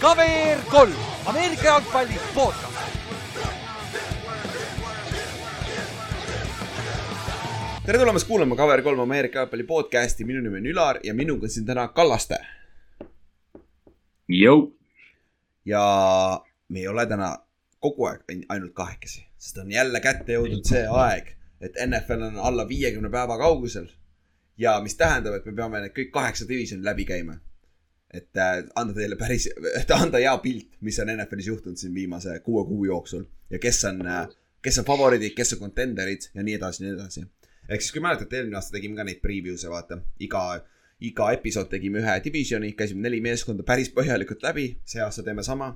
KVR 0.00 0.60
kolm, 0.70 0.94
Ameerika 1.26 1.64
jalgpalli 1.64 2.14
podcast. 2.34 2.78
tere 7.86 7.98
tulemast 7.98 8.26
kuulama 8.26 8.54
KVR3 8.54 9.00
Ameerika 9.00 9.38
jalgpalli 9.38 9.62
podcasti, 9.62 10.24
minu 10.24 10.40
nimi 10.40 10.58
on 10.58 10.66
Ülar 10.66 11.00
ja 11.04 11.14
minuga 11.14 11.48
siin 11.48 11.66
täna 11.66 11.88
Kallaste. 11.88 12.38
Ja 15.64 16.40
me 16.68 16.78
ei 16.78 16.88
ole 16.88 17.06
täna 17.06 17.36
kogu 17.80 18.06
aeg 18.06 18.20
ainult 18.48 18.74
kahekesi, 18.74 19.26
sest 19.38 19.58
on 19.58 19.72
jälle 19.72 20.00
kätte 20.00 20.32
jõudnud 20.36 20.66
see 20.68 20.84
aeg, 20.90 21.32
et 21.60 21.78
NFL 21.86 22.22
on 22.32 22.38
alla 22.50 22.68
viiekümne 22.68 23.10
päeva 23.10 23.38
kaugusel. 23.38 23.86
Ja 24.58 24.80
mis 24.80 24.96
tähendab, 24.96 25.38
et 25.38 25.46
me 25.46 25.54
peame 25.54 25.82
need 25.84 25.94
kõik 25.96 26.10
kaheksa 26.14 26.48
divisioni 26.48 26.84
läbi 26.84 27.06
käima. 27.08 27.38
et 28.08 28.38
äh, 28.40 28.62
anda 28.80 28.94
teile 28.96 29.16
päris, 29.20 29.50
et 29.76 29.90
anda 29.92 30.16
hea 30.16 30.32
pilt, 30.40 30.78
mis 30.80 30.96
on 31.02 31.10
NFL-is 31.12 31.46
juhtunud 31.50 31.76
siin 31.76 31.92
viimase 31.94 32.38
kuue 32.40 32.62
kuu 32.64 32.86
jooksul 32.88 33.26
ja 33.50 33.58
kes 33.60 33.84
on 33.84 34.06
äh,, 34.06 34.30
kes 34.64 34.78
on 34.80 34.86
favoriidid, 34.88 35.34
kes 35.36 35.52
on 35.52 35.60
contender'id 35.66 36.30
ja 36.34 36.42
nii 36.42 36.54
edasi, 36.56 36.84
nii 36.84 36.94
edasi. 36.94 37.24
ehk 37.68 37.84
siis, 37.84 37.92
kui 37.92 38.00
mäletate, 38.00 38.38
eelmine 38.38 38.56
aasta 38.56 38.78
tegime 38.78 38.96
ka 38.96 39.04
neid 39.04 39.20
preview'e, 39.20 39.68
vaata, 39.70 40.00
iga, 40.24 40.42
iga 41.04 41.28
episood 41.36 41.68
tegime 41.68 42.00
ühe 42.00 42.16
divisioni, 42.24 42.72
käisime 42.72 43.04
neli 43.04 43.20
meeskonda 43.20 43.66
päris 43.68 43.92
põhjalikult 43.92 44.42
läbi, 44.48 44.70
see 44.88 45.04
aasta 45.04 45.26
teeme 45.26 45.44
sama 45.44 45.74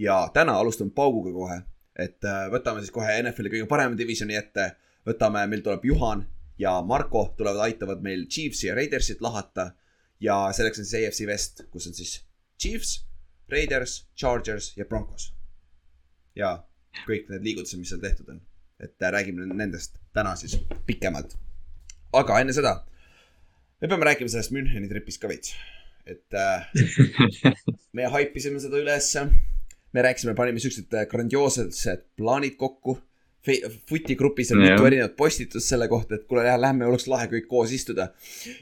ja 0.00 0.22
täna 0.32 0.56
alustame 0.56 0.96
pauguga 0.96 1.36
kohe, 1.36 1.60
et 2.08 2.24
äh, 2.24 2.48
võtame 2.56 2.80
siis 2.80 2.96
kohe 2.96 3.20
NFL-i 3.20 3.52
kõige 3.58 3.68
parema 3.68 4.00
divisioni 4.00 4.40
ette. 4.40 4.72
võtame, 5.06 5.44
meil 5.48 5.60
tuleb 5.64 5.84
Juhan 5.84 6.24
ja 6.60 6.74
Marko 6.84 7.30
tulevad, 7.38 7.64
aitavad 7.64 8.02
meil 8.04 8.26
Chiefsi 8.28 8.68
ja 8.68 8.74
Raidersit 8.76 9.20
lahata. 9.20 9.70
ja 10.20 10.34
selleks 10.52 10.78
on 10.78 10.84
siis 10.84 11.06
AFC 11.08 11.26
West, 11.26 11.62
kus 11.72 11.86
on 11.88 11.94
siis 11.96 12.18
Chiefs, 12.60 13.06
Raiders, 13.48 14.06
Chargers 14.16 14.72
ja 14.76 14.84
Broncos. 14.84 15.32
ja 16.36 16.58
kõik 17.06 17.30
need 17.30 17.44
liigutused, 17.46 17.78
mis 17.78 17.88
seal 17.88 18.02
tehtud 18.02 18.28
on, 18.28 18.40
et 18.80 19.02
äh, 19.02 19.12
räägime 19.12 19.46
nendest 19.46 19.96
täna 20.12 20.36
siis 20.36 20.58
pikemalt. 20.86 21.36
aga 22.12 22.40
enne 22.40 22.52
seda, 22.52 22.74
me 23.80 23.88
peame 23.88 24.10
rääkima 24.10 24.28
sellest 24.28 24.52
Müncheni 24.52 24.88
tripist 24.88 25.22
ka 25.22 25.28
veits, 25.28 25.54
et 26.06 26.36
äh, 26.36 26.68
me 27.92 28.10
haipisime 28.16 28.60
seda 28.60 28.82
ülesse 28.82 29.28
me 29.92 30.02
rääkisime, 30.02 30.34
panime 30.34 30.60
siuksed 30.62 30.94
äh, 30.94 31.06
grandioossed 31.10 31.74
plaanid 32.16 32.56
kokku. 32.56 32.98
Footi 33.88 34.16
grupis 34.20 34.50
on 34.52 34.60
mitu 34.60 34.84
erinevat 34.84 35.14
postitust 35.16 35.72
selle 35.72 35.86
kohta, 35.88 36.18
et 36.18 36.26
kuule, 36.28 36.44
lähme, 36.60 36.84
oleks 36.84 37.06
lahe 37.08 37.28
kõik 37.30 37.46
koos 37.48 37.72
istuda. 37.72 38.10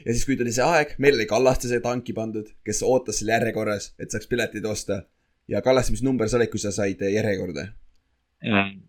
ja 0.05 0.13
siis, 0.13 0.23
kui 0.25 0.37
tuli 0.39 0.53
see 0.55 0.63
aeg, 0.63 0.95
meil 1.03 1.17
oli 1.17 1.27
Kallaste 1.27 1.67
see 1.67 1.81
tanki 1.83 2.15
pandud, 2.15 2.47
kes 2.65 2.79
ootas 2.87 3.19
seal 3.19 3.33
järjekorras, 3.35 3.91
et 3.99 4.11
saaks 4.11 4.31
piletid 4.31 4.65
osta. 4.65 5.03
ja 5.51 5.61
Kallaste, 5.61 5.91
mis 5.91 6.03
number 6.03 6.31
sa 6.31 6.39
olid, 6.39 6.51
kui 6.53 6.63
sa 6.63 6.71
said 6.71 7.03
järjekorda? 7.03 7.67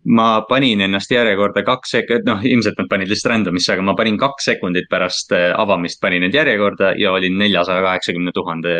ma 0.05 0.27
panin 0.47 0.81
ennast 0.85 1.11
järjekorda 1.11 1.63
kaks 1.67 1.91
sekundit, 1.91 2.23
noh 2.23 2.43
ilmselt 2.47 2.77
nad 2.79 2.87
panid 2.91 3.09
lihtsalt 3.11 3.33
random'isse, 3.33 3.73
aga 3.73 3.83
ma 3.83 3.95
panin 3.99 4.15
kaks 4.19 4.47
sekundit 4.47 4.87
pärast 4.89 5.33
äh, 5.35 5.49
avamist 5.59 5.99
panin 6.01 6.23
end 6.23 6.35
järjekorda 6.37 6.93
ja 6.99 7.11
olin 7.11 7.35
neljasaja 7.41 7.83
kaheksakümne 7.83 8.31
tuhande, 8.31 8.77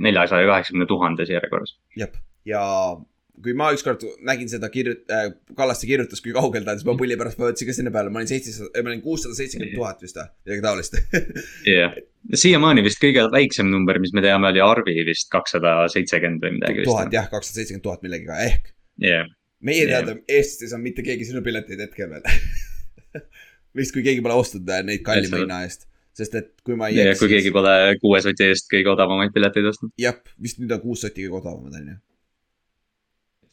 neljasaja 0.00 0.48
kaheksakümne 0.50 0.86
tuhandes 0.90 1.32
järjekorras. 1.32 1.78
jah, 1.96 2.12
ja 2.44 2.64
kui 3.44 3.54
ma 3.56 3.70
ükskord 3.74 4.04
nägin 4.26 4.50
seda 4.52 4.68
kirjut- 4.72 5.08
äh,, 5.12 5.30
Kallaste 5.56 5.88
kirjutas, 5.88 6.22
kui 6.24 6.34
kaugel 6.36 6.64
ta 6.66 6.74
on, 6.74 6.80
siis 6.80 6.88
ma 6.88 6.96
pulli 6.98 7.16
pärast 7.20 7.40
vajutasin 7.40 7.70
ka 7.70 7.76
sinna 7.76 7.92
peale, 7.94 8.12
ma 8.12 8.20
olin 8.22 8.30
seitsesada, 8.30 8.84
ma 8.84 8.92
olin 8.92 9.02
kuussada 9.04 9.36
seitsekümmend 9.38 9.76
tuhat 9.78 10.04
vist 10.04 10.20
või, 10.20 10.30
midagi 10.46 10.64
taolist. 10.66 10.96
Jah, 11.74 11.98
siiamaani 12.44 12.84
vist 12.86 13.02
kõige 13.02 13.26
väiksem 13.32 13.70
number, 13.72 14.00
mis 14.02 14.14
me 14.16 14.24
teame, 14.24 14.52
oli 14.52 14.64
Arvi 14.64 14.96
vist 15.08 15.30
kakssada 15.32 15.76
seitsekümmend 15.92 16.46
või 16.46 16.56
midagi 16.58 16.88
tuhat 16.88 17.12
jah, 17.16 17.28
kakssada 17.32 17.60
seitsekümmend 17.60 17.86
tuhat 17.88 18.04
millegagi, 18.06 18.50
ehk. 18.50 18.74
Jah, 19.04 19.30
meie 19.64 19.84
Jah. 19.84 20.04
teada 20.04 20.18
Eestis 20.28 20.66
ei 20.66 20.72
saanud 20.72 20.88
mitte 20.88 21.04
keegi 21.06 21.28
sinu 21.28 21.44
pileteid 21.46 21.80
hetkel 21.86 22.10
veel. 22.12 22.26
Vist 23.78 23.94
kui 23.94 24.02
keegi 24.02 24.22
pole 24.24 24.34
ostnud 24.34 24.68
äh, 24.72 24.82
neid 24.86 25.02
kallima 25.06 25.44
hinna 25.44 25.60
eest, 25.66 25.86
sest 26.16 26.34
et 26.38 26.52
kui 26.66 26.74
ma 26.78 26.88
ei 26.90 26.98
ja 26.98 27.14
kui 27.18 27.30
keegi 27.30 27.52
pole 27.54 27.74
kuue 28.02 28.18
soti 28.24 28.48
eest 28.50 28.66
kõige 28.72 28.90
odavamaid 28.92 29.34
pileteid 29.34 29.68
ostnud. 29.70 29.92
jah, 30.00 30.16
vist 30.42 30.58
nüüd 30.62 30.72
on 30.74 30.82
kuus 30.82 31.04
sotti 31.04 31.26
kõige 31.26 31.38
odavamad 31.38 31.76
on 31.78 31.92
ju. 31.92 31.98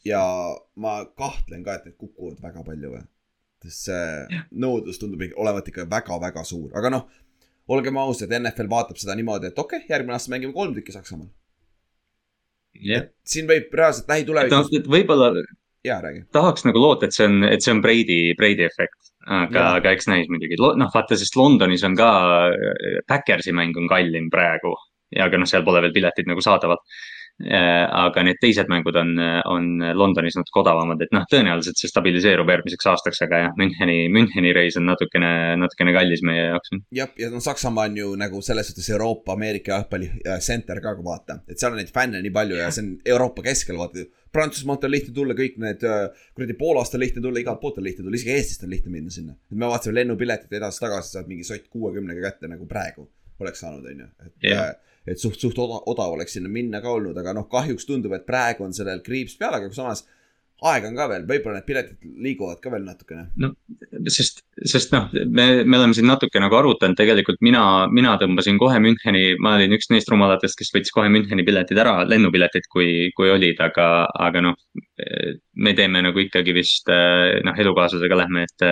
Ja 0.06 0.22
ma 0.76 1.00
kahtlen 1.18 1.64
ka, 1.64 1.78
et 1.78 1.88
need 1.88 1.96
kukuvad 1.98 2.42
väga 2.42 2.64
palju 2.66 2.92
või. 2.94 3.04
sest 3.64 3.88
see 3.88 4.40
nõudlus 4.62 5.00
tundub 5.02 5.24
olevat 5.36 5.68
ikka 5.68 5.88
väga-väga 5.90 6.44
suur, 6.46 6.70
aga 6.78 6.92
noh. 6.94 7.08
olgem 7.68 7.96
ausad, 8.00 8.32
NFL 8.32 8.70
vaatab 8.70 9.00
seda 9.00 9.16
niimoodi, 9.18 9.50
et 9.50 9.58
okei 9.58 9.82
okay,, 9.82 9.90
järgmine 9.90 10.16
aasta 10.16 10.32
mängime 10.32 10.54
kolm 10.54 10.74
tükki 10.76 10.94
Saksamaal. 10.94 11.30
jah, 12.92 13.08
siin 13.26 13.48
võib 13.50 13.74
reaalselt 13.74 14.08
lähitulevikus, 14.08 14.76
et 14.78 14.92
võib-olla 14.96 15.32
jaa 15.84 16.00
räägi. 16.00 16.24
tahaks 16.32 16.64
nagu 16.64 16.80
loota, 16.82 17.06
et 17.06 17.16
see 17.16 17.26
on, 17.26 17.44
et 17.44 17.64
see 17.64 17.74
on 17.74 17.82
Brady, 17.82 18.34
Brady 18.38 18.66
efekt. 18.66 19.12
aga 19.26 19.58
Jaa., 19.60 19.76
aga 19.80 19.92
eks 19.96 20.08
näis 20.10 20.30
muidugi, 20.32 20.58
noh 20.58 20.90
vaata, 20.94 21.18
sest 21.20 21.36
Londonis 21.36 21.84
on 21.84 21.96
ka, 21.98 22.10
Backersi 23.08 23.52
mäng 23.52 23.76
on 23.76 23.88
kallim 23.90 24.30
praegu. 24.30 24.74
ja 25.16 25.24
aga 25.24 25.40
noh, 25.40 25.48
seal 25.48 25.64
pole 25.64 25.80
veel 25.84 25.94
piletid 25.94 26.28
nagu 26.28 26.42
saadaval. 26.44 26.80
Aga 27.38 28.22
need 28.26 28.40
teised 28.42 28.66
mängud 28.70 28.96
on, 28.98 29.12
on 29.46 29.68
Londonis 29.94 30.34
natuke 30.38 30.62
odavamad, 30.64 31.02
et 31.04 31.12
noh, 31.14 31.22
tõenäoliselt 31.30 31.78
see 31.78 31.90
stabiliseerub 31.90 32.48
järgmiseks 32.50 32.88
aastaks, 32.90 33.22
aga 33.26 33.42
jah, 33.44 33.52
Müncheni, 33.58 33.98
Müncheni 34.12 34.52
reis 34.56 34.78
on 34.80 34.88
natukene, 34.88 35.30
natukene 35.60 35.94
kallis 35.94 36.24
meie 36.26 36.48
jaoks. 36.48 36.74
jah, 36.98 37.12
ja 37.18 37.30
no 37.30 37.42
Saksamaa 37.44 37.86
on 37.90 37.98
ju 38.00 38.14
nagu 38.18 38.42
selles 38.42 38.72
suhtes 38.72 38.90
Euroopa, 38.90 39.36
Ameerika 39.38 39.76
jalgpalli 39.76 40.10
äh, 40.26 40.40
center 40.44 40.82
ka, 40.82 40.96
vaata, 41.04 41.40
et 41.48 41.60
seal 41.60 41.76
on 41.76 41.78
neid 41.82 41.92
fänne 41.94 42.22
nii 42.24 42.34
palju 42.34 42.58
ja 42.58 42.72
see 42.74 42.86
on 42.86 42.96
Euroopa 43.16 43.46
keskel, 43.46 43.78
vaata. 43.78 44.08
Prantsusmaalt 44.34 44.82
on 44.84 44.92
lihtne 44.92 45.14
tulla, 45.14 45.36
kõik 45.38 45.54
need 45.62 45.84
äh, 45.88 46.26
kuradi 46.36 46.58
Poolast 46.58 46.98
on 46.98 47.04
lihtne 47.04 47.22
tulla, 47.24 47.40
igalt 47.40 47.62
poolt 47.62 47.78
on 47.80 47.86
lihtne 47.86 48.02
tulla, 48.02 48.18
isegi 48.18 48.34
Eestist 48.34 48.66
on 48.66 48.74
lihtne 48.74 48.92
minna 48.92 49.14
sinna. 49.14 49.38
et 49.48 49.56
me 49.56 49.70
vaatasime 49.70 49.94
lennupiletid 50.02 50.58
edasi-tagasi, 50.58 51.14
saad 51.14 51.30
mingi 51.30 51.46
sott 51.46 51.70
kuuekümnega 51.70 52.26
kätte 52.26 52.50
nagu 52.50 52.66
praegu 52.68 53.06
oleks 53.40 53.60
saanud, 53.62 53.86
on 53.86 54.04
ju, 54.04 54.08
et 54.26 54.50
yeah. 54.50 54.74
Et 55.06 55.20
suht, 55.20 55.38
suht 55.40 55.58
odav, 55.58 55.82
odav 55.90 56.14
oleks 56.16 56.36
sinna 56.36 56.50
minna 56.52 56.82
ka 56.84 56.92
olnud, 56.92 57.16
aga 57.20 57.34
noh, 57.36 57.48
kahjuks 57.50 57.88
tundub, 57.88 58.14
et 58.16 58.26
praegu 58.28 58.66
on 58.66 58.76
sellel 58.76 59.02
kriips 59.04 59.36
peal, 59.40 59.54
aga 59.58 59.70
samas 59.74 60.04
aega 60.66 60.88
on 60.90 60.96
ka 60.98 61.06
veel, 61.12 61.24
võib-olla 61.28 61.60
need 61.60 61.66
piletid 61.68 62.06
liiguvad 62.24 62.58
ka 62.62 62.70
veel 62.72 62.82
natukene. 62.82 63.52
sest, 64.10 64.42
sest 64.66 64.94
noh, 64.94 65.06
me, 65.30 65.46
me 65.62 65.78
oleme 65.78 65.94
siin 65.94 66.08
natuke 66.10 66.42
nagu 66.42 66.58
arutanud, 66.58 66.98
tegelikult 66.98 67.38
mina, 67.46 67.62
mina 67.94 68.16
tõmbasin 68.18 68.58
kohe 68.58 68.80
Müncheni, 68.82 69.36
ma 69.42 69.54
olin 69.58 69.76
üks 69.76 69.90
neist 69.92 70.10
rumalatest, 70.10 70.58
kes 70.58 70.74
võttis 70.74 70.94
kohe 70.94 71.10
Müncheni 71.14 71.46
piletid 71.46 71.78
ära, 71.78 72.00
lennupiletid, 72.10 72.66
kui, 72.72 73.12
kui 73.14 73.30
olid, 73.30 73.62
aga, 73.62 74.08
aga 74.26 74.42
noh. 74.48 74.58
me 75.54 75.74
teeme 75.78 76.02
nagu 76.02 76.24
ikkagi 76.24 76.54
vist 76.56 76.90
noh, 76.90 77.54
elukaaslasega 77.54 78.18
lähme, 78.24 78.48
et 78.48 78.66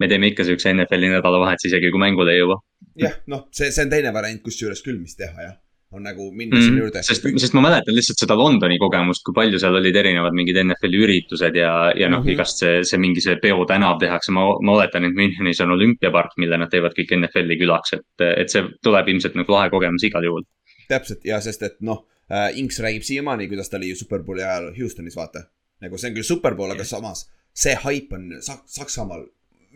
me 0.00 0.12
teeme 0.12 0.28
ikka 0.28 0.44
siukse 0.48 0.74
NFL-i 0.76 1.14
nädalavahetuse, 1.16 1.72
isegi 1.72 1.92
kui 1.94 2.04
mängule 2.04 2.36
ei 2.36 2.44
jõua. 2.44 2.60
jah, 3.00 3.16
noh, 3.32 3.48
see, 3.56 3.72
see 3.72 3.88
on 3.88 3.96
teine 3.96 4.12
variant, 4.12 4.44
kusjuures 4.44 4.84
küll, 4.84 5.00
mis 5.00 5.16
teha, 5.16 5.48
jah 5.48 5.58
on 5.92 6.04
nagu 6.06 6.28
minna 6.30 6.56
Mm, 6.56 6.62
sinna 6.62 6.82
juurde. 6.84 7.02
sest, 7.02 7.24
sest 7.42 7.54
ma 7.54 7.62
mäletan 7.64 7.94
lihtsalt 7.96 8.22
seda 8.22 8.36
Londoni 8.38 8.78
kogemust, 8.78 9.24
kui 9.26 9.34
palju 9.34 9.58
seal 9.58 9.74
olid 9.74 9.96
erinevad 9.96 10.36
mingid 10.38 10.60
NFL-i 10.62 11.00
üritused 11.04 11.56
ja, 11.58 11.72
ja 11.98 12.08
noh 12.08 12.20
mm. 12.20 12.26
-hmm. 12.26 12.34
igast 12.34 12.62
see, 12.62 12.84
see 12.86 13.00
mingi 13.02 13.22
see 13.24 13.36
peotänav 13.42 13.98
tehakse, 13.98 14.30
ma, 14.36 14.44
ma 14.62 14.76
oletan, 14.76 15.08
et 15.08 15.16
Münchenis 15.18 15.62
on 15.64 15.74
olümpiapark, 15.74 16.36
mille 16.38 16.58
nad 16.62 16.70
teevad 16.70 16.94
kõik 16.98 17.16
NFL-i 17.18 17.58
külaks, 17.58 17.96
et, 17.98 18.26
et 18.28 18.54
see 18.54 18.62
tuleb 18.82 19.08
ilmselt 19.08 19.34
nagu 19.40 19.52
lahe 19.56 19.70
kogemus 19.70 20.06
igal 20.06 20.24
juhul. 20.24 20.46
täpselt 20.88 21.26
ja 21.26 21.40
sest, 21.40 21.62
et 21.62 21.76
noh 21.80 22.06
äh,, 22.30 22.54
Inks 22.58 22.78
räägib 22.78 23.02
siiamaani, 23.02 23.48
kuidas 23.48 23.70
ta 23.70 23.76
oli 23.76 23.90
ju 23.90 23.96
superbowli 23.96 24.46
ajal 24.46 24.70
Houstonis, 24.78 25.16
vaata. 25.16 25.48
nagu 25.80 25.98
see 25.98 26.10
on 26.10 26.16
küll 26.16 26.30
superbowl, 26.30 26.70
aga 26.70 26.84
samas 26.84 27.26
see 27.54 27.74
haip 27.74 28.12
on 28.12 28.30
Sak-, 28.38 28.66
Saksamaal 28.66 29.26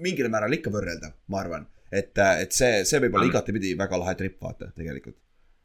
mingil 0.02 0.30
määral 0.30 0.52
ikka 0.54 0.70
võrreldav, 0.70 1.18
ma 1.28 1.42
arvan. 1.42 1.66
et, 1.90 2.18
et 2.18 2.52
see, 2.52 2.84
see 2.84 3.02
võib 3.02 3.14
olla 3.14 3.30
igatepidi 3.30 3.76
väga 3.78 3.98
lahe 3.98 4.14
trip, 4.18 4.40
vaata, 4.42 4.70
tegelikult. 4.74 5.16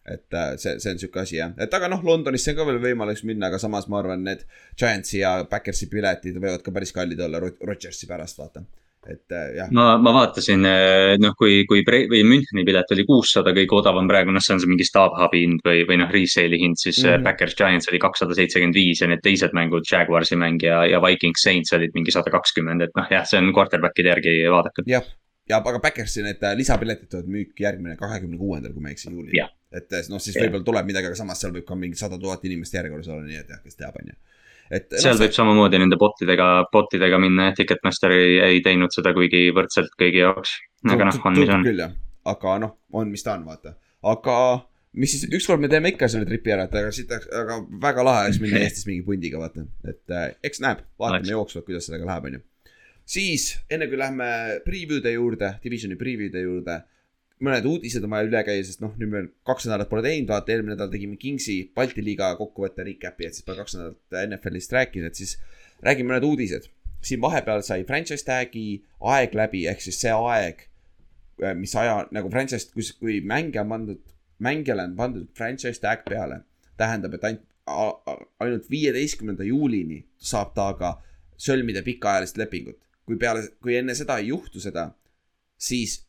Et 0.09 0.33
äh, 0.33 0.55
see, 0.57 0.79
see 0.81 0.93
on 0.93 0.99
sihuke 1.01 1.21
asi 1.23 1.37
jah, 1.39 1.53
et 1.61 1.73
aga 1.75 1.89
noh, 1.91 2.01
Londonisse 2.05 2.53
on 2.53 2.59
ka 2.59 2.67
veel 2.69 2.81
võimalus 2.83 3.23
minna, 3.27 3.49
aga 3.49 3.61
samas 3.61 3.87
ma 3.91 4.01
arvan, 4.01 4.25
need 4.25 4.43
Giantsi 4.79 5.21
ja 5.21 5.37
Backersi 5.49 5.89
piletid 5.91 6.37
võivad 6.41 6.65
ka 6.65 6.73
päris 6.75 6.93
kallid 6.95 7.21
olla 7.25 7.41
Rod- 7.43 7.65
Rodgersi 7.69 8.09
pärast, 8.09 8.39
vaata. 8.41 8.63
et 9.09 9.31
äh, 9.31 9.45
jah, 9.59 9.69
ma, 9.75 9.91
ma 10.01 10.13
vaatasin, 10.17 10.65
noh, 11.21 11.35
kui, 11.39 11.61
kui 11.69 11.85
Bre- 11.87 12.07
või 12.11 12.23
Müncheni 12.27 12.65
pilet 12.67 12.91
oli 12.95 13.05
kuussada 13.07 13.53
kõige 13.55 13.77
odavam 13.79 14.09
praegu, 14.09 14.33
noh, 14.35 14.43
see 14.43 14.57
on 14.57 14.63
see 14.63 14.71
mingi 14.71 14.87
staabhubi 14.87 15.45
hind 15.45 15.63
või, 15.65 15.85
või 15.89 16.01
noh, 16.01 16.11
resale'i 16.13 16.59
hind, 16.65 16.81
siis 16.81 16.99
mm. 17.03 17.13
-hmm. 17.13 17.29
Backers 17.29 17.55
Giants 17.59 17.91
oli 17.93 18.01
kakssada 18.01 18.37
seitsekümmend 18.37 18.75
viis 18.75 19.01
ja 19.01 19.09
need 19.11 19.23
teised 19.25 19.55
mängud, 19.57 19.87
Jaguarsi 19.89 20.39
mäng 20.39 20.65
ja, 20.65 20.83
ja 20.89 21.01
Vikings 21.05 21.45
Saints 21.47 21.73
olid 21.77 21.95
mingi 21.95 22.15
sada 22.15 22.33
kakskümmend, 22.33 22.89
et 22.89 22.97
noh, 22.97 23.07
jah, 23.13 23.25
see 23.29 23.41
on 23.41 23.53
quarterback'ide 23.55 24.15
järgi 24.15 24.37
vaadatud. 24.51 24.89
jah, 24.89 25.07
ja 25.49 25.61
aga 25.65 25.79
Backersi 25.81 26.23
need 26.25 26.43
äh, 26.43 26.55
lisapiletid 26.57 27.09
tulevad 27.09 27.31
müüki 27.33 27.65
järgmine 27.65 27.95
kahekümne 27.99 28.37
kuuendal, 28.37 28.73
kui 28.75 28.83
ma 28.83 28.91
ei 28.91 28.97
eksi, 28.97 29.09
juulil 29.13 29.33
Jah.. 29.37 29.49
Et 29.75 29.93
äh, 29.93 30.05
noh, 30.09 30.21
siis 30.21 30.35
Jah. 30.35 30.47
võib-olla 30.47 30.65
tuleb 30.65 30.89
midagi, 30.89 31.11
aga 31.11 31.19
samas 31.19 31.41
seal 31.41 31.53
võib 31.55 31.67
ka 31.67 31.77
mingi 31.77 31.99
sada 31.99 32.17
tuhat 32.21 32.45
inimest 32.49 32.73
järjekorras 32.73 33.09
olla, 33.11 33.25
nii 33.27 33.41
et 33.41 33.53
jah, 33.53 33.61
kes 33.63 33.77
teab, 33.77 33.99
on 34.01 34.11
ju. 34.11 34.17
et 34.79 34.95
seal 34.95 35.15
noh, 35.15 35.21
võib 35.23 35.35
samamoodi 35.35 35.81
nende 35.83 35.99
botidega, 36.01 36.49
botidega 36.73 37.21
minna, 37.21 37.51
et 37.51 37.59
Ticketmaster 37.61 38.15
ei, 38.15 38.39
ei 38.47 38.63
teinud 38.65 38.95
seda 38.95 39.13
kuigi 39.17 39.47
võrdselt 39.55 39.93
kõigi 39.99 40.23
jaoks. 40.23 40.57
aga 40.89 41.11
noh, 41.11 41.21
on 41.29 41.39
mis 41.39 41.53
on. 41.53 41.69
küll 41.69 41.85
jah, 41.85 41.93
aga 42.33 42.57
noh, 42.65 42.75
on, 42.97 43.13
mis 43.13 43.25
ta 43.25 43.37
on, 43.37 43.45
vaata. 43.49 43.77
aga 44.09 44.39
mis 44.97 45.13
siis, 45.13 45.25
ükskord 45.29 45.61
me 45.61 45.69
teeme 45.69 45.91
ikka 45.93 46.09
selle 46.09 46.27
tripi 46.27 46.53
ära, 46.53 46.65
et 46.65 46.77
aga 46.81 46.93
siit, 46.95 47.11
aga 47.13 47.59
väga 47.81 48.05
lahe 48.05 48.27
oleks 48.27 48.39
minna 48.41 48.61
Eestis 48.65 48.87
mingi 48.89 49.05
pundiga, 49.05 49.41
vaata. 49.41 49.65
et 49.87 50.15
äh, 50.15 50.29
eks 50.49 50.63
näeb, 50.65 50.85
vaatame 51.01 51.35
jooksvalt, 51.35 51.67
kuidas 51.67 51.89
sellega 51.89 52.09
läheb, 52.09 52.29
onju. 52.31 52.41
siis 53.09 53.51
enne 53.69 53.89
kui 53.91 53.99
lähme 54.01 54.29
preview'de 54.65 55.13
juurde, 55.13 55.53
divisioni 55.63 55.99
preview'de 55.99 56.45
juurde. 56.45 56.81
Mõned 57.43 57.67
uudised 57.69 58.03
on 58.03 58.13
vaja 58.13 58.27
üle 58.27 58.41
käia, 58.47 58.63
sest 58.67 58.81
noh, 58.83 58.91
nüüd 58.99 59.11
me 59.13 59.21
kaks 59.47 59.67
nädalat 59.67 59.89
pole 59.91 60.03
teinud, 60.03 60.29
vaata 60.31 60.53
eelmine 60.53 60.75
nädal 60.75 60.91
tegime 60.91 61.15
Kingsi 61.19 61.61
Balti 61.75 62.03
liiga 62.03 62.33
kokkuvõtte 62.39 62.83
recap'i, 62.87 63.29
et 63.29 63.37
siis 63.37 63.47
pole 63.47 63.61
kaks 63.61 63.77
nädalat 63.77 64.19
NFL-ist 64.25 64.75
rääkinud, 64.75 65.07
et 65.07 65.19
siis 65.19 65.37
räägime 65.85 66.13
mõned 66.13 66.27
uudised. 66.27 66.69
siin 67.01 67.21
vahepeal 67.23 67.61
sai 67.63 67.85
franchise 67.87 68.25
tag'i 68.27 68.81
aeg 69.07 69.35
läbi, 69.35 69.61
ehk 69.71 69.79
siis 69.79 70.01
see 70.01 70.11
aeg, 70.11 70.65
mis 71.55 71.75
aja 71.79 72.01
nagu 72.11 72.27
franchise, 72.29 72.67
kui, 72.73 72.83
kui 72.99 73.21
mängija 73.23 73.63
on 73.63 73.69
pandud, 73.71 74.01
mängijale 74.43 74.83
on 74.83 74.97
pandud 74.97 75.29
franchise 75.37 75.79
tag 75.79 76.03
peale, 76.03 76.41
tähendab, 76.77 77.15
et 77.15 77.23
ainult, 77.23 77.45
ainult 78.43 78.67
viieteistkümnenda 78.69 79.47
juulini 79.47 80.01
saab 80.17 80.51
temaga 80.57 80.97
sõlmida 81.39 81.83
pikaajalist 81.85 82.37
lepingut. 82.37 82.83
kui 83.05 83.17
peale, 83.17 83.47
kui 83.63 83.73
enne 83.73 83.95
seda 83.97 84.19
ei 84.19 84.27
juhtu 84.27 84.59
seda, 84.61 84.91
siis 85.57 86.08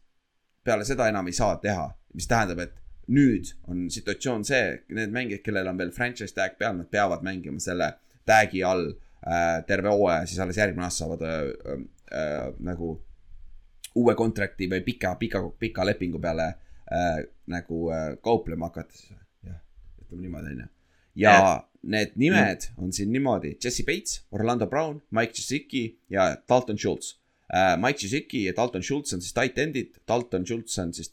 peale 0.70 0.86
seda 0.86 1.10
enam 1.10 1.28
ei 1.28 1.36
saa 1.36 1.58
teha, 1.62 1.88
mis 2.14 2.30
tähendab, 2.30 2.62
et 2.62 2.78
nüüd 3.10 3.52
on 3.70 3.88
situatsioon 3.90 4.46
see, 4.46 4.80
need 4.94 5.12
mängijad, 5.14 5.42
kellel 5.44 5.70
on 5.70 5.78
veel 5.80 5.92
franchise 5.94 6.34
tag 6.36 6.56
peal, 6.60 6.76
nad 6.78 6.90
peavad 6.90 7.24
mängima 7.26 7.62
selle 7.62 7.92
tag'i 8.28 8.62
all 8.66 8.86
äh, 8.90 9.60
terve 9.66 9.90
hooaja, 9.90 10.26
siis 10.30 10.40
alles 10.42 10.60
järgmine 10.60 10.86
aasta 10.86 11.04
saavad 11.04 11.24
äh, 11.26 11.80
äh, 12.14 12.50
nagu 12.66 12.94
uue 13.98 14.14
kontrakti 14.18 14.68
või 14.70 14.84
pika, 14.86 15.14
pika, 15.18 15.42
pika 15.58 15.86
lepingu 15.86 16.20
peale 16.22 16.46
äh, 16.86 17.24
nagu 17.50 17.88
äh, 17.94 18.12
kauplema 18.22 18.70
hakata 18.70 18.94
siis. 18.94 19.16
jah, 19.46 19.58
ütleme 20.04 20.28
niimoodi, 20.28 20.54
onju. 20.54 20.68
ja 21.18 21.34
Jah. 21.34 21.64
need 21.82 22.14
nimed 22.20 22.68
on 22.78 22.92
siin 22.92 23.10
niimoodi, 23.12 23.56
Jesse 23.64 23.86
Bates, 23.86 24.20
Orlando 24.30 24.68
Brown, 24.70 25.00
Mike 25.10 25.34
Gesicki 25.34 25.98
ja 26.10 26.36
Dalton 26.48 26.78
Schultz. 26.78 27.19
Mike 27.50 27.98
Gesicki 27.98 28.44
ja 28.44 28.54
Dalton 28.56 28.82
Schultz 28.86 29.14
on 29.16 29.22
siis 29.24 29.34
tight 29.34 29.58
end'id, 29.58 29.96
Dalton 30.08 30.44
Schultz 30.46 30.78
on 30.78 30.92
siis 30.94 31.10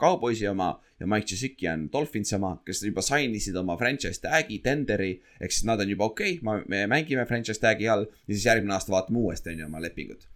Cowboysi 0.00 0.46
oma 0.48 0.70
ja 1.00 1.06
Mike 1.06 1.26
Gesicki 1.26 1.68
on 1.68 1.88
Dolphinsi 1.92 2.34
oma, 2.36 2.54
kes 2.66 2.82
juba 2.84 3.02
sign 3.04 3.34
isid 3.36 3.56
oma 3.56 3.76
franchise 3.80 4.20
tag'i, 4.22 4.60
tenderi, 4.64 5.14
ehk 5.40 5.54
siis 5.54 5.66
nad 5.68 5.80
on 5.82 5.90
juba 5.90 6.10
okei 6.10 6.38
okay,, 6.38 6.64
me 6.68 6.84
mängime 6.90 7.24
franchise 7.28 7.60
tag'i 7.62 7.88
all 7.88 8.06
ja 8.06 8.34
siis 8.34 8.46
järgmine 8.46 8.76
aasta 8.76 8.94
vaatame 8.94 9.22
uuesti, 9.22 9.54
onju, 9.54 9.66
oma 9.66 9.80
lepingut. 9.82 10.26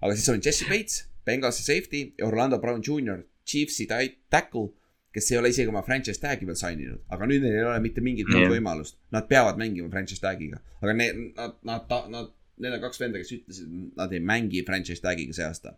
aga 0.00 0.16
siis 0.16 0.28
on 0.32 0.40
Jesse 0.44 0.68
Bates, 0.68 1.04
Bengalsi 1.24 1.64
safety 1.64 2.06
ja 2.18 2.26
Orlando 2.26 2.58
Brown 2.58 2.82
Jr, 2.84 3.22
Chiefsi 3.46 3.86
tight 3.86 4.18
tackle, 4.30 4.72
kes 5.14 5.30
ei 5.30 5.38
ole 5.38 5.52
isegi 5.52 5.70
oma 5.70 5.84
franchise 5.86 6.20
tag'i 6.20 6.48
veel 6.48 6.58
sign 6.58 6.80
inud, 6.80 7.04
aga 7.12 7.28
nüüd 7.28 7.44
neil 7.44 7.60
ei 7.60 7.68
ole 7.68 7.80
mitte 7.84 8.02
mingit 8.04 8.28
muud 8.32 8.48
Jah. 8.48 8.56
võimalust, 8.56 8.98
nad 9.14 9.28
peavad 9.30 9.60
mängima 9.60 9.92
franchise 9.92 10.24
tag'iga, 10.24 10.60
aga 10.80 10.96
need, 10.96 11.20
nad, 11.36 11.60
nad, 11.68 11.92
nad, 12.10 12.32
need 12.62 12.76
on 12.76 12.82
kaks 12.84 13.00
venda, 13.02 13.20
kes 13.20 13.34
ütlesid, 13.38 13.74
nad 13.98 14.12
ei 14.14 14.22
mängi 14.22 14.62
franchise 14.66 15.02
tag'iga 15.02 15.36
see 15.36 15.46
aasta. 15.46 15.76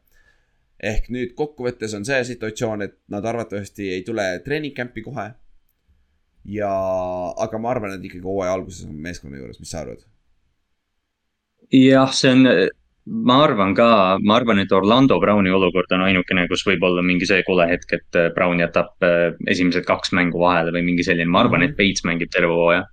ehk 0.77 1.09
nüüd 1.09 1.33
kokkuvõttes 1.39 1.95
on 1.97 2.05
see 2.05 2.19
situatsioon, 2.29 2.83
et 2.85 2.99
nad 3.09 3.25
arvatavasti 3.25 3.89
ei 3.95 4.03
tule 4.05 4.27
treening 4.45 4.77
camp'i 4.77 5.03
kohe. 5.03 5.31
ja, 6.45 6.73
aga 7.47 7.59
ma 7.59 7.71
arvan, 7.73 7.97
et 7.97 8.05
ikkagi 8.05 8.25
hooaja 8.25 8.53
alguses 8.53 8.87
on 8.87 8.99
meeskonna 9.09 9.41
juures, 9.41 9.61
mis 9.61 9.71
sa 9.71 9.85
arvad? 9.85 10.05
jah, 11.73 12.13
see 12.15 12.35
on, 12.35 12.47
ma 13.07 13.39
arvan 13.45 13.75
ka, 13.75 14.19
ma 14.23 14.37
arvan, 14.37 14.61
et 14.63 14.73
Orlando 14.73 15.19
Browni 15.23 15.51
olukord 15.55 15.93
on 15.95 16.05
ainukene, 16.07 16.47
kus 16.51 16.65
võib 16.67 16.85
olla 16.87 17.03
mingi 17.07 17.27
see 17.29 17.43
kole 17.47 17.69
hetk, 17.71 17.97
et 17.99 18.21
Brown 18.35 18.61
jätab 18.63 19.07
äh, 19.07 19.33
esimesed 19.49 19.87
kaks 19.87 20.13
mängu 20.17 20.41
vahele 20.43 20.75
või 20.75 20.85
mingi 20.91 21.07
selline, 21.07 21.31
ma 21.31 21.45
arvan, 21.45 21.67
et 21.67 21.77
Bates 21.79 22.05
mängib 22.07 22.33
terve 22.35 22.53
hooaja. 22.53 22.85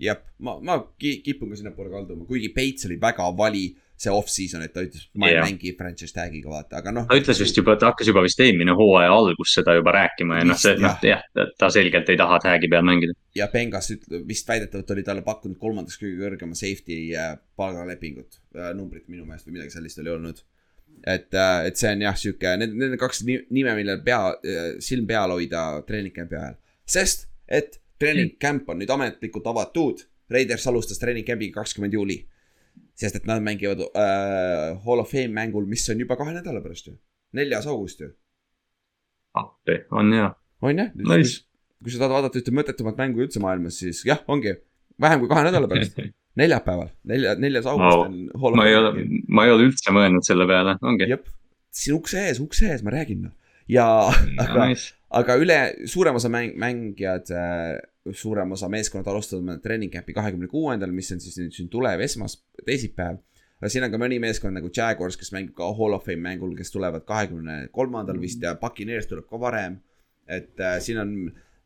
jah, 0.00 0.18
ma, 0.42 0.58
ma 0.60 0.78
ki- 0.98 1.20
kipun 1.24 1.50
ka 1.52 1.56
sinnapoole 1.60 1.90
kalduma, 1.92 2.24
kuigi 2.26 2.48
Peits 2.54 2.86
oli 2.88 2.96
väga 3.00 3.28
vali 3.36 3.66
see 3.96 4.10
off-season, 4.10 4.62
et 4.66 4.72
ta 4.74 4.82
ütles, 4.82 5.04
ma 5.14 5.28
ei 5.30 5.36
Jah. 5.36 5.44
mängi 5.46 5.70
franchise 5.78 6.10
tag'iga, 6.16 6.50
vaata, 6.50 6.80
aga 6.80 6.90
noh. 6.92 7.04
ta 7.06 7.14
ütles 7.14 7.38
vist 7.38 7.56
juba, 7.56 7.76
ta 7.78 7.92
hakkas 7.92 8.08
juba 8.10 8.24
vist 8.24 8.40
eelmine 8.42 8.74
hooaja 8.74 9.12
algus 9.14 9.52
seda 9.54 9.76
juba 9.78 9.92
rääkima 9.94 10.40
ja 10.40 10.48
noh, 10.50 10.58
see, 10.58 10.74
noh 10.82 10.98
jah, 11.06 11.22
ta 11.60 11.68
selgelt 11.70 12.10
ei 12.10 12.18
taha 12.18 12.40
tag'i 12.42 12.68
peal 12.72 12.82
mängida. 12.84 13.14
ja 13.38 13.46
Bengas 13.52 13.92
ütle-, 13.94 14.24
vist 14.26 14.50
väidetavalt 14.50 14.90
oli 14.96 15.04
talle 15.06 15.22
pakkunud 15.22 15.60
kolmandaks 15.62 16.00
kõige 16.02 16.18
kõrgema 16.24 16.58
safety 16.58 16.98
äh, 17.14 17.36
palgalepingut 17.56 18.40
äh,, 18.58 18.72
numbrit 18.74 19.06
minu 19.08 19.24
meelest 19.28 19.46
või 19.46 19.60
midagi 19.60 19.76
sellist 19.76 20.02
oli 20.02 20.10
olnud. 20.16 20.42
et, 21.06 21.30
et 21.70 21.76
see 21.78 21.94
on 21.94 22.02
jah, 22.08 22.18
sihuke, 22.18 22.56
need, 22.58 22.74
need 22.74 22.96
on 22.98 23.00
kaks 23.06 23.22
ni- 23.30 23.44
nime, 23.54 23.76
millel 23.78 24.02
pea, 24.04 24.20
silm 24.82 25.06
peal 25.06 25.30
hoida 25.38 25.64
treening 25.86 26.14
camp'i 26.18 26.34
ajal. 26.42 26.58
sest, 26.84 27.28
et 27.46 27.78
treening 28.00 28.34
camp 28.40 28.68
on 28.68 28.80
nüüd 28.82 28.90
ametlikult 28.90 29.46
avatud. 29.50 30.04
Raiders 30.32 30.66
alustas 30.70 31.00
treening 31.00 31.26
camp'iga 31.26 31.60
kakskümmend 31.60 31.94
juuli. 31.94 32.24
sest 32.94 33.16
et 33.18 33.24
nad 33.26 33.42
mängivad 33.42 33.80
äh, 33.82 34.76
Hall 34.84 35.02
of 35.02 35.10
Fame 35.10 35.34
mängul, 35.34 35.66
mis 35.66 35.88
on 35.90 35.98
juba 35.98 36.16
kahe 36.16 36.34
nädala 36.34 36.60
pärast 36.62 36.86
ju. 36.86 36.94
neljas 37.34 37.66
august 37.66 38.00
ju. 38.00 38.10
appi, 39.34 39.80
on 39.90 40.12
hea. 40.12 40.28
on 40.62 40.78
jah 40.78 40.90
Nice. 40.94 41.42
kui 41.82 41.92
sa 41.92 41.98
tahad 41.98 42.14
vaadata 42.14 42.38
ühte 42.38 42.54
mõttetumat 42.54 42.98
mängu 42.98 43.24
üldse 43.24 43.42
maailmas, 43.42 43.80
siis 43.82 44.04
jah, 44.06 44.22
ongi 44.30 44.54
vähem 45.00 45.22
kui 45.22 45.30
kahe 45.30 45.42
nädala 45.46 45.70
pärast, 45.70 45.98
neljapäeval, 46.40 46.92
nelja, 47.10 47.34
neljas 47.38 47.66
august 47.70 48.04
on 48.06 48.20
Hall 48.40 48.54
of 48.54 48.60
ma 48.62 48.68
ei 48.70 48.78
ole 48.78 49.08
ma 49.28 49.46
ei 49.46 49.54
ole 49.56 49.68
üldse 49.70 49.94
mõelnud 49.94 50.26
selle 50.26 50.46
peale, 50.50 50.78
ongi. 50.82 51.10
jep, 51.10 51.26
siin 51.74 51.98
ukse 51.98 52.22
ees, 52.28 52.40
ukse 52.42 52.70
ees, 52.70 52.86
ma 52.86 52.94
räägin 52.94 53.26
noh. 53.26 53.34
ja, 53.68 53.86
aga, 54.44 54.68
aga 55.20 55.36
üle, 55.40 55.58
suurem 55.90 56.18
osa 56.20 56.30
mäng, 56.32 56.56
mängijad 56.60 57.30
äh,, 57.34 57.78
suurem 58.12 58.52
osa 58.52 58.68
meeskonnad 58.68 59.08
alustavad 59.08 59.62
treening 59.64 59.92
camp'i 59.92 60.12
kahekümne 60.16 60.48
kuuendal, 60.52 60.92
mis 60.92 61.12
on 61.14 61.22
siis 61.24 61.38
nüüd 61.40 61.54
siin 61.56 61.70
tulev 61.72 62.02
esmas, 62.04 62.36
teisipäev. 62.66 63.22
aga 63.60 63.70
siin 63.72 63.86
on 63.86 63.94
ka 63.94 64.00
mõni 64.00 64.18
meeskond 64.20 64.58
nagu 64.58 64.68
Jaguars, 64.76 65.16
kes 65.16 65.32
mängib 65.32 65.54
ka 65.56 65.70
Hall 65.78 65.96
of 65.96 66.04
Fame 66.04 66.20
mängul, 66.26 66.52
kes 66.58 66.74
tulevad 66.74 67.06
kahekümne 67.08 67.68
kolmandal 67.72 68.20
vist 68.20 68.42
ja 68.44 68.54
Puccaneers 68.60 69.08
tuleb 69.08 69.28
ka 69.30 69.40
varem. 69.40 69.80
et 70.28 70.60
äh, 70.60 70.78
siin 70.80 70.98
on, 70.98 71.10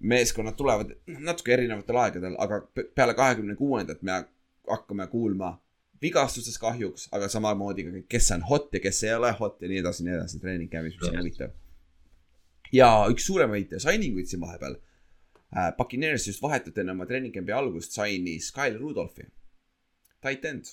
meeskonnad 0.00 0.54
tulevad 0.58 0.90
natuke 1.06 1.52
erinevatel 1.52 1.96
aegadel, 1.96 2.34
aga 2.38 2.60
pe- 2.74 2.86
peale 2.94 3.14
kahekümne 3.14 3.54
kuuendat 3.58 4.02
me 4.02 4.24
hakkame 4.68 5.06
kuulma 5.06 5.56
vigastustes 6.02 6.58
kahjuks, 6.58 7.08
aga 7.12 7.28
samamoodi 7.28 7.84
ka, 7.84 8.02
kes 8.08 8.30
on 8.36 8.44
hot 8.50 8.68
ja 8.72 8.80
kes 8.80 9.02
ei 9.04 9.14
ole 9.14 9.32
hot 9.40 9.62
ja 9.62 9.68
nii 9.68 9.80
edasi, 9.82 10.04
nii 10.06 10.14
edasi 10.14 10.38
treening 10.42 10.70
camp'is, 10.70 10.94
mis 11.00 11.08
on 11.10 11.18
huvitav. 11.18 11.50
Ja 12.72 12.88
üks 13.10 13.26
suuremaid 13.28 13.74
signing 13.80 14.16
uid 14.16 14.30
siin 14.30 14.42
vahepeal. 14.44 14.78
Äh,. 15.56 15.72
Puccaneers 15.76 16.26
just 16.28 16.42
vahetult 16.42 16.78
enne 16.78 16.92
oma 16.92 17.06
treening 17.08 17.34
camp'i 17.34 17.54
algust 17.56 17.96
sainis 17.96 18.50
Kyle 18.52 18.78
Rudolphi, 18.78 19.24
tight 20.22 20.44
end, 20.44 20.68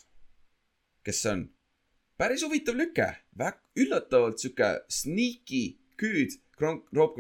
kes 1.05 1.25
on? 1.31 1.47
Päris 2.19 2.43
huvitav 2.43 2.75
lüke, 2.79 3.07
üllatavalt 3.75 4.39
sihuke 4.39 4.69
sneaky 4.89 5.77
küüd 5.99 6.35
Kronk-, 6.59 6.87
Rob 6.95 7.17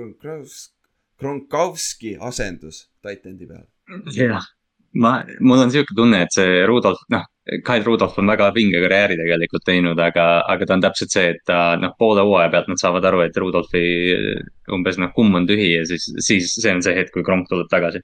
Gronkowski 1.19 2.17
asendus 2.19 2.85
tight 3.03 3.25
end'i 3.27 3.47
peal. 3.47 3.67
jah, 4.15 4.47
ma, 5.01 5.19
mul 5.39 5.63
on 5.65 5.71
sihuke 5.73 5.95
tunne, 5.95 6.23
et 6.25 6.35
see 6.35 6.63
Rudolf, 6.67 7.03
noh, 7.13 7.25
Kyle 7.45 7.85
Rudolf 7.85 8.17
on 8.21 8.31
väga 8.31 8.47
vinge 8.55 8.79
karjääri 8.81 9.17
tegelikult 9.19 9.65
teinud, 9.67 9.99
aga, 10.01 10.25
aga 10.49 10.65
ta 10.65 10.77
on 10.77 10.83
täpselt 10.85 11.13
see, 11.13 11.27
et 11.35 11.43
ta 11.45 11.75
noh, 11.77 11.93
poole 11.99 12.23
hooaja 12.25 12.49
pealt 12.53 12.71
nad 12.71 12.81
saavad 12.81 13.05
aru, 13.05 13.21
et 13.27 13.37
Rudolfi 13.37 13.85
umbes 14.73 14.99
noh, 15.01 15.11
kumm 15.15 15.41
on 15.41 15.47
tühi 15.49 15.75
ja 15.75 15.85
siis, 15.85 16.07
siis 16.25 16.55
see 16.55 16.73
on 16.73 16.83
see 16.85 16.95
hetk, 16.97 17.13
kui 17.13 17.25
Kronk 17.27 17.49
tuleb 17.51 17.69
tagasi. 17.71 18.01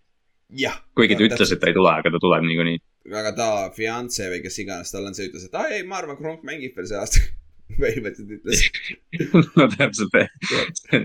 kuigi 0.97 1.17
ta 1.17 1.27
ütles, 1.29 1.53
et 1.55 1.61
ta 1.61 1.71
ei 1.71 1.77
tule, 1.77 1.89
aga 1.89 2.13
ta 2.13 2.21
tuleb 2.21 2.45
niikuinii. 2.45 2.81
aga 3.17 3.35
ta 3.35 3.51
fianse 3.75 4.29
või 4.29 4.43
kes 4.43 4.59
iganes 4.65 4.91
tal 4.93 5.07
on, 5.07 5.17
see 5.17 5.31
ütles, 5.31 5.47
et 5.47 5.57
aa 5.57 5.69
ei, 5.73 5.85
ma 5.87 6.01
arvan, 6.03 6.19
Kronk 6.19 6.43
mängib 6.47 6.75
veel 6.77 6.91
see 6.91 6.99
aasta. 6.99 7.23
põhimõtteliselt 7.81 8.33
ütles. 8.35 8.65
no 9.57 9.69
täpselt, 9.71 10.17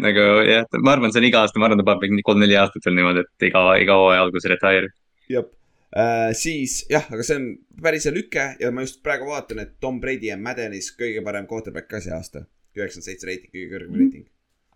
nagu 0.02 0.24
jah, 0.44 0.66
ma 0.82 0.96
arvan, 0.96 1.14
see 1.14 1.22
on 1.22 1.30
iga 1.30 1.46
aasta, 1.46 1.62
ma 1.62 1.70
arvan, 1.70 1.78
ta 1.78 1.86
paneb 1.86 2.10
mingi 2.10 2.26
kolm-neli 2.26 2.58
aastat 2.58 2.84
veel 2.84 2.98
niimoodi, 2.98 3.22
et 3.22 3.46
iga, 3.48 3.68
iga 3.78 4.00
hooaja 4.02 4.26
alguses 4.26 4.50
retire. 4.50 4.90
jah 5.30 5.46
äh,, 5.94 6.32
siis 6.36 6.80
jah, 6.90 7.06
aga 7.12 7.26
see 7.26 7.38
on 7.40 7.48
päris 7.82 8.08
hea 8.08 8.14
lüke 8.14 8.46
ja 8.60 8.72
ma 8.74 8.86
just 8.86 9.02
praegu 9.04 9.28
vaatan, 9.30 9.62
et 9.62 9.76
Tom 9.80 10.00
Brady 10.02 10.32
on 10.34 10.42
Maddenis 10.44 10.92
kõige 10.98 11.22
parem 11.26 11.46
quarterback 11.50 11.90
ka 11.90 12.02
see 12.02 12.14
aasta. 12.16 12.46
üheksakümmend 12.76 13.08
seitse 13.08 13.28
reiting, 13.28 13.52
kõige 13.52 13.70
kõrgem 13.72 14.00
reiting. 14.00 14.26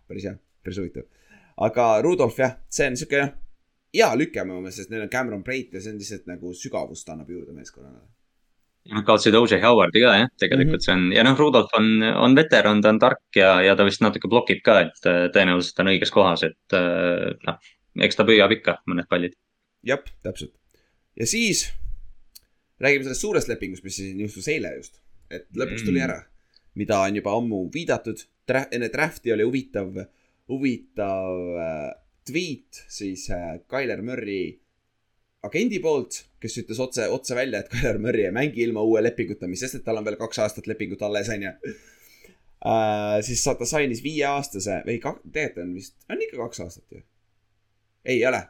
päris 0.09 0.29
hea, 0.29 0.37
päris 0.63 0.81
huvitav. 0.81 1.05
aga 1.57 1.91
Rudolf 2.01 2.39
jah, 2.39 2.57
see 2.69 2.87
on 2.87 2.97
sihuke 2.99 3.21
jah, 3.21 3.35
hea 3.93 4.09
lüke 4.15 4.45
minu 4.45 4.61
meelest, 4.61 4.83
sest 4.83 4.93
neil 4.93 5.05
on 5.05 5.11
Cameron 5.11 5.43
Brate 5.43 5.77
ja 5.77 5.83
see 5.83 5.93
on 5.93 6.01
lihtsalt 6.01 6.27
nagu 6.31 6.55
sügavust 6.55 7.09
annab 7.11 7.29
juurde 7.29 7.55
meeskonnale. 7.55 8.01
Nad 8.91 9.05
kaotasid 9.05 9.35
O.J. 9.37 9.59
Howardi 9.61 10.01
ka 10.01 10.13
jah, 10.17 10.31
tegelikult 10.41 10.81
see 10.81 10.95
on 10.95 11.11
ja 11.13 11.25
noh, 11.27 11.35
Rudolf 11.37 11.69
on, 11.77 12.01
on 12.01 12.33
veteran, 12.37 12.81
ta 12.81 12.89
on 12.89 13.01
tark 13.03 13.37
ja, 13.37 13.59
ja 13.61 13.75
ta 13.77 13.85
vist 13.85 14.01
natuke 14.01 14.31
blokib 14.31 14.63
ka, 14.65 14.79
et 14.87 15.05
äh, 15.09 15.27
tõenäoliselt 15.35 15.83
on 15.83 15.91
õiges 15.93 16.13
kohas, 16.15 16.47
et 16.47 16.77
äh, 16.77 17.29
noh, 17.45 17.59
eks 18.07 18.17
ta 18.17 18.25
püüab 18.25 18.55
ikka 18.57 18.79
mõned 18.89 19.09
pallid. 19.11 19.37
jah, 19.85 20.01
täpselt. 20.25 20.55
Ja 21.21 21.27
siis 21.29 21.67
räägime 22.81 23.05
sellest 23.05 23.21
suurest 23.21 23.47
lepingust, 23.51 23.83
mis 23.85 23.99
siin 24.01 24.19
juhtus 24.25 24.47
eile 24.49 24.71
just, 24.79 24.97
et 25.29 25.45
lõpuks 25.53 25.83
tuli 25.85 25.99
Mm. 26.01 26.07
ära, 26.07 26.23
mida 26.81 26.97
on 27.05 27.15
juba 27.19 27.35
ammu 27.37 27.59
viidatud. 27.73 28.23
enne 28.71 28.89
draft'i 28.91 29.31
oli 29.31 29.43
huvitav, 29.45 29.93
huvitav 30.49 31.37
äh, 31.61 31.91
tweet 32.27 32.81
siis 32.89 33.29
äh, 33.31 33.59
Tyler 33.69 34.01
Murry 34.01 34.59
agendi 35.43 35.79
poolt, 35.79 36.17
kes 36.41 36.57
ütles 36.57 36.79
otse, 36.83 37.05
otse 37.09 37.35
välja, 37.37 37.59
et 37.63 37.69
Tyler 37.71 37.97
Murry 38.01 38.25
ei 38.25 38.31
mängi 38.35 38.61
ilma 38.65 38.81
uue 38.83 39.01
lepinguta, 39.01 39.47
mis 39.47 39.59
sest, 39.63 39.75
et 39.79 39.83
tal 39.85 39.97
on 40.01 40.05
veel 40.05 40.17
kaks 40.19 40.39
aastat 40.43 40.67
lepingut 40.67 41.01
alles, 41.01 41.29
onju. 41.29 41.53
siis 43.25 43.43
sa- 43.43 43.55
ta 43.55 43.65
sainis 43.65 44.03
viieaastase 44.03 44.81
või 44.85 44.99
tegelikult 45.31 45.63
on 45.63 45.73
vist, 45.75 45.95
on 46.09 46.21
ikka 46.21 46.37
kaks 46.43 46.59
aastat 46.65 46.91
ju. 46.91 47.01
ei 48.05 48.25
ole, 48.25 48.41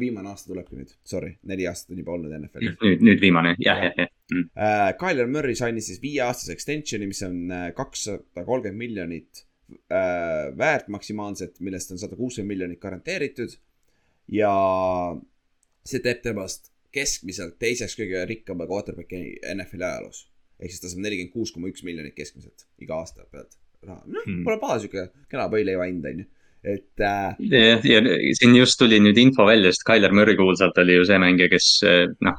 viimane 0.00 0.28
aasta 0.32 0.50
tulebki 0.50 0.76
nüüd, 0.76 0.90
sorry, 1.08 1.36
neli 1.48 1.68
aastat 1.68 1.94
on 1.94 2.02
juba 2.02 2.16
olnud 2.16 2.34
NFL-is. 2.36 2.76
nüüd, 2.82 3.06
nüüd 3.08 3.22
viimane, 3.22 3.54
jah, 3.62 3.80
jah, 3.86 3.94
jah. 4.02 4.10
Uh, 4.32 4.90
Kyler 5.00 5.28
Murray 5.28 5.56
sainis 5.58 5.90
siis 5.90 6.00
viieaastase 6.02 6.54
extension'i, 6.56 7.08
mis 7.10 7.22
on 7.26 7.38
äh, 7.52 7.66
kakssada 7.76 8.44
kolmkümmend 8.48 8.80
miljonit 8.80 9.46
väärt 10.58 10.88
maksimaalselt, 10.92 11.60
millest 11.64 11.94
on 11.94 12.00
sada 12.00 12.16
kuuskümmend 12.16 12.52
miljonit 12.52 12.80
garanteeritud. 12.80 13.54
ja 14.28 14.52
see 15.84 16.00
teeb 16.04 16.20
temast 16.22 16.68
keskmiselt 16.94 17.56
teiseks 17.62 17.96
kõige 17.98 18.22
rikkama 18.28 18.68
quarterback'i 18.70 19.38
NFL-i 19.54 19.86
ajaloos. 19.88 20.26
ehk 20.60 20.70
siis 20.70 20.82
ta 20.82 20.90
saab 20.92 21.02
nelikümmend 21.06 21.32
kuus 21.34 21.52
koma 21.54 21.70
üks 21.72 21.82
miljonit 21.86 22.14
keskmiselt 22.14 22.66
iga 22.84 23.00
aasta 23.00 23.24
pealt 23.30 23.56
raha. 23.82 24.02
noh 24.06 24.26
hmm., 24.26 24.44
pole 24.46 24.60
paha 24.62 24.78
sihuke 24.82 25.08
kena 25.32 25.48
võileiva 25.52 25.88
hind 25.88 26.06
on 26.10 26.22
ju, 26.22 26.28
et 26.64 27.00
äh, 27.00 27.34
ja, 27.50 27.78
ja 27.82 28.00
siin 28.38 28.54
just 28.54 28.78
tuli 28.78 29.00
nüüd 29.02 29.18
info 29.18 29.44
välja, 29.48 29.72
sest 29.72 29.82
Tyler 29.88 30.12
Murry 30.14 30.36
kuulsalt 30.38 30.76
oli 30.78 30.94
ju 30.94 31.06
see 31.08 31.18
mängija, 31.18 31.50
kes 31.50 31.68
eh, 31.88 32.04
noh, 32.22 32.38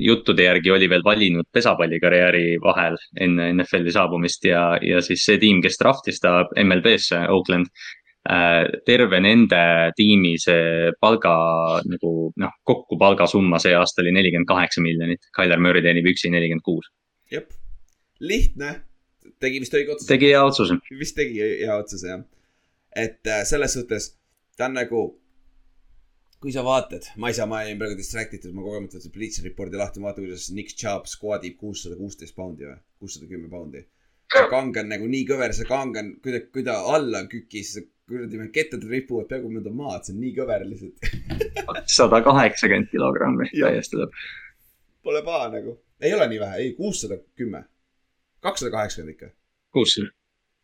juttude 0.00 0.46
järgi 0.46 0.72
oli 0.72 0.88
veel 0.88 1.04
valinud 1.04 1.48
pesapallikarjääri 1.52 2.56
vahel 2.64 2.96
enne 3.20 3.50
NFL-i 3.58 3.92
saabumist 3.92 4.48
ja, 4.48 4.62
ja 4.80 5.02
siis 5.04 5.26
see 5.28 5.40
tiim, 5.42 5.60
kes 5.64 5.76
draftis 5.82 6.22
ta 6.24 6.40
MLB-sse, 6.56 7.26
Oakland. 7.34 7.72
terve 8.84 9.20
nende 9.24 9.60
tiimi 9.96 10.34
see 10.36 10.90
palga 11.00 11.30
nagu 11.88 12.10
noh, 12.36 12.56
kokku 12.66 12.98
palgasumma 13.00 13.60
see 13.62 13.72
aasta 13.72 14.02
oli 14.02 14.12
nelikümmend 14.12 14.48
kaheksa 14.48 14.82
miljonit. 14.84 15.30
Tyler 15.36 15.60
Murry 15.60 15.80
teenib 15.84 16.08
üksi 16.10 16.32
nelikümmend 16.32 16.64
kuus. 16.64 16.90
jep, 17.32 17.52
lihtne, 18.20 18.74
tegi 19.40 19.60
vist 19.60 19.76
õige 19.76 19.94
otsuse. 19.94 20.08
tegi 20.12 20.32
hea 20.32 20.42
otsuse. 20.44 20.80
vist 20.98 21.16
tegi 21.16 21.40
hea 21.40 21.76
otsuse 21.78 22.12
jah. 22.12 22.26
Et 22.96 23.26
äh, 23.26 23.44
selles 23.48 23.74
suhtes 23.76 24.12
ta 24.58 24.66
on 24.66 24.78
nagu, 24.78 25.02
kui 26.42 26.54
sa 26.54 26.64
vaatad, 26.66 27.12
ma 27.22 27.30
ei 27.30 27.36
saa, 27.36 27.46
ma 27.50 27.60
olin 27.64 27.78
praegu 27.80 27.98
distracted, 27.98 28.46
ma 28.54 28.64
kogu 28.64 28.78
aeg 28.78 28.86
mõtlesin 28.88 29.14
Bleacher 29.14 29.46
Reporti 29.46 29.78
lahti, 29.78 30.02
vaata 30.02 30.22
kuidas 30.24 30.48
Nick 30.54 30.74
Chubb 30.78 31.06
squadib 31.10 31.58
kuussada 31.60 31.98
kuusteist 31.98 32.36
poundi 32.38 32.66
või, 32.66 32.78
kuussada 32.98 33.30
kümme 33.30 33.50
poundi. 33.52 33.84
kang 34.34 34.76
on 34.82 34.90
nagu 34.90 35.06
nii 35.08 35.24
kõver, 35.28 35.54
see 35.56 35.68
kang 35.68 35.96
on, 35.96 36.10
kui 36.22 36.34
ta, 36.34 36.42
kui 36.52 36.66
ta 36.66 36.76
alla 36.94 37.24
kükis, 37.30 37.76
kuradi 38.08 38.50
kettad 38.52 38.84
ripuvad 38.90 39.28
peaaegu 39.30 39.50
mööda 39.52 39.72
maad, 39.74 40.04
see 40.04 40.16
on 40.16 40.20
nii 40.24 40.34
kõver 40.36 40.66
lihtsalt. 40.66 41.08
sada 41.98 42.22
kaheksakümmend 42.26 42.90
kilogrammi, 42.92 43.50
täiesti 43.54 44.00
lõpp. 44.00 44.22
Pole 45.06 45.22
paha 45.24 45.50
nagu, 45.54 45.78
ei 46.02 46.14
ole 46.16 46.28
nii 46.32 46.40
vähe, 46.42 46.62
ei 46.64 46.76
kuussada 46.76 47.20
kümme, 47.38 47.64
kakssada 48.44 48.74
kaheksakümmend 48.74 49.16
ikka. 49.16 49.34
kuussada. 49.72 50.10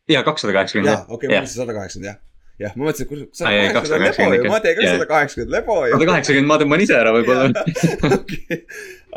Ja 0.09 0.23
kakssada 0.23 0.53
kaheksakümmend 0.53 0.91
jaa, 0.93 1.05
okei, 1.09 1.29
ma 1.29 1.35
Jah. 1.35 1.43
mõtlesin 1.43 1.61
sada 1.61 1.75
kaheksakümmend 1.77 2.09
jah. 2.11 2.19
jah, 2.59 2.75
ma 2.75 2.87
mõtlesin, 2.87 3.07
kus 3.09 3.39
sada 3.39 3.53
kaheksakümmend 3.77 4.09
on 4.09 4.25
280 4.25 4.35
lebo 4.35 4.45
ju, 4.45 4.51
ma 4.51 4.59
teen 4.63 4.77
ka 4.79 4.89
sada 4.89 5.07
kaheksakümmend 5.11 5.55
lebo 5.57 5.77
ju. 5.85 5.93
sada 5.95 6.09
kaheksakümmend 6.11 6.51
ma 6.51 6.57
tõmban 6.61 6.83
ise 6.85 6.97
ära 6.97 7.13
võib-olla. 7.15 7.63
okei, 8.19 8.59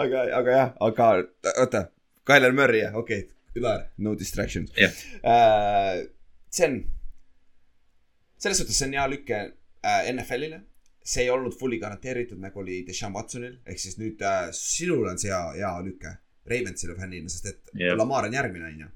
aga, 0.04 0.22
aga 0.40 0.54
jah, 0.58 0.70
aga 0.88 1.10
oota, 1.64 1.82
Tyler 2.28 2.56
Murray 2.56 2.84
jah, 2.86 2.96
okei 2.96 3.24
okay,, 3.24 3.34
Ülar, 3.58 3.84
no 4.04 4.14
distractions 4.18 4.72
Jah. 4.78 4.96
uh,. 5.24 6.02
see 6.52 6.68
on, 6.68 6.80
selles 8.38 8.60
suhtes 8.62 8.78
see 8.78 8.88
on 8.88 8.96
hea 8.98 9.06
lüke 9.10 9.38
uh, 9.48 10.02
NFL-ile. 10.12 10.62
see 11.08 11.24
ei 11.24 11.30
olnud 11.32 11.54
fully 11.56 11.78
garanteeritud, 11.80 12.36
nagu 12.40 12.60
oli 12.60 12.82
Deshaun 12.86 13.14
Watsonil, 13.16 13.54
ehk 13.64 13.80
siis 13.80 13.96
nüüd 13.96 14.20
uh, 14.20 14.50
sinul 14.52 15.06
on 15.08 15.20
see 15.20 15.30
hea, 15.32 15.44
hea 15.56 15.70
lüke. 15.80 16.10
Ravensile 16.48 16.94
fännina, 16.96 17.28
sest 17.32 17.46
et 17.48 17.70
Jah. 17.80 17.96
Lamar 17.96 18.24
on 18.28 18.32
järgmine, 18.36 18.68
on 18.68 18.82
ju. 18.82 18.88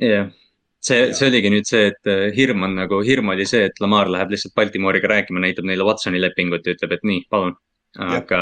jah, 0.00 0.28
see 0.84 1.10
see 1.16 1.30
oligi 1.30 1.50
nüüd 1.52 1.68
see, 1.68 1.88
et 1.92 2.10
äh, 2.10 2.28
hirm 2.36 2.64
on 2.66 2.76
nagu, 2.82 3.00
hirm 3.06 3.32
oli 3.34 3.46
see, 3.48 3.66
et 3.68 3.82
Lamar 3.84 4.10
läheb 4.12 4.32
lihtsalt 4.32 4.56
Baltimooriga 4.56 5.10
rääkima, 5.12 5.42
näitab 5.44 5.68
neile 5.68 5.86
Watsoni 5.86 6.22
lepingut 6.22 6.66
ja 6.66 6.76
ütleb, 6.76 6.96
et 6.96 7.04
nii, 7.06 7.26
palun. 7.32 7.58
aga, 7.90 8.40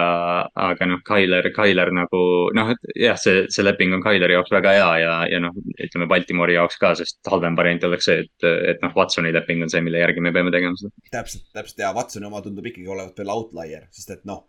aga 0.61 0.87
noh, 0.91 0.99
Tyler, 1.09 1.47
Tyler 1.57 1.89
nagu 1.97 2.19
noh, 2.53 2.73
et 2.75 2.91
jah, 3.01 3.17
see, 3.17 3.47
see 3.49 3.65
leping 3.65 3.95
on 3.97 4.03
Tyleri 4.05 4.35
jaoks 4.37 4.53
väga 4.53 4.75
hea 4.77 4.91
ja, 5.01 5.15
ja 5.33 5.39
noh, 5.41 5.55
ütleme 5.81 6.05
Baltimoori 6.11 6.59
jaoks 6.59 6.77
ka, 6.83 6.91
sest 6.99 7.31
halvem 7.33 7.57
variant 7.57 7.87
oleks 7.89 8.11
see, 8.11 8.27
et, 8.27 8.49
et 8.75 8.85
noh, 8.85 8.93
Watsoni 8.93 9.33
leping 9.33 9.65
on 9.65 9.73
see, 9.73 9.81
mille 9.87 10.05
järgi 10.05 10.21
me 10.21 10.35
peame 10.37 10.53
tegema 10.53 10.77
seda. 10.77 10.93
täpselt, 11.17 11.47
täpselt 11.57 11.81
ja 11.81 11.95
Watsoni 11.97 12.29
oma 12.29 12.45
tundub 12.45 12.69
ikkagi 12.69 12.93
olevat 12.93 13.25
veel 13.25 13.33
outlier, 13.33 13.89
sest 13.89 14.13
et 14.19 14.29
noh, 14.29 14.45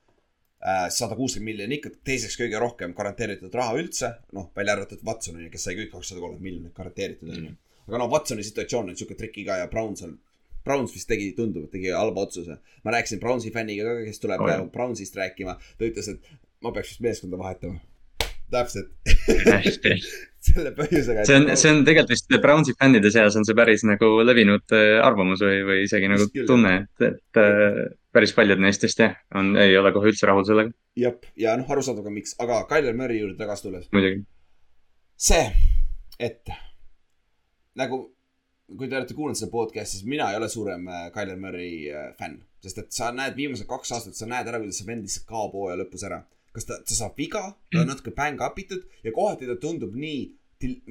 sada 0.91 1.15
kuuskümmend 1.15 1.53
miljonit 1.53 1.79
ikka 1.79 1.89
teiseks 2.03 2.35
kõige 2.39 2.59
rohkem 2.59 2.93
garanteeritud 2.97 3.53
raha 3.55 3.77
üldse, 3.79 4.09
noh, 4.35 4.49
välja 4.55 4.75
arvatud 4.75 5.03
Watson 5.07 5.37
on 5.37 5.45
ju, 5.45 5.51
kes 5.53 5.67
sai 5.67 5.77
kõik 5.77 5.93
kakssada 5.93 6.19
kolmkümmend 6.19 6.49
miljonit 6.49 6.73
garanteeritud 6.75 7.29
on 7.31 7.45
ju. 7.45 7.53
aga 7.87 8.01
noh, 8.01 8.09
Watsoni 8.11 8.43
situatsioon 8.43 8.91
on 8.91 8.99
siuke 8.99 9.15
trikiga 9.19 9.55
ja 9.61 9.69
Browns 9.71 10.03
on, 10.03 10.17
Browns 10.67 10.93
vist 10.93 11.07
tegi, 11.09 11.31
tundub, 11.37 11.69
et 11.69 11.71
tegi 11.71 11.93
halba 11.95 12.25
otsuse. 12.27 12.59
ma 12.83 12.91
rääkisin 12.91 13.19
Brownsi 13.23 13.51
fänniga 13.55 13.87
ka, 13.87 14.03
kes 14.05 14.19
tuleb 14.19 14.43
Oh. 14.43 14.67
Brownsist 14.71 15.15
rääkima, 15.15 15.55
ta 15.77 15.85
ütles, 15.87 16.09
et 16.11 16.19
ma 16.61 16.71
peaks 16.75 16.91
vist 16.91 17.01
meeskonda 17.01 17.39
vahetama. 17.39 17.79
täpselt, 18.53 18.91
selle 20.43 20.71
põhjusega. 20.75 21.25
see 21.27 21.37
on, 21.37 21.47
see 21.59 21.71
on 21.71 21.81
tegelikult 21.87 22.13
vist 22.13 22.35
Brownsi 22.43 22.75
fännide 22.79 23.11
seas 23.13 23.35
on 23.39 23.45
see 23.47 23.57
päris 23.57 23.83
nagu 23.87 24.11
levinud 24.23 24.75
äh, 24.75 24.97
arvamus 25.03 25.43
või, 25.43 25.61
või 25.67 25.81
isegi 25.85 26.09
nagu 26.11 26.27
küll, 26.31 26.47
tunne, 26.49 26.75
et, 26.83 27.07
et 27.09 27.41
äh, 27.41 27.81
päris 28.15 28.33
paljud 28.37 28.61
neist 28.63 28.85
vist 28.85 29.01
jah, 29.03 29.17
on, 29.35 29.51
ei 29.59 29.75
ole 29.79 29.91
kohe 29.95 30.11
üldse 30.11 30.29
rahul 30.29 30.47
sellega, 30.47 30.73
jah, 30.99 31.17
ja 31.39 31.57
noh, 31.59 31.67
arusaadav 31.75 32.07
ka 32.07 32.13
miks, 32.13 32.37
aga 32.41 32.61
Tyler 32.71 32.95
Murray 32.97 33.19
juurde 33.23 33.37
tagasi 33.39 33.67
tulles. 33.67 33.89
muidugi. 33.95 34.23
see, 35.29 35.43
et 36.29 36.55
nagu, 37.79 38.01
kui 38.71 38.87
te 38.87 38.99
olete 38.99 39.17
kuulanud 39.17 39.39
seda 39.39 39.51
podcast'i, 39.53 39.99
siis 39.99 40.09
mina 40.09 40.31
ei 40.31 40.39
ole 40.39 40.51
suurem 40.51 40.87
äh, 40.87 41.07
Kyler 41.15 41.39
Murray 41.41 41.89
fänn. 42.19 42.39
sest 42.63 42.81
et 42.81 42.91
sa 42.95 43.13
näed 43.15 43.37
viimased 43.39 43.67
kaks 43.67 43.93
aastat, 43.95 44.15
sa 44.15 44.27
näed 44.27 44.47
ära, 44.47 44.59
kuidas 44.59 44.79
see 44.79 44.87
vend 44.87 45.05
lihtsalt 45.07 45.27
kaob 45.27 45.53
hooaja 45.55 45.79
lõpus 45.83 46.07
ära. 46.07 46.23
Kas 46.59 46.67
ta, 46.69 46.77
ta 46.83 46.93
saab 46.99 47.15
viga, 47.17 47.45
ta 47.71 47.81
on 47.81 47.87
natuke 47.93 48.11
bang 48.19 48.41
up 48.45 48.59
itud 48.59 48.83
ja 49.07 49.11
kohati 49.15 49.47
ta 49.49 49.55
tundub 49.63 49.95
nii, 49.95 50.21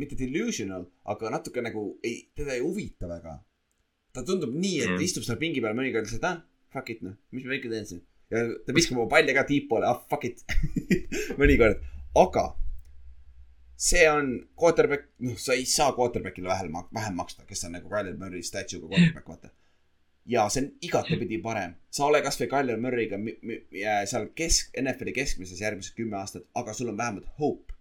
mitte 0.00 0.16
delusional, 0.16 0.86
aga 1.12 1.30
natuke 1.36 1.60
nagu 1.64 1.82
ei, 2.02 2.16
teda 2.36 2.54
ei 2.56 2.62
huvita 2.64 3.06
väga. 3.14 3.38
ta 4.16 4.22
tundub 4.26 4.54
nii, 4.56 4.78
et 4.84 4.88
Mm. 4.96 5.02
istub 5.04 5.22
seal 5.26 5.36
pingi 5.38 5.60
peal 5.62 5.76
mõnikord 5.76 6.06
lihtsalt, 6.08 6.24
ah, 6.24 6.38
fuck 6.72 6.88
it 6.90 7.02
noh, 7.04 7.12
mis 7.30 7.44
ma 7.44 7.54
ikka 7.58 7.68
teen 7.70 7.84
siin. 7.86 8.00
ja 8.32 8.40
ta 8.66 8.72
viskab 8.76 8.96
oma 8.98 9.08
palli 9.12 9.34
ka 9.36 9.44
tiip 9.50 9.68
poole, 9.70 9.86
ah 9.86 10.00
fuck 10.10 10.24
it 10.24 10.40
mõnikord, 11.40 11.78
aga 12.24 12.46
see 13.76 14.06
on 14.10 14.32
quarterback, 14.58 15.04
noh, 15.22 15.36
sa 15.38 15.52
ei 15.54 15.64
saa 15.68 15.92
quarterback'ile 15.94 16.48
vähem, 16.50 16.72
vähem 16.94 17.14
maksta, 17.20 17.44
kes 17.46 17.62
on 17.68 17.76
nagu 17.76 17.88
Kyler 17.92 18.16
Murray 18.18 18.42
statue'ga 18.42 18.88
quarterback, 18.90 19.28
vaata. 19.28 19.52
Ja 20.28 20.44
see 20.52 20.62
on 20.64 20.68
igatepidi 20.84 21.38
parem, 21.42 21.74
sa 21.90 22.04
ole 22.06 22.20
kasvõi 22.24 22.48
mi- 23.18 23.62
ja 23.80 24.00
seal 24.06 24.28
kesk, 24.36 24.74
NFL-i 24.82 25.12
keskmises 25.16 25.60
järgmised 25.60 25.96
kümme 25.96 26.16
aastat, 26.20 26.44
aga 26.54 26.72
sul 26.72 26.88
on 26.92 26.96
vähemalt 26.96 27.26
hope. 27.38 27.72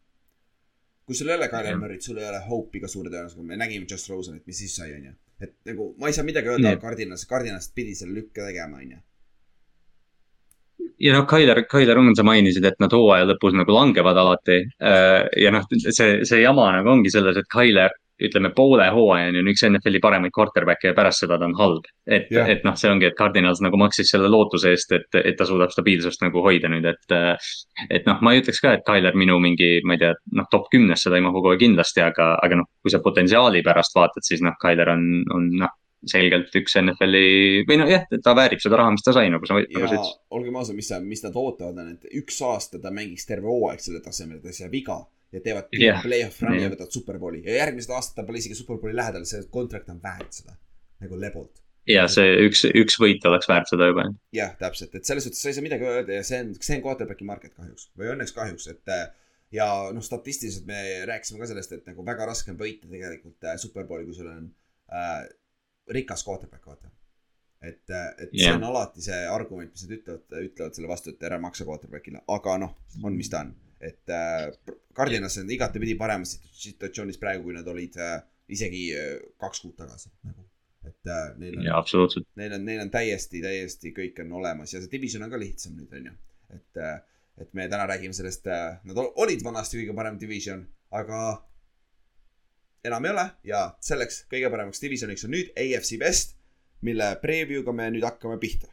kui 1.07 1.15
sul 1.15 1.29
ei 1.29 1.35
ole 1.37 1.47
Kyler 1.47 1.69
Jah. 1.71 1.79
Murray't, 1.79 2.03
sul 2.03 2.17
ei 2.19 2.25
ole 2.27 2.39
hope'i 2.49 2.81
ka 2.83 2.87
suure 2.91 3.07
tõenäosusega, 3.09 3.43
me 3.47 3.55
nägime 3.55 3.85
Josh 3.89 4.09
Rosenit, 4.11 4.43
mis 4.47 4.57
siis 4.59 4.75
sai, 4.75 4.89
onju. 4.93 5.11
et 5.39 5.53
nagu 5.69 5.93
ma 5.99 6.07
ei 6.07 6.13
saa 6.13 6.25
midagi 6.27 6.49
öelda 6.51 6.73
Nii. 6.73 6.79
Cardinals, 6.81 7.23
Cardinals 7.29 7.69
pidi 7.75 7.95
selle 7.95 8.13
lükke 8.17 8.43
tegema, 8.43 8.77
onju. 8.81 8.97
ja 10.99 11.13
noh, 11.13 11.27
Tyler, 11.29 11.61
Tyler 11.71 11.97
Ungan, 12.01 12.15
sa 12.17 12.25
mainisid, 12.27 12.65
et 12.65 12.79
nad 12.83 12.91
hooaja 12.91 13.27
lõpus 13.29 13.55
nagu 13.55 13.71
langevad 13.75 14.17
alati. 14.17 14.59
ja 15.43 15.51
noh, 15.53 15.63
see, 15.89 16.25
see 16.25 16.41
jama 16.41 16.71
nagu 16.75 16.89
ongi 16.95 17.11
selles, 17.13 17.37
et 17.37 17.47
Tyler, 17.53 17.91
ütleme 18.24 18.51
poole 18.55 18.88
hooajani 18.93 19.41
on 19.41 19.50
üks 19.51 19.63
NFL-i 19.67 20.01
paremaid 20.01 20.33
quarterback'e 20.36 20.91
ja 20.91 20.97
pärast 20.97 21.24
seda 21.24 21.38
ta 21.38 21.45
on 21.45 21.55
halb. 21.59 21.88
et 22.07 22.31
Jah., 22.33 22.50
et 22.50 22.63
noh, 22.65 22.75
see 22.79 22.89
ongi, 22.89 23.09
et 23.09 23.17
Cardinals 23.17 23.62
nagu 23.62 23.77
maksis 23.79 24.09
selle 24.13 24.29
lootuse 24.31 24.71
eest, 24.74 24.93
et, 24.95 25.19
et 25.21 25.38
ta 25.38 25.45
suudab 25.45 25.74
stabiilsust 25.74 26.24
nagu 26.25 26.41
hoida 26.45 26.71
nüüd, 26.71 26.88
et. 26.88 27.17
et 27.89 28.07
noh, 28.09 28.21
ma 28.25 28.33
ei 28.33 28.41
ütleks 28.41 28.62
ka, 28.63 28.77
et 28.77 28.86
Tyler 28.88 29.17
minu 29.17 29.38
mingi, 29.43 29.77
ma 29.86 29.97
ei 29.97 30.01
tea, 30.01 30.13
noh, 30.39 30.47
top 30.51 30.69
kümnesse 30.74 31.12
ta 31.12 31.19
ei 31.19 31.25
mahu 31.25 31.43
kohe 31.45 31.59
kindlasti, 31.62 32.01
aga, 32.05 32.36
aga 32.43 32.62
noh, 32.62 32.69
kui 32.81 32.93
sa 32.93 33.03
potentsiaali 33.03 33.62
pärast 33.65 33.97
vaatad, 33.97 34.25
siis 34.25 34.41
noh, 34.45 34.55
Tyler 34.63 34.93
on, 34.95 35.03
on 35.36 35.51
noh, 35.62 35.75
selgelt 36.07 36.53
üks 36.57 36.77
NFL-i 36.79 37.65
või 37.67 37.79
nojah, 37.81 38.05
ta 38.24 38.33
väärib 38.38 38.62
seda 38.63 38.79
raha, 38.81 38.93
mis 38.95 39.05
ta 39.05 39.13
sai, 39.17 39.29
nagu 39.33 39.45
sa, 39.50 39.57
nagu 39.57 39.89
sa 39.89 39.97
ütlesid. 39.97 40.17
olgem 40.38 40.57
ausad, 40.62 40.77
mis 40.77 40.91
mis 41.03 41.24
nad 41.25 41.38
ootavad, 41.38 41.77
on, 41.83 41.93
et 41.97 42.17
üks 42.21 42.41
aasta 42.45 42.81
ta 42.81 42.93
mängiks 42.93 43.27
terve 43.29 43.50
hooaeg 43.50 43.81
selle 43.83 44.01
tasemel, 44.05 44.41
ta 44.41 44.53
ei 44.53 44.57
saa 44.57 44.71
viga 44.71 45.01
ja 45.36 45.43
teevad 45.43 45.72
Jah. 45.75 46.01
play-off 46.03 46.41
run'i 46.43 46.62
ja 46.62 46.67
Jah. 46.67 46.74
võtavad 46.75 46.96
superbowli 46.96 47.43
ja 47.46 47.62
järgmised 47.62 47.93
aastad 47.93 48.22
ta 48.22 48.27
pole 48.27 48.41
isegi 48.41 48.57
superbowli 48.57 48.96
lähedal, 48.96 49.25
see 49.27 49.43
kontrakt 49.53 49.89
on 49.93 50.01
väärt 50.03 50.41
seda 50.41 50.55
nagu 51.03 51.19
lebolt. 51.19 51.63
ja 51.88 52.07
see 52.12 52.34
üks, 52.48 52.63
üks 52.67 52.98
võit 53.01 53.25
oleks 53.29 53.50
väärt 53.51 53.72
seda 53.72 53.89
juba. 53.91 54.07
jah, 54.36 54.55
täpselt, 54.60 54.96
et 54.96 55.07
selles 55.07 55.27
suhtes 55.27 55.43
sa 55.43 55.51
ei 55.51 55.57
saa 55.57 55.65
midagi 55.65 55.88
öelda 55.88 56.19
ja 56.19 56.27
see 56.27 56.41
on, 56.46 56.53
see 56.60 56.79
on 56.79 56.86
quarterback'i 56.86 57.27
market 57.27 57.55
kahjuks 57.55 57.89
või 58.00 58.13
õnneks 58.15 58.36
kahjuks, 58.36 58.69
et 58.74 58.93
äh, 58.93 59.07
ja 59.51 59.67
noh, 59.93 60.03
statistiliselt 60.03 60.67
me 60.67 60.79
rääkisime 61.07 61.41
ka 61.41 61.51
sellest, 61.51 61.75
et 61.75 61.91
nagu 61.91 62.05
väga 62.07 62.27
raske 62.29 62.51
on 62.53 62.60
võita 62.60 62.89
tegelikult 62.89 63.48
äh, 63.48 63.60
superbowli, 63.62 64.07
kui 64.07 64.17
sul 64.17 64.31
on 64.31 64.48
äh, 64.91 65.27
rikas 65.96 66.25
quarterback, 66.27 66.65
vaata. 66.67 66.91
et, 67.61 67.83
et 67.89 68.29
see 68.33 68.43
Jah. 68.45 68.55
on 68.59 68.63
alati 68.69 69.01
see 69.01 69.21
argument, 69.31 69.71
mis 69.73 69.85
nad 69.87 69.95
ütlevad, 69.97 70.35
ütlevad 70.49 70.75
selle 70.77 70.89
vastu, 70.91 71.13
et 71.13 71.23
ära 71.29 71.39
maksa 71.41 71.65
quarterback'ile, 71.65 72.21
aga 72.35 72.57
noh, 72.61 72.75
on, 73.03 73.15
mis 73.17 73.29
ta 73.33 73.41
on. 73.45 73.53
et 73.81 74.09
äh, 74.13 74.51
Cardinals 74.97 75.37
on 75.41 75.49
igatepidi 75.53 75.95
paremas 75.97 76.35
situ- 76.35 76.53
situatsioonis 76.63 77.19
praegu, 77.21 77.43
kui 77.45 77.53
nad 77.57 77.67
olid 77.69 77.97
äh, 78.01 78.15
isegi 78.49 78.83
äh, 78.97 79.11
kaks 79.41 79.61
kuud 79.65 79.75
tagasi 79.77 80.09
nagu. 80.25 80.45
et 80.87 81.11
äh, 81.13 81.27
neil 81.41 81.59
on 81.59 81.65
neil 82.39 82.55
on, 82.57 82.65
neil 82.65 82.81
on 82.85 82.89
täiesti, 82.93 83.41
täiesti 83.43 83.91
kõik 83.97 84.21
on 84.23 84.31
olemas 84.39 84.73
ja 84.73 84.81
see 84.81 84.89
division 84.93 85.25
on 85.27 85.33
ka 85.33 85.41
lihtsam 85.41 85.75
nüüd 85.77 85.93
on 85.99 86.09
ju, 86.11 86.15
et, 86.55 86.81
et 87.43 87.53
me 87.53 87.67
täna 87.69 87.85
räägime 87.89 88.13
sellest, 88.17 88.47
nad 88.87 88.97
ol- 89.03 89.13
olid 89.25 89.43
vanasti 89.45 89.81
kõige 89.81 89.97
parem 89.97 90.17
division, 90.21 90.63
aga 90.95 91.21
enam 92.87 93.05
ei 93.05 93.11
ole 93.13 93.25
ja 93.49 93.61
selleks 93.83 94.23
kõige 94.31 94.49
paremaks 94.53 94.81
divisioniks 94.83 95.25
on 95.27 95.33
nüüd 95.35 95.51
AFC 95.59 95.97
West, 96.01 96.37
mille 96.81 97.15
preview'ga 97.22 97.74
me 97.74 97.89
nüüd 97.93 98.05
hakkame 98.05 98.38
pihta. 98.41 98.69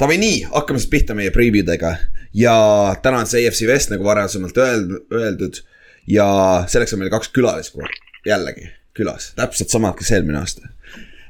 Davai, 0.00 0.16
nii, 0.20 0.42
hakkame 0.50 0.80
siis 0.80 0.90
pihta 0.90 1.14
meie 1.14 1.32
preview 1.34 1.66
dega 1.66 1.94
ja 2.34 2.56
täna 3.02 3.20
on 3.20 3.28
see 3.30 3.44
AFC 3.46 3.68
West 3.68 3.92
nagu 3.92 4.06
varasemalt 4.06 4.56
öeld-, 4.56 4.98
öeldud 5.12 5.60
ja 6.08 6.26
selleks 6.68 6.96
on 6.96 7.02
meil 7.02 7.12
kaks 7.12 7.32
külalist 7.36 7.76
kohe, 7.76 7.88
jällegi 8.26 8.70
külas, 8.96 9.30
täpselt 9.36 9.70
samad, 9.70 9.94
kes 9.98 10.10
eelmine 10.16 10.40
aasta 10.40 10.72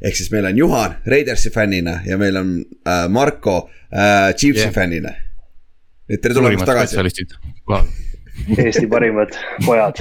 ehk 0.00 0.16
siis 0.16 0.30
meil 0.33 0.49
on 0.49 0.59
Juhan 0.59 0.97
Raidersi 1.07 1.50
fännina 1.52 2.00
ja 2.07 2.19
meil 2.19 2.37
on 2.37 2.52
äh, 2.88 3.09
Marko 3.09 3.71
äh, 3.92 4.35
Chiefsi 4.35 4.62
yeah. 4.62 4.75
Fännina. 4.75 5.12
et 6.09 6.21
tere 6.21 6.35
tulemast 6.35 6.66
tagasi. 6.66 7.26
Eesti 8.57 8.87
parimad 8.88 9.35
pojad. 9.66 9.99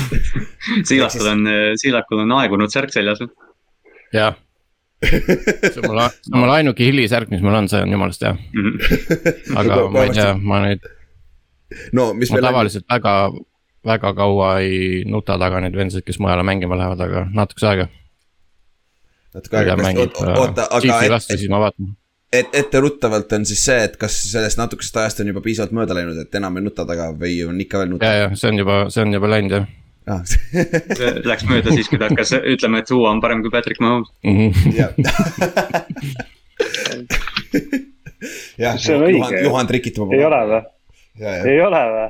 Siilakul 0.88 1.26
on, 1.28 1.42
Siilakul 1.76 2.22
on 2.22 2.32
aegunud 2.38 2.72
särk 2.72 2.92
seljas. 2.94 3.20
jah. 4.12 4.38
see 5.72 5.80
on 5.80 5.86
mul, 5.88 6.00
see 6.08 6.34
on 6.34 6.42
mul 6.42 6.52
ainuke 6.52 6.84
hilisärk, 6.84 7.30
mis 7.32 7.40
mul 7.44 7.56
on, 7.56 7.68
see 7.72 7.80
on 7.80 7.94
jumalast 7.94 8.24
hea. 8.26 8.34
aga 9.60 9.78
ma 9.92 10.02
ei 10.04 10.12
tea, 10.16 10.32
ma 10.36 10.58
nüüd, 10.66 10.90
no 11.96 12.10
mis 12.16 12.32
ma 12.32 12.36
meil 12.36 12.44
on, 12.44 12.48
tavaliselt 12.50 12.86
väga, 12.90 13.14
väga 13.88 14.12
kaua 14.18 14.50
ei 14.64 15.00
nuta 15.08 15.38
taga 15.40 15.62
neid 15.64 15.78
vendasid, 15.78 16.04
kes 16.04 16.20
mujale 16.20 16.44
mängima 16.46 16.76
lähevad, 16.76 17.00
aga 17.06 17.24
natukese 17.32 17.70
aega. 17.72 17.88
natuke 19.38 19.62
aega 19.62 19.78
pigem, 19.78 19.86
mängib 19.88 20.20
oota, 20.20 20.36
oota, 20.44 20.68
aga 20.76 21.00
et, 21.08 21.48
vaatan. 21.64 21.90
et 22.42 22.60
etteruttavalt 22.62 23.32
on 23.38 23.48
siis 23.48 23.64
see, 23.70 23.80
et 23.88 23.96
kas 24.00 24.20
sellest 24.34 24.60
natukesest 24.60 25.00
ajast 25.00 25.24
on 25.24 25.32
juba 25.32 25.44
piisavalt 25.48 25.72
mööda 25.80 25.96
läinud, 25.96 26.20
et 26.26 26.40
enam 26.42 26.60
ei 26.60 26.68
nuta 26.68 26.84
taga 26.84 27.08
või 27.16 27.40
on 27.48 27.60
ikka 27.64 27.80
veel 27.80 27.88
ja, 27.88 27.94
nuta? 27.96 28.16
ja 28.24 28.32
see 28.34 28.52
on 28.52 28.64
juba, 28.66 28.82
see 28.92 29.08
on 29.08 29.16
juba 29.16 29.32
läinud 29.32 29.62
jah 29.62 29.70
Ah, 30.10 30.22
Läks 31.30 31.44
mööda 31.46 31.70
siis, 31.74 31.86
kui 31.90 31.98
ta 32.00 32.08
hakkas 32.10 32.32
ütlema, 32.40 32.80
et 32.82 32.88
Tua 32.90 33.12
on 33.12 33.20
parem 33.22 33.42
kui 33.44 33.52
Patrick 33.52 33.80
Mahomes. 33.82 34.08
mm. 34.24 34.50
-hmm. 34.50 34.72
jah, 38.58 38.76
See 38.80 38.94
on 38.96 39.02
õige. 39.06 39.16
Juhan, 39.16 39.44
Juhan 39.44 39.66
trikitab 39.70 40.12
ei 40.12 40.24
ole 40.24 40.40
või? 40.50 40.62
ei 41.52 41.60
ole 41.64 41.80
või? 41.94 42.08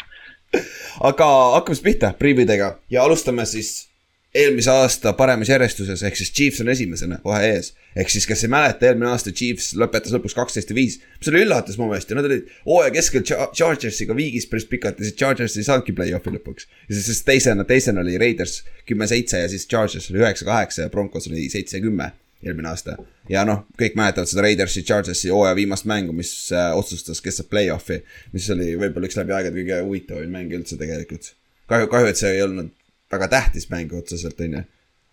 aga 1.08 1.28
hakkame 1.56 1.76
siis 1.78 1.84
pihta 1.86 2.12
preview'dega 2.18 2.68
ja 2.92 3.04
alustame 3.06 3.46
siis 3.48 3.91
eelmise 4.34 4.70
aasta 4.72 5.12
paremas 5.16 5.50
järjestuses, 5.52 6.02
ehk 6.06 6.16
siis 6.16 6.30
Chiefs 6.32 6.60
on 6.64 6.70
esimesena 6.72 7.18
kohe 7.24 7.40
ees. 7.50 7.72
ehk 7.96 8.08
siis, 8.08 8.24
kes 8.26 8.44
ei 8.46 8.52
mäleta, 8.52 8.86
eelmine 8.88 9.10
aasta 9.12 9.32
Chiefs 9.36 9.74
lõpetas 9.76 10.14
lõpuks 10.14 10.36
kaksteist 10.36 10.72
ja 10.72 10.76
viis, 10.76 10.98
mis 11.18 11.28
oli 11.28 11.42
üllatus 11.44 11.76
mu 11.76 11.90
meelest 11.90 12.10
ja 12.10 12.16
nad 12.16 12.28
olid 12.30 12.48
hooaja 12.64 12.94
keskel 12.94 13.26
Cha- 13.28 13.50
Chargersiga 13.52 14.16
viigis 14.16 14.48
päris 14.48 14.64
pikalt 14.70 15.02
ja 15.02 15.08
siis 15.08 15.18
Chargers 15.20 15.58
ei 15.60 15.68
saanudki 15.68 15.92
play-off'i 15.98 16.32
lõpuks. 16.32 16.68
ja 16.88 16.96
siis, 16.96 17.10
siis 17.10 17.22
teisena, 17.28 17.68
teisena 17.68 18.00
oli 18.00 18.16
Raiders 18.18 18.62
kümme-seitse 18.88 19.44
ja 19.44 19.52
siis 19.52 19.68
Chargers 19.68 20.08
oli 20.10 20.24
üheksa-kaheksa 20.24 20.86
ja 20.86 20.92
Broncos 20.92 21.28
oli 21.28 21.48
seitse-kümme 21.52 22.12
eelmine 22.42 22.72
aasta. 22.72 22.96
ja 23.28 23.44
noh, 23.44 23.66
kõik 23.78 24.00
mäletavad 24.00 24.32
seda 24.32 24.48
Raidersi, 24.48 24.82
Chargersi 24.88 25.28
hooaja 25.28 25.54
viimast 25.60 25.84
mängu, 25.84 26.16
mis 26.16 26.32
äh, 26.56 26.72
otsustas, 26.76 27.20
kes 27.20 27.42
saab 27.42 27.52
play-off'i, 27.52 28.00
mis 28.32 28.48
oli 28.54 28.72
võib-olla 28.80 29.12
üks 29.12 29.20
läbi 29.20 29.36
aegade 29.36 29.60
kõige 29.60 29.84
huvitavaim 29.84 30.32
mäng 30.32 30.56
üldse 30.56 30.80
tegelikult. 30.80 31.34
kahju, 31.68 31.92
kahju, 31.92 32.08
et 32.08 32.18
see 32.20 32.32
ei 32.32 32.42
olnud 32.48 32.72
väga 33.12 33.28
tähtis 33.28 33.68
mäng 33.70 33.92
otseselt, 33.96 34.40
on 34.40 34.58
ju. 34.58 34.62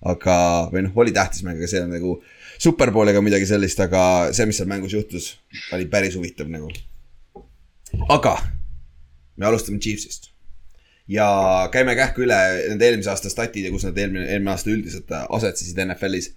aga, 0.09 0.35
või 0.71 0.85
noh, 0.85 0.95
oli 1.03 1.12
tähtis 1.15 1.43
mäng, 1.43 1.59
aga 1.59 1.67
see 1.67 1.81
on 1.83 1.91
nagu 1.91 2.15
superpool 2.59 3.12
ega 3.12 3.21
midagi 3.23 3.47
sellist, 3.49 3.79
aga 3.83 4.01
see, 4.35 4.47
mis 4.47 4.59
seal 4.59 4.69
mängus 4.71 4.95
juhtus, 4.95 5.33
oli 5.75 5.89
päris 5.91 6.15
huvitav 6.15 6.47
nagu. 6.51 6.71
aga 8.07 8.38
me 9.35 9.47
alustame 9.49 9.79
Chiefsist 9.79 10.29
ja 11.09 11.27
käime 11.73 11.95
kähku 11.97 12.23
üle 12.23 12.38
nende 12.69 12.85
eelmise 12.85 13.09
aasta 13.12 13.31
statid 13.33 13.65
ja 13.65 13.71
kus 13.73 13.88
nad 13.88 13.97
eelmine, 13.97 14.27
eelmine 14.29 14.53
aasta 14.53 14.69
üldiselt 14.71 15.12
asetsesid 15.17 15.81
NFL-is 15.88 16.31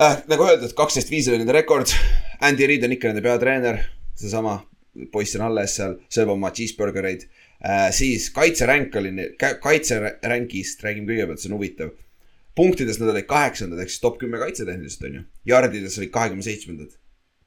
äh,. 0.00 0.22
nagu 0.26 0.48
öeldud, 0.48 0.72
kaksteist 0.74 1.12
viis 1.12 1.28
oli 1.28 1.42
nende 1.42 1.54
rekord. 1.54 1.92
Andy 2.42 2.66
Reid 2.66 2.82
on 2.88 2.96
ikka 2.96 3.10
nende 3.12 3.22
peatreener, 3.22 3.82
seesama 4.18 4.56
poiss 5.12 5.36
on 5.36 5.44
alles 5.46 5.76
seal, 5.78 5.98
sööb 6.10 6.32
oma 6.34 6.50
cheeseburgereid 6.50 7.28
äh,. 7.28 7.41
Siis 7.94 8.30
kaitseränk 8.34 8.96
oli, 8.98 9.12
kaitseränkist 9.62 10.82
räägime 10.82 11.12
kõigepealt, 11.12 11.42
see 11.42 11.50
on 11.50 11.58
huvitav. 11.58 11.92
punktides 12.58 12.98
nad 13.00 13.08
olid 13.14 13.24
kaheksandad 13.30 13.80
ehk 13.80 13.90
siis 13.92 14.02
top 14.02 14.18
kümme 14.20 14.40
kaitsetehniliselt 14.40 15.06
on 15.08 15.14
ju, 15.14 15.22
jardides 15.46 15.98
olid 15.98 16.10
kahekümne 16.10 16.42
seitsmendad. 16.42 16.96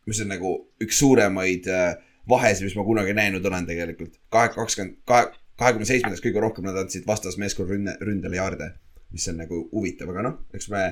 mis 0.05 0.21
on 0.21 0.31
nagu 0.31 0.53
üks 0.81 0.99
suuremaid 1.01 1.67
äh, 1.67 1.97
vahesid, 2.29 2.65
mis 2.65 2.75
ma 2.77 2.85
kunagi 2.85 3.13
näinud 3.13 3.45
olen 3.45 3.65
tegelikult. 3.65 4.15
kahe, 4.29 4.49
kakskümmend, 4.55 4.97
kahe, 5.05 5.31
kahekümne 5.59 5.85
seitsmendas 5.85 6.23
kõige 6.23 6.41
rohkem 6.41 6.65
nad 6.67 6.77
andsid 6.79 7.05
vastasmeeskonna 7.07 7.71
rünne, 7.71 7.97
ründele 8.01 8.39
jaarde. 8.39 8.71
mis 9.11 9.27
on 9.31 9.37
nagu 9.39 9.61
huvitav, 9.71 10.09
aga 10.11 10.23
noh, 10.25 10.39
eks 10.53 10.69
me 10.69 10.87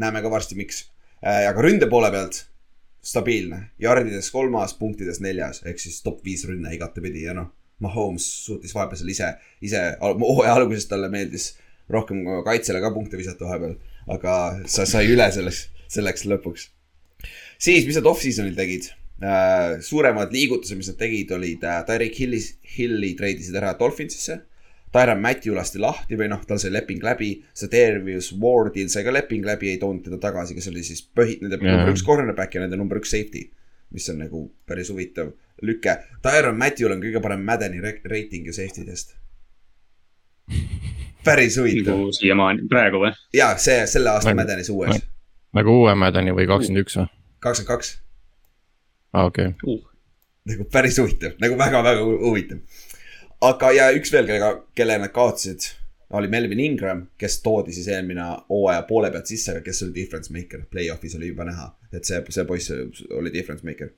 näeme 0.00 0.22
ka 0.22 0.30
varsti, 0.30 0.56
miks. 0.58 0.84
aga 1.22 1.62
ründe 1.62 1.86
poole 1.90 2.10
pealt 2.10 2.44
stabiilne, 3.02 3.70
jardides 3.78 4.30
kolmas, 4.30 4.74
punktides 4.76 5.20
neljas, 5.20 5.62
ehk 5.64 5.78
siis 5.80 6.02
top 6.02 6.24
viis 6.24 6.44
rünne 6.48 6.74
igatepidi 6.74 7.24
ja 7.28 7.34
noh. 7.36 7.52
Mahomes 7.80 8.26
suutis 8.44 8.74
vahepeal 8.76 9.00
seal 9.00 9.12
ise, 9.14 9.32
ise, 9.64 9.82
hooaja 10.00 10.54
alguses 10.58 10.88
talle 10.90 11.08
meeldis 11.12 11.54
rohkem 11.90 12.22
kaitsele 12.46 12.80
ka 12.82 12.92
punkte 12.94 13.18
visata 13.20 13.46
vahepeal, 13.46 13.76
aga 14.14 14.36
sa 14.70 14.86
sai 14.88 15.08
üle 15.10 15.26
selleks, 15.34 15.64
selleks 15.90 16.26
lõpuks. 16.30 16.68
siis, 17.58 17.86
mis 17.86 17.98
nad 17.98 18.08
off-season'il 18.10 18.56
tegid 18.58 18.90
äh,? 19.22 19.80
suuremad 19.84 20.32
liigutused, 20.34 20.78
mis 20.78 20.92
nad 20.92 21.00
tegid, 21.00 21.32
olid 21.36 21.64
äh, 21.66 21.82
Tyreek 21.88 22.20
Hilli, 22.22 22.40
Hilli 22.76 23.14
treidisid 23.18 23.58
ära 23.60 23.74
Dolphinsisse. 23.78 24.40
Tyron 24.90 25.20
Matthew 25.22 25.54
lasti 25.54 25.78
lahti 25.78 26.16
või 26.18 26.26
noh, 26.32 26.40
tal 26.42 26.58
sai 26.58 26.72
leping 26.74 27.04
läbi, 27.06 27.36
Sederius 27.54 28.32
Wardil 28.42 28.88
sai 28.90 29.04
ka 29.06 29.12
leping 29.14 29.44
läbi, 29.46 29.68
ei 29.70 29.78
toonud 29.78 30.02
teda 30.02 30.18
tagasi, 30.18 30.56
kes 30.56 30.66
oli 30.72 30.82
siis 30.82 31.04
põhi, 31.04 31.36
nende 31.38 31.60
Jaa. 31.60 31.76
number 31.76 31.92
üks 31.92 32.02
cornerback 32.06 32.56
ja 32.56 32.64
nende 32.64 32.78
number 32.80 32.98
üks 32.98 33.12
safety. 33.14 33.46
mis 33.90 34.06
on 34.10 34.20
nagu 34.22 34.44
päris 34.70 34.90
huvitav 34.90 35.32
lüke. 35.62 35.96
Tyron 36.22 36.56
Matthew'l 36.58 36.92
on 36.96 37.02
kõige 37.02 37.20
parem 37.22 37.42
Madeni 37.44 37.80
re- 37.80 38.00
reiting 38.04 38.46
ju 38.46 38.52
safety 38.56 38.86
dest. 38.86 39.16
päris 41.24 41.56
huvitav 41.60 41.98
nagu 41.98 42.12
siiamaani, 42.16 42.64
praegu 42.70 43.00
või? 43.04 43.10
ja 43.36 43.52
see, 43.60 43.82
selle 43.86 44.10
aasta 44.14 44.30
Nagu- 44.32 44.40
Madenis 44.42 44.70
uues, 44.72 45.02
nagu 45.56 45.74
uue 45.82 45.94
Madeni 45.94 46.32
või 46.36 46.46
kakskümmend 46.48 46.84
üks 46.86 46.96
või? 46.96 47.06
kakskümmend 47.44 47.68
kaks 47.74 47.90
aa, 49.12 49.26
okei. 49.28 49.50
nagu 50.50 50.66
päris 50.72 50.98
huvitav, 51.02 51.36
nagu 51.42 51.58
väga-väga 51.60 52.06
hu- 52.06 52.20
huvitav. 52.24 52.62
aga, 53.50 53.72
ja 53.76 53.90
üks 53.96 54.12
veel, 54.14 54.26
kellega, 54.30 54.50
kelle 54.74 54.96
nad 55.02 55.12
kaotasid, 55.14 55.68
oli 56.16 56.28
Melvin 56.32 56.60
Ingram, 56.64 57.04
kes 57.20 57.38
toodi 57.44 57.72
siis 57.76 57.86
eelmine 57.92 58.24
hooaja 58.48 58.82
poole 58.88 59.10
pealt 59.14 59.28
sisse, 59.30 59.52
aga 59.52 59.60
kes 59.68 59.84
oli 59.86 59.94
difference 60.00 60.32
maker, 60.34 60.64
play-off'is 60.72 61.14
oli 61.20 61.28
juba 61.30 61.44
näha, 61.46 61.68
et 61.92 62.04
see, 62.08 62.18
see 62.32 62.44
poiss 62.48 62.72
oli 63.14 63.30
difference 63.32 63.66
maker. 63.66 63.92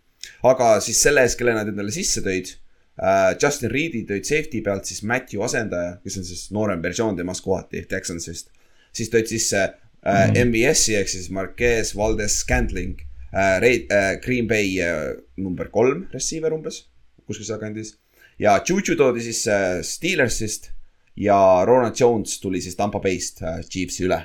Aga 0.49 0.75
siis 0.85 1.01
selle 1.03 1.25
eest, 1.25 1.39
kelle 1.39 1.55
nad 1.57 1.69
endale 1.71 1.95
sisse 1.95 2.23
tõid 2.25 2.51
äh,, 2.53 3.33
Justin 3.41 3.73
Reed'i 3.73 4.05
tõid 4.09 4.27
safety 4.29 4.63
pealt 4.65 4.89
siis 4.89 5.03
Matthew 5.07 5.45
asendaja, 5.47 5.97
kes 6.03 6.19
on 6.21 6.27
siis 6.29 6.45
noorem 6.55 6.83
versioon 6.85 7.19
temast 7.19 7.45
kohati, 7.45 7.85
Texansist. 7.91 8.51
siis 8.93 9.11
tõid 9.13 9.31
sisse 9.31 9.63
äh, 9.63 10.29
mm. 10.29 10.51
MBS-i 10.51 10.99
ehk 11.01 11.11
siis 11.11 11.31
Marquez 11.35 11.95
Valdes 11.99 12.41
Scantling 12.45 13.01
äh,, 13.33 13.59
Reid 13.63 13.91
äh,, 13.93 14.13
Green 14.25 14.51
Bay 14.51 14.77
äh, 14.83 15.17
number 15.37 15.71
kolm 15.71 16.07
receiver 16.13 16.55
umbes, 16.55 16.85
kuskil 17.27 17.49
sealkandis. 17.49 17.97
ja 18.39 18.61
Juju 18.67 18.97
toodi 18.99 19.25
siis 19.25 19.47
äh, 19.49 19.81
Steelersist 19.87 20.73
ja 21.17 21.65
Ronald 21.69 21.99
Jones 22.01 22.41
tuli 22.41 22.61
siis 22.61 22.77
Tampa 22.77 23.01
Bay'st 23.01 23.43
äh, 23.43 23.61
Chiefsi 23.69 24.07
üle. 24.07 24.23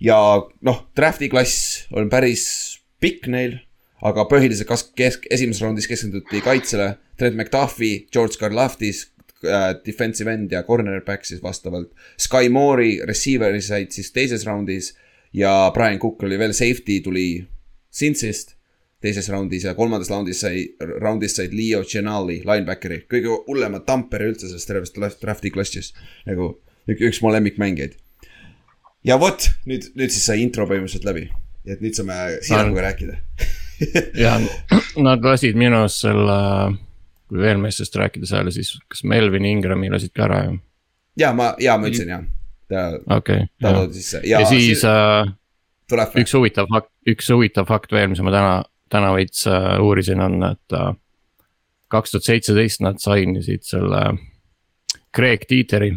ja 0.00 0.18
noh, 0.62 0.86
draft'i 0.96 1.28
klass 1.30 1.86
on 1.92 2.10
päris 2.10 2.78
pikk 3.02 3.28
neil, 3.30 3.58
aga 4.02 4.24
põhiliselt 4.30 4.68
kas-, 4.70 4.88
kesk-, 4.98 5.28
esimeses 5.30 5.62
raundis 5.62 5.86
keskenduti 5.90 6.40
kaitsele. 6.44 6.96
Trent 7.18 7.36
McDuffie, 7.38 8.06
George 8.12 8.38
Karlaftis 8.40 9.04
äh,, 9.44 9.74
defensive 9.86 10.32
end 10.32 10.52
ja 10.52 10.62
cornerback 10.66 11.24
siis 11.28 11.42
vastavalt. 11.44 11.92
Sky 12.18 12.48
Moore'i 12.50 12.96
receiver'i 13.06 13.62
said 13.62 13.92
siis 13.94 14.10
teises 14.14 14.46
raundis 14.48 14.92
ja 15.32 15.70
Brian 15.74 16.00
Cook 16.02 16.22
oli 16.26 16.38
veel 16.40 16.52
safety, 16.56 17.00
tuli 17.04 17.26
Cincy'st 17.92 18.56
teises 19.02 19.26
raundis 19.32 19.64
ja 19.66 19.72
kolmandas 19.74 20.10
raundis 20.12 20.40
sai, 20.44 20.60
raundis 21.02 21.34
said 21.36 21.54
Leo 21.56 21.82
Gianali, 21.84 22.40
linebackeri, 22.46 23.00
kõige 23.10 23.32
hullemad 23.48 23.82
tamperi 23.88 24.28
üldse 24.30 24.46
sellest 24.46 24.68
tervest 24.70 24.94
draft- 24.98 25.18
draft'i 25.24 25.50
klassist. 25.50 25.96
nagu 26.26 26.52
ük- 26.86 27.02
üks 27.08 27.18
mu 27.22 27.32
lemmikmängijaid. 27.34 27.96
ja 29.04 29.16
vot 29.18 29.48
nüüd, 29.66 29.88
nüüd 29.98 30.10
siis 30.14 30.24
sai 30.28 30.38
intro 30.42 30.66
põhimõtteliselt 30.70 31.04
läbi. 31.08 31.24
et 31.66 31.82
nüüd 31.82 31.94
saame 31.98 32.38
Siirakuga 32.46 32.82
rääkida 32.88 33.18
ja 34.24 34.36
nad 35.02 35.24
lasid 35.24 35.58
minu 35.58 35.82
arust 35.82 36.04
selle, 36.06 36.38
kui 37.28 37.42
veel 37.42 37.60
meestest 37.62 37.96
rääkida 37.98 38.28
seal, 38.28 38.50
siis 38.54 38.74
kas 38.92 39.04
Melvin 39.08 39.48
Ingrami 39.48 39.90
lasid 39.92 40.14
ka 40.16 40.26
ära 40.28 40.42
ju? 40.46 40.56
ja 41.20 41.32
ma, 41.36 41.52
ja 41.60 41.76
ma 41.80 41.90
ütlesin 41.90 42.14
jah, 42.14 42.98
okei 43.18 43.46
ta 43.60 43.74
toodi 43.76 44.00
sisse 44.00 44.22
ja, 44.24 44.40
ja 44.40 44.48
siis 44.48 44.84
äh, 44.88 45.28
tuleb 45.92 46.18
üks 46.22 46.34
huvitav 46.36 46.68
fakt, 46.72 46.90
üks 47.08 47.30
huvitav 47.32 47.68
fakt 47.68 47.92
veel, 47.92 48.10
mis 48.12 48.22
ma 48.24 48.32
täna, 48.34 48.52
täna 48.92 49.12
veits 49.16 49.46
äh, 49.50 49.74
uurisin, 49.82 50.22
on, 50.24 50.38
et 50.52 50.76
äh, 50.76 50.92
kaks 51.92 52.14
tuhat 52.14 52.28
seitseteist 52.28 52.84
nad 52.84 53.00
sainisid 53.02 53.66
selle 53.68 54.02
Craig 55.12 55.44
Dieter'i. 55.48 55.92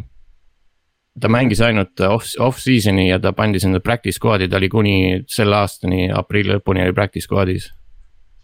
Ta 1.22 1.32
mängis 1.32 1.62
ainult 1.64 2.00
off, 2.10 2.34
off-season'i 2.40 3.08
ja 3.10 3.20
ta 3.24 3.32
pandi 3.36 3.62
sinna 3.64 3.80
practice 3.84 4.20
squad'i, 4.20 4.50
ta 4.52 4.60
oli 4.60 4.70
kuni 4.70 4.96
selle 5.32 5.56
aastani, 5.62 6.10
aprilli 6.12 6.58
lõpuni 6.58 6.84
oli 6.84 6.96
practice 6.96 7.28
squad'is 7.30 7.70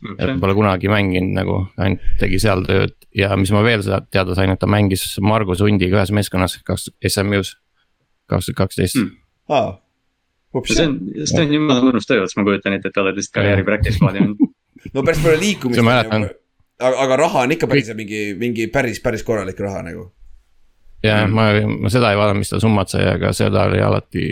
okay.. 0.01 0.29
et 0.29 0.39
pole 0.41 0.55
kunagi 0.57 0.91
mänginud 0.91 1.35
nagu, 1.35 1.57
ainult 1.81 2.05
tegi 2.21 2.39
seal 2.41 2.63
tööd 2.67 2.95
ja 3.17 3.33
mis 3.39 3.51
ma 3.53 3.63
veel 3.65 3.83
teada 3.83 4.35
sain, 4.37 4.53
et 4.53 4.61
ta 4.61 4.69
mängis 4.71 5.03
Margus 5.23 5.63
Hundiga 5.63 5.99
ühes 5.99 6.13
meeskonnas 6.15 6.57
kaks 6.67 6.89
SMÜ-s, 7.07 7.57
kaks 8.31 8.49
tuhat 8.49 8.59
kaksteist. 8.63 8.99
Hmm. 8.99 9.17
see 10.67 10.87
on, 10.87 10.97
see 11.27 11.43
on 11.43 11.53
jumala 11.57 11.83
mõnus 11.83 12.07
töö, 12.07 12.23
ma 12.37 12.47
kujutan 12.47 12.77
ette, 12.77 12.91
et 12.91 13.01
oled 13.03 13.19
lihtsalt 13.19 13.35
karjääri 13.39 13.67
practice 13.67 13.99
squad'i 13.99 14.23
olnud. 14.23 14.55
no 14.95 15.03
päris 15.07 15.23
palju 15.23 15.43
liikumist. 15.43 15.83
aga, 16.79 16.95
aga 17.05 17.19
raha 17.25 17.45
on 17.45 17.55
ikka 17.57 17.69
päris 17.71 17.91
mingi, 17.97 18.31
mingi 18.39 18.67
päris, 18.71 19.03
päris 19.03 19.27
korralik 19.27 19.59
raha 19.59 19.83
nagu. 19.91 20.09
Ja 21.03 21.25
mm. 21.25 21.35
ma, 21.35 21.75
ma 21.85 21.91
seda 21.93 22.11
ei 22.13 22.19
vaadanud, 22.19 22.43
mis 22.43 22.53
ta 22.53 22.61
summat 22.61 22.93
sai, 22.93 23.05
aga 23.15 23.33
seda 23.35 23.67
oli 23.69 23.81
alati 23.81 24.25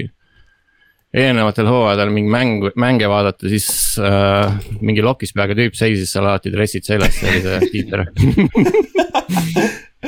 eelnevatel 1.13 1.65
hooaegadel 1.65 2.11
mingi 2.13 2.29
mäng, 2.29 2.65
mänge 2.77 3.09
vaadata, 3.09 3.49
siis 3.49 3.69
äh, 3.97 4.59
mingi 4.81 5.01
lokis 5.01 5.33
peaga 5.33 5.57
tüüp 5.57 5.77
seisis 5.77 6.11
seal 6.13 6.27
alati 6.27 6.53
dressid 6.53 6.85
seljas, 6.85 7.17
see 7.17 7.31
oli 7.33 7.41
see 7.45 7.59
Tiiter 7.73 8.05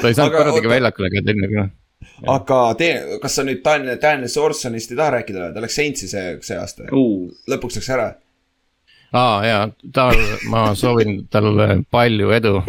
ta 0.01 0.07
ei 0.07 0.17
saanud 0.17 0.35
kordagi 0.37 0.69
väljakule 0.69 1.09
ka 1.13 1.23
tenne 1.25 1.49
ka. 1.51 1.65
aga 2.35 2.59
tee, 2.77 2.93
kas 3.23 3.39
sa 3.39 3.45
nüüd 3.47 3.63
Daniel, 3.65 3.97
Daniel 4.01 4.29
Sorsonist 4.29 4.93
ei 4.93 4.99
taha 4.99 5.15
rääkida 5.17 5.45
või, 5.47 5.55
ta 5.55 5.65
läks 5.65 5.79
Saintsi 5.81 6.11
see, 6.11 6.35
see 6.45 6.59
aasta 6.61 6.89
uh., 6.93 7.25
lõpuks 7.49 7.81
läks 7.81 7.91
ära. 7.97 8.07
aa 9.17 9.35
jaa, 9.47 9.65
tal, 9.93 10.21
ma 10.53 10.69
soovin 10.77 11.23
talle 11.33 11.81
palju 11.89 12.31
edu. 12.37 12.59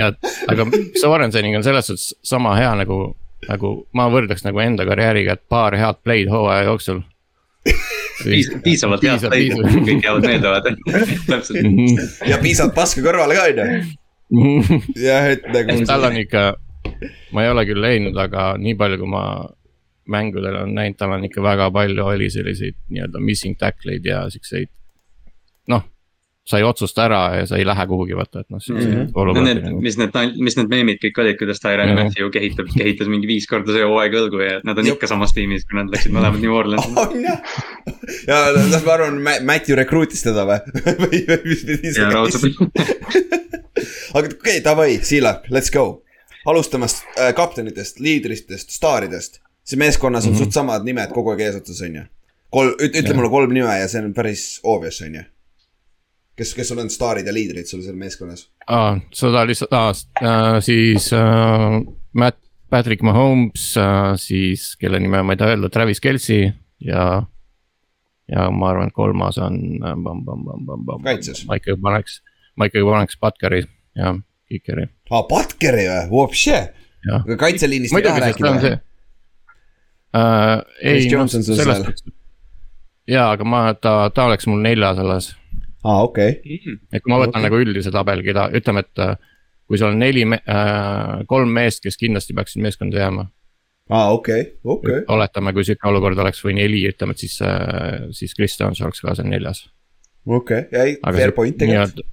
Ja, 0.00 0.10
aga 0.50 0.66
Sorenseniga 1.00 1.60
on 1.60 1.66
selles 1.66 1.90
suhtes 1.90 2.14
sama 2.26 2.54
hea 2.58 2.72
nagu, 2.82 3.00
nagu 3.48 3.72
ma 3.96 4.08
võrdleks 4.12 4.44
nagu 4.46 4.62
enda 4.64 4.86
karjääriga, 4.88 5.38
et 5.38 5.46
paar 5.48 5.76
head 5.78 6.02
play'd 6.04 6.32
hooaja 6.32 6.68
jooksul 6.70 7.02
Piis, 8.20 8.50
piisavalt 8.64 9.04
head 9.04 9.24
play'd, 9.28 9.56
kõik 9.86 10.04
jäävad 10.04 10.26
meelde 10.26 10.50
vaata, 10.52 10.72
täpselt. 11.28 11.62
Mhm. 11.62 12.08
ja 12.28 12.40
piisavalt 12.42 12.74
paska 12.76 13.04
kõrvale 13.04 13.36
ka 13.36 13.46
on 13.48 13.60
ju. 13.60 14.80
jah, 15.06 15.30
et 15.34 15.46
nagu. 15.52 15.78
tal 15.88 16.04
on 16.08 16.18
ikka, 16.20 16.44
ma 17.34 17.44
ei 17.44 17.52
ole 17.52 17.64
küll 17.68 17.80
leidnud, 17.82 18.18
aga 18.20 18.52
nii 18.60 18.76
palju, 18.80 19.00
kui 19.00 19.10
ma 19.10 19.24
mängudel 20.10 20.60
olen 20.62 20.74
näinud, 20.74 20.98
tal 20.98 21.14
on 21.14 21.24
ikka 21.26 21.42
väga 21.44 21.70
palju 21.74 22.06
oli 22.12 22.28
selliseid 22.32 22.76
nii-öelda 22.90 23.22
missing 23.22 23.58
tackle 23.58 23.96
eid 23.96 24.06
ja 24.08 24.24
siukseid. 24.32 24.70
noh, 25.70 25.84
sa 26.44 26.58
ei 26.58 26.64
otsusta 26.64 27.04
ära 27.04 27.20
ja 27.36 27.46
sa 27.46 27.58
ei 27.60 27.66
lähe 27.66 27.86
kuhugi 27.86 28.16
vaata, 28.16 28.40
et 28.40 28.50
noh. 28.50 28.62
Mm 28.68 28.80
-hmm. 28.80 29.42
Need, 29.44 29.60
mis 29.82 29.98
need, 29.98 30.36
mis 30.40 30.56
need 30.56 30.70
meemid 30.72 31.00
kõik 31.04 31.20
olid, 31.22 31.38
kuidas 31.38 31.60
Tyron 31.60 31.94
Matthew 31.94 32.30
kehitab, 32.32 32.70
kehitas 32.76 33.08
mingi 33.12 33.28
viis 33.28 33.46
korda 33.50 33.72
see 33.76 33.84
hooaeg 33.86 34.16
õlgu 34.22 34.42
ja 34.42 34.60
nad 34.64 34.78
on 34.78 34.86
Jop. 34.86 34.98
ikka 34.98 35.10
samas 35.12 35.34
tiimis, 35.36 35.66
kui 35.68 35.78
nad 35.78 35.92
läksid 35.92 36.14
mõlemad 36.16 36.40
New 36.42 36.56
Orleansi. 36.56 36.92
on 37.04 37.24
jah, 37.24 37.40
ja 38.26 38.40
las 38.56 38.84
ma 38.86 38.96
arvan, 38.96 39.20
Matthew 39.22 39.76
recruit'is 39.78 40.24
teda 40.26 40.46
või 40.48 40.60
või, 41.04 41.24
või 41.28 41.40
mis 41.44 41.64
pidi 41.68 41.94
see 41.94 42.08
käis. 42.08 42.44
aga 44.16 44.26
okei 44.26 44.36
okay,, 44.38 44.60
davai, 44.64 44.98
Siilak, 45.02 45.50
let's 45.54 45.70
go. 45.70 46.02
alustame 46.46 46.88
äh, 46.88 47.34
kaptenitest, 47.34 48.00
liidritest, 48.00 48.70
staaridest. 48.70 49.42
see 49.64 49.78
meeskonnas 49.78 50.24
on 50.24 50.32
mm 50.32 50.38
-hmm. 50.38 50.44
suht 50.44 50.52
samad 50.52 50.84
nimed 50.84 51.12
kogu 51.12 51.30
aeg 51.30 51.40
eesotsas, 51.40 51.82
on 51.82 51.94
ju. 51.94 52.02
kolm, 52.50 52.72
ütle 52.80 53.14
mulle 53.14 53.28
kolm 53.28 53.52
nime 53.52 53.78
ja 53.78 53.88
see 53.88 54.02
on 54.02 54.14
päris 54.14 54.60
obvious, 54.64 55.02
on 55.02 55.14
ju 55.14 55.22
kes, 56.40 56.54
kes 56.56 56.72
on 56.72 56.90
staarid 56.92 57.28
ja 57.28 57.34
liidrid 57.34 57.68
sul 57.68 57.82
seal 57.84 57.98
meeskonnas? 58.00 58.46
aa, 58.66 58.94
seda 59.16 59.44
lihtsalt, 59.48 59.74
aa 59.76 60.60
siis 60.64 61.10
äh, 61.16 61.80
Matt, 62.16 62.40
Patrick 62.70 63.02
Mahomes 63.02 63.74
äh,, 63.76 64.14
siis 64.20 64.74
kelle 64.80 65.00
nime 65.02 65.22
ma 65.26 65.36
ei 65.36 65.40
taha 65.40 65.54
öelda, 65.54 65.70
Travis 65.72 66.00
Kelci 66.00 66.40
ja. 66.86 67.06
ja 68.30 68.50
ma 68.54 68.70
arvan, 68.72 68.90
et 68.90 68.96
kolmas 68.96 69.38
on 69.42 69.60
äh,. 69.84 70.92
kaitses. 71.04 71.44
ma 71.48 71.58
ikkagi 71.60 71.80
paneks, 71.82 72.20
ma 72.56 72.70
ikkagi 72.70 72.86
paneks 72.88 73.18
Butkeri 73.20 73.64
ja 73.98 74.14
Kikeri. 74.50 74.86
aa, 75.10 75.24
Butkeri 75.28 75.88
või, 75.88 76.06
vopše. 76.10 76.62
kaitseliinist 77.38 77.96
ei 77.96 78.06
taha 78.06 78.24
rääkida 78.28 78.54
või? 78.56 78.78
Uh, 80.10 80.56
ei, 80.82 81.04
noh 81.14 81.28
sellest, 81.30 82.00
jaa, 83.06 83.28
aga 83.30 83.44
ma, 83.46 83.60
ta, 83.78 83.92
ta 84.14 84.24
oleks 84.26 84.48
mul 84.50 84.58
neljas 84.64 84.98
alles 84.98 85.28
aa 85.84 85.96
ah,, 85.96 86.02
okei 86.04 86.30
okay.. 86.30 86.76
et 86.92 87.02
kui 87.02 87.12
ma 87.12 87.20
võtan 87.22 87.38
okay. 87.38 87.46
nagu 87.48 87.60
üldise 87.64 87.92
tabeli, 87.94 88.24
keda, 88.26 88.48
ütleme, 88.56 88.84
et 88.84 89.02
äh, 89.04 89.14
kui 89.70 89.80
sul 89.80 89.94
on 89.94 90.00
neli 90.02 90.26
äh,, 90.26 91.20
kolm 91.30 91.52
meest, 91.56 91.82
kes 91.84 91.96
kindlasti 92.00 92.36
peaksid 92.36 92.64
meeskonda 92.64 93.00
jääma. 93.00 93.26
aa 93.88 94.02
ah,, 94.02 94.12
okei 94.12 94.42
okay., 94.42 94.56
okei 94.64 94.96
okay.. 95.00 95.06
oletame, 95.16 95.54
kui 95.56 95.64
sihuke 95.64 95.88
olukord 95.88 96.20
oleks 96.20 96.44
või 96.44 96.58
neli, 96.60 96.82
ütleme, 96.90 97.16
et 97.16 97.24
siis 97.24 97.38
äh,, 97.46 98.10
siis 98.16 98.36
Chris 98.36 98.58
Jones 98.60 98.82
oleks 98.84 99.00
ka 99.06 99.16
seal 99.16 99.30
neljas. 99.32 99.64
okei 100.26 100.66
okay., 100.66 100.92
jäi 100.98 101.16
fair 101.16 101.32
point 101.36 101.56
tegelikult. 101.56 102.04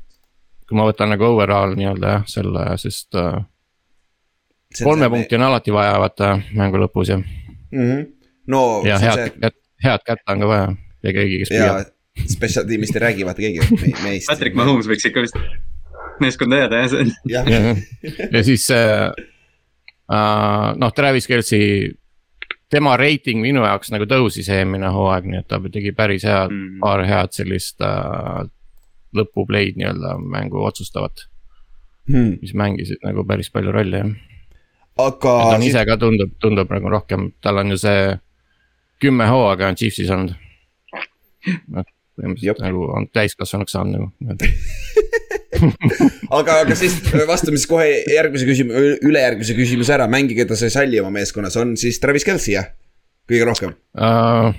kui 0.67 0.79
ma 0.79 0.87
võtan 0.87 1.11
nagu 1.15 1.27
overall 1.33 1.75
nii-öelda 1.79 2.15
jah, 2.15 2.25
selle, 2.31 2.65
sest 2.79 3.19
äh, 3.19 3.35
kolme 4.83 5.11
punkti 5.11 5.35
me... 5.35 5.43
on 5.43 5.49
alati 5.51 5.75
vaja, 5.75 5.99
vaata 6.05 6.31
mängu 6.55 6.79
lõpus 6.85 7.11
ja 7.11 7.19
mm. 7.19 7.83
-hmm. 7.83 8.07
no. 8.47 8.63
ja 8.87 8.99
head 9.03 9.27
see..., 9.27 9.53
head 9.83 10.07
kätte 10.07 10.31
on 10.31 10.47
ka 10.47 10.51
vaja 10.55 10.73
ja 11.03 11.15
keegi, 11.19 11.43
kes 11.43 11.55
püüab 11.57 11.96
Special 12.25 12.65
tiimist 12.67 12.95
ei 12.97 13.03
räägi 13.03 13.25
vaata 13.27 13.43
keegi 13.43 13.61
me, 13.81 13.93
meist. 14.03 14.29
Patrick 14.29 14.57
Mahomes 14.57 14.89
võiks 14.89 15.05
ikka 15.09 15.23
vist 15.25 15.37
meeskonda 16.19 16.63
jääda 16.63 16.81
jah. 17.29 17.47
ja, 17.47 17.75
ja 18.31 18.43
siis 18.43 18.65
äh, 18.71 19.11
uh, 20.11 20.73
noh, 20.77 20.93
Travis 20.95 21.27
Kelci, 21.27 21.59
tema 22.71 22.97
reiting 22.99 23.41
minu 23.43 23.63
jaoks 23.65 23.91
nagu 23.93 24.07
tõusis 24.09 24.49
eelmine 24.53 24.91
hooaeg, 24.93 25.27
nii 25.29 25.41
et 25.41 25.49
ta 25.49 25.59
tegi 25.71 25.93
päris 25.95 26.25
head 26.27 26.53
mm., 26.53 26.79
paar 26.83 27.03
head 27.07 27.35
sellist 27.37 27.83
uh, 27.85 28.45
lõpupleid 29.17 29.77
nii-öelda 29.79 30.17
mängu 30.19 30.63
otsustavat 30.67 31.27
hmm.. 32.09 32.39
mis 32.41 32.53
mängisid 32.57 33.03
nagu 33.05 33.25
päris 33.27 33.51
palju 33.53 33.73
rolli 33.75 34.01
jah. 34.01 34.15
aga. 34.97 35.35
ta 35.51 35.59
on 35.59 35.67
ise 35.67 35.85
ka 35.87 35.99
tundub, 36.01 36.33
tundub 36.43 36.71
nagu 36.73 36.91
rohkem, 36.97 37.31
tal 37.41 37.63
on 37.63 37.75
ju 37.75 37.81
see 37.85 38.17
kümme 39.01 39.29
hooaega 39.29 39.69
on 39.69 39.77
Chiefsis 39.79 40.09
olnud. 40.11 40.35
noh 41.71 41.85
põhimõtteliselt 42.17 42.61
nagu 42.63 42.87
on 42.97 43.07
täiskasvanuks 43.13 43.75
saanud 43.77 44.09
nagu 44.09 44.51
aga, 46.39 46.59
aga 46.63 46.77
siis 46.77 46.97
vastame 47.27 47.57
siis 47.57 47.69
kohe 47.69 47.87
järgmise 48.11 48.47
küsimuse, 48.47 48.97
ülejärgmise 49.07 49.55
küsimuse 49.57 49.95
ära, 49.95 50.07
mängige, 50.11 50.47
sa 50.53 50.67
ei 50.67 50.73
salli 50.73 51.01
oma 51.01 51.13
meeskonnas, 51.19 51.57
on 51.61 51.75
siis 51.79 52.01
Travis 52.03 52.25
Kelci 52.27 52.55
jah? 52.57 52.71
kõige 53.27 53.47
rohkem 53.49 53.75
uh,? 53.99 54.51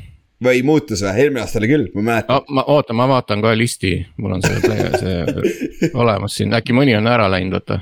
või 0.45 0.63
muutus 0.63 1.03
või, 1.03 1.19
eelmine 1.19 1.43
aasta 1.43 1.59
oli 1.59 1.71
küll, 1.71 1.87
ma 1.97 2.07
mäletan. 2.13 2.49
ma, 2.55 2.65
oota, 2.71 2.95
ma 2.97 3.09
vaatan 3.11 3.43
kohe 3.43 3.59
listi, 3.59 3.97
mul 4.23 4.37
on 4.39 4.45
see, 4.45 4.81
see 5.03 5.91
olemas 6.03 6.39
siin, 6.39 6.55
äkki 6.55 6.77
mõni 6.77 6.95
on 6.99 7.11
ära 7.11 7.29
läinud, 7.33 7.59
oota 7.59 7.81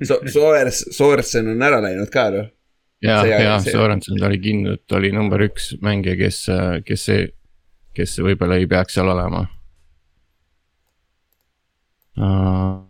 so,. 0.00 0.20
Soers, 0.30 0.84
Soersen 0.96 1.52
on 1.54 1.64
ära 1.66 1.82
läinud 1.84 2.12
ka 2.12 2.28
noh. 2.32 2.44
ja, 3.04 3.20
ja 3.26 3.56
Sorensen 3.64 4.20
ta 4.20 4.30
oli 4.30 4.40
kindlalt, 4.42 4.86
oli 4.96 5.12
number 5.14 5.44
üks 5.48 5.74
mängija, 5.84 6.16
kes, 6.24 6.44
kes 6.88 7.08
see 7.10 7.26
kes 7.94 8.18
võib-olla 8.24 8.58
ei 8.60 8.66
peaks 8.70 8.96
seal 8.98 9.10
olema 9.12 9.44
uh,. 12.18 12.82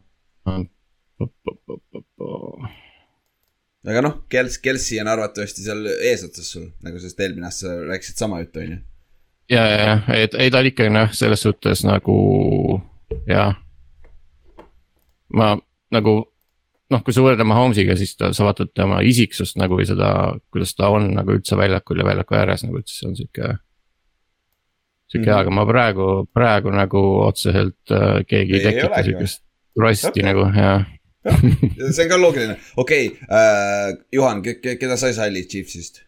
aga 3.84 4.02
noh, 4.04 4.16
Kels-, 4.32 4.58
Kelsi 4.64 5.00
on 5.02 5.10
arvatavasti 5.12 5.64
seal 5.64 5.86
eesotsas 5.94 6.50
sul, 6.56 6.66
nagu 6.84 7.00
sellest 7.00 7.20
eelmine 7.20 7.48
aasta 7.48 7.68
sa 7.68 7.78
rääkisid 7.92 8.20
sama 8.20 8.40
juttu, 8.42 8.64
on 8.64 8.74
ju. 8.74 8.78
ja, 9.54 9.64
ja, 9.64 9.80
ja, 9.86 10.20
et 10.26 10.36
ei 10.40 10.52
ta 10.52 10.62
oli 10.64 10.72
ikka 10.74 10.88
noh, 10.92 11.12
selles 11.16 11.44
suhtes 11.44 11.84
nagu 11.88 12.18
jah. 13.28 13.54
ma 15.34 15.54
nagu 15.94 16.16
noh, 16.92 17.02
kui 17.04 17.14
sa 17.16 17.24
võrdled 17.24 17.48
Mahomes'iga, 17.48 17.96
siis 17.98 18.14
ta, 18.18 18.30
sa 18.36 18.46
vaatad 18.46 18.72
tema 18.76 19.00
isiksust 19.06 19.58
nagu 19.60 19.78
või 19.78 19.86
seda, 19.88 20.08
kuidas 20.52 20.74
ta 20.78 20.90
on 20.92 21.12
nagu 21.16 21.36
üldse 21.36 21.58
väljakul 21.58 22.00
ja 22.00 22.06
väljaku 22.06 22.38
ääres 22.38 22.64
nagu, 22.66 22.80
et 22.80 22.90
siis 22.90 23.06
on 23.08 23.16
sihuke 23.18 23.54
sihuke 25.14 25.30
hea, 25.30 25.38
aga 25.44 25.54
ma 25.54 25.64
praegu, 25.68 26.08
praegu 26.34 26.74
nagu 26.74 27.04
otseselt 27.28 27.94
äh, 27.94 28.20
keegi 28.28 28.58
ei, 28.58 28.64
tekita 28.68 29.04
sihukest 29.06 29.44
rasti 29.80 30.12
okay. 30.12 30.26
nagu 30.26 30.48
ja 30.54 30.74
see 31.24 32.04
on 32.04 32.10
ka 32.10 32.18
loogiline, 32.20 32.58
okei 32.76 33.06
okay, 33.08 33.30
äh,, 33.30 33.94
Juhan, 34.12 34.42
keda 34.44 34.98
sa 35.00 35.08
ei 35.08 35.16
salli 35.16 35.46
Chiefsist 35.48 36.02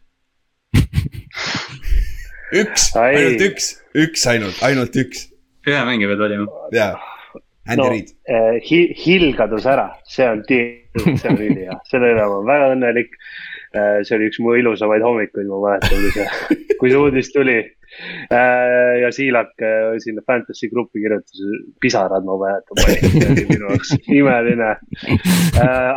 üks, 2.62 2.90
Ai. 3.00 3.14
ainult 3.14 3.46
üks, 3.48 3.72
üks 3.96 4.26
ainult, 4.30 4.60
ainult 4.66 5.00
üks 5.00 5.24
ühe 5.66 5.82
mängija 5.86 6.12
pead 6.12 6.24
valima. 6.24 6.64
ja. 6.74 6.94
Andy 7.66 7.82
no 7.82 7.88
Reid, 7.90 8.12
eh, 8.30 8.60
Hi- 8.68 8.94
Hill 8.94 9.32
kadus 9.34 9.64
ära, 9.66 9.88
see 10.06 10.26
on 10.30 10.44
deal, 10.46 11.16
see 11.18 11.30
on 11.32 11.40
ülihea, 11.40 11.78
selle 11.90 12.12
üle 12.14 12.26
ma 12.30 12.36
olen 12.36 12.46
väga 12.52 12.68
õnnelik. 12.76 13.16
See 13.74 14.16
oli 14.16 14.28
üks 14.30 14.38
mu 14.42 14.54
ilusamaid 14.58 15.04
hommikuid, 15.04 15.48
ma 15.50 15.58
mäletan, 15.64 16.04
kui 16.04 16.12
see, 16.14 16.28
kui 16.80 16.92
see 16.92 17.00
uudis 17.00 17.32
tuli. 17.34 17.58
ja 19.00 19.08
Siilak 19.14 19.62
eh, 19.62 19.94
sinna 20.02 20.20
Fantasy 20.26 20.68
gruppi 20.68 21.00
kirjutas 21.00 21.42
pisarad, 21.80 22.26
ma 22.26 22.38
mäletan, 22.40 22.80
see 22.82 23.28
oli 23.30 23.44
minu 23.50 23.70
jaoks 23.70 23.94
imeline. 24.12 24.72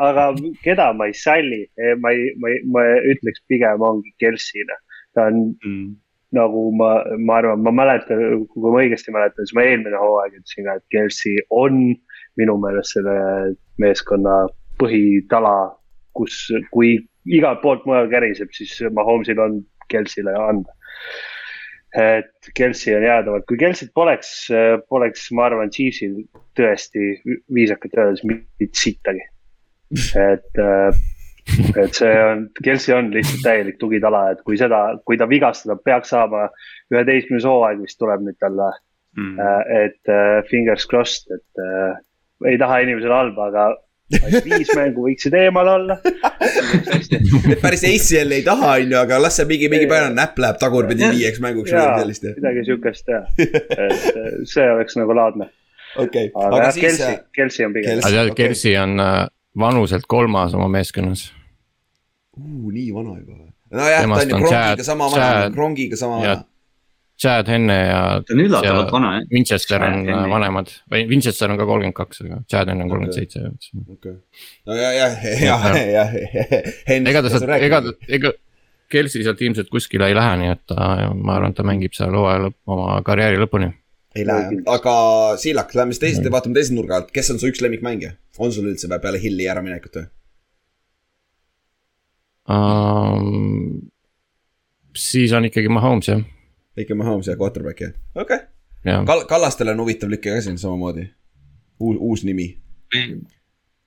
aga 0.10 0.30
keda 0.64 0.92
ma 0.96 1.10
ei 1.10 1.18
salli, 1.18 1.64
ma 2.00 2.14
ei, 2.16 2.30
ma 2.40 2.54
ei, 2.54 2.62
ma 2.70 2.86
ütleks 3.14 3.44
pigem 3.52 3.84
ongi 3.84 4.14
Kelsina, 4.22 4.78
ta 5.18 5.28
on 5.32 5.42
nagu 6.36 6.70
ma, 6.78 6.92
ma 7.18 7.40
arvan, 7.40 7.64
ma 7.66 7.74
mäletan, 7.74 8.46
kui 8.54 8.64
ma 8.70 8.84
õigesti 8.84 9.14
mäletan, 9.14 9.48
siis 9.48 9.58
ma 9.58 9.66
eelmine 9.66 9.98
hooaeg 9.98 10.38
ütlesin 10.38 10.68
ka, 10.68 10.78
et 10.78 10.86
Kelsey 10.94 11.42
on 11.50 11.82
minu 12.40 12.58
meelest 12.62 12.98
selle 12.98 13.16
meeskonna 13.82 14.44
põhitala, 14.80 15.56
kus, 16.16 16.38
kui 16.74 16.98
igalt 17.30 17.62
poolt 17.64 17.86
mujal 17.90 18.10
käriseb, 18.12 18.54
siis 18.56 18.78
Mahomsil 18.96 19.40
on 19.44 19.60
Kelseyle 19.90 20.36
anda. 20.38 20.74
et 21.98 22.50
Kelsey 22.54 22.94
on 22.94 23.04
jäädavalt, 23.04 23.48
kui 23.50 23.58
Kelsey't 23.58 23.90
poleks, 23.98 24.50
poleks, 24.90 25.32
ma 25.34 25.48
arvan, 25.48 25.72
Chiefsil 25.74 26.20
tõesti 26.58 27.16
viisakalt 27.54 27.98
öeldes 27.98 28.22
mitte 28.30 28.70
sittagi. 28.78 29.24
et 30.14 30.62
äh, 30.62 31.00
et 31.82 31.98
see 31.98 32.12
on, 32.22 32.44
Kelsey 32.62 32.94
on 32.94 33.10
lihtsalt 33.14 33.42
täielik 33.42 33.80
tugitala, 33.82 34.28
et 34.36 34.44
kui 34.46 34.58
seda, 34.58 35.00
kui 35.06 35.18
ta 35.18 35.26
vigastada 35.30 35.80
peaks 35.82 36.14
saama, 36.14 36.46
üheteistkümnes 36.94 37.48
hooaeg 37.50 37.82
vist 37.82 37.98
tuleb 37.98 38.22
nüüd 38.28 38.38
talle 38.38 38.70
Mm. 39.18 39.40
äh,, 39.40 39.86
et 39.86 40.10
äh, 40.10 40.44
fingers 40.50 40.86
crossed, 40.86 41.32
et 41.34 41.64
ei 42.46 42.58
taha 42.62 42.84
inimesele 42.86 43.16
halba, 43.16 43.48
aga 43.50 43.64
vaid 44.18 44.38
viis 44.46 44.72
mängu 44.76 45.06
võiksid 45.06 45.36
eemal 45.38 45.70
olla. 45.76 45.98
et 46.04 47.62
päris 47.62 47.84
ACL 47.88 48.36
ei 48.38 48.44
taha, 48.46 48.76
onju, 48.80 48.98
aga 49.02 49.20
las 49.22 49.40
see 49.40 49.48
mingi, 49.50 49.70
mingi 49.72 49.90
päev 49.90 50.10
näpp 50.16 50.40
läheb 50.42 50.60
tagurpidi 50.62 51.10
viieks 51.14 51.42
mänguks 51.44 51.74
või 51.74 51.80
midagi, 51.80 52.02
sellist. 52.04 52.30
midagi 52.40 52.66
siukest 52.70 53.14
jah, 53.14 53.28
et 53.40 54.08
äh, 54.16 54.32
see 54.50 54.68
oleks 54.74 54.98
nagu 55.00 55.18
laadne, 55.18 55.50
okei, 55.96 56.32
aga 56.34 56.48
aga 56.48 56.64
jah, 56.64 56.74
siis 56.78 56.86
Kelsey, 56.88 57.20
Kelsey 57.38 57.68
on 57.68 57.78
pigem. 57.78 57.92
Kelsey. 57.94 58.10
aga 58.10 58.26
tead 58.26 58.40
Kelsey 58.42 58.76
on 58.82 59.06
äh, 59.06 59.20
vanuselt 59.68 60.10
kolmas 60.10 60.58
oma 60.58 60.70
meeskonnas. 60.80 61.30
uh,, 62.40 62.70
nii 62.74 62.90
vana 62.96 63.18
juba 63.20 63.36
või? 63.38 63.50
nojah, 63.70 64.06
ta 64.06 64.22
on 64.22 64.30
ju 64.30 64.36
on 64.36 64.48
Krongiga 64.48 64.88
sama 64.88 65.12
vana 65.14 65.52
Krongiga 65.54 66.00
sama 66.00 66.24
vana. 66.24 66.40
Chad 67.20 67.50
Henne 67.52 67.76
ja 67.90 68.02
ta 68.24 68.34
on 68.36 68.42
üllatavalt 68.46 68.88
Ja- 68.88 68.92
vana 68.96 69.10
jah. 69.18 69.24
Winchester 69.34 69.84
on 69.84 69.96
Henne. 69.98 70.14
äh, 70.16 70.28
vanemad 70.32 70.70
või 70.92 71.02
Winchester 71.10 71.52
on 71.52 71.58
ka 71.60 71.66
kolmkümmend 71.68 71.98
kaks, 71.98 72.22
aga 72.26 72.38
Chad 72.52 72.70
Henne 72.72 72.86
on 72.86 72.94
kolmkümmend 72.94 73.18
seitse. 73.18 73.42
okei, 73.96 74.14
no 74.70 74.78
ja, 74.78 74.92
ja, 74.96 75.10
ja, 75.44 75.58
ja, 75.80 76.06
ja. 76.14 76.46
ega 77.00 77.22
ta 77.26 77.34
sealt, 77.34 77.52
ega, 77.60 77.82
ega 78.08 78.32
Kelsey 78.90 79.22
sealt 79.26 79.42
ilmselt 79.46 79.70
kuskile 79.70 80.08
ei 80.10 80.16
lähe, 80.18 80.38
nii 80.42 80.54
et 80.56 80.64
ta, 80.72 80.88
ma 81.14 81.36
arvan, 81.36 81.52
et 81.54 81.60
ta 81.60 81.66
mängib 81.68 81.94
seal 81.98 82.16
hooaja 82.16 82.46
lõpp, 82.48 82.58
oma 82.74 83.02
karjääri 83.06 83.38
lõpuni. 83.44 83.68
ei 84.16 84.26
lähe, 84.26 84.64
aga 84.72 84.96
Siilak, 85.38 85.76
lähme 85.78 85.94
siis 85.94 86.02
teise, 86.06 86.32
vaatame 86.34 86.56
teise 86.58 86.74
nurga 86.74 87.02
alt, 87.02 87.12
kes 87.14 87.30
on 87.36 87.42
su 87.42 87.52
üks 87.52 87.62
lemmikmängija? 87.62 88.16
on 88.40 88.52
sul 88.56 88.72
üldse 88.72 88.88
peale 89.04 89.20
Hilli 89.20 89.46
äraminekut 89.52 90.00
või? 90.00 90.08
Um, 92.50 93.92
siis 94.98 95.34
on 95.38 95.46
ikkagi 95.46 95.70
Mahomes 95.70 96.08
jah, 96.10 96.22
ikka 96.86 96.98
Mahomes 97.00 97.28
ja 97.28 97.38
quarterback 97.40 97.82
jah, 97.86 97.94
okei 98.16 98.36
okay.. 98.36 98.48
Kal-, 99.06 99.26
Kallastel 99.28 99.74
on 99.74 99.84
huvitav 99.84 100.12
lüke 100.12 100.32
ka 100.32 100.42
siin 100.42 100.58
samamoodi. 100.58 101.10
uus, 101.80 101.98
uus 102.00 102.24
nimi. 102.24 102.48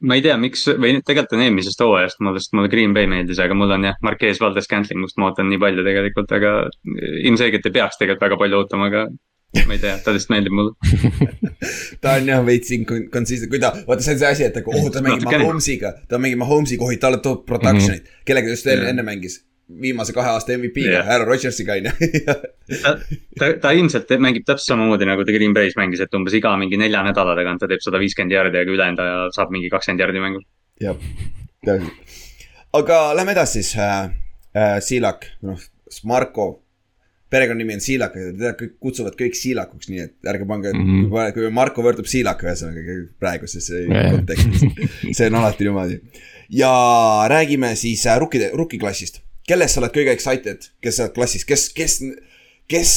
ma 0.03 0.19
ei 0.19 0.23
tea, 0.23 0.37
miks 0.41 0.65
või 0.69 0.97
tegelikult 1.01 1.37
on 1.37 1.45
eelmisest 1.45 1.83
hooajast, 1.85 2.21
mulle, 2.21 2.41
sest 2.43 2.57
mulle 2.59 2.71
Green 2.73 2.95
Bay 2.95 3.07
meeldis, 3.11 3.39
aga 3.43 3.55
mul 3.55 3.71
on 3.71 3.85
jah, 3.87 3.99
Marquez 4.03 4.41
Valdes 4.43 4.67
Scantling, 4.67 5.05
ma 5.17 5.29
ootan 5.29 5.49
nii 5.51 5.61
palju 5.63 5.85
tegelikult, 5.87 6.33
aga 6.39 6.55
ilmselgelt 7.23 7.69
ei 7.69 7.77
peaks 7.77 8.01
tegelikult 8.01 8.27
väga 8.27 8.41
palju 8.41 8.59
ootama, 8.59 8.89
aga 8.91 9.05
ma 9.67 9.77
ei 9.77 9.83
tea, 9.83 9.95
ta 10.03 10.15
lihtsalt 10.17 10.33
meeldib 10.33 10.57
mulle. 10.59 10.73
ta 12.03 12.17
on 12.19 12.29
jah 12.33 12.43
veits 12.47 12.75
inconsistent, 12.75 13.51
kui 13.53 13.63
ta, 13.63 13.73
vaata 13.87 14.05
see 14.05 14.17
on 14.17 14.23
see 14.25 14.31
asi, 14.35 14.47
et 14.49 14.59
nagu 14.59 14.75
oh, 14.75 14.91
ta 14.93 15.05
mängib. 15.05 15.29
Mahomes'iga, 15.29 15.95
ta 16.09 16.21
mängib 16.23 16.43
Mahomes'i 16.43 16.81
kohid, 16.81 17.03
talle 17.03 17.23
toob 17.25 17.45
production'it 17.49 18.01
mm, 18.01 18.09
-hmm. 18.09 18.27
kellega 18.29 18.51
ta 18.51 18.57
just 18.57 18.71
enne, 18.75 18.91
enne 18.95 19.07
mängis. 19.07 19.39
Viimase 19.81 20.15
kahe 20.17 20.35
aasta 20.35 20.57
MVP-ga 20.57 20.99
yeah., 20.99 21.13
Aaron 21.15 21.29
Rodgersiga 21.29 21.77
on 21.79 21.89
ju. 21.89 21.93
ta, 22.83 22.97
ta, 23.39 23.53
ta 23.63 23.75
ilmselt 23.77 24.11
mängib 24.23 24.47
täpselt 24.49 24.75
samamoodi 24.75 25.09
nagu 25.09 25.25
ta 25.25 25.35
Green 25.37 25.55
Bay's 25.57 25.77
mängis, 25.81 26.03
et 26.05 26.19
umbes 26.19 26.37
iga 26.39 26.55
mingi 26.61 26.81
nelja 26.81 27.05
nädala 27.07 27.37
tagant 27.39 27.63
ta 27.63 27.71
teeb 27.71 27.85
sada 27.85 28.01
viiskümmend 28.03 28.35
jardi, 28.35 28.59
aga 28.59 28.77
ülejäänud 28.77 29.05
aja 29.05 29.23
saab 29.37 29.55
mingi 29.55 29.71
kakskümmend 29.73 30.05
jardi 30.05 30.25
mängul. 30.25 30.45
jah, 30.83 30.99
täpselt. 31.67 32.19
aga 32.81 33.05
lähme 33.17 33.39
edasi 33.39 33.63
siis 33.63 33.77
äh,. 33.79 34.11
Äh, 34.53 34.83
Siilak, 34.85 35.25
noh, 35.49 35.61
Marko, 36.05 36.47
perekonnanimi 37.33 37.79
on 37.79 37.81
Siilak, 37.81 38.17
teda 38.19 38.53
kõik 38.59 38.75
kutsuvad 38.85 39.17
kõik 39.17 39.37
Siilakuks, 39.39 39.89
nii 39.89 40.03
et 40.05 40.29
ärge 40.29 40.45
pange 40.49 40.75
mm. 40.75 40.91
-hmm. 41.09 41.33
kui 41.33 41.49
Marko 41.57 41.85
võrdub 41.85 42.09
Siilak 42.09 42.45
ühesõnaga 42.45 42.97
praeguses 43.21 43.71
Ja, 43.73 43.87
ja. 43.89 44.11
kontekstis, 44.13 44.67
see 45.17 45.31
on 45.31 45.39
alati 45.41 45.65
niimoodi. 45.65 46.01
ja 46.53 46.73
räägime 47.33 47.73
siis 47.81 48.05
äh, 48.07 48.19
rukkide, 48.21 48.51
rukkiklassist, 48.53 49.23
kellest 49.49 49.77
sa 49.77 49.83
oled 49.83 49.95
kõige 49.95 50.15
excited, 50.15 50.69
kes 50.83 50.99
sa 50.99 51.07
oled 51.07 51.17
klassis, 51.17 51.45
kes, 51.49 51.69
kes, 51.77 51.99
kes, 52.71 52.93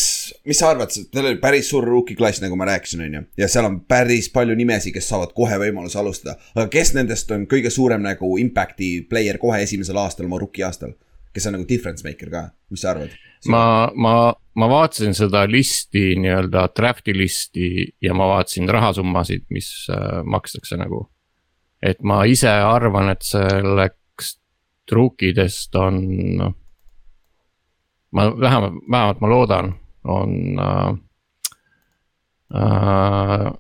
mis 0.48 0.60
sa 0.62 0.72
arvad, 0.74 0.94
teil 0.94 1.30
oli 1.32 1.40
päris 1.42 1.70
suur 1.72 1.88
rukkiklass, 1.90 2.42
nagu 2.44 2.58
ma 2.60 2.68
rääkisin, 2.70 3.06
on 3.08 3.18
ju, 3.20 3.24
ja 3.42 3.50
seal 3.52 3.68
on 3.70 3.80
päris 3.90 4.30
palju 4.34 4.56
nimesid, 4.58 4.94
kes 4.96 5.10
saavad 5.12 5.34
kohe 5.38 5.58
võimaluse 5.62 6.00
alustada. 6.02 6.38
aga 6.56 6.68
kes 6.74 6.94
nendest 6.98 7.32
on 7.36 7.48
kõige 7.52 7.74
suurem 7.74 8.06
nagu 8.06 8.36
impact'i 8.42 9.08
player 9.10 9.42
kohe 9.42 9.64
esimesel 9.66 10.00
aastal, 10.02 10.30
oma 10.30 10.40
rookie 10.42 10.66
aastal, 10.68 10.94
kes 11.34 11.50
on 11.50 11.58
nagu 11.58 11.68
difference 11.70 12.06
maker 12.08 12.32
ka, 12.32 12.48
mis 12.70 12.86
sa 12.86 12.94
arvad? 12.94 13.18
ma, 13.52 13.92
ma, 13.96 14.16
ma 14.58 14.70
vaatasin 14.70 15.18
seda 15.18 15.44
listi 15.50 16.14
nii-öelda 16.22 16.70
draft'i 16.78 17.14
listi 17.18 17.68
ja 18.02 18.16
ma 18.18 18.30
vaatasin 18.36 18.70
rahasummasid, 18.70 19.46
mis 19.54 19.70
äh, 19.94 20.22
makstakse 20.24 20.78
nagu. 20.82 21.08
et 21.82 22.02
ma 22.02 22.24
ise 22.26 22.50
arvan, 22.50 23.12
et 23.14 23.22
selleks 23.26 24.00
truukidest 24.90 25.76
on, 25.76 26.00
noh. 26.38 26.54
ma 28.12 28.30
vähemalt, 28.40 28.74
vähemalt 28.92 29.22
ma 29.22 29.30
loodan, 29.30 29.74
on 30.04 30.60
äh,. 30.60 30.96
Äh, 32.56 33.54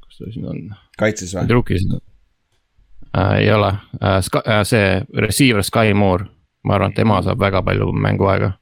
kus 0.00 0.18
ta 0.18 0.30
siin 0.32 0.46
on? 0.48 0.62
kaitses 0.98 1.34
või? 1.36 1.44
truukis 1.46 1.84
äh, 1.92 3.34
ei 3.38 3.52
ole 3.52 3.68
äh,, 4.00 4.18
see 4.64 5.04
receiver 5.14 5.62
Sky 5.62 5.94
Moore, 5.94 6.26
ma 6.64 6.74
arvan, 6.74 6.90
et 6.90 6.96
tema 6.98 7.20
saab 7.22 7.40
väga 7.40 7.62
palju 7.62 7.92
mänguaega 7.92 8.52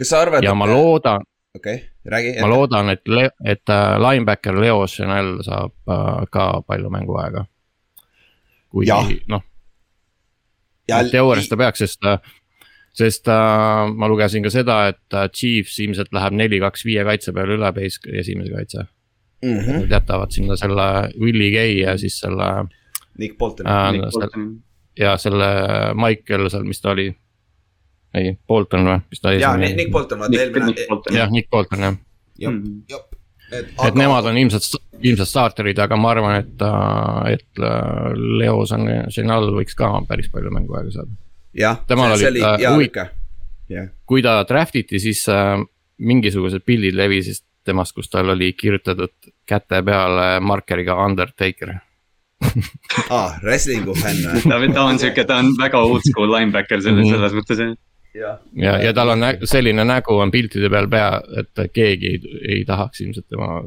kas 0.00 0.08
sa 0.08 0.22
arvad, 0.24 0.44
ja 0.44 0.54
ma 0.56 0.66
loodan, 0.66 1.24
okei, 1.56 1.76
räägi. 2.08 2.34
ma 2.40 2.48
loodan, 2.48 2.90
et, 2.94 3.02
et 3.44 3.68
äh, 3.68 3.98
linebacker 4.00 4.56
Leo 4.60 4.86
Chanel 4.88 5.42
saab 5.44 5.74
äh, 5.88 6.24
ka 6.32 6.62
palju 6.66 6.90
mänguaega. 6.90 7.44
Kui 8.70 8.86
noh, 9.28 9.42
teoorias 11.10 11.48
ta 11.50 11.58
peaks, 11.60 11.82
sest, 11.84 12.08
sest 12.96 13.30
äh, 13.30 13.90
ma 13.94 14.08
lugesin 14.10 14.44
ka 14.46 14.52
seda, 14.52 14.80
et 14.92 15.16
äh, 15.16 15.28
Chiefs 15.34 15.78
ilmselt 15.82 16.12
läheb 16.16 16.36
neli, 16.38 16.60
kaks, 16.62 16.84
viie 16.86 17.04
kaitse 17.06 17.34
peale 17.36 17.58
üle 17.58 17.72
base 17.76 18.00
esimese 18.22 18.52
kaitse. 18.54 18.86
mm. 19.42 19.58
-hmm. 19.58 19.80
Nad 19.84 19.96
jätavad 19.96 20.30
sinna 20.30 20.56
selle 20.56 21.10
Willie 21.20 21.50
Gay 21.50 21.80
ja 21.80 21.98
siis 21.98 22.20
selle 22.20 22.66
Nick 23.18 23.38
Bolton 23.38 23.66
äh, 23.66 23.92
Nick 23.92 24.10
Bolton. 24.12 24.62
ja 24.98 25.16
selle 25.16 25.50
Michael 25.94 26.48
seal, 26.50 26.64
mis 26.64 26.80
ta 26.80 26.90
oli? 26.90 27.14
ei, 28.14 28.36
Bolton 28.48 28.84
või, 28.86 28.98
mis 29.10 29.20
ta 29.20 29.32
jaa, 29.32 29.54
esimene 29.54 29.76
Nick 29.76 29.90
Bolton, 29.90 30.18
vaata 30.18 30.38
eelmine 30.40 30.66
Nick. 30.66 30.88
Bolton. 30.88 31.16
jah, 31.16 31.30
Nick 31.30 31.50
Bolton 31.50 31.80
jah, 31.80 31.96
jah 32.88 33.09
Mhm., 33.50 33.56
jah. 33.56 33.86
et 33.86 33.88
et 33.88 33.94
nemad 33.98 34.24
on 34.30 34.36
ilmselt, 34.38 34.68
ilmselt 35.02 35.28
starterid, 35.28 35.78
aga 35.78 35.96
ma 35.96 36.10
arvan, 36.14 36.36
et, 36.40 36.64
et 37.34 37.58
äh, 37.58 38.12
Leo 38.40 38.64
Chanel 38.66 39.50
võiks 39.56 39.74
ka 39.78 39.92
päris 40.08 40.30
palju 40.30 40.50
mänguaega 40.54 40.90
saada. 40.94 41.10
jah, 41.54 41.80
see, 42.20 42.28
oli, 42.30 42.42
äh, 42.42 42.58
hea 42.58 42.70
jah, 43.70 43.88
kui 44.06 44.22
ta 44.22 44.42
draft 44.48 44.76
iti, 44.76 44.98
siis 45.02 45.26
äh, 45.28 45.58
mingisugused 45.98 46.62
pildid 46.66 46.94
levisid 46.94 47.42
temast, 47.64 47.92
kus 47.94 48.08
tal 48.08 48.30
oli 48.32 48.52
kirjutatud 48.56 49.12
käte 49.46 49.82
peale 49.84 50.40
markeriga 50.40 50.96
Undertaker. 51.04 51.74
aa, 53.10 53.34
wrestling'u 53.42 53.94
fänn 54.00 54.22
või? 54.24 54.72
ta, 54.74 54.84
on 54.86 54.98
sihuke, 54.98 55.24
ta 55.28 55.36
on 55.42 55.50
väga 55.60 55.78
old 55.84 56.06
school 56.08 56.30
linebacker 56.32 56.80
selles, 56.80 57.04
Mhm. 57.04 57.12
selles 57.14 57.32
mõttes 57.36 57.60
jah. 57.60 57.74
jah, 58.14 58.38
ja, 58.56 58.76
ja 58.84 58.92
tal 58.96 59.14
on 59.14 59.26
selline 59.44 59.84
nägu 59.86 60.16
on 60.18 60.30
piltide 60.30 60.70
peal 60.72 60.88
pea, 60.90 61.10
et 61.40 61.72
keegi 61.72 62.14
ei, 62.14 62.38
ei 62.56 62.64
tahaks 62.68 63.04
ilmselt 63.04 63.28
tema, 63.28 63.62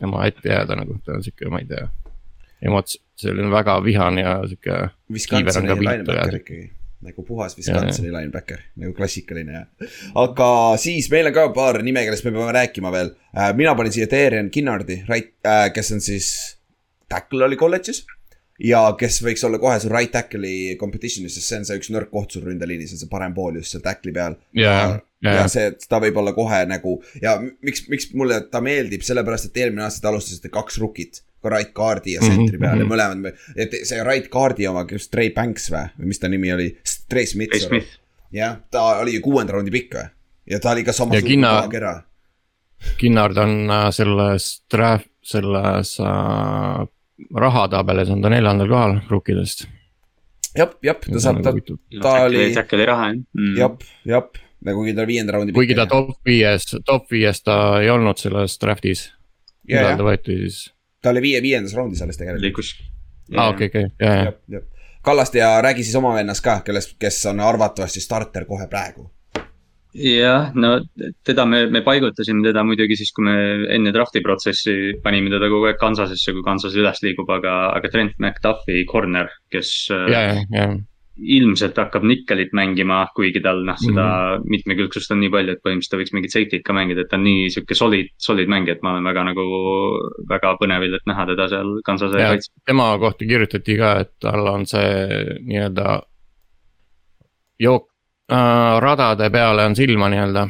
tema 0.00 0.24
ette 0.28 0.50
jääda 0.50 0.78
nagu, 0.78 0.98
ta 1.04 1.16
on 1.16 1.24
sihuke, 1.24 1.50
ma 1.52 1.62
ei 1.62 1.68
tea. 1.70 1.86
emots-, 2.68 2.98
selline 3.18 3.50
väga 3.52 3.78
vihane 3.84 4.24
ja 4.24 4.34
sihuke. 4.46 4.82
Wisconsini 5.12 5.78
linebacker 5.78 6.40
ikkagi. 6.40 6.66
nagu 7.08 7.22
puhas 7.22 7.56
Wisconsini 7.58 8.12
linebacker, 8.12 8.62
nagu 8.76 8.92
klassikaline 8.94 9.54
ja. 9.54 9.64
aga 10.18 10.50
siis 10.82 11.10
meil 11.14 11.30
on 11.30 11.36
ka 11.36 11.48
paar 11.54 11.82
nime, 11.82 12.04
kellest 12.06 12.26
me 12.26 12.34
peame 12.34 12.54
rääkima 12.56 12.92
veel. 12.92 13.14
mina 13.56 13.74
panin 13.78 13.94
siia 13.94 14.10
Darian 14.10 14.50
Kinnardi, 14.50 15.02
right, 15.08 15.34
kes 15.74 15.92
on 15.94 16.04
siis, 16.04 16.30
tackle 17.08 17.44
oli 17.44 17.56
kolledžis. 17.56 18.04
Ja 18.58 18.80
kes 18.98 19.20
võiks 19.22 19.44
olla 19.46 19.58
kohe 19.62 19.76
su 19.80 19.88
right 19.92 20.10
tackle'i 20.12 20.76
competition'is, 20.80 21.34
sest 21.38 21.46
see 21.52 21.58
on 21.60 21.64
see 21.68 21.76
üks 21.78 21.90
nõrk 21.94 22.10
koht 22.10 22.32
sul 22.34 22.42
ründeliinis, 22.48 22.92
on 22.96 22.98
see 23.02 23.10
parem 23.12 23.34
pool 23.36 23.54
just 23.60 23.70
seal 23.74 23.82
tackle'i 23.84 24.12
peal. 24.16 24.34
ja, 24.58 24.72
ja, 25.22 25.32
ja 25.40 25.44
see, 25.50 25.70
ta 25.88 26.00
võib 26.02 26.16
olla 26.18 26.32
kohe 26.34 26.64
nagu 26.66 26.96
ja 27.22 27.36
miks, 27.42 27.84
miks 27.88 28.10
mulle 28.18 28.40
ta 28.50 28.60
meeldib, 28.64 29.02
sellepärast 29.06 29.50
et 29.50 29.56
eelmine 29.62 29.84
aasta 29.86 30.02
te 30.02 30.08
alustasite 30.12 30.48
kaks 30.54 30.78
rukit. 30.82 31.22
ka 31.42 31.48
right 31.54 31.70
guard'i 31.72 32.16
ja 32.16 32.20
sentri 32.20 32.56
Mhm, 32.58 32.60
peal 32.64 32.78
ja 32.80 32.84
mhm. 32.84 32.90
mõlemad, 32.90 33.36
et 33.54 33.74
see 33.86 34.02
right 34.02 34.26
guard'i 34.30 34.66
oma, 34.66 34.82
kes 34.90 35.06
Trey 35.08 35.30
Banks 35.30 35.68
või, 35.70 35.84
või 36.00 36.06
mis 36.10 36.18
ta 36.18 36.26
nimi 36.28 36.50
oli, 36.52 36.72
Trey 37.08 37.26
Smith. 37.30 37.54
Jah, 38.34 38.56
ta 38.70 38.98
oli 39.00 39.14
ju 39.14 39.20
kuuenda 39.22 39.52
raundi 39.54 39.70
pikk 39.70 39.94
või? 39.94 40.08
ja 40.50 40.58
ta 40.58 40.72
oli 40.74 40.82
ka 40.82 40.90
Ja 40.90 40.98
samasugune 40.98 41.28
Kinna- 41.30 41.68
kera. 41.70 41.92
Kinnard 42.98 43.36
on 43.38 43.70
äh, 43.70 43.90
selles 43.94 44.62
draft, 44.70 45.08
selles 45.22 45.94
äh, 46.00 46.86
rahatabelis 47.34 48.10
on 48.14 48.22
ta 48.22 48.30
neljandal 48.32 48.70
kohal 48.70 48.96
rukkidest. 49.10 49.66
jah, 50.56 50.70
jah, 50.82 50.98
ta 51.04 51.22
saab, 51.22 51.42
ta, 51.42 51.52
ta 52.02 52.14
oli, 52.26 52.48
Jack 52.54 52.72
oli 52.76 52.86
raha 52.88 53.10
jah 53.10 53.18
mm.. 53.18 53.56
jah, 53.58 53.76
jah, 54.08 54.30
nagu 54.64 54.82
kuigi 54.82 54.96
ta 54.96 55.06
viienda 55.06 55.36
raundi 55.36 55.54
kuigi 55.56 55.76
ta. 55.78 55.86
top 55.90 56.16
viies, 56.26 56.70
top 56.86 57.10
viies 57.12 57.42
ta 57.42 57.58
ei 57.82 57.90
olnud 57.90 58.18
selles 58.20 58.58
draft'is. 58.62 59.08
ja, 59.68 59.82
millal 59.82 60.00
ta 60.00 60.08
võeti 60.08 60.40
siis? 60.44 60.64
ta 61.02 61.14
oli 61.14 61.24
viie, 61.28 61.42
viiendas 61.44 61.76
raundis 61.78 62.02
alles 62.02 62.18
tegelikult. 62.20 62.46
liikus. 62.46 62.74
aa, 63.36 63.52
okei, 63.52 63.70
okei, 63.72 63.86
ja, 64.00 64.14
ja, 64.14 64.26
jah, 64.30 64.42
jah. 64.58 64.66
Kallaste 65.08 65.38
ja 65.38 65.60
räägi 65.62 65.84
siis 65.86 65.96
oma 65.96 66.10
vennast 66.14 66.42
ka, 66.44 66.58
kellest, 66.66 66.96
kes 67.00 67.20
on 67.30 67.40
arvatavasti 67.40 68.00
starter 68.02 68.44
kohe 68.44 68.66
praegu. 68.68 69.06
jah, 69.92 70.52
no 70.54 70.74
teda 71.24 71.46
me, 71.48 71.66
me 71.72 71.82
paigutasime 71.86 72.44
teda 72.44 72.64
muidugi 72.66 72.98
siis, 72.98 73.12
kui 73.16 73.24
me 73.24 73.36
enne 73.72 73.92
drafti 73.94 74.20
protsessi 74.24 74.98
panime 75.04 75.32
teda 75.32 75.48
kogu 75.48 75.70
aeg 75.70 75.80
Kansasesse, 75.80 76.34
kui 76.36 76.44
Kansas 76.46 76.76
üles 76.76 77.00
liigub, 77.04 77.30
aga, 77.32 77.72
aga 77.76 77.90
Trent 77.92 78.18
McDuffi 78.20 78.84
corner, 78.90 79.32
kes 79.52 79.72
äh, 79.94 80.06
ja, 80.12 80.22
ja, 80.28 80.44
ja, 80.52 80.68
ilmselt 81.18 81.78
hakkab 81.80 82.04
nikkelit 82.06 82.52
mängima, 82.54 83.00
kuigi 83.16 83.40
tal 83.42 83.64
noh, 83.66 83.78
seda 83.80 84.04
mm. 84.04 84.36
-hmm. 84.36 84.50
mitmekülgsust 84.54 85.10
on 85.10 85.20
nii 85.24 85.32
palju, 85.34 85.56
et 85.56 85.64
põhimõtteliselt 85.64 85.96
ta 85.96 86.00
võiks 86.02 86.14
mingit 86.14 86.34
safety't 86.34 86.64
ka 86.66 86.76
mängida, 86.76 87.02
et 87.02 87.10
ta 87.10 87.18
on 87.18 87.24
nii 87.26 87.50
sihuke 87.50 87.74
solid, 87.74 88.12
solid 88.22 88.48
mängija, 88.48 88.76
et 88.76 88.86
ma 88.86 88.94
olen 88.94 89.08
väga 89.08 89.24
nagu, 89.32 89.46
väga 90.30 90.54
põnevil, 90.60 90.94
et 90.94 91.10
näha 91.10 91.26
teda 91.32 91.48
seal 91.50 91.74
Kansase 91.84 92.22
Jaa. 92.22 92.32
kaitses. 92.34 92.52
tema 92.66 92.90
kohta 92.98 93.24
kirjutati 93.24 93.78
ka, 93.80 93.92
et 94.04 94.12
tal 94.20 94.46
on 94.46 94.66
see 94.66 95.38
nii-öelda 95.42 96.02
jook 97.58 97.88
äh,, 97.88 97.97
radade 98.28 99.30
peale 99.32 99.64
on 99.64 99.76
silma 99.76 100.08
nii-öelda, 100.12 100.48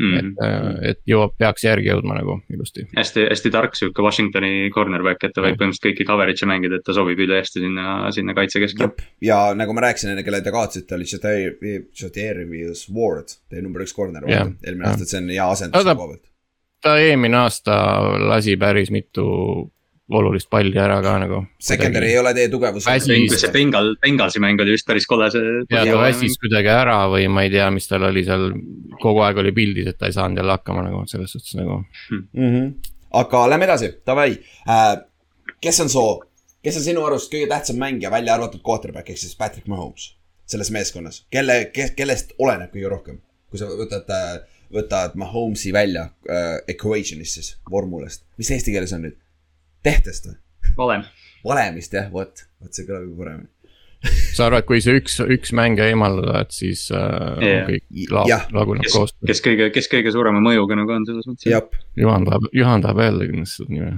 Mm 0.00 0.18
et 0.18 0.24
-hmm. 0.24 0.44
äh,, 0.44 0.90
et 0.90 1.00
jõuab, 1.06 1.34
peaks 1.38 1.64
järgi 1.64 1.90
jõudma 1.90 2.14
nagu 2.16 2.38
ilusti. 2.50 2.86
hästi, 2.96 3.26
hästi 3.30 3.50
tark 3.50 3.74
sihuke 3.76 4.02
Washingtoni 4.02 4.70
cornerback, 4.74 5.24
et 5.24 5.34
ta 5.34 5.42
võib 5.44 5.58
põhimõtteliselt 5.60 5.86
kõiki 5.88 6.06
coverage'e 6.08 6.48
mängida, 6.48 6.78
et 6.78 6.86
ta 6.86 6.94
sobib 6.96 7.18
ülihästi 7.18 7.60
sinna, 7.60 8.12
sinna 8.14 8.34
kaitse 8.34 8.62
keskele. 8.62 8.90
ja 9.20 9.40
nagu 9.54 9.74
ma 9.76 9.84
rääkisin 9.84 10.14
enne, 10.14 10.24
kelle 10.24 10.40
te 10.40 10.54
kaotasite, 10.54 10.94
oli 10.94 11.04
Jadairius 12.00 12.86
Ward, 12.94 13.36
teie 13.50 13.62
number 13.62 13.82
üks 13.82 13.94
corner, 13.96 14.24
eelmine 14.30 14.88
aasta, 14.88 15.02
et 15.02 15.12
see 15.12 15.20
on 15.20 15.28
hea 15.34 15.50
asendus 15.50 15.84
koha 15.84 15.96
pealt. 16.06 16.24
ta 16.80 16.96
eelmine 16.98 17.36
aasta 17.36 17.76
lasi 18.28 18.56
päris 18.56 18.90
mitu 18.90 19.26
olulist 20.10 20.48
palli 20.50 20.78
ära 20.78 20.98
ka 21.04 21.14
nagu. 21.22 21.40
Secondary 21.62 22.10
ei 22.12 22.18
ole 22.18 22.32
teie 22.36 22.50
tugevus. 22.52 22.86
See 23.06 23.50
Bengal, 23.54 23.92
Bengalsi 24.02 24.42
mäng 24.42 24.60
oli 24.62 24.74
vist 24.74 24.86
päris 24.88 25.06
kole, 25.10 25.30
see. 25.32 25.62
ja 25.70 25.84
ta 25.86 25.98
väsis 26.02 26.38
kuidagi 26.42 26.72
ära 26.72 26.98
või 27.12 27.28
ma 27.32 27.44
ei 27.46 27.52
tea, 27.54 27.68
mis 27.74 27.88
tal 27.90 28.08
oli 28.10 28.24
seal, 28.26 28.50
kogu 29.02 29.24
aeg 29.26 29.42
oli 29.42 29.54
pildis, 29.56 29.92
et 29.92 30.00
ta 30.00 30.10
ei 30.10 30.16
saanud 30.16 30.42
jälle 30.42 30.56
hakkama 30.56 30.84
nagu 30.86 31.04
selles 31.10 31.36
suhtes 31.36 31.54
nagu. 31.58 31.82
mm. 32.10 32.26
-hmm. 32.32 32.92
aga 33.22 33.44
lähme 33.50 33.68
edasi, 33.70 33.92
davai 34.06 34.32
äh,. 34.68 34.92
kes 35.60 35.80
on 35.80 35.88
soo, 35.88 36.22
kes 36.62 36.76
on 36.76 36.82
sinu 36.82 37.04
arust 37.06 37.32
kõige 37.32 37.48
tähtsam 37.48 37.78
mängija, 37.78 38.10
välja 38.10 38.34
arvatud 38.34 38.62
quarterback 38.66 39.10
ehk 39.10 39.18
siis 39.18 39.36
Patrick 39.36 39.68
Mahomes 39.68 40.14
selles 40.46 40.70
meeskonnas, 40.70 41.26
kelle, 41.30 41.70
kes, 41.74 41.92
kellest 41.96 42.32
oleneb 42.38 42.72
kõige 42.74 42.88
rohkem, 42.88 43.20
kui 43.50 43.58
sa 43.58 43.70
võtad 43.70 44.10
äh,, 44.10 44.40
võtad 44.74 45.16
Mahomes'i 45.18 45.72
välja 45.74 46.08
äh, 46.30 46.58
equation'ist 46.68 47.38
siis, 47.38 47.50
vormulast, 47.70 48.24
mis 48.38 48.50
eesti 48.54 48.74
keeles 48.74 48.92
on 48.96 49.06
nüüd? 49.06 49.18
Tehtest 49.86 50.28
või? 50.28 50.36
valem. 50.76 51.06
valemist 51.44 51.96
jah, 51.96 52.10
vot, 52.12 52.46
vot 52.60 52.74
see 52.74 52.86
kõlab 52.88 53.08
juba 53.08 53.24
paremini. 53.24 53.48
sa 54.32 54.46
arvad, 54.48 54.64
kui 54.64 54.80
see 54.80 54.94
üks, 54.96 55.18
üks 55.20 55.50
mängija 55.56 55.90
eemaldada, 55.92 56.40
et 56.46 56.54
siis 56.56 56.86
äh, 56.96 57.42
Jah. 57.44 57.66
kõik 57.68 57.84
laab, 58.14 58.46
laguneb 58.56 58.88
koos,. 58.88 59.12
kes 59.28 59.42
kõige, 59.44 59.68
kes 59.74 59.90
kõige 59.92 60.12
suurema 60.14 60.40
mõjuga 60.44 60.78
nagu 60.78 60.94
on 60.94 61.04
selles 61.08 61.28
mõttes. 61.28 61.68
Juhan 62.00 62.24
tahab, 62.28 62.48
Juhan 62.56 62.84
tahab 62.86 63.02
öelda 63.04 63.28
kindlasti 63.28 63.60
seda 63.60 63.70
nime. 63.76 63.92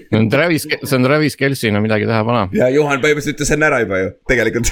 see 0.10 0.20
on 0.20 0.28
Travis, 0.34 0.68
see 0.68 0.96
on 0.98 1.08
Travis 1.08 1.40
Kelci, 1.40 1.72
no 1.72 1.80
midagi 1.84 2.08
teha 2.10 2.20
pole. 2.28 2.42
ja 2.60 2.68
Juhan 2.74 3.00
põhimõtteliselt 3.00 3.38
ütles 3.38 3.56
enne 3.56 3.70
ära 3.72 3.80
juba 3.86 4.02
ju, 4.02 4.14
tegelikult. 4.28 4.68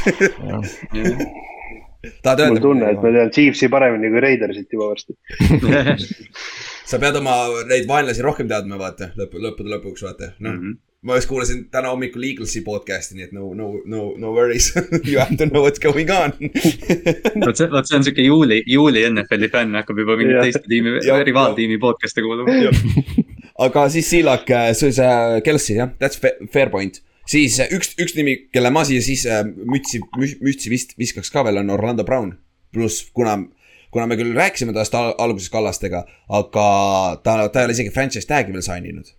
tahad 2.20 2.44
mul 2.44 2.50
öelda? 2.50 2.64
tunne, 2.68 2.92
et 2.92 3.00
ma 3.00 3.14
tean 3.16 3.32
Chiefsi 3.32 3.72
paremini 3.72 4.12
kui 4.12 4.20
Raidersit 4.28 4.76
juba 4.76 4.92
varsti. 4.92 5.16
sa 6.88 7.00
pead 7.02 7.16
oma 7.20 7.38
neid 7.68 7.88
vaenlasi 7.88 8.24
rohkem 8.24 8.48
teadma, 8.50 8.78
vaata, 8.80 9.12
lõpu, 9.18 9.40
lõppude 9.44 9.74
lõpuks 9.74 10.04
vaata, 10.06 10.32
noh 10.38 10.52
mm. 10.54 10.60
-hmm. 10.60 10.78
ma 11.08 11.18
just 11.18 11.28
kuulasin 11.30 11.64
täna 11.72 11.92
hommikul 11.92 12.24
Eaglesi 12.24 12.62
podcast'i, 12.66 13.18
nii 13.18 13.28
et 13.28 13.34
no, 13.36 13.52
no, 13.54 13.70
no, 13.86 14.12
no 14.18 14.32
worries 14.36 14.70
you 15.10 15.18
have 15.20 15.36
to 15.36 15.46
know 15.50 15.64
what's 15.66 15.82
going 15.82 16.10
on 16.10 16.32
vot 17.46 17.56
see, 17.56 17.68
vot 17.74 17.88
see 17.88 17.98
on 17.98 18.06
siuke 18.08 18.24
juuli, 18.24 18.62
juuli 18.66 19.04
NFL-i 19.10 19.50
fänn 19.52 19.76
hakkab 19.78 20.00
juba 20.04 20.16
mingit 20.20 20.40
teiste 20.42 20.64
tiimi 20.68 20.98
rivaaltiimi 21.28 21.78
podcast'e 21.82 22.24
kuulama. 22.24 22.72
aga 23.66 23.84
siis 23.92 24.08
Siilak, 24.10 24.48
see, 24.78 24.92
see 24.94 25.44
Kelsey 25.44 25.78
jah, 25.78 25.92
that's 26.00 26.20
fa- 26.22 26.36
fair 26.52 26.70
point. 26.70 27.02
siis 27.28 27.58
äh, 27.60 27.68
üks, 27.74 27.92
üks 28.00 28.14
nimi, 28.16 28.36
kelle 28.54 28.70
ma 28.72 28.84
siia 28.88 29.04
siis 29.04 29.26
äh, 29.28 29.42
mütsi, 29.44 30.00
mütsi 30.16 30.72
vist 30.72 30.96
viskaks 30.98 31.32
ka 31.34 31.44
veel 31.44 31.60
on 31.60 31.74
Orlando 31.74 32.06
Brown. 32.06 32.38
pluss 32.72 33.10
kuna, 33.16 33.38
kuna 33.90 34.06
me 34.06 34.16
küll 34.16 34.34
rääkisime 34.36 34.74
tast 34.76 34.94
al 34.94 35.14
alguses 35.18 35.50
Kallastega, 35.50 36.04
aga 36.28 36.66
ta, 37.22 37.38
ta 37.48 37.62
ei 37.62 37.68
ole 37.68 37.76
isegi 37.76 37.94
franchise 37.94 38.28
tag'i 38.28 38.52
veel 38.52 38.64
sign 38.64 38.90
inud. 38.92 39.14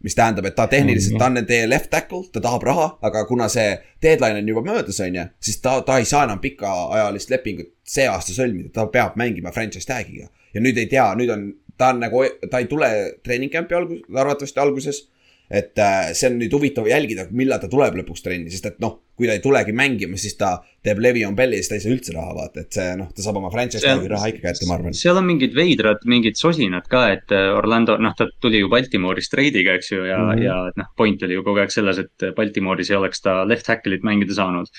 mis 0.00 0.14
tähendab, 0.16 0.46
et 0.48 0.54
ta 0.56 0.64
tehniliselt, 0.64 1.18
ta 1.20 1.26
on 1.28 1.42
teie 1.44 1.66
left 1.68 1.90
tackle, 1.92 2.22
ta 2.32 2.40
tahab 2.40 2.62
raha, 2.64 2.86
aga 3.04 3.26
kuna 3.28 3.50
see 3.52 3.74
deadline 4.00 4.38
on 4.40 4.46
juba 4.48 4.62
möödas, 4.64 4.96
on 5.04 5.18
ju, 5.18 5.24
siis 5.44 5.58
ta, 5.60 5.74
ta 5.84 5.98
ei 6.00 6.06
saa 6.08 6.22
enam 6.24 6.40
pikaajalist 6.40 7.28
lepingut 7.30 7.68
see 7.84 8.06
aasta 8.08 8.32
sõlmida, 8.32 8.70
ta 8.72 8.86
peab 8.88 9.18
mängima 9.20 9.52
franchise 9.52 9.84
tag'iga. 9.90 10.30
ja 10.54 10.62
nüüd 10.64 10.80
ei 10.80 10.88
tea, 10.88 11.04
nüüd 11.20 11.34
on, 11.34 11.44
ta 11.76 11.90
on 11.92 12.00
nagu, 12.00 12.24
ta 12.48 12.62
ei 12.62 12.70
tule 12.70 12.88
treening 13.20 13.52
camp'i 13.52 13.76
algus, 13.76 14.00
arvatavasti 14.08 14.60
alguses. 14.64 15.02
et 15.50 15.78
äh, 15.78 16.14
see 16.14 16.30
on 16.30 16.38
nüüd 16.38 16.56
huvitav 16.56 16.88
jälgida, 16.88 17.26
millal 17.34 17.60
ta 17.60 17.68
tuleb 17.68 18.00
lõpuks 18.00 18.24
trenni, 18.24 18.48
sest 18.54 18.70
et 18.70 18.80
noh, 18.80 19.02
kui 19.20 19.28
ta 19.28 19.36
ei 19.36 19.44
tulegi 19.44 19.76
mängima, 19.76 20.18
siis 20.20 20.38
ta 20.40 20.56
teeb 20.84 21.00
Le'Veon 21.04 21.36
Belli 21.36 21.58
ja 21.58 21.64
siis 21.64 21.70
ta 21.70 21.76
ei 21.76 21.82
saa 21.84 21.92
üldse 21.92 22.14
raha 22.16 22.34
vaata, 22.36 22.64
et 22.64 22.78
see 22.78 22.94
noh, 22.96 23.10
ta 23.12 23.24
saab 23.24 23.40
oma 23.40 23.50
franchise 23.52 23.84
tag'i 23.84 24.08
raha 24.08 24.30
ikka 24.32 24.46
kätte, 24.46 24.68
ma 24.68 24.78
arvan. 24.78 24.96
seal 24.96 25.20
on 25.20 25.26
mingid 25.28 25.52
veidrad, 25.56 26.06
mingid 26.08 26.40
sosinad 26.40 26.88
ka, 26.90 27.04
et 27.16 27.34
äh, 27.36 27.50
Orlando, 27.56 27.98
noh, 28.00 28.16
ta 28.16 28.30
tuli 28.40 28.62
ju 28.62 28.70
Baltimoorist 28.72 29.32
treidiga, 29.34 29.76
eks 29.76 29.92
ju, 29.92 30.00
ja 30.08 30.16
mm. 30.16 30.32
-hmm. 30.32 30.44
ja 30.46 30.56
noh, 30.80 30.90
point 30.96 31.22
oli 31.28 31.36
ju 31.36 31.44
kogu 31.44 31.60
aeg 31.60 31.74
selles, 31.74 32.00
et 32.00 32.30
Baltimooris 32.36 32.90
ei 32.90 32.96
oleks 32.96 33.20
ta 33.20 33.42
left 33.44 33.68
tackle'it 33.68 34.06
mängida 34.06 34.34
saanud. 34.34 34.72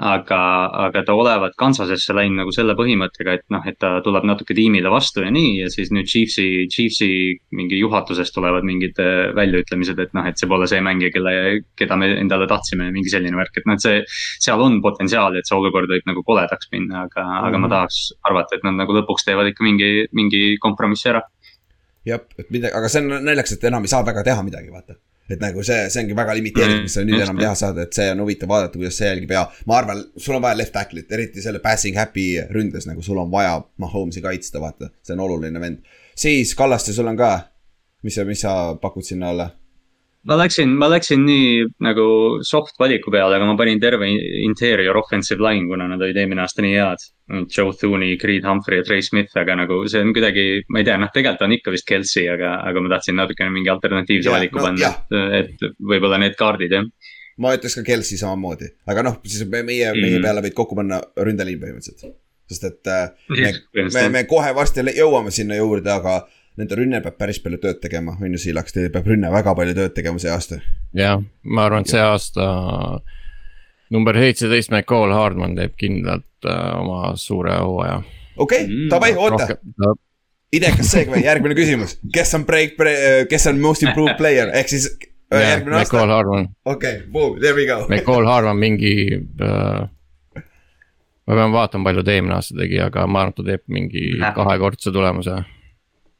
aga, 0.00 0.36
aga 0.86 1.02
ta 1.04 1.12
olevat 1.12 1.52
Kansasesse 1.60 2.14
läinud 2.16 2.38
nagu 2.40 2.52
selle 2.56 2.72
põhimõttega, 2.72 3.34
et 3.36 3.42
noh, 3.52 3.66
et 3.68 3.76
ta 3.76 3.98
tuleb 4.00 4.24
natuke 4.24 4.54
tiimile 4.56 4.88
vastu 4.88 5.20
ja 5.20 5.30
nii 5.30 5.50
ja 5.58 5.68
siis 5.68 5.90
nüüd 5.92 6.08
Chiefsi, 6.08 6.68
Chiefsi 6.72 7.36
mingi 7.52 7.76
juhatusest 7.82 8.32
tulevad 8.32 8.64
mingid 8.64 8.96
äh, 9.02 9.34
väljaütlemised, 9.36 9.98
et 9.98 10.14
noh, 10.16 10.24
et 10.24 10.40
see 10.40 10.48
pole 10.48 10.70
see 10.70 10.80
mängija, 10.80 11.12
kelle, 11.12 11.34
keda 11.76 12.00
me 12.00 12.14
endale 12.16 12.48
tahtsime, 12.48 12.88
mingi 12.94 13.12
selline 13.12 13.36
värk, 13.36 13.60
et 13.60 13.68
noh, 13.68 13.76
et 13.80 13.86
see. 13.88 14.04
seal 14.46 14.60
on 14.60 14.78
potentsiaali, 14.84 15.40
et 15.40 15.48
see 15.48 15.56
olukord 15.56 15.88
võib 15.90 16.06
nagu 16.12 16.22
koledaks 16.26 16.68
minna, 16.72 17.06
aga 17.08 17.24
mm, 17.24 17.34
-hmm. 17.34 17.48
aga 17.48 17.58
ma 17.58 17.66
Mhm. 17.66 17.74
tahaks 17.74 18.00
arvata, 18.28 18.56
et 18.56 18.64
nad 18.68 18.76
nagu 18.84 18.92
lõpuks 19.00 19.24
teevad 19.26 19.48
ikka 19.50 19.64
mingi, 19.64 19.90
mingi 20.12 20.42
kompromissi 20.60 21.08
ära. 21.10 21.22
jah, 22.06 22.20
et 22.38 22.50
midagi, 22.50 22.72
aga 22.74 22.88
see 22.88 23.00
on 23.02 23.24
naljakas, 23.24 23.52
et 23.52 23.64
enam 23.64 23.82
ei 23.84 23.88
saa 23.92 24.04
väga 24.06 24.22
teha 24.24 24.42
midagi, 24.42 24.70
vaata. 24.72 24.94
et 25.30 25.40
nagu 25.40 25.62
see, 25.62 25.90
see 25.90 26.02
ongi 26.02 26.14
väga 26.16 26.34
limiteeritud, 26.34 26.82
mis 26.82 26.94
sa 26.94 27.04
nüüd 27.06 27.20
enam 27.22 27.38
teha 27.38 27.54
saad, 27.54 27.78
et 27.78 27.92
see 27.94 28.08
on 28.10 28.18
huvitav 28.24 28.48
vaadata, 28.50 28.78
kuidas 28.78 28.96
see 28.98 29.06
jälgib 29.06 29.30
ja 29.30 29.44
ma 29.66 29.76
arvan, 29.78 30.00
sul 30.16 30.34
on 30.34 30.42
vaja 30.42 30.56
left 30.58 30.72
tackle'it, 30.74 31.12
eriti 31.12 31.42
selle 31.44 31.60
passing 31.62 31.96
happy 31.96 32.40
ründes, 32.50 32.86
nagu 32.88 33.02
sul 33.02 33.18
on 33.18 33.30
vaja 33.30 33.60
Mahomes'i 33.78 34.20
kaitsta, 34.24 34.58
vaata, 34.60 34.90
see 35.02 35.14
on 35.14 35.20
oluline 35.20 35.60
vend. 35.60 35.78
siis 36.16 36.54
Kallaste, 36.54 36.92
sul 36.92 37.06
on 37.06 37.16
ka, 37.16 37.30
mis 38.02 38.14
sa, 38.14 38.24
mis 38.24 38.40
sa 38.40 38.74
pakud 38.74 39.04
sinna 39.06 39.30
alla? 39.30 39.50
Ma 40.28 40.36
läksin, 40.36 40.72
ma 40.76 40.88
läksin 40.92 41.22
nii 41.24 41.64
nagu 41.86 42.04
soft 42.44 42.74
valiku 42.80 43.12
peale, 43.14 43.38
aga 43.38 43.46
ma 43.48 43.54
panin 43.56 43.80
terve 43.80 44.08
interior 44.44 44.98
offensive 45.00 45.40
line, 45.40 45.64
kuna 45.70 45.86
nad 45.88 46.02
olid 46.02 46.16
eelmine 46.20 46.42
aasta 46.44 46.60
nii 46.64 46.74
head. 46.76 47.04
Joe 47.56 47.72
Thune'i, 47.78 48.16
Creed 48.20 48.44
Humphrey 48.44 48.80
ja 48.80 48.84
Trey 48.84 49.02
Smith, 49.06 49.32
aga 49.38 49.54
nagu 49.62 49.78
see 49.88 50.02
on 50.02 50.12
kuidagi, 50.16 50.64
ma 50.68 50.82
ei 50.82 50.88
tea, 50.88 50.96
noh, 51.00 51.12
tegelikult 51.14 51.46
on 51.46 51.54
ikka 51.56 51.72
vist 51.76 51.86
Kelsey, 51.88 52.26
aga, 52.32 52.56
aga 52.68 52.82
ma 52.84 52.90
tahtsin 52.96 53.16
natukene 53.20 53.52
mingi 53.54 53.70
alternatiivse 53.72 54.28
Jah, 54.28 54.34
valiku 54.36 54.58
no 54.60 54.66
panna, 54.66 54.90
et, 55.38 55.54
et 55.62 55.76
võib-olla 55.92 56.18
need 56.20 56.34
kaardid 56.40 56.74
jah. 56.74 56.88
ma 57.40 57.54
ütleks 57.56 57.78
ka 57.78 57.86
Kelsey 57.86 58.18
samamoodi, 58.20 58.68
aga 58.90 59.06
noh, 59.06 59.20
siis 59.24 59.46
me, 59.48 59.62
meie 59.62 59.92
mm., 59.92 60.02
meie 60.02 60.18
Mhm. 60.18 60.26
peale 60.26 60.42
võid 60.44 60.56
kokku 60.58 60.76
panna 60.76 60.98
ründeliin 61.16 61.62
põhimõtteliselt. 61.62 62.18
sest 62.50 62.64
et 62.66 62.88
äh, 62.90 63.08
me, 63.30 63.86
me, 63.94 64.08
me 64.10 64.24
kohe 64.26 64.50
varsti 64.54 64.82
jõuame 64.98 65.30
sinna 65.30 65.54
juurde, 65.54 65.86
aga 65.94 66.26
nende 66.58 66.76
rünne 66.78 67.00
peab 67.04 67.16
päris 67.20 67.40
palju 67.42 67.60
tööd 67.62 67.80
tegema, 67.82 68.16
on 68.20 68.34
ju, 68.34 68.40
Siilaks, 68.42 68.74
teil 68.74 68.90
peab 68.92 69.06
rünne 69.08 69.30
väga 69.32 69.54
palju 69.56 69.76
tööd 69.76 69.94
tegema 69.96 70.20
see 70.22 70.32
aasta. 70.32 70.60
jah, 70.96 71.22
ma 71.44 71.66
arvan, 71.68 71.86
et 71.86 71.92
see 71.92 72.02
aasta 72.02 72.46
number 73.94 74.18
seitseteist 74.18 74.72
McCall 74.72 75.14
Hardman 75.14 75.56
teeb 75.58 75.76
kindlalt 75.80 76.48
äh, 76.48 76.72
oma 76.80 77.14
suure 77.20 77.56
hooaja. 77.58 78.00
okei 78.36 78.64
okay, 78.64 78.66
Mm,, 78.66 78.88
davai, 78.90 79.12
oota, 79.16 79.94
idekas 80.52 80.90
seega, 80.94 81.20
järgmine 81.22 81.54
küsimus, 81.58 81.98
kes 82.14 82.34
on 82.38 82.46
break, 82.48 82.76
kes 83.30 83.46
on 83.50 83.62
most 83.62 83.86
improved 83.86 84.18
player 84.18 84.50
ehk 84.54 84.72
siis 84.72 84.90
äh, 84.90 85.46
järgmine 85.54 85.80
aasta, 85.80 85.96
McCall 85.96 86.16
Hardman, 86.16 86.50
okei 86.64 86.98
okay,, 86.98 87.08
boom, 87.12 87.38
there 87.40 87.54
we 87.56 87.68
go. 87.70 87.84
McCall 87.88 88.28
Hardman 88.28 88.58
mingi 88.58 88.94
äh,. 89.14 89.88
ma 91.30 91.38
pean 91.38 91.54
vaatama, 91.54 91.90
palju 91.90 92.02
ta 92.02 92.14
eelmine 92.16 92.36
aasta 92.38 92.58
tegi, 92.58 92.82
aga 92.82 93.06
ma 93.06 93.24
arvan, 93.24 93.34
et 93.36 93.40
ta 93.42 93.48
teeb 93.52 93.66
mingi 93.70 94.04
kahekordse 94.34 94.90
tulemuse. 94.90 95.38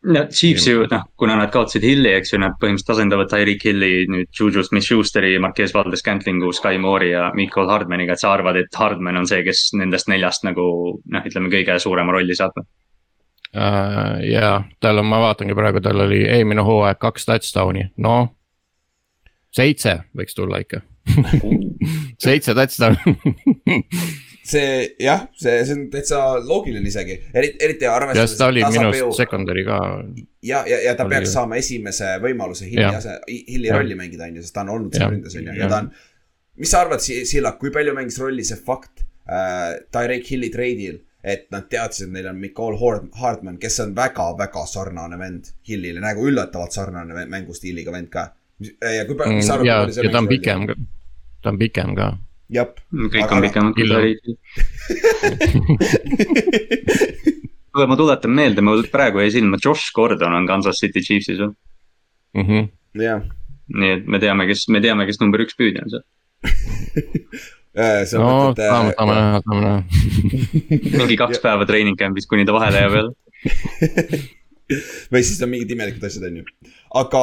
No 0.03 0.27
Chiefs 0.27 0.67
ju 0.67 0.85
noh, 0.91 1.03
kuna 1.17 1.37
nad 1.37 1.51
kaotasid 1.53 1.85
Hilli, 1.85 2.13
eks 2.17 2.33
ju, 2.33 2.41
nad 2.41 2.57
põhimõtteliselt 2.61 2.95
asendavad 2.97 3.31
Tyreek 3.31 3.65
Hilli 3.69 3.91
nüüd 4.11 4.31
Juju 4.37 4.65
Smith-Schusteri, 4.65 5.35
Marquez 5.43 5.75
Valdes-Scantlingu, 5.77 6.53
Sky 6.57 6.81
Moore'i 6.81 7.13
ja 7.13 7.29
Michael 7.37 7.69
Hardmaniga, 7.71 8.17
et 8.17 8.23
sa 8.23 8.33
arvad, 8.33 8.57
et 8.61 8.81
Hardman 8.81 9.21
on 9.21 9.29
see, 9.29 9.43
kes 9.47 9.71
nendest 9.77 10.09
neljast 10.09 10.47
nagu 10.49 10.67
noh, 11.05 11.27
ütleme 11.29 11.53
kõige 11.53 11.77
suurema 11.83 12.17
rolli 12.17 12.37
saab. 12.39 12.63
Uh, 13.51 14.21
ja 14.31 14.61
tal 14.81 15.03
on, 15.03 15.09
ma 15.11 15.21
vaatangi 15.25 15.57
praegu, 15.59 15.83
tal 15.85 16.07
oli 16.07 16.23
eelmine 16.23 16.63
hooaeg 16.65 17.01
kaks 17.03 17.27
touchdown'i, 17.29 17.91
no. 17.99 18.17
seitse 19.51 19.99
võiks 20.17 20.39
tulla 20.39 20.63
ikka, 20.63 20.85
seitse 22.25 22.55
touchdown'i 22.55 23.17
see 24.51 24.71
jah, 25.03 25.25
see, 25.39 25.57
see 25.69 25.77
on 25.77 25.83
täitsa 25.93 26.21
loogiline 26.47 26.89
isegi, 26.91 27.17
eriti, 27.35 27.59
eriti 27.67 27.87
arvestades. 27.91 28.37
ta 28.41 28.49
oli 28.51 28.65
minu 28.67 28.89
arust 28.91 29.19
secondary 29.19 29.65
ka. 29.67 29.79
ja, 30.43 30.63
ja, 30.69 30.79
ja 30.87 30.95
ta 30.99 31.07
oli 31.07 31.15
peaks 31.17 31.35
saama 31.37 31.59
esimese 31.61 32.15
võimaluse 32.23 32.69
Hilli 32.71 32.87
ase, 32.89 33.19
Hilli 33.29 33.71
rolli 33.75 33.99
mängida, 33.99 34.27
on 34.29 34.39
ju, 34.41 34.47
sest 34.47 34.55
ta 34.57 34.65
on 34.67 34.73
olnud 34.77 34.97
seal 34.97 35.13
ründes, 35.15 35.37
on 35.39 35.51
ju, 35.53 35.59
ja 35.61 35.69
ta 35.71 35.83
on. 35.85 35.93
mis 36.61 36.73
sa 36.75 36.83
arvad, 36.85 37.01
Silla, 37.05 37.55
kui 37.61 37.71
palju 37.75 37.95
mängis 37.97 38.19
rolli 38.23 38.45
see 38.47 38.59
fakt 38.67 39.05
äh, 39.29 39.79
Tyreek 39.95 40.27
Hilli 40.31 40.51
treidil, 40.53 40.99
et 41.23 41.47
nad 41.53 41.67
teadsid, 41.69 42.09
et 42.09 42.13
neil 42.17 42.29
on 42.33 42.77
Hard- 42.81 43.11
Hardman, 43.21 43.59
kes 43.61 43.79
on 43.85 43.95
väga-väga 43.97 44.67
sarnane 44.67 45.19
vend 45.21 45.53
Hillile, 45.69 46.01
nagu 46.01 46.25
üllatavalt 46.29 46.73
sarnane 46.73 47.27
mängustiiliga 47.29 47.93
vend 47.93 48.09
ka. 48.13 48.31
ja 48.61 49.05
kui 49.09 49.17
palju, 49.17 49.37
mis 49.37 49.47
sa 49.47 49.55
arvad, 49.59 49.65
Mm, 49.65 49.69
ja, 49.69 50.03
ja 50.05 50.11
ta 50.11 50.19
on 50.19 50.25
rolli? 50.27 50.39
pikem 50.39 50.67
ka, 50.67 50.75
ta 51.43 51.53
on 51.55 51.59
pikem 51.61 51.95
ka. 51.97 52.11
jah, 52.51 52.67
kõik 52.93 53.23
Aga 53.25 53.35
on 53.37 53.43
pikemad 53.47 53.73
kui 53.77 53.85
Tyreek. 53.87 54.21
kuule, 57.71 57.87
ma 57.87 57.97
tuletan 57.99 58.33
meelde, 58.35 58.61
mul 58.67 58.83
praegu 58.93 59.19
jäi 59.23 59.31
silma, 59.37 59.57
Josh 59.63 59.87
Gordon 59.95 60.35
on 60.35 60.47
Kansas 60.49 60.81
City 60.83 61.01
Chiefsis 61.05 61.39
ju. 61.39 61.49
Mhm. 62.39 62.61
jah. 63.03 63.21
nii 63.71 63.91
et 63.95 64.05
me 64.11 64.19
teame, 64.19 64.47
kes, 64.51 64.61
me 64.75 64.81
teame, 64.83 65.07
kes 65.07 65.21
number 65.23 65.39
üks 65.45 65.55
püüdja 65.59 65.81
on 65.85 65.91
seal. 65.93 66.05
sa 68.11 68.15
no 68.19 68.25
mõtled 68.27 68.67
saame, 68.67 68.91
saame 68.99 69.13
äh,, 69.15 69.19
näha, 69.21 69.39
saame 69.47 69.61
näha. 69.65 69.81
mingi 70.99 71.17
kaks 71.21 71.39
päeva 71.43 71.65
treening 71.69 71.97
camp'is, 71.99 72.27
kuni 72.31 72.45
ta 72.49 72.53
vahele 72.57 72.79
jääb 72.83 72.95
jälle. 72.99 73.13
või 75.15 75.23
siis 75.23 75.43
on 75.43 75.51
mingid 75.53 75.71
imelikud 75.75 76.05
asjad, 76.07 76.25
on 76.31 76.37
ju. 76.43 76.47
aga, 77.03 77.23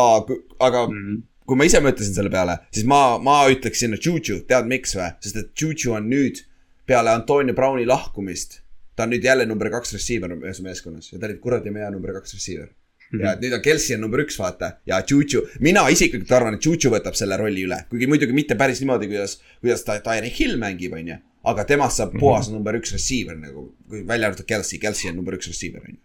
aga 0.70 0.80
Mhm. 0.88 1.16
Kui 1.48 1.60
ma 1.60 1.68
ise 1.68 1.80
mõtlesin 1.84 2.16
selle 2.16 2.32
peale, 2.32 2.58
siis 2.76 2.88
ma, 2.90 3.18
ma 3.24 3.40
ütleks 3.52 3.80
sinna 3.84 4.00
Juju, 4.00 4.42
tead 4.50 4.68
miks 4.68 4.98
või? 4.98 5.10
sest 5.24 5.40
et 5.40 5.52
Juju 5.62 5.94
on 5.96 6.10
nüüd 6.12 6.42
peale 6.88 7.14
Antonio 7.16 7.56
Browni 7.56 7.86
lahkumist, 7.88 8.62
ta 8.96 9.06
on 9.06 9.14
nüüd 9.14 9.24
jälle 9.24 9.46
number 9.48 9.70
kaks 9.72 9.96
receiver 9.96 10.34
ühes 10.36 10.60
meeskonnas 10.66 11.14
ja 11.14 11.22
ta 11.22 11.30
oli 11.30 11.40
kuradi 11.44 11.72
hea 11.76 11.90
number 11.94 12.14
kaks 12.18 12.36
receiver. 12.36 12.68
ja 13.16 13.32
et 13.38 13.44
nüüd 13.44 13.56
on 13.56 13.64
Kelsey 13.64 13.96
on 13.96 14.02
number 14.04 14.20
üks, 14.26 14.36
vaata, 14.40 14.74
ja 14.90 15.00
Juju, 15.08 15.46
mina 15.64 15.86
isiklikult 15.94 16.32
arvan, 16.36 16.58
et 16.58 16.66
Juju 16.66 16.92
võtab 16.92 17.16
selle 17.16 17.38
rolli 17.40 17.64
üle, 17.64 17.80
kuigi 17.88 18.10
muidugi 18.12 18.36
mitte 18.36 18.58
päris 18.60 18.84
niimoodi, 18.84 19.08
kuidas, 19.08 19.38
kuidas 19.62 19.86
ta 19.88 19.96
Tyreek 20.04 20.36
Hill 20.42 20.60
mängib, 20.60 20.98
on 20.98 21.14
ju. 21.14 21.20
aga 21.48 21.64
temast 21.64 22.02
saab 22.02 22.18
puhas 22.20 22.50
number 22.52 22.76
üks 22.76 22.92
receiver 22.92 23.38
nagu, 23.40 23.70
kui 23.88 24.04
välja 24.04 24.28
arvatud 24.28 24.50
Kelsey, 24.50 24.82
Kelsey 24.84 25.14
on 25.14 25.16
number 25.22 25.40
üks 25.40 25.48
receiver, 25.48 25.80
on 25.88 25.96
ju. 25.96 26.02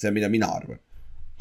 see 0.00 0.08
on, 0.08 0.16
mida 0.16 0.32
mina 0.32 0.48
arvan, 0.56 0.80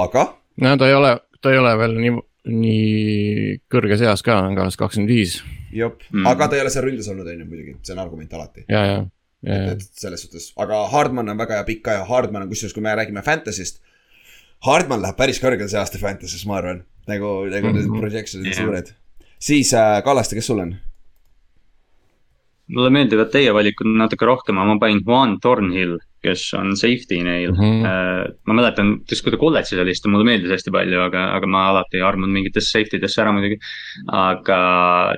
aga 0.04 0.28
no 0.68 0.76
ta 0.82 0.92
ei 0.92 1.00
ole, 1.00 1.16
ta 1.40 1.56
ei 1.56 1.64
ole 1.64 1.72
veel 1.80 1.96
nii, 2.04 2.18
nii 2.46 3.58
kõrges 3.72 4.02
eas 4.06 4.22
ka, 4.26 4.38
on 4.46 4.56
ka 4.58 4.66
alles 4.66 4.78
kakskümmend 4.80 5.10
viis 5.12 5.40
jop 5.76 6.02
Mm. 6.12 6.22
mm., 6.22 6.28
aga 6.32 6.48
ta 6.48 6.56
ei 6.56 6.62
ole 6.64 6.70
seal 6.74 6.86
ründes 6.88 7.08
olnud, 7.12 7.28
on 7.28 7.40
ju 7.40 7.46
muidugi, 7.50 7.76
see 7.84 7.94
on 7.96 8.00
argument 8.06 8.34
alati. 8.34 8.64
ja, 8.70 8.84
ja, 8.86 9.00
ja, 9.44 9.72
et 9.74 9.82
selles 10.00 10.22
suhtes, 10.26 10.52
aga 10.58 10.84
Hardman 10.94 11.30
on 11.30 11.38
väga 11.38 11.58
hea 11.60 11.64
pikk 11.68 11.84
ka 11.90 11.92
ja 12.00 12.06
Hardman 12.06 12.46
on 12.46 12.50
kusjuures, 12.50 12.74
kui 12.74 12.84
me 12.86 12.94
räägime 12.96 13.22
Fantasy'st. 13.26 13.82
Hardman 14.66 15.02
läheb 15.04 15.18
päris 15.20 15.38
kõrgele 15.44 15.68
see 15.70 15.78
aasta 15.80 16.00
Fantasy's, 16.02 16.46
ma 16.48 16.56
arvan, 16.62 16.84
nagu, 17.08 17.34
nagu 17.52 17.74
need 17.74 17.86
Mhm. 17.90 18.00
projection'id 18.02 18.46
on 18.48 18.54
Jah. 18.54 18.62
suured. 18.64 18.94
siis 19.40 19.74
äh, 19.74 20.02
Kallaste, 20.04 20.36
kes 20.36 20.46
sul 20.48 20.60
on? 20.64 20.76
Mulle 22.74 22.90
meeldivad 22.94 23.30
teie 23.34 23.54
valikud 23.54 23.90
natuke 24.00 24.26
rohkem, 24.26 24.58
aga 24.58 24.74
ma 24.74 24.82
panin 24.82 25.02
Juan 25.06 25.36
Thornhill, 25.42 26.00
kes 26.26 26.48
on 26.58 26.72
safety 26.80 27.20
neil 27.22 27.52
mm. 27.52 27.60
-hmm. 27.60 28.32
ma 28.50 28.56
mäletan, 28.58 28.96
siis 29.06 29.22
kui 29.22 29.34
ta 29.34 29.38
kolledžis 29.38 29.82
oli, 29.82 29.94
siis 29.94 30.02
ta 30.02 30.10
mulle 30.10 30.26
meeldis 30.26 30.56
hästi 30.56 30.74
palju, 30.74 31.02
aga, 31.04 31.28
aga 31.38 31.48
ma 31.48 31.68
alati 31.70 32.00
ei 32.00 32.06
armunud 32.08 32.34
mingitesse 32.34 32.80
safety 32.80 33.02
desse 33.02 33.22
ära 33.22 33.34
muidugi. 33.36 33.60
aga 34.10 34.60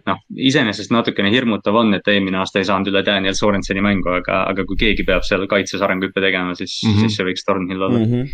noh, 0.09 0.19
iseenesest 0.49 0.91
natukene 0.91 1.31
hirmutav 1.31 1.79
on, 1.83 1.93
et 1.95 2.11
eelmine 2.11 2.41
aasta 2.41 2.59
ei 2.59 2.67
saanud 2.67 2.91
üle 2.91 3.05
Daniel 3.05 3.37
Sorenseni 3.39 3.81
mängu, 3.81 4.11
aga, 4.19 4.43
aga 4.51 4.67
kui 4.67 4.75
keegi 4.83 5.07
peab 5.07 5.23
seal 5.23 5.47
kaitses 5.47 5.81
arenguhüppe 5.81 6.21
tegema, 6.21 6.55
siis 6.55 6.81
mm. 6.83 6.91
-hmm. 6.91 6.99
siis 6.99 7.15
see 7.15 7.29
võiks 7.31 7.47
Thornhill 7.47 7.87
olla 7.87 7.99
mm. 7.99 8.11
-hmm. 8.11 8.27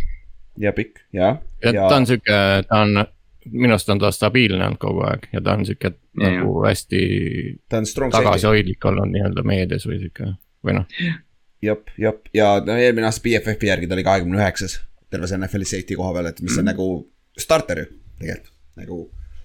ja 0.65 0.73
pikk, 0.73 1.05
jah. 1.13 1.37
et 1.61 1.77
ta 1.77 1.95
on 1.95 2.09
sihuke, 2.09 2.39
ta 2.69 2.81
on, 2.81 3.05
minu 3.51 3.75
arust 3.75 3.89
on 3.89 3.99
ta 4.01 4.11
stabiilne 4.13 4.65
olnud 4.65 4.81
kogu 4.81 5.03
aeg 5.07 5.27
ja 5.33 5.41
ta 5.43 5.57
on 5.57 5.65
sihuke 5.67 5.93
nagu 6.21 6.55
hästi 6.67 7.03
ta 7.69 7.81
on 7.81 7.89
strong 7.89 8.13
safety, 8.13 8.29
tagasihoidlik 8.29 8.85
olnud 8.89 9.13
nii-öelda 9.13 9.45
meedias 9.47 9.87
või 9.89 9.99
sihuke 10.01 10.33
või 10.63 10.77
noh, 10.79 10.85
jep, 11.63 11.91
jep 11.99 12.29
ja 12.35 12.55
no 12.65 12.77
eelmine 12.79 13.07
aasta 13.09 13.23
BFF-i 13.25 13.71
järgi 13.71 13.89
ta 13.89 13.97
oli 13.97 14.05
kahekümne 14.07 14.39
üheksas. 14.39 14.79
terves 15.13 15.33
NFL-i 15.35 15.67
safety 15.69 15.95
koha 15.99 16.13
peal, 16.15 16.31
et 16.31 16.39
mis 16.41 16.55
on 16.57 16.65
nagu 16.65 16.87
starter 17.37 17.83
ju 17.83 17.85
tegelikult, 18.19 18.53
nagu. 18.79 18.99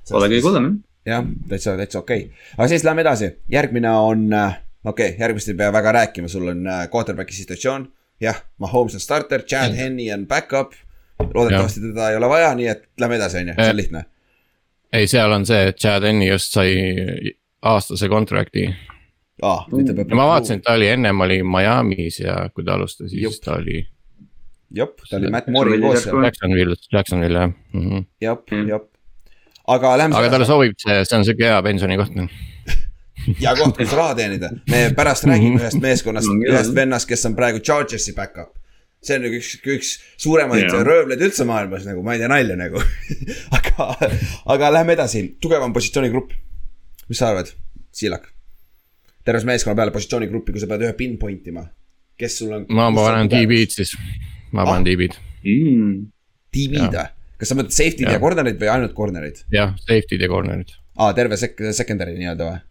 Pole 0.09 0.31
kõige 0.33 0.47
hullem 0.47 0.69
jah. 1.05 1.19
jah, 1.19 1.29
täitsa, 1.51 1.77
täitsa 1.77 2.01
okei 2.01 2.27
okay.. 2.29 2.49
aga 2.57 2.69
siis 2.73 2.85
lähme 2.87 3.05
edasi, 3.05 3.31
järgmine 3.53 3.93
on, 3.93 4.27
okei 4.33 5.13
okay,, 5.13 5.15
järgmist 5.21 5.53
ei 5.53 5.59
pea 5.59 5.71
väga 5.75 5.93
rääkima, 6.01 6.31
sul 6.33 6.49
on 6.55 6.67
äh, 6.67 6.87
quarterback'i 6.93 7.37
situatsioon. 7.37 7.89
jah, 8.21 8.41
Mahomes 8.59 8.97
on 8.97 9.05
starter, 9.05 9.45
Chad 9.45 9.77
Henney 9.77 10.13
on 10.15 10.27
back-up. 10.27 10.73
Loodetavasti 11.35 11.81
teda 11.81 12.11
ei 12.11 12.17
ole 12.17 12.29
vaja, 12.29 12.55
nii 12.55 12.69
et 12.69 12.87
lähme 13.01 13.17
edasi, 13.17 13.43
on 13.43 13.53
ju, 13.53 13.59
see 13.59 13.71
on 13.71 13.77
lihtne. 13.77 14.05
ei, 14.93 15.07
seal 15.07 15.33
on 15.33 15.47
see, 15.47 15.69
et 15.73 15.79
Chad 15.79 16.05
Enni 16.09 16.29
just 16.29 16.53
sai 16.53 16.75
aastase 17.63 18.09
peab. 18.09 18.57
ja 19.43 20.17
ma 20.17 20.27
vaatasin, 20.33 20.59
et 20.59 20.67
ta 20.67 20.75
oli 20.79 20.89
ennem 20.89 21.21
oli 21.21 21.43
Miami's 21.43 22.21
ja 22.21 22.49
kui 22.55 22.65
ta 22.65 22.75
alustas, 22.75 23.13
Jupp. 23.13 23.33
siis 23.33 23.45
ta 23.45 23.55
oli 23.61 23.87
jep, 24.75 25.01
ta 25.11 25.17
oli 25.17 25.31
Matt 25.31 25.49
Moore'i 25.49 25.81
koos 25.81 26.03
seal, 26.05 26.23
Jacksonville, 26.25 26.77
Jacksonville 26.93 27.39
jah 27.39 27.51
mm 27.73 27.89
-hmm.. 27.91 28.05
jep, 28.21 28.53
jep. 28.69 28.85
aga 29.67 29.99
lähme 29.99 30.17
aga 30.17 30.31
talle 30.31 30.47
sobib 30.47 30.77
see, 30.79 31.05
see 31.05 31.19
on 31.19 31.25
sihuke 31.25 31.45
hea 31.45 31.63
pensionikoht. 31.63 32.15
noh. 32.15 32.29
hea 33.43 33.55
koht, 33.57 33.77
kus 33.77 33.93
raha 33.93 34.15
teenida. 34.15 34.51
me 34.71 34.91
pärast 34.97 35.25
räägime 35.25 35.61
ühest 35.61 35.81
meeskonnast 35.81 36.29
ühest 36.49 36.75
vennast, 36.75 37.09
kes 37.09 37.27
on 37.27 37.37
praegu 37.37 37.61
Chargersi 37.61 38.13
back-up. 38.13 38.55
See 39.05 39.15
on 39.19 39.23
nagu 39.27 39.37
üks, 39.39 39.53
üks 39.63 39.91
suuremaid 40.21 40.65
Jaa. 40.67 40.83
röövleid 40.87 41.21
üldse 41.23 41.45
maailmas 41.49 41.85
nagu, 41.87 42.03
ma 42.07 42.17
ei 42.17 42.23
tea 42.23 42.29
nalja 42.33 42.57
nagu. 42.59 42.83
aga, 43.59 43.87
aga 44.55 44.71
lähme 44.75 44.97
edasi, 44.99 45.23
tugevam 45.43 45.73
positsioonigrupp. 45.77 46.33
mis 47.09 47.19
sa 47.23 47.31
arvad, 47.33 47.53
Siilak? 47.95 48.27
terves 49.29 49.45
meeskonna 49.45 49.77
peale 49.77 49.93
positsioonigruppi, 49.93 50.55
kui 50.55 50.61
sa 50.63 50.67
pead 50.71 50.87
ühe 50.87 50.95
pinpoint 50.99 51.47
ima. 51.53 51.67
kes 52.19 52.39
sul 52.41 52.53
on? 52.57 52.67
ma 52.75 52.89
panen 52.97 53.29
DB-d 53.31 53.71
siis, 53.77 53.93
ma 54.53 54.65
panen 54.69 54.87
DB-d, 54.89 55.19
Mm. 55.47 56.09
DB-d 56.53 56.91
või? 56.97 57.05
kas 57.39 57.53
sa 57.53 57.55
mõtled 57.55 57.71
safety'd 57.77 58.09
ja 58.09 58.17
Jah. 58.17 58.23
corner'id 58.25 58.57
või 58.59 58.71
ainult 58.73 58.95
corner'id? 58.97 59.45
jah, 59.55 59.75
safety'd 59.87 60.25
ja 60.25 60.29
corner'id, 60.33 60.73
aa, 60.99 61.13
terve 61.15 61.37
sek-, 61.39 61.61
secondary 61.77 62.17
nii-öelda 62.19 62.49
või? 62.51 62.65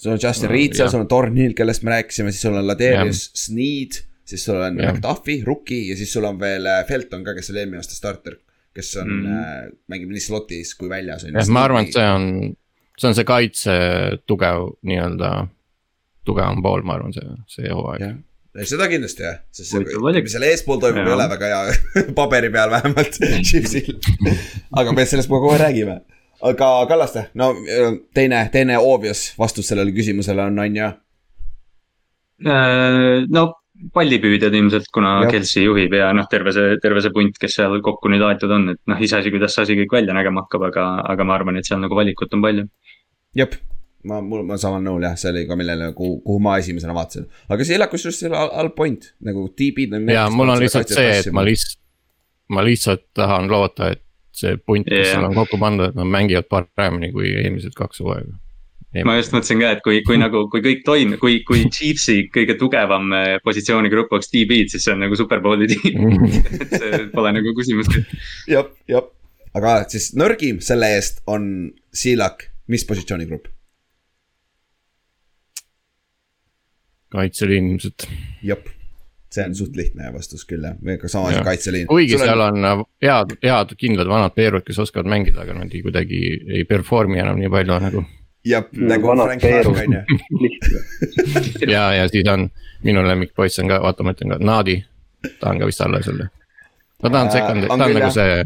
sul 0.00 0.14
on 0.14 0.20
Justin 0.22 0.48
No, 0.48 0.52
Reed 0.54 0.72
seal, 0.78 0.88
sul 0.88 1.02
on 1.02 1.08
Thornhill, 1.10 1.52
kellest 1.52 1.82
me 1.84 1.90
rääkisime, 1.92 2.30
siis 2.32 2.40
sul 2.46 2.54
on 2.56 2.64
Ladarius 2.64 3.18
Sneed, 3.36 3.98
siis 4.30 4.44
sul 4.46 4.60
on 4.60 4.78
Jah. 4.78 4.94
McDuffie, 4.94 5.42
rookie 5.46 5.88
ja 5.90 5.98
siis 5.98 6.12
sul 6.12 6.26
on 6.28 6.38
veel 6.40 6.66
äh, 6.70 6.84
Felton 6.88 7.24
ka, 7.26 7.34
kes 7.36 7.52
oli 7.52 7.64
eelmine 7.64 7.82
aasta 7.82 7.98
starter. 7.98 8.38
kes 8.74 8.96
on 9.02 9.08
mm. 9.08 9.26
-hmm. 9.26 9.76
mängib 9.90 10.10
nii 10.14 10.22
slot'is 10.22 10.74
kui 10.78 10.88
väljas. 10.88 11.24
jah, 11.26 11.48
ma 11.50 11.64
arvan, 11.66 11.86
et 11.86 11.96
see 11.96 12.06
on, 12.06 12.26
see 12.98 13.08
on 13.08 13.16
see 13.18 13.26
kaitse 13.26 13.72
tugev 14.30 14.68
nii-öelda, 14.86 15.30
tugevam 16.24 16.62
pool, 16.62 16.84
ma 16.86 16.94
arvan, 16.94 17.12
see, 17.16 17.34
see 17.50 17.72
hooaeg. 17.74 18.04
jah, 18.04 18.14
seda 18.70 18.86
kindlasti 18.92 19.26
jah, 19.26 19.42
sest 19.50 19.74
see, 19.74 20.22
mis 20.22 20.32
seal 20.36 20.46
eespool 20.46 20.78
toimub, 20.78 21.02
ei 21.02 21.16
ole 21.18 21.28
väga 21.34 21.50
hea 21.50 22.06
paberi 22.20 22.52
peal 22.54 22.70
vähemalt, 22.70 23.18
Chiefsil. 23.50 23.98
aga 24.70 24.94
me 24.94 25.06
sellest 25.06 25.30
kogu 25.30 25.50
aeg 25.50 25.64
räägime. 25.66 26.00
aga 26.40 26.72
Kallaste, 26.88 27.26
no 27.34 27.52
öö, 27.66 27.96
teine, 28.14 28.48
teine 28.52 28.78
obvious 28.78 29.32
vastus 29.38 29.68
sellele 29.68 29.92
küsimusele 29.92 30.46
on, 30.46 30.58
on 30.58 30.76
ju. 30.76 30.92
Äh, 32.46 33.26
no 33.28 33.59
pallipüüdjad 33.94 34.54
ilmselt, 34.56 34.90
kuna 34.94 35.16
Jah. 35.24 35.32
Kelsey 35.34 35.64
juhib 35.64 35.94
ja 35.96 36.10
noh, 36.16 36.28
terve 36.30 36.52
see, 36.56 36.76
terve 36.82 37.02
see 37.04 37.14
punt, 37.14 37.38
kes 37.40 37.56
seal 37.58 37.78
kokku 37.84 38.12
nüüd 38.12 38.24
aetud 38.26 38.52
on, 38.56 38.68
et 38.74 38.80
noh, 38.90 39.00
iseasi, 39.06 39.32
kuidas 39.34 39.56
see 39.56 39.66
asi 39.66 39.78
kõik 39.82 39.96
välja 40.00 40.16
nägema 40.16 40.44
hakkab, 40.44 40.68
aga, 40.70 40.86
aga 41.14 41.26
ma 41.26 41.36
arvan, 41.38 41.60
et 41.60 41.68
seal 41.68 41.80
nagu 41.82 41.96
valikut 41.96 42.36
on 42.36 42.44
palju. 42.44 42.66
jep, 43.38 43.56
ma, 44.10 44.20
mul, 44.24 44.44
ma 44.48 44.58
samal 44.60 44.84
nõul 44.84 45.06
jah, 45.08 45.16
see 45.20 45.32
oli 45.32 45.46
ka 45.48 45.56
millele, 45.58 45.90
kuhu, 45.96 46.20
kuhu 46.26 46.42
ma 46.44 46.58
esimesena 46.60 46.96
vaatasin. 46.96 47.28
aga 47.48 47.66
see 47.66 47.78
Ilak 47.78 47.94
kusjuures 47.94 48.20
seal 48.24 48.36
all, 48.36 48.52
all 48.62 48.72
point 48.76 49.12
nagu 49.26 49.48
on. 49.48 50.12
ja 50.12 50.28
mul 50.34 50.54
on 50.54 50.62
lihtsalt 50.62 50.92
see, 50.92 51.16
et 51.22 51.32
ma 51.36 51.46
lihtsalt, 51.46 51.80
ma 52.50 52.66
lihtsalt 52.66 53.08
tahan 53.16 53.50
loota, 53.50 53.92
et 53.94 54.04
see 54.36 54.60
punt, 54.60 54.86
kes 54.88 55.06
Jah. 55.06 55.16
seal 55.16 55.30
on 55.30 55.36
kokku 55.36 55.58
pandud, 55.60 55.90
et 55.90 55.98
nad 55.98 56.08
mängivad 56.08 56.48
paremini 56.50 57.12
kui 57.14 57.32
eelmised 57.32 57.74
kaks 57.78 58.04
hooaega. 58.04 58.36
Ma 59.06 59.14
just 59.18 59.34
mõtlesin 59.34 59.60
ka, 59.62 59.70
et 59.76 59.82
kui, 59.84 60.00
kui 60.06 60.18
nagu, 60.18 60.44
kui 60.50 60.64
kõik 60.64 60.82
toimib, 60.86 61.20
kui, 61.22 61.38
kui 61.46 61.62
Chiefsi 61.70 62.24
kõige 62.34 62.56
tugevam 62.58 63.12
eh, 63.14 63.36
positsioonigrupp 63.44 64.16
oleks 64.16 64.32
DB-d, 64.32 64.72
siis 64.72 64.86
see 64.86 64.96
on 64.96 65.04
nagu 65.04 65.18
superbowli 65.18 65.70
tiim. 65.70 66.18
et 66.64 66.74
see 66.74 67.04
pole 67.14 67.32
nagu 67.36 67.54
küsimustki. 67.56 68.02
jah, 68.50 68.66
jah, 68.90 69.06
aga 69.54 69.78
siis 69.92 70.10
nõrgim 70.18 70.60
selle 70.64 70.90
eest 70.96 71.22
on 71.30 71.70
Silak, 71.94 72.48
mis 72.70 72.86
positsioonigrupp? 72.88 73.50
kaitseliin 77.10 77.72
ilmselt, 77.72 78.04
jep, 78.46 78.68
see 79.34 79.42
on 79.46 79.54
suht 79.58 79.74
lihtne 79.78 80.12
vastus 80.14 80.44
küll 80.46 80.62
jah, 80.66 80.76
ka 80.98 81.10
sama 81.10 81.30
asi 81.30 81.40
Jah. 81.40 81.46
kaitseliin. 81.46 81.88
kuigi 81.90 82.18
seal 82.18 82.42
on 82.44 82.64
äh, 82.66 82.84
head, 83.02 83.36
head 83.42 83.74
kindlad 83.78 84.10
vanad 84.10 84.34
peerud, 84.36 84.62
kes 84.66 84.78
oskavad 84.82 85.10
mängida, 85.10 85.42
aga 85.42 85.58
nad 85.58 85.74
ei 85.74 85.82
kuidagi 85.86 86.20
ei 86.58 86.64
perform'i 86.70 87.18
enam 87.22 87.38
nii 87.42 87.50
palju 87.50 87.78
nagu. 87.86 88.04
jah, 88.44 88.64
Mm, 88.72 88.86
nagu 88.88 89.06
vanad 89.06 89.26
Frank 89.26 89.40
Clark 89.40 89.66
on 89.66 89.92
ju. 89.92 90.00
ja, 91.74 91.92
ja 91.94 92.08
siis 92.08 92.28
on 92.28 92.48
minu 92.82 93.02
lemmikpoiss 93.04 93.58
on 93.60 93.68
ka, 93.68 93.80
vaata, 93.82 94.02
ma 94.06 94.14
ütlen 94.16 94.32
ka 94.32 94.38
Nadi, 94.40 94.78
ta 95.40 95.50
on 95.50 95.60
ka 95.60 95.68
vist 95.68 95.80
alles 95.84 96.06
jälle. 96.06 96.30
no 97.02 97.10
ta 97.10 97.20
on 97.20 97.30
second, 97.30 97.66
on 97.68 97.68
ta 97.68 97.74
on 97.74 97.84
küll, 97.84 97.98
nagu 97.98 98.06
jah. 98.08 98.14
see 98.16 98.44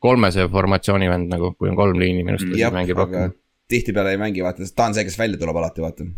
kolmese 0.00 0.48
formatsiooni 0.48 1.08
vend 1.10 1.28
nagu, 1.32 1.52
kui 1.58 1.68
on 1.68 1.76
kolm 1.76 1.98
liini 2.00 2.24
minu 2.24 2.38
arust, 2.38 2.48
jah 2.56 2.70
siis, 2.70 2.76
mängib 2.78 2.98
aga 2.98 3.26
rohkem. 3.26 3.38
tihtipeale 3.68 4.16
ei 4.16 4.20
mängi, 4.20 4.44
vaata, 4.44 4.64
sest 4.64 4.76
ta 4.76 4.88
on 4.88 4.96
see, 4.96 5.04
kes 5.04 5.18
välja 5.20 5.40
tuleb 5.40 5.56
alati, 5.60 5.84
vaata. 5.84 6.08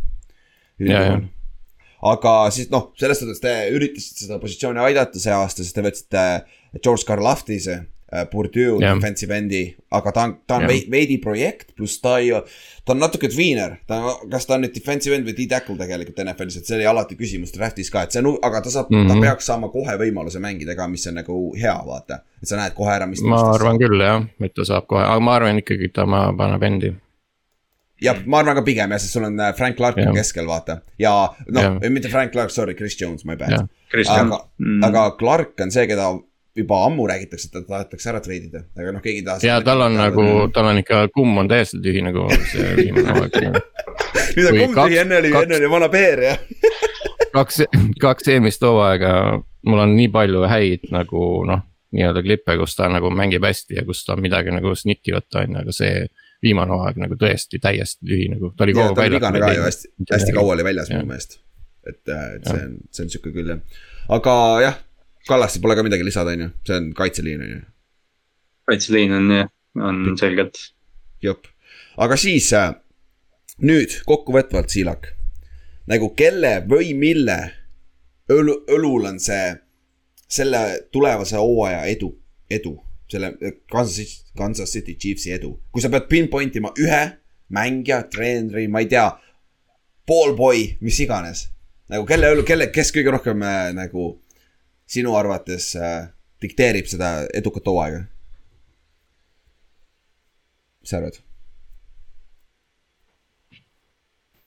Aga 2.13 2.31
siis 2.51 2.71
noh, 2.71 2.89
selles 2.99 3.21
suhtes 3.23 3.39
te 3.43 3.51
üritasite 3.71 4.25
seda 4.25 4.39
positsiooni 4.43 4.81
aidata 4.83 5.21
see 5.23 5.35
aasta, 5.35 5.63
sest 5.63 5.77
te 5.77 5.85
võtsite 5.87 6.23
George 6.83 7.07
Karlaftise, 7.07 7.77
Purdue 8.31 8.77
Jah. 8.81 8.95
defensive 8.95 9.33
endi, 9.37 9.61
aga 9.91 10.13
ta 10.13 10.23
on, 10.27 10.33
ta 10.47 10.57
on 10.59 10.67
vei- 10.69 10.85
veidi 10.93 11.17
projekt, 11.23 11.71
pluss 11.77 11.95
ta 12.05 12.19
ei, 12.21 12.29
ta 12.85 12.93
on 12.93 12.99
natuke 13.01 13.29
tweener, 13.33 13.79
ta, 13.89 14.01
kas 14.31 14.45
ta 14.47 14.55
on 14.59 14.67
nüüd 14.67 14.75
defensive 14.77 15.15
end 15.17 15.25
või 15.25 15.33
D-tackle 15.39 15.77
tegelikult 15.81 16.19
NFL-is, 16.25 16.59
et 16.61 16.67
see 16.69 16.77
oli 16.77 16.87
alati 16.91 17.17
küsimus 17.17 17.55
draft'is 17.57 17.89
ka, 17.91 18.03
et 18.05 18.13
see 18.13 18.21
on, 18.21 18.35
aga 18.45 18.61
ta 18.67 18.71
saab 18.75 18.91
mm, 18.91 18.99
-hmm. 19.01 19.09
ta 19.09 19.15
Mhm. 19.15 19.23
peaks 19.23 19.47
saama 19.49 19.69
kohe 19.73 19.95
võimaluse 20.03 20.39
mängida 20.45 20.77
ka, 20.77 20.89
mis 20.89 21.07
on 21.07 21.15
nagu 21.15 21.39
hea, 21.57 21.79
vaata. 21.87 22.21
et 22.43 22.49
sa 22.49 22.57
näed 22.57 22.75
kohe 22.75 22.91
ära, 22.93 23.07
mis. 23.07 23.23
ma 23.23 23.41
arvan 23.55 23.79
küll 23.79 23.97
jah, 24.01 24.25
et 24.41 24.55
ta 24.55 24.65
saab 24.65 24.87
kohe, 24.87 25.03
aga 25.05 25.21
ma 25.21 25.35
arvan 25.37 25.59
ikkagi, 25.63 25.85
et 25.85 25.93
ta 25.95 26.05
ma- 26.07 26.33
paneb 26.37 26.63
endi. 26.63 26.93
jah, 28.03 28.17
ma 28.27 28.39
arvan 28.43 28.57
ka 28.57 28.63
pigem 28.67 28.91
jah, 28.91 28.99
sest 29.01 29.13
sul 29.13 29.25
on 29.25 29.39
äh, 29.41 29.55
Frank 29.55 29.77
Clark 29.77 29.97
on 29.99 30.15
keskel, 30.15 30.47
vaata. 30.47 30.81
ja 30.99 31.31
noh 31.49 31.81
mitte 31.91 32.09
Frank 32.11 32.33
Clark, 32.33 32.51
sorry, 32.51 32.75
Chris 32.75 32.97
Jones, 33.01 33.25
my 33.25 33.37
bad 33.37 33.69
aga, 34.09 34.41
aga 34.83 35.11
Clark 35.19 35.61
on 35.61 35.71
see, 35.71 35.87
keda 35.87 36.19
juba 36.57 36.83
ammu 36.87 37.07
räägitakse, 37.09 37.49
et 37.49 37.53
ta 37.55 37.63
tahetakse 37.69 38.11
ära 38.13 38.21
treidida, 38.21 38.61
aga 38.77 38.93
noh, 38.93 39.01
keegi 39.05 39.23
ei 39.23 39.25
taha. 39.25 39.41
ja 39.47 39.55
tal 39.65 39.81
on 39.87 39.95
nagu, 39.97 40.25
tal 40.53 40.67
on 40.69 40.81
ikka, 40.83 41.07
kumm 41.15 41.39
on 41.41 41.49
täiesti 41.49 41.81
tühi 41.85 42.03
nagu 42.05 42.27
see 42.51 42.75
viimane 42.77 43.13
hooaeg. 43.17 43.39
nüüd 44.37 44.49
on 44.51 44.75
kaks- 44.77 44.91
tühi, 44.91 44.99
enne 45.01 45.17
oli, 45.23 45.31
enne 45.43 45.57
oli 45.63 45.71
vana 45.73 45.89
Peer 45.93 46.23
ja. 46.27 46.35
kaks, 47.37 47.63
kaks 48.03 48.29
eelmist 48.35 48.65
hooaega, 48.69 49.13
mul 49.69 49.81
on 49.87 49.95
nii 49.97 50.11
palju 50.13 50.45
häid 50.51 50.85
nagu 50.93 51.23
noh, 51.49 51.65
nii-öelda 51.97 52.23
klippe, 52.25 52.59
kus 52.61 52.77
ta 52.77 52.89
nagu 52.93 53.11
mängib 53.13 53.45
hästi 53.49 53.81
ja 53.81 53.87
kus 53.89 54.05
ta 54.05 54.17
midagi 54.21 54.53
nagu 54.53 54.75
snitti 54.77 55.13
võtta 55.17 55.43
on 55.47 55.57
ju, 55.57 55.63
aga 55.65 55.75
see 55.77 56.05
viimane 56.43 56.73
hooaeg 56.77 57.01
nagu 57.01 57.17
tõesti 57.21 57.61
täiesti 57.63 58.05
tühi 58.09 58.29
nagu, 58.33 58.53
ta 58.57 58.65
oli 58.69 58.77
kogu 58.77 58.93
aeg 58.93 59.09
oli 59.09 59.17
vigane 59.21 59.41
ka 59.45 59.53
ju 59.57 59.65
hästi, 59.67 59.93
hästi 60.13 60.37
kaua 60.37 60.55
oli 60.57 60.65
väljas 60.69 60.89
Jah. 60.93 61.01
minu 61.01 61.13
meelest. 61.15 61.39
et, 61.89 62.01
et 62.09 62.49
see 62.49 62.61
on, 62.67 62.73
see 62.93 63.05
on 63.07 63.13
sihuke 63.17 63.33
küll 63.37 63.53
jah, 63.55 63.61
aga 64.17 64.35
jah, 64.65 64.81
Kallaste 65.29 65.61
pole 65.63 65.77
ka 65.79 65.85
midagi 65.87 66.05
lisada, 66.07 66.35
on 66.35 66.47
ju, 66.47 66.51
see 66.67 66.77
on 66.77 66.93
kaitseliin 66.99 67.43
on 67.45 67.51
ju, 67.51 67.59
kaitseliin 68.71 69.13
on 69.19 69.31
jah, 69.31 69.51
on 69.79 70.01
selgelt. 70.19 70.59
jep. 71.23 71.47
aga 71.97 72.17
siis 72.19 72.49
äh, 72.59 72.73
nüüd 73.63 74.01
kokkuvõtvalt, 74.09 74.73
Siilak, 74.73 75.13
nagu 75.91 76.11
kelle 76.19 76.57
või 76.69 76.91
mille 76.99 77.39
õlu, 78.33 78.57
õlul 78.75 79.07
on 79.13 79.21
see, 79.23 79.53
selle 80.33 80.89
tulevase 80.93 81.39
hooaja 81.39 81.85
edu, 81.93 82.11
edu, 82.51 82.75
selle 83.13 83.35
Kansas 83.71 83.97
City, 84.01 84.33
Kansas 84.39 84.75
City 84.75 84.97
Chiefsi 84.99 85.35
edu, 85.37 85.55
kui 85.71 85.85
sa 85.85 85.93
pead 85.93 86.09
pinpoint 86.11 86.57
ima 86.59 86.73
ühe 86.81 87.03
mängija, 87.53 88.03
treeneri, 88.11 88.67
ma 88.73 88.83
ei 88.83 88.89
tea, 88.91 89.07
ballboy, 90.09 90.65
mis 90.81 90.99
iganes. 91.05 91.47
nagu 91.93 92.07
kelle 92.09 92.31
kelle, 92.49 92.71
kes 92.73 92.91
kõige 92.95 93.13
rohkem 93.13 93.43
äh, 93.45 93.71
nagu 93.77 94.22
sinu 94.93 95.17
arvates 95.17 95.73
äh, 95.77 96.09
dikteerib 96.43 96.89
seda 96.91 97.15
edukat 97.35 97.69
hooaega? 97.71 98.05
mis 100.83 100.91
sa 100.91 100.99
arvad? 100.99 101.21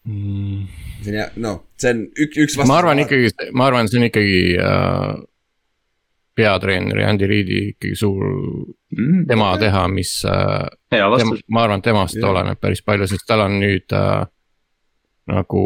see 0.06 1.10
on 1.10 1.18
hea, 1.18 1.30
noh, 1.42 1.62
see 1.82 1.94
on 1.96 2.04
üks, 2.12 2.38
üks 2.38 2.58
vastus. 2.60 2.70
ma 2.70 2.78
arvan. 2.82 3.02
ikkagi, 3.02 3.32
ma 3.58 3.70
arvan, 3.72 3.90
see 3.90 4.02
on 4.02 4.08
ikkagi 4.10 4.42
äh, 4.62 5.14
peatreeneri 6.36 7.06
Andy 7.08 7.30
Reidi 7.32 7.62
ikkagi 7.72 7.96
suur, 7.98 8.26
tema 9.28 9.54
teha, 9.62 9.86
mis 9.90 10.18
äh, 10.30 10.68
ma 11.50 11.64
arvan, 11.64 11.82
temast 11.86 12.20
Jah. 12.20 12.30
oleneb 12.30 12.62
päris 12.62 12.84
palju, 12.86 13.08
sest 13.10 13.26
tal 13.30 13.48
on 13.48 13.58
nüüd 13.64 13.96
äh, 13.98 14.28
nagu 15.32 15.64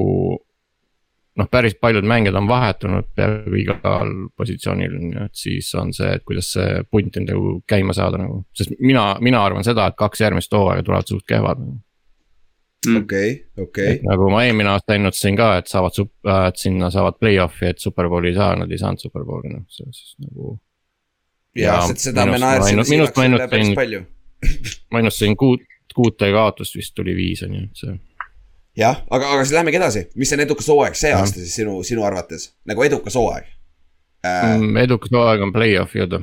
noh, 1.39 1.49
päris 1.51 1.75
paljud 1.81 2.05
mängijad 2.07 2.37
on 2.39 2.47
vahetunud 2.49 3.09
peaaegu 3.15 3.59
igal 3.59 4.13
positsioonil 4.37 4.95
on 4.97 5.11
ju, 5.13 5.27
et 5.27 5.43
siis 5.43 5.69
on 5.79 5.93
see, 5.95 6.09
et 6.17 6.25
kuidas 6.27 6.51
see 6.55 6.81
punt 6.91 7.19
on 7.19 7.27
nagu 7.29 7.53
käima 7.69 7.95
saada 7.95 8.21
nagu. 8.21 8.41
sest 8.55 8.75
mina, 8.79 9.11
mina 9.23 9.43
arvan 9.43 9.65
seda, 9.67 9.87
et 9.89 9.99
kaks 9.99 10.25
järgmist 10.25 10.53
hooaega 10.53 10.85
tulevad 10.85 11.11
suht 11.11 11.25
kehvad 11.29 11.61
nagu.. 11.63 11.77
okei, 13.01 13.33
okei. 13.65 13.99
nagu 14.07 14.29
ma 14.33 14.43
eelmine 14.47 14.73
aasta 14.73 14.97
ennustasin 14.99 15.39
ka, 15.39 15.51
et 15.61 15.71
saavad 15.71 15.95
sup-, 15.95 16.33
et 16.47 16.61
sinna 16.61 16.91
saavad 16.93 17.19
play-off'i, 17.21 17.71
et 17.73 17.83
superbowli 17.83 18.33
ei 18.33 18.39
saa, 18.39 18.55
nad 18.59 18.71
ei 18.71 18.81
saanud 18.81 19.07
superbowli 19.07 19.53
noh, 19.55 19.65
selles 19.67 20.03
suhtes 20.03 20.27
nagu. 20.27 20.57
ja 21.55 21.79
Ja 21.79 21.81
seda 21.95 22.25
me 22.29 22.39
naersime 22.41 22.85
Siilakile 22.87 23.47
päris 23.47 23.73
palju. 23.75 24.05
ma 24.91 25.01
ennustasin 25.01 25.35
kuut, 25.37 25.65
kuute 25.95 26.29
kaotust 26.31 26.77
vist 26.77 26.93
tuli 26.95 27.15
viis 27.17 27.43
on 27.43 27.57
ju, 27.57 27.65
et 27.65 27.83
see. 27.83 27.97
jah, 28.80 29.03
aga, 29.09 29.30
aga 29.36 29.45
siis 29.45 29.55
lähmegi 29.57 29.80
edasi, 29.80 30.05
mis 30.19 30.34
on 30.36 30.43
edukas 30.45 30.67
hooaeg 30.71 30.97
see 30.97 31.11
Jah. 31.11 31.21
aasta 31.23 31.41
siis 31.41 31.55
sinu, 31.61 31.80
sinu 31.88 32.03
arvates, 32.07 32.49
nagu 32.69 32.84
edukas 32.86 33.17
hooaeg 33.19 33.47
äh,? 34.25 34.57
Mm, 34.57 34.77
edukas 34.86 35.11
hooaeg 35.15 35.45
on 35.47 35.53
play-off'i 35.55 36.01
jõuda 36.03 36.21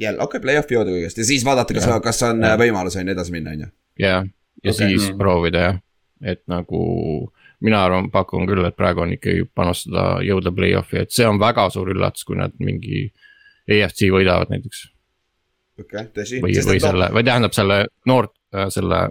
jälle, 0.00 0.18
okei 0.18 0.38
okay,, 0.38 0.44
play-off'i 0.46 0.76
jõuda 0.76 0.94
kõigest 0.94 1.20
ja 1.20 1.28
siis 1.28 1.44
vaadata, 1.46 1.76
kas 1.76 1.88
kas 2.04 2.22
on 2.28 2.42
Jah. 2.42 2.54
äh, 2.54 2.60
võimalus 2.64 2.98
on 2.98 3.08
ju 3.08 3.16
edasi 3.16 3.34
minna, 3.34 3.56
on 3.56 3.64
ju. 3.66 3.70
ja, 4.02 4.18
ja 4.62 4.74
okay. 4.74 4.78
siis 4.78 5.10
Mm. 5.10 5.18
proovida 5.18 5.64
jah, 5.66 5.80
et 6.34 6.42
nagu 6.50 6.82
mina 7.62 7.84
arvan, 7.86 8.10
pakun 8.10 8.46
küll, 8.46 8.64
et 8.66 8.76
praegu 8.76 9.04
on 9.04 9.12
ikkagi 9.14 9.46
panustada, 9.54 10.20
jõuda 10.26 10.50
play-off'i, 10.54 11.04
et 11.04 11.14
see 11.14 11.26
on 11.26 11.38
väga 11.38 11.68
suur 11.70 11.92
üllatus, 11.94 12.24
kui 12.26 12.38
nad 12.38 12.54
mingi 12.58 13.08
EFC 13.70 14.10
võidavad 14.10 14.50
näiteks. 14.50 14.86
okei 15.78 16.00
okay,, 16.00 16.12
tõsi. 16.14 16.42
või, 16.42 16.56
või 16.66 16.80
selle, 16.82 17.10
või 17.14 17.26
tähendab 17.26 17.54
selle 17.54 17.84
noort, 18.06 18.34
selle 18.74 19.08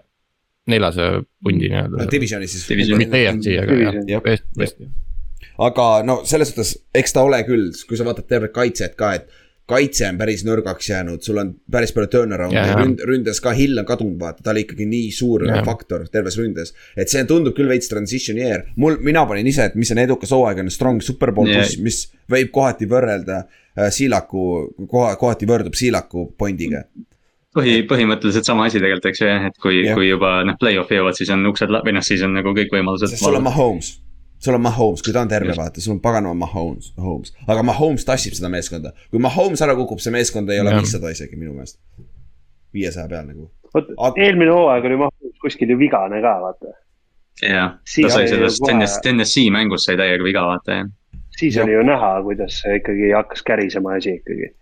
neljase 0.70 1.08
pundi 1.44 1.70
nii-öelda. 1.72 2.04
no 2.04 2.10
divisionis 2.12 2.52
siis. 2.56 2.66
Division- 2.70 3.02
mitte 3.02 3.24
EFC, 3.26 3.56
aga 3.62 3.72
Division., 3.72 4.10
Jah. 4.10 4.24
best, 4.24 4.46
best. 4.58 4.82
aga 5.58 5.88
no 6.06 6.22
selles 6.26 6.52
suhtes, 6.52 6.76
eks 6.96 7.14
ta 7.14 7.24
ole 7.26 7.42
küll, 7.48 7.72
kui 7.88 7.98
sa 7.98 8.06
vaatad 8.08 8.28
tervet 8.30 8.54
kaitset 8.54 8.96
ka, 9.00 9.14
et 9.18 9.30
kaitse 9.72 10.08
on 10.10 10.18
päris 10.20 10.44
nõrgaks 10.46 10.90
jäänud, 10.90 11.22
sul 11.24 11.40
on 11.42 11.52
päris 11.72 11.94
palju 11.96 12.24
ja 12.52 12.66
jaa. 12.66 12.80
ründ, 12.82 13.04
ründes 13.08 13.40
ka 13.44 13.54
Hill 13.56 13.80
on 13.80 13.86
kadunud, 13.88 14.18
vaata, 14.20 14.44
ta 14.44 14.52
oli 14.52 14.66
ikkagi 14.66 14.88
nii 14.90 15.12
suur 15.16 15.46
Jaa. 15.48 15.64
faktor 15.66 16.08
terves 16.12 16.38
ründes. 16.40 16.74
et 16.98 17.10
see 17.10 17.24
tundub 17.30 17.56
küll 17.56 17.70
veits 17.72 17.88
transition 17.92 18.38
year, 18.38 18.66
mul, 18.76 18.98
mina 19.02 19.26
panin 19.26 19.48
ise, 19.48 19.70
et 19.72 19.76
mis 19.76 19.92
on 19.92 19.98
edukas 20.04 20.34
hooaeg, 20.36 20.60
on 20.60 20.72
strong 20.74 21.02
superbowl 21.02 21.48
yeah., 21.48 21.70
mis 21.80 22.04
võib 22.32 22.52
kohati 22.52 22.90
võrrelda 22.90 23.46
äh, 23.46 23.90
Siilaku, 23.92 24.74
koha, 24.88 25.16
kohati 25.16 25.48
võrdub 25.50 25.78
Siilaku 25.78 26.32
pointiga. 26.38 26.84
põhi, 27.56 27.82
põhimõtteliselt 27.90 28.48
sama 28.48 28.66
asi 28.70 28.80
tegelikult, 28.80 29.10
eks 29.12 29.22
ju 29.22 29.28
jah, 29.28 29.46
et 29.50 29.58
kui 29.62 29.82
Jah., 29.84 29.96
kui 29.98 30.08
juba 30.10 30.38
noh, 30.48 30.56
play-off'i 30.62 30.98
jõuavad, 31.00 31.18
siis 31.20 31.30
on 31.36 31.46
uksed 31.50 31.70
või 31.74 31.94
noh, 31.98 32.06
siis 32.06 32.22
on 32.24 32.34
nagu 32.38 32.54
kõik 32.58 32.72
võimalused. 32.74 33.16
sul 33.20 33.36
on 33.40 33.44
Mahomes, 33.44 33.90
sul 34.42 34.56
on 34.58 34.62
Mahomes, 34.66 35.02
kui 35.06 35.14
ta 35.14 35.22
on 35.26 35.32
terve, 35.32 35.54
vaata, 35.58 35.82
sul 35.84 35.94
on 35.98 36.00
paganama 36.04 36.34
Mahomes, 36.46 36.94
Mahomes, 36.98 37.34
aga 37.48 37.64
Mahomes 37.68 38.06
tassib 38.08 38.34
seda 38.38 38.50
meeskonda. 38.50 38.94
kui 39.12 39.20
Mahomes 39.20 39.62
ära 39.62 39.76
kukub, 39.76 40.00
see 40.04 40.14
meeskond 40.16 40.50
ei 40.50 40.60
ole 40.64 40.74
viissada 40.80 41.12
isegi 41.12 41.36
minu 41.40 41.54
meelest. 41.58 41.80
viiesaja 42.74 43.08
peal 43.12 43.26
nagu. 43.28 43.50
vot 43.74 43.88
Aga- 43.98 44.22
eelmine 44.24 44.52
hooaeg 44.52 44.86
oli 44.86 44.98
Mahomes 45.04 45.38
kuskil 45.44 45.70
ju 45.70 45.78
vigane 45.80 46.22
ka, 46.22 46.34
vaata. 46.46 46.74
jah, 47.42 47.78
Siis 47.86 48.08
ta 48.08 48.14
sai 48.20 48.28
sellest 48.28 48.64
TNS, 48.68 48.98
TNS-i 49.04 49.50
mängus 49.52 49.84
sai 49.88 49.98
täiega 50.00 50.24
viga, 50.24 50.42
vaata 50.48 50.72
jah. 50.80 50.90
siis 51.38 51.56
Jah. 51.56 51.66
oli 51.66 51.74
ju 51.74 51.84
näha, 51.84 52.10
kuidas 52.24 52.62
see 52.62 52.76
ikkagi 52.80 53.12
hakkas 53.16 53.44
kärisema 53.44 53.96
asi 53.98 54.16
ikkagi. 54.20 54.54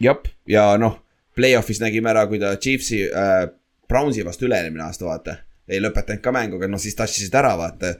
jah, 0.00 0.16
ja 0.48 0.76
noh, 0.78 0.96
play-off'is 1.36 1.80
nägime 1.82 2.10
ära, 2.12 2.26
kui 2.30 2.40
ta 2.42 2.54
Chiefsi 2.56 3.04
äh,, 3.08 3.44
Brownsi 3.88 4.24
vastu 4.24 4.48
üle-eelmine 4.48 4.86
aasta, 4.86 5.06
vaata. 5.08 5.36
ei 5.68 5.80
lõpetanud 5.80 6.20
ka 6.20 6.32
mängu, 6.32 6.58
aga 6.60 6.68
noh, 6.68 6.80
siis 6.80 6.96
tassisid 6.96 7.34
ära, 7.36 7.54
vaata. 7.60 7.94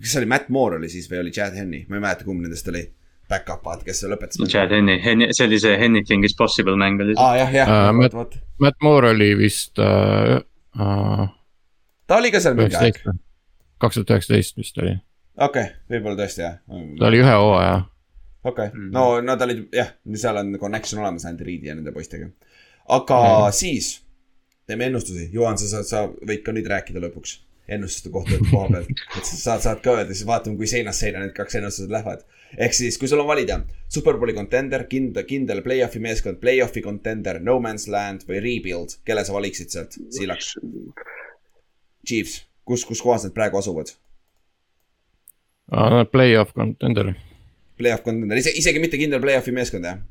kes 0.00 0.14
see 0.14 0.22
oli, 0.22 0.30
Matt 0.30 0.48
Moore 0.48 0.80
oli 0.80 0.88
siis 0.88 1.10
või 1.10 1.20
oli 1.24 1.32
Chad 1.36 1.56
Henny, 1.56 1.84
ma 1.88 1.98
ei 1.98 2.04
mäleta, 2.06 2.24
kumb 2.24 2.42
nendest 2.44 2.68
oli. 2.72 2.86
Back-up, 3.30 3.60
vaata, 3.62 3.84
kes 3.86 4.02
lõpetas. 4.10 4.40
Chad 4.50 4.72
Henny, 4.74 5.28
see 5.30 5.46
oli 5.46 5.58
see 5.62 5.76
Anything 5.86 6.26
is 6.26 6.34
possible 6.34 6.74
mäng 6.80 6.98
oli 7.02 7.14
aa 7.16 7.36
jah, 7.38 7.52
jah 7.54 7.74
Äh,, 7.76 7.90
vot, 8.02 8.16
vot. 8.18 8.38
Matt 8.58 8.80
Moore 8.82 9.12
oli 9.14 9.34
vist 9.38 9.78
äh, 9.78 10.40
äh, 10.80 11.28
ta 12.10 12.18
oli 12.18 12.32
ka 12.34 12.40
seal 12.42 12.58
mingi 12.58 12.74
aeg, 12.74 12.98
kaks 13.80 14.00
tuhat 14.00 14.16
üheksateist 14.16 14.58
vist 14.58 14.78
oli, 14.82 14.96
okei 15.38 15.68
okay,, 15.68 15.76
võib-olla 15.92 16.18
tõesti 16.24 16.42
jah. 16.42 16.58
ta 16.98 17.06
oli 17.06 17.22
ühe 17.22 17.36
hooaja. 17.42 17.76
okei 18.42 18.52
okay. 18.52 18.74
Mm., 18.74 18.90
no 18.96 19.04
nad 19.22 19.46
olid 19.46 19.76
jah, 19.78 19.92
seal 20.18 20.40
on 20.42 20.56
connection 20.58 21.04
olemas 21.04 21.28
Andy 21.30 21.46
Reidi 21.46 21.70
ja 21.70 21.76
nende 21.78 21.94
poistega. 21.94 22.26
Aga 22.90 23.20
mm. 23.20 23.52
siis 23.56 24.00
teeme 24.66 24.86
ennustusi, 24.90 25.28
Juhan, 25.34 25.58
sa 25.58 25.70
saad, 25.70 25.86
sa 25.88 26.02
võid 26.08 26.42
ka 26.46 26.54
nüüd 26.54 26.68
rääkida 26.70 27.02
lõpuks 27.02 27.38
ennustuste 27.70 28.10
kohta 28.10 28.38
koha 28.50 28.68
pealt, 28.72 28.90
et 29.18 29.24
sa 29.26 29.36
saad, 29.36 29.64
saad 29.64 29.80
ka 29.84 29.94
öelda, 29.98 30.14
siis 30.14 30.26
vaatame, 30.28 30.58
kui 30.58 30.68
seinast 30.70 31.04
seina 31.04 31.22
need 31.22 31.34
kaks 31.36 31.58
ennustused 31.60 31.92
lähevad. 31.92 32.24
ehk 32.58 32.74
siis, 32.74 32.98
kui 32.98 33.08
sul 33.08 33.22
on 33.22 33.28
valida 33.28 33.60
superbowli 33.94 34.34
contender, 34.34 34.86
kindel, 34.90 35.26
kindel 35.28 35.62
play-off'i 35.66 36.02
meeskond, 36.02 36.40
play-off'i 36.42 36.82
contender, 36.82 37.38
no 37.42 37.60
man's 37.62 37.86
land 37.90 38.26
või 38.28 38.42
rebuild, 38.42 38.98
kelle 39.06 39.24
sa 39.26 39.36
valiksid 39.36 39.74
sealt, 39.74 39.98
Siilaks? 40.10 40.56
Chiefs, 42.06 42.40
kus, 42.66 42.86
kus 42.88 43.02
kohas 43.04 43.26
nad 43.28 43.36
praegu 43.36 43.60
asuvad? 43.60 43.94
Play-off 46.10 46.56
contender, 46.56 47.14
Play-off 47.78 48.02
contender, 48.04 48.40
ise, 48.42 48.50
isegi 48.58 48.82
mitte 48.82 48.98
kindel 48.98 49.22
play-off'i 49.22 49.54
meeskond 49.54 49.86
jah? 49.86 50.02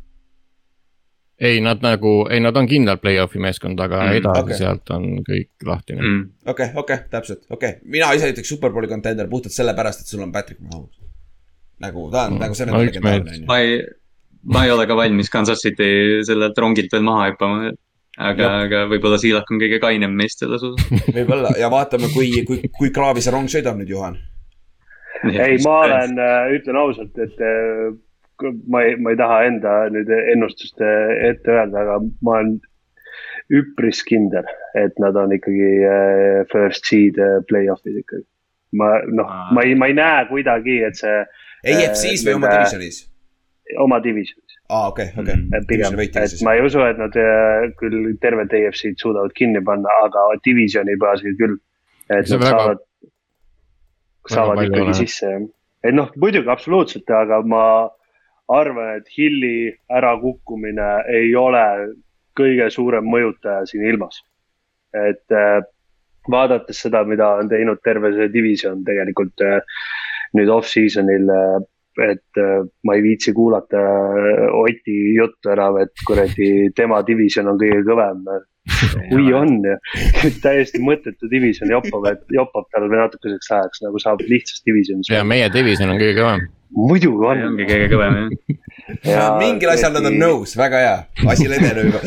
Ei 1.39 1.59
nad 1.63 1.83
nagu, 1.83 2.13
ei 2.31 2.39
nad 2.43 2.57
on 2.59 2.67
kindel 2.67 2.97
play-off'i 2.99 3.39
meeskond, 3.41 3.79
aga 3.79 4.01
Mm, 4.03 4.17
edasi 4.19 4.43
okay. 4.43 4.57
sealt 4.59 4.91
on 4.95 5.05
kõik 5.27 5.67
lahtine 5.67 6.01
Mm. 6.01 6.23
okei 6.51 6.71
okei 6.75 6.97
täpselt, 7.09 7.45
okei 7.49 7.69
okay., 7.77 7.81
mina 7.83 8.11
ise 8.13 8.31
ütleks 8.33 8.51
superbowli 8.51 8.87
contender 8.91 9.27
puhtalt 9.27 9.55
sellepärast, 9.55 10.03
et 10.03 10.11
sul 10.11 10.23
on 10.25 10.31
Patrick 10.31 10.59
Mahomes. 10.61 10.99
nagu 11.79 12.09
ta 12.11 12.25
on 12.27 12.33
mm. 12.33 12.39
Nagu 12.43 12.53
selles 12.53 12.73
no 12.73 12.81
mõttes 12.83 13.45
ma 13.47 13.59
ei, 13.59 13.79
ma 14.43 14.65
ei 14.65 14.71
ole 14.71 14.87
ka 14.87 14.95
valmis 14.99 15.29
Kansas 15.29 15.63
City 15.63 16.19
sellelt 16.27 16.57
rongilt 16.57 16.91
veel 16.91 17.03
maha 17.07 17.29
hüppama. 17.31 17.71
aga, 18.17 18.49
aga 18.65 18.83
võib-olla 18.91 19.17
Siilak 19.17 19.47
on 19.51 19.61
kõige 19.61 19.79
kainem 19.79 20.11
meist 20.11 20.39
selles 20.43 20.63
osas. 20.63 20.91
võib-olla 21.15 21.53
ja 21.59 21.69
vaatame, 21.71 22.11
kui, 22.11 22.43
kui, 22.43 22.59
kui 22.67 22.91
kraavi 22.91 23.23
see 23.23 23.31
rong 23.31 23.47
sõidab 23.47 23.79
nüüd, 23.79 23.95
Juhan. 23.95 24.19
ei, 25.23 25.55
ma 25.63 25.79
olen, 25.85 26.19
ütlen 26.57 26.79
ausalt, 26.79 27.15
et 27.15 27.39
äh, 27.39 27.95
ma 28.71 28.83
ei, 28.87 28.95
ma 29.01 29.11
ei 29.13 29.17
taha 29.19 29.39
enda 29.49 29.75
nüüd 29.93 30.09
ennustust 30.33 30.81
äh, 30.81 31.13
ette 31.31 31.51
öelda, 31.57 31.83
aga 31.85 31.99
ma 32.25 32.37
olen 32.39 32.57
üpris 33.59 34.03
kindel, 34.05 34.45
et 34.77 34.97
nad 35.01 35.17
on 35.17 35.31
ikkagi 35.33 35.69
äh, 35.89 36.41
first 36.51 36.85
seed 36.89 37.17
äh, 37.21 37.39
play-off'id 37.49 37.97
ikkagi. 38.03 38.25
ma 38.79 38.91
noh 39.09 39.29
ma 39.55 39.63
ei, 39.65 39.73
ma 39.75 39.87
ei 39.89 39.95
näe 39.97 40.25
kuidagi, 40.29 40.75
et 40.85 40.99
see 40.99 41.15
EFC-s 41.65 42.25
või 42.27 42.35
oma 42.37 42.51
divisionis? 42.53 42.99
oma 43.81 43.97
divisionis 44.03 44.59
aa, 44.69 44.91
okei, 44.91 45.07
okei 45.17 45.35
Mm.. 45.39 45.65
pigem, 45.69 45.97
et 46.05 46.35
ma 46.45 46.53
ei 46.53 46.61
usu, 46.65 46.83
et 46.85 46.99
nad 47.01 47.15
küll 47.81 48.11
tervet 48.21 48.53
EFC-d 48.53 49.01
suudavad 49.01 49.33
kinni 49.37 49.61
panna, 49.65 49.89
aga 50.05 50.27
divisioni 50.45 50.93
baasil 51.01 51.33
küll. 51.41 51.57
et 52.09 52.29
nad 52.29 52.43
väga- 52.43 52.51
saavad, 52.53 52.83
saavad 54.29 54.61
ikkagi 54.67 54.93
sisse, 55.01 55.25
jah. 55.33 55.47
et 55.83 55.95
noh, 55.97 56.11
muidugi 56.21 56.49
absoluutselt, 56.53 57.09
aga 57.09 57.41
ma 57.41 57.63
arvan, 58.49 58.97
et 58.97 59.09
Hilli 59.17 59.71
ärakukkumine 59.93 60.89
ei 61.13 61.33
ole 61.37 61.65
kõige 62.39 62.69
suurem 62.73 63.05
mõjutaja 63.05 63.65
siin 63.69 63.85
ilmas. 63.89 64.23
et 64.89 65.35
äh, 65.37 65.59
vaadates 66.31 66.79
seda, 66.81 67.03
mida 67.05 67.27
on 67.37 67.49
teinud 67.49 67.77
terve 67.85 68.09
see 68.15 68.31
division 68.33 68.79
tegelikult 68.85 69.43
äh, 69.45 69.59
nüüd 70.33 70.49
off-season'il 70.49 71.29
äh, 71.29 71.59
et 71.99 72.39
ma 72.87 72.95
ei 72.95 73.03
viitsi 73.03 73.33
kuulata 73.35 73.79
Oti 74.55 74.95
juttu 75.17 75.51
enam, 75.51 75.77
et 75.83 75.91
kuradi 76.07 76.69
tema 76.75 77.01
division 77.05 77.49
on 77.51 77.59
kõige 77.59 77.81
kõvem. 77.85 78.23
kui 79.09 79.33
on 79.35 79.57
täiesti 80.45 80.79
mõttetu 80.79 81.29
division 81.29 81.69
joppab, 81.73 82.07
et 82.13 82.23
joppab 82.33 82.69
tal 82.71 82.87
natukeseks 82.87 83.51
ajaks 83.57 83.83
nagu 83.83 83.99
saab 83.99 84.23
lihtsast 84.25 84.63
divisionist. 84.65 85.11
ja 85.11 85.25
meie 85.27 85.51
division 85.53 85.91
on 85.91 85.99
kõige 86.01 86.15
kõvem. 86.21 86.47
Muidugi 86.75 87.25
on. 87.25 87.43
ongi 87.49 87.67
kõige 87.69 87.89
kõvem 87.93 88.17
jah. 89.03 89.35
mingil 89.41 89.73
asjal 89.73 89.93
nad 89.95 90.07
on. 90.09 90.17
nõus, 90.21 90.55
väga 90.59 90.81
hea, 90.83 90.95
asi 91.33 91.47
edeneb 91.49 91.83
juba. 91.89 92.01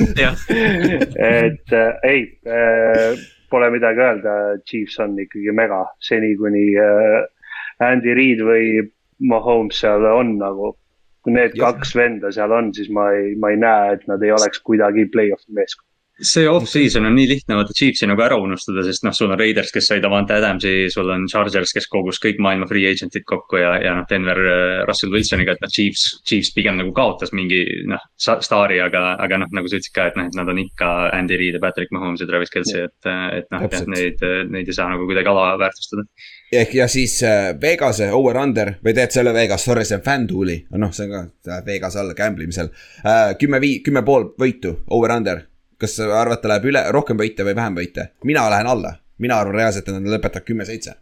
et 1.42 1.76
äh, 1.78 2.08
ei 2.08 2.24
äh,, 2.46 3.22
pole 3.52 3.70
midagi 3.74 4.00
öelda, 4.00 4.36
Chiefs 4.68 4.98
on 5.02 5.16
ikkagi 5.20 5.54
mega, 5.56 5.84
seni 6.04 6.34
kuni 6.40 6.70
äh, 6.80 7.22
Andy 7.82 8.14
Reid 8.16 8.44
või 8.46 8.68
Mahomes 9.28 9.82
seal 9.82 10.06
on 10.08 10.36
nagu. 10.40 10.76
kui 11.22 11.30
need 11.36 11.52
Jah. 11.54 11.70
kaks 11.70 11.92
venda 11.94 12.32
seal 12.34 12.50
on, 12.50 12.72
siis 12.74 12.88
ma 12.90 13.12
ei, 13.14 13.36
ma 13.38 13.52
ei 13.52 13.58
näe, 13.62 13.92
et 13.94 14.08
nad 14.10 14.22
ei 14.26 14.32
oleks 14.34 14.58
kuidagi 14.66 15.04
play-off'i 15.14 15.54
meeskond. 15.54 15.86
See 16.22 16.46
off-season 16.48 17.06
on 17.06 17.16
nii 17.16 17.26
lihtne 17.28 17.56
vaata 17.58 17.74
Chiefsi 17.76 18.06
nagu 18.06 18.22
ära 18.22 18.36
unustada, 18.40 18.84
sest 18.86 19.04
noh, 19.06 19.14
sul 19.16 19.32
on 19.32 19.38
Raiders, 19.40 19.72
kes 19.74 19.88
sai 19.90 20.00
Davante 20.02 20.36
Adamsi, 20.36 20.86
sul 20.92 21.10
on 21.10 21.26
Chargers, 21.30 21.74
kes 21.74 21.88
kogus 21.90 22.20
kõik 22.22 22.38
maailma 22.42 22.68
free 22.70 22.86
agent'id 22.90 23.26
kokku 23.28 23.58
ja, 23.60 23.72
ja 23.82 23.94
noh, 23.98 24.06
Denver 24.10 24.38
äh, 24.38 24.82
Russell 24.88 25.14
Wilsoniga, 25.14 25.56
et 25.56 25.64
noh, 25.64 25.72
Chiefs, 25.72 26.04
Chiefs 26.28 26.52
pigem 26.54 26.78
nagu 26.78 26.94
kaotas 26.96 27.34
mingi 27.36 27.62
noh, 27.90 28.02
staari, 28.16 28.78
aga, 28.84 29.04
aga 29.22 29.42
noh, 29.42 29.52
nagu 29.58 29.70
sa 29.70 29.78
ütlesid 29.80 29.96
ka, 29.96 30.08
et 30.10 30.20
noh, 30.20 30.30
et 30.30 30.38
nad 30.38 30.52
on 30.54 30.62
ikka 30.62 30.92
Andy 31.18 31.40
Reid 31.40 31.58
ja 31.58 31.62
Patrick 31.62 31.94
Mahomes 31.94 32.22
ja 32.22 32.30
Travis 32.30 32.54
Kelce, 32.54 32.86
et, 32.86 33.10
et 33.10 33.50
noh, 33.54 33.66
Täpselt. 33.66 33.92
neid, 33.92 34.26
neid 34.52 34.70
ei 34.70 34.78
saa 34.78 34.90
nagu 34.92 35.08
kuidagi 35.10 35.32
alaväärtustada. 35.32 36.06
ehk 36.62 36.76
ja 36.78 36.88
siis 36.92 37.18
äh, 37.26 37.52
Vegase 37.60 38.12
over-under 38.14 38.76
või 38.84 38.94
teed 38.96 39.14
selle 39.14 39.34
Vegas, 39.34 39.66
sorry, 39.66 39.86
see 39.88 39.98
on 39.98 40.06
FanDuel'i, 40.06 40.60
noh, 40.78 40.94
see 40.94 41.08
on 41.08 41.32
ka 41.46 41.62
Vegase 41.66 42.02
alla 42.02 42.14
gamble 42.18 42.46
imisel 42.46 42.70
äh,. 43.02 43.32
kümme 43.40 43.60
vii-, 43.62 43.80
kümme 43.86 44.04
pool 44.06 44.30
võitu, 44.38 44.78
over-under. 44.94 45.48
Kas 45.82 45.96
sa 45.98 46.08
arvad, 46.20 46.42
ta 46.42 46.52
läheb 46.52 46.68
üle, 46.70 46.84
rohkem 46.94 47.18
võite 47.18 47.46
või 47.46 47.56
vähem 47.58 47.78
võite? 47.78 48.08
mina 48.28 48.46
lähen 48.52 48.70
alla, 48.70 48.94
mina 49.22 49.40
arvan 49.42 49.58
reaalselt, 49.60 49.88
et 49.88 49.98
nad 49.98 50.14
lõpetavad 50.16 50.46
kümme-seitse. 50.48 50.96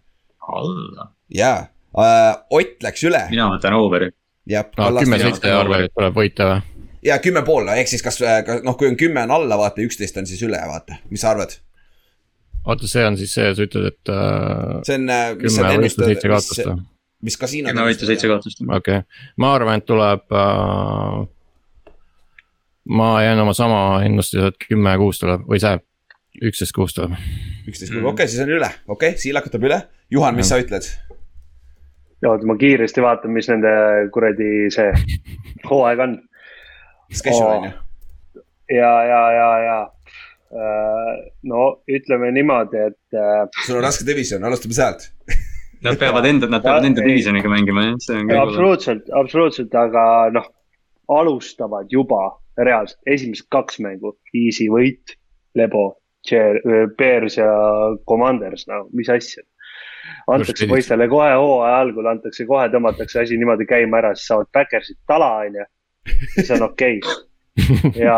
alla? 0.57 1.11
jaa 1.29 1.61
äh,, 1.99 2.35
Ott 2.51 2.83
läks 2.83 3.05
üle 3.09 3.25
mina 3.31 3.51
võtan 3.55 3.79
over'i. 3.79 4.13
ja 4.51 4.65
kümme 4.75 5.19
seitse 5.23 5.53
arve, 5.55 5.85
et 5.87 5.97
tuleb 5.97 6.21
võita 6.23 6.53
või? 6.53 6.87
ja 7.07 7.19
kümme 7.23 7.43
pool, 7.47 7.69
ehk 7.75 7.91
siis 7.91 8.05
kas, 8.05 8.21
kas 8.47 8.63
noh, 8.67 8.77
kui 8.79 8.91
on 8.91 8.97
kümme 9.01 9.25
on 9.29 9.35
alla, 9.41 9.59
vaata 9.61 9.85
üksteist 9.85 10.17
on 10.21 10.29
siis 10.29 10.43
üle, 10.47 10.61
vaata, 10.69 11.01
mis 11.11 11.25
sa 11.25 11.35
arvad? 11.35 11.57
oota, 12.65 12.89
see 12.91 13.05
on 13.07 13.19
siis 13.21 13.35
see, 13.37 13.51
sa 13.57 13.67
ütled, 13.67 13.91
et 13.93 14.13
äh, 14.13 14.81
see 14.89 14.99
on, 15.01 15.11
mis 15.41 15.59
kümme 15.59 15.69
on 15.69 15.85
võitu, 15.85 16.05
seitse 16.05 16.29
mis, 16.29 16.35
kaotust 16.35 16.65
või? 16.69 16.79
mis 17.29 17.37
kasiinod 17.41 17.75
kümme 17.75 17.91
võitu, 17.91 18.09
seitse 18.09 18.31
kaotust. 18.31 18.65
okei 18.65 19.03
okay., 19.03 19.21
ma 19.41 19.55
arvan, 19.57 19.81
et 19.81 19.89
tuleb 19.89 20.41
äh,. 20.41 21.21
Ma 22.89 23.23
jään 23.23 23.41
oma 23.41 23.53
sama 23.57 24.03
ennustuse, 24.05 24.53
et 24.53 24.67
kümme 24.69 24.97
kuus 24.99 25.21
tuleb 25.21 25.47
või 25.49 25.61
see, 25.63 25.77
üksteist 26.51 26.75
kuus 26.77 26.97
tuleb. 26.97 27.17
üksteist 27.69 27.93
kuus, 27.93 28.05
okei, 28.13 28.29
siis 28.29 28.43
on 28.45 28.53
üle, 28.57 28.73
okei 28.89 29.15
okay,, 29.15 29.21
Siilak 29.21 29.51
võtab 29.51 29.69
üle. 29.69 29.83
Juhan, 30.11 30.35
mis 30.35 30.49
sa 30.51 30.59
ütled? 30.63 30.89
oota, 32.27 32.47
ma 32.47 32.57
kiiresti 32.61 33.03
vaatan, 33.05 33.33
mis 33.33 33.49
nende 33.49 33.71
kuradi 34.13 34.69
see 34.75 34.91
hooaeg 35.71 36.03
on 36.05 36.19
Schedule 37.11 37.47
on 37.47 37.65
ju. 37.65 37.71
ja, 38.77 38.93
ja, 39.05 39.23
ja, 39.33 39.49
ja 39.65 39.79
äh, 40.53 41.15
no 41.43 41.71
ütleme 41.91 42.31
niimoodi, 42.35 42.85
et 42.91 43.19
äh, 43.19 43.47
sul 43.67 43.81
on 43.81 43.87
raske 43.87 44.07
division, 44.07 44.45
alustame 44.45 44.77
sealt. 44.77 45.09
Nad 45.81 45.97
peavad 45.97 46.27
enda, 46.29 46.45
nad 46.53 46.61
peavad 46.61 46.85
enda 46.85 47.01
divisioniga 47.01 47.49
mängima 47.49 47.87
jah, 47.87 47.95
see 48.05 48.19
on 48.21 48.31
absoluutselt, 48.37 49.07
absoluutselt, 49.17 49.75
aga 49.81 50.03
noh, 50.35 50.51
alustavad 51.09 51.89
juba 51.91 52.27
reaalselt 52.59 53.01
esimesed 53.07 53.49
kaks 53.53 53.81
mängu, 53.85 54.17
easy 54.35 54.69
võit, 54.73 55.17
Lebo, 55.59 56.01
Bears 56.99 57.39
ja 57.39 57.51
Commanders, 58.09 58.67
no 58.69 58.85
mis 58.95 59.09
asja. 59.11 59.43
antakse 60.31 60.67
poistele 60.69 61.09
kohe 61.09 61.33
hooaja 61.35 61.81
algul, 61.81 62.07
antakse 62.11 62.47
kohe, 62.47 62.69
tõmmatakse 62.71 63.23
asi 63.23 63.39
niimoodi 63.39 63.67
käima 63.67 63.99
ära, 64.03 64.15
siis 64.15 64.31
saavad 64.31 64.51
Backersid 64.55 64.99
tala, 65.09 65.33
onju. 65.47 65.67
see 66.37 66.55
on 66.57 66.69
okei 66.69 67.01
okay. 67.01 67.19
ja, 68.07 68.17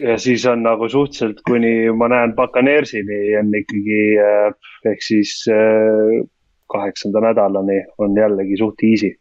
ja 0.00 0.18
siis 0.18 0.44
on 0.46 0.62
nagu 0.62 0.88
suhteliselt, 0.88 1.40
kuni 1.48 1.90
ma 1.96 2.08
näen 2.12 2.34
Buccaneersini 2.36 3.36
on 3.40 3.50
ikkagi 3.56 4.00
eh, 4.20 4.70
ehk 4.90 5.02
siis 5.02 5.36
eh, 5.50 6.22
kaheksanda 6.70 7.22
nädalani 7.24 7.80
on 7.98 8.16
jällegi 8.18 8.58
suht 8.58 8.82
easy. 8.84 9.14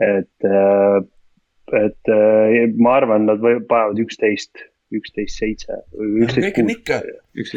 et, 0.00 0.50
et 1.80 2.10
eh, 2.14 2.70
ma 2.78 2.96
arvan, 3.00 3.26
nad 3.28 3.42
panevad 3.68 4.00
üksteist, 4.04 4.64
üksteist 4.94 5.40
seitse 5.42 5.80
või 5.96 6.24
üksteist 6.26 6.46
kõik 6.46 6.58
on 6.62 6.68
kuus. 6.70 6.76
ikka, 6.78 6.98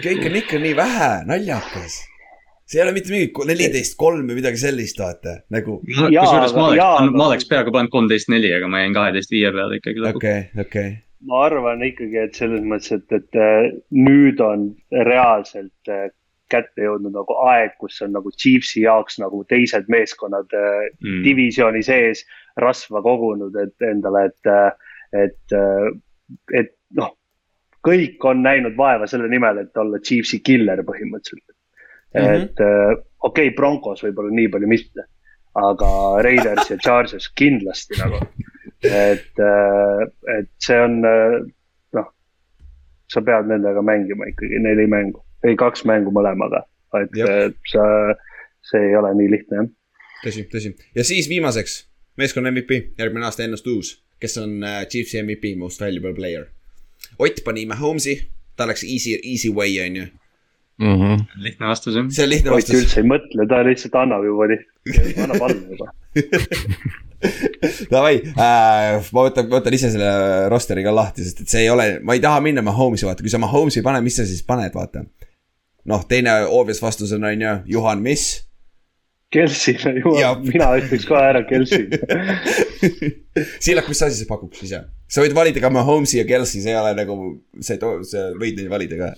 kõik 0.10 0.30
on 0.30 0.38
ikka 0.42 0.62
nii 0.64 0.76
vähe, 0.78 1.10
naljakas. 1.30 1.98
see 2.68 2.80
ei 2.82 2.84
ole 2.84 2.94
mitte 2.98 3.14
mingi 3.14 3.48
neliteist 3.48 3.96
kolm 4.00 4.26
või 4.28 4.40
midagi 4.42 4.60
sellist, 4.64 5.00
vaata, 5.00 5.38
nagu 5.54 5.80
kusjuures 5.86 6.56
ma 6.58 6.70
oleks 6.72 6.84
ma 6.84 7.00
aga- 7.00 7.26
oleks 7.30 7.48
peaaegu 7.52 7.72
pannud 7.76 7.94
kolmteist 7.94 8.30
neli, 8.34 8.52
aga 8.58 8.68
ma 8.72 8.82
jäin 8.84 8.96
kaheteist 8.98 9.32
viie 9.32 9.52
peale 9.56 9.80
ikkagi 9.82 10.04
lõpuks. 10.04 10.18
okei, 10.24 10.66
okei. 10.66 10.90
ma 11.30 11.44
arvan 11.48 11.84
ikkagi, 11.88 12.18
et 12.28 12.36
selles 12.36 12.62
mõttes, 12.68 12.92
et, 12.98 13.12
et 13.22 13.40
äh, 13.40 13.70
nüüd 13.96 14.42
on 14.44 14.70
reaalselt 15.12 15.92
äh, 15.94 16.10
kätte 16.52 16.80
jõudnud 16.86 17.12
nagu 17.12 17.36
aeg, 17.52 17.74
kus 17.80 17.98
on 18.06 18.14
nagu 18.16 18.32
Chiefsi 18.32 18.86
jaoks 18.86 19.18
nagu 19.20 19.42
teised 19.52 19.90
meeskonnad 19.92 20.48
Mm. 21.04 21.24
divisjoni 21.26 21.82
sees 21.84 22.22
rasva 22.58 23.02
kogunud, 23.06 23.56
et 23.62 23.88
endale, 23.88 24.26
et, 24.30 24.52
et, 25.26 25.58
et 26.54 26.74
noh, 26.98 27.14
kõik 27.88 28.26
on 28.28 28.42
näinud 28.44 28.78
vaeva 28.78 29.08
selle 29.08 29.30
nimel, 29.32 29.64
et 29.64 29.78
olla 29.78 30.00
Chiefsi 30.04 30.42
killer 30.46 30.84
põhimõtteliselt 30.88 31.54
mm. 31.54 32.22
-hmm. 32.22 32.44
et 32.44 32.60
okei 33.24 33.48
okay,, 33.48 33.56
Broncos 33.56 34.04
võib-olla 34.04 34.34
nii 34.34 34.50
palju 34.54 34.70
mitte, 34.72 35.08
aga 35.58 35.92
Raiders 36.26 36.72
ja 36.72 36.78
Chargers 36.78 37.30
kindlasti 37.36 38.00
nagu. 38.02 38.22
et, 38.84 39.42
et 40.38 40.50
see 40.62 40.80
on 40.82 41.00
noh, 41.02 42.10
sa 43.10 43.24
pead 43.26 43.50
nendega 43.50 43.82
mängima 43.82 44.30
ikkagi 44.30 44.62
neli 44.62 44.88
mängu, 44.92 45.24
ei 45.48 45.58
kaks 45.58 45.86
mängu 45.90 46.14
mõlemaga, 46.14 46.64
et 47.02 47.18
äh, 47.26 47.48
sa, 47.72 47.88
see 48.70 48.90
ei 48.90 48.96
ole 49.00 49.14
nii 49.18 49.32
lihtne 49.34 49.62
jah. 49.62 49.70
tõsi, 50.26 50.46
tõsi. 50.52 50.74
ja 50.96 51.06
siis 51.08 51.30
viimaseks, 51.32 51.80
meeskonna 52.18 52.52
MVP, 52.52 52.72
järgmine 53.00 53.26
aasta 53.26 53.44
ennast 53.46 53.68
uus, 53.68 53.96
kes 54.20 54.38
on 54.42 54.64
äh, 54.64 54.86
Chiefsi 54.90 55.22
MVP, 55.24 55.56
most 55.58 55.82
valuable 55.82 56.14
player. 56.18 56.48
Ott 57.20 57.44
pani 57.46 57.66
Mahomes'i, 57.70 58.18
ta 58.58 58.66
läks 58.68 58.84
easy, 58.84 59.18
easy 59.24 59.50
way 59.54 59.78
on 59.86 59.96
ju, 59.96 60.08
Mhm. 60.80 61.24
lihtne 61.42 61.66
vastus 61.68 61.96
jah. 61.96 62.06
see 62.14 62.24
on 62.24 62.30
lihtne 62.30 62.52
Ott 62.52 62.56
vastus. 62.62 62.76
üldse 62.84 63.00
ei 63.02 63.08
mõtle, 63.10 63.48
ta 63.50 63.64
lihtsalt 63.66 63.96
annab 63.98 64.24
juba, 64.26 64.46
annab 65.24 65.42
alla 65.42 65.62
juba. 65.72 65.88
Davai 67.92 68.20
äh,, 68.38 69.00
ma 69.10 69.24
võtan, 69.26 69.48
võtan 69.50 69.74
ise 69.74 69.90
selle 69.90 70.10
roster'i 70.54 70.84
ka 70.86 70.92
lahti, 70.94 71.24
sest 71.26 71.42
et 71.42 71.50
see 71.50 71.64
ei 71.66 71.72
ole, 71.74 71.88
ma 72.06 72.14
ei 72.14 72.22
taha 72.22 72.44
minna 72.46 72.62
Mahomes'i 72.66 73.08
vaata, 73.08 73.26
kui 73.26 73.34
sa 73.34 73.40
Mahomes'i 73.42 73.82
ei 73.82 73.86
pane, 73.88 74.02
mis 74.06 74.20
sa 74.20 74.26
siis 74.30 74.44
paned, 74.46 74.70
vaata. 74.78 75.02
noh, 75.90 76.04
teine 76.10 76.36
obvious 76.46 76.82
vastus 76.84 77.14
on, 77.16 77.24
on 77.26 77.42
ju, 77.42 77.54
Juhan 77.78 78.02
Miss. 78.06 78.44
Kelsile 79.34 79.98
juba, 80.00 80.38
mina 80.40 80.70
ütleks 80.80 81.04
kohe 81.08 81.20
ära 81.20 81.42
Kelsi. 81.48 81.82
Siilak, 83.60 83.90
mis 83.92 84.00
sa 84.00 84.08
siis 84.12 84.28
pakuks 84.30 84.64
ise? 84.64 84.86
sa 85.08 85.24
võid 85.24 85.36
valida 85.36 85.62
ka 85.64 85.72
Mahomes'i 85.72 86.20
ja 86.20 86.26
Kelsey, 86.28 86.62
see 86.64 86.74
ei 86.74 86.80
ole 86.80 86.94
nagu, 86.98 87.16
see, 87.64 87.80
sa 88.08 88.26
võid 88.40 88.60
neid 88.60 88.72
valida 88.72 89.00
ka. 89.00 89.12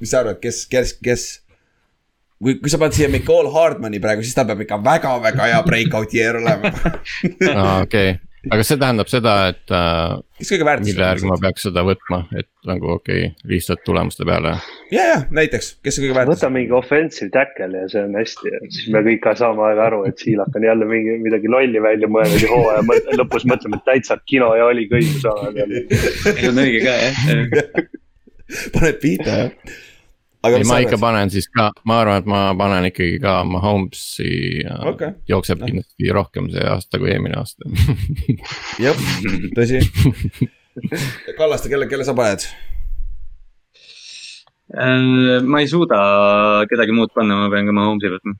mis 0.00 0.12
sa 0.12 0.22
arvad, 0.22 0.40
kes, 0.40 0.64
kes, 0.68 0.94
kes? 1.04 1.26
kui, 2.40 2.56
kui 2.60 2.72
sa 2.72 2.80
paned 2.80 2.96
siia 2.96 3.08
Nicole 3.12 3.52
Hardmani 3.52 4.00
praegu, 4.00 4.24
siis 4.24 4.36
ta 4.36 4.46
peab 4.48 4.64
ikka 4.64 4.80
väga-väga 4.84 5.48
hea 5.52 5.60
breakout 5.66 6.16
year 6.16 6.40
olema. 6.40 6.72
okei, 7.84 8.16
aga 8.48 8.64
see 8.64 8.78
tähendab 8.80 9.10
seda, 9.12 9.34
et 9.52 9.72
äh, 9.74 10.14
kes 10.40 10.52
kõige 10.54 10.74
mille 10.80 11.08
järgi 11.10 11.28
ma 11.28 11.36
peaks 11.42 11.66
seda 11.66 11.82
võtma, 11.84 12.22
et 12.40 12.48
nagu 12.68 12.94
okei 12.94 13.26
okay,, 13.26 13.48
lihtsalt 13.50 13.82
tulemuste 13.84 14.24
peale. 14.28 14.54
ja, 14.94 15.04
ja 15.10 15.18
näiteks, 15.36 15.74
kes 15.84 15.98
on 15.98 16.06
kõige 16.06 16.14
võta 16.14 16.22
väärtuslikum? 16.22 16.56
mingi 16.56 16.76
offensive 16.78 17.30
tackle 17.34 17.84
ja 17.84 17.90
see 17.92 18.06
on 18.06 18.16
hästi 18.16 18.54
siis 18.62 18.88
me 18.94 19.04
kõik 19.10 19.22
ka 19.26 19.36
saame 19.42 19.66
aega 19.68 19.86
aru, 19.90 20.00
et 20.08 20.24
Siilak 20.24 20.56
on 20.56 20.66
jälle 20.70 20.88
mingi 20.88 21.18
midagi 21.20 21.52
lolli 21.52 21.84
välja 21.84 22.08
mõelnud 22.08 22.46
ja 22.46 22.52
hooaja 22.54 22.86
mõt- 22.88 23.12
lõpus 23.20 23.46
mõtleme, 23.52 23.80
et 23.80 23.88
täitsa 23.92 24.16
kino 24.24 24.54
ja 24.56 24.70
oli 24.72 24.88
kõik 24.90 25.20
saanud 25.20 25.58
jälle. 25.60 25.84
see 26.24 26.48
on 26.48 26.64
õige 26.64 26.82
ka 26.86 26.98
jah. 27.04 27.22
paned 28.74 29.00
pihta, 29.04 29.38
jah? 29.44 29.78
ei, 30.48 30.64
ma 30.64 30.78
ikka 30.80 30.98
panen 31.00 31.30
siis 31.32 31.48
ka, 31.52 31.68
ma 31.88 32.00
arvan, 32.00 32.22
et 32.22 32.28
ma 32.30 32.40
panen 32.58 32.88
ikkagi 32.88 33.18
ka 33.22 33.40
Mahomes'i 33.48 34.64
äh, 34.64 34.86
Okei. 34.92 35.12
jookseb 35.28 35.60
Noh. 35.60 35.68
kindlasti 35.70 36.14
rohkem 36.16 36.48
see 36.54 36.64
aasta 36.64 37.00
kui 37.00 37.12
eelmine 37.12 37.36
aasta. 37.40 37.68
jah, 38.84 39.04
tõsi. 39.56 39.82
Kallaste, 41.38 41.68
kelle, 41.72 41.90
kelle 41.90 42.06
sa 42.08 42.16
paned? 42.16 42.46
Äh, 44.70 45.40
ma 45.44 45.60
ei 45.60 45.68
suuda 45.68 46.00
kedagi 46.70 46.96
muud 46.96 47.12
panna, 47.14 47.36
ma 47.42 47.52
pean 47.52 47.68
ka 47.68 47.76
Mahomes'i 47.76 48.14
võtma. 48.16 48.36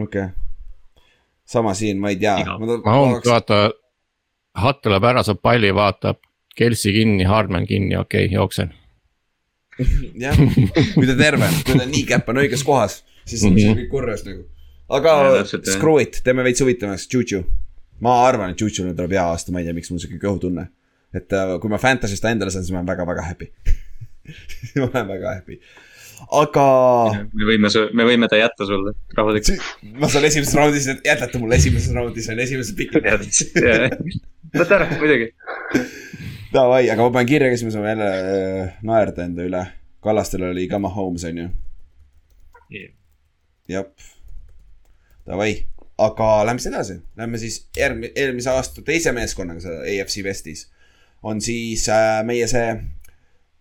okei 0.00 0.26
okay.. 0.26 1.06
sama 1.46 1.74
siin, 1.78 2.02
ma 2.02 2.10
ei 2.14 2.18
tea. 2.18 2.38
Mahomes 2.58 3.26
vaata, 3.30 3.66
Hutt 4.54 4.84
tuleb 4.86 5.02
ära, 5.02 5.22
saab 5.26 5.40
palli, 5.42 5.72
vaatab, 5.74 6.20
Kelsi 6.54 6.92
kinni, 6.94 7.24
Hardman 7.26 7.66
kinni, 7.66 7.96
okei 7.98 8.28
okay,, 8.28 8.34
jooksen. 8.34 8.70
jah, 10.24 10.36
kui 10.94 11.06
ta 11.08 11.16
terve 11.18 11.46
on, 11.48 11.56
kui 11.66 11.78
ta 11.80 11.86
nii 11.90 12.04
käpp 12.08 12.28
on 12.32 12.40
õiges 12.44 12.62
kohas, 12.66 13.00
siis 13.26 13.42
on 13.48 13.54
Mhm. 13.56 13.78
kõik 13.80 13.90
korras 13.90 14.24
nagu. 14.26 14.44
aga 14.94 15.14
Ja, 15.40 15.44
screw 15.48 16.00
it, 16.02 16.20
teeme 16.24 16.44
veits 16.46 16.60
huvitavamaks, 16.62 17.08
Juju. 17.10 17.44
ma 18.04 18.18
arvan, 18.28 18.50
et 18.54 18.60
Jujule 18.60 18.92
tuleb 18.94 19.10
hea 19.16 19.24
aasta, 19.24 19.52
ma 19.52 19.58
ei 19.62 19.64
tea, 19.68 19.72
miks 19.76 19.90
mul 19.90 19.98
sihuke 20.02 20.20
kõhutunne. 20.22 20.68
et 21.14 21.32
äh, 21.32 21.58
kui 21.62 21.70
ma 21.70 21.78
Fantasy'st 21.78 22.22
ta 22.22 22.30
endale 22.34 22.50
saan, 22.50 22.64
siis 22.66 22.72
ma 22.74 22.80
olen 22.82 22.90
väga-väga 22.92 23.22
happy. 23.28 23.50
ma 24.82 24.88
olen 24.92 25.08
väga 25.08 25.34
happy. 25.38 25.58
aga 26.32 26.64
me 27.34 27.44
võime, 27.48 27.68
me 27.94 28.04
võime 28.08 28.28
ta 28.30 28.36
jätta 28.38 28.66
sulle 28.66 28.92
rahulikult. 29.16 29.60
ma 30.00 30.08
saan 30.08 30.24
esimeses 30.24 30.54
raundis, 30.58 30.86
jätate 31.04 31.38
mulle 31.42 31.56
esimeses 31.58 31.92
raundis, 31.94 32.28
on 32.30 32.38
esimeses 32.40 32.74
pikk. 32.78 32.94
võta 34.54 34.76
ära, 34.78 34.86
muidugi. 35.00 35.32
Davai, 36.54 36.84
aga 36.86 37.02
ma 37.02 37.10
panen 37.10 37.26
kirja, 37.26 37.50
kes 37.50 37.64
me 37.66 37.72
saame 37.74 37.88
jälle 37.90 38.08
äh, 38.14 38.74
naerda 38.86 39.24
enda 39.26 39.42
üle. 39.42 39.62
Kallastel 40.04 40.44
oli 40.46 40.68
ka 40.70 40.78
Mahomes, 40.78 41.24
on 41.26 41.40
ju. 41.40 41.46
jah. 43.72 43.88
Davai, 45.26 45.48
aga 45.98 46.28
lähme 46.46 46.62
siis 46.62 46.70
edasi, 46.70 46.98
lähme 47.18 47.40
siis 47.42 47.56
järgmine, 47.76 48.12
eelmise 48.14 48.52
aasta 48.52 48.84
teise 48.86 49.10
meeskonnaga 49.16 49.64
seal 49.64 49.80
AFC 49.82 50.22
Westis. 50.26 50.68
on 51.22 51.40
siis 51.40 51.88
äh, 51.88 52.20
meie 52.28 52.46
see 52.46 52.68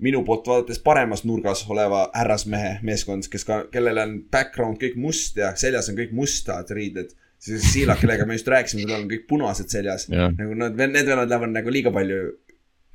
minu 0.04 0.22
poolt 0.28 0.48
vaadates 0.52 0.82
paremas 0.84 1.24
nurgas 1.24 1.64
oleva 1.72 2.10
härrasmehe 2.14 2.76
meeskond, 2.84 3.26
kes 3.32 3.48
ka, 3.48 3.62
kellel 3.74 4.02
on 4.04 4.18
background 4.32 4.78
kõik 4.82 5.00
must 5.00 5.40
ja 5.40 5.54
seljas 5.56 5.90
on 5.90 5.98
kõik 5.98 6.12
mustad 6.14 6.70
riided. 6.70 7.16
siis 7.40 7.72
Siilak, 7.74 8.04
kellega 8.04 8.26
me 8.28 8.38
just 8.38 8.48
rääkisime, 8.48 8.86
tal 8.86 9.02
on 9.02 9.10
kõik 9.10 9.26
punased 9.28 9.72
seljas. 9.74 10.10
nagu 10.12 10.54
nad, 10.54 10.78
need 10.78 11.08
vennad 11.08 11.30
lähevad 11.32 11.56
nagu 11.58 11.74
liiga 11.74 11.92
palju 11.92 12.26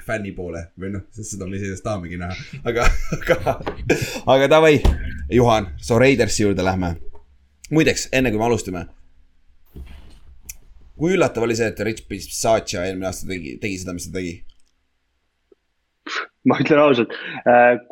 fänni 0.08 0.32
poole 0.36 0.64
või 0.80 0.92
noh, 0.94 1.04
sest 1.14 1.34
seda 1.34 1.48
me 1.48 1.58
iseenesest 1.58 1.84
tahamegi 1.86 2.18
näha, 2.20 2.36
aga, 2.70 2.86
aga, 3.18 3.56
aga 4.34 4.50
davai, 4.50 4.78
Juhan, 5.32 5.72
so 5.76 5.98
Raidersi 6.00 6.44
juurde 6.46 6.64
lähme. 6.64 6.94
muideks, 7.70 8.08
enne 8.12 8.32
kui 8.32 8.40
me 8.40 8.48
alustame. 8.48 8.86
kui 10.98 11.14
üllatav 11.14 11.44
oli 11.46 11.56
see, 11.56 11.68
et 11.70 11.80
Rich 11.86 12.08
Bisaccia 12.08 12.84
eelmine 12.86 13.06
aasta 13.06 13.28
tegi, 13.28 13.58
tegi 13.62 13.78
seda, 13.78 13.94
mis 13.94 14.08
ta 14.08 14.18
tegi? 14.18 14.36
ma 16.48 16.56
ütlen 16.62 16.80
ausalt, 16.80 17.12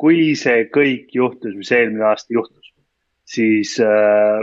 kui 0.01 0.33
see 0.35 0.65
kõik 0.73 1.13
juhtus, 1.13 1.53
mis 1.55 1.71
eelmine 1.71 2.07
aasta 2.09 2.33
juhtus, 2.33 2.71
siis 3.29 3.75
äh, 3.83 4.41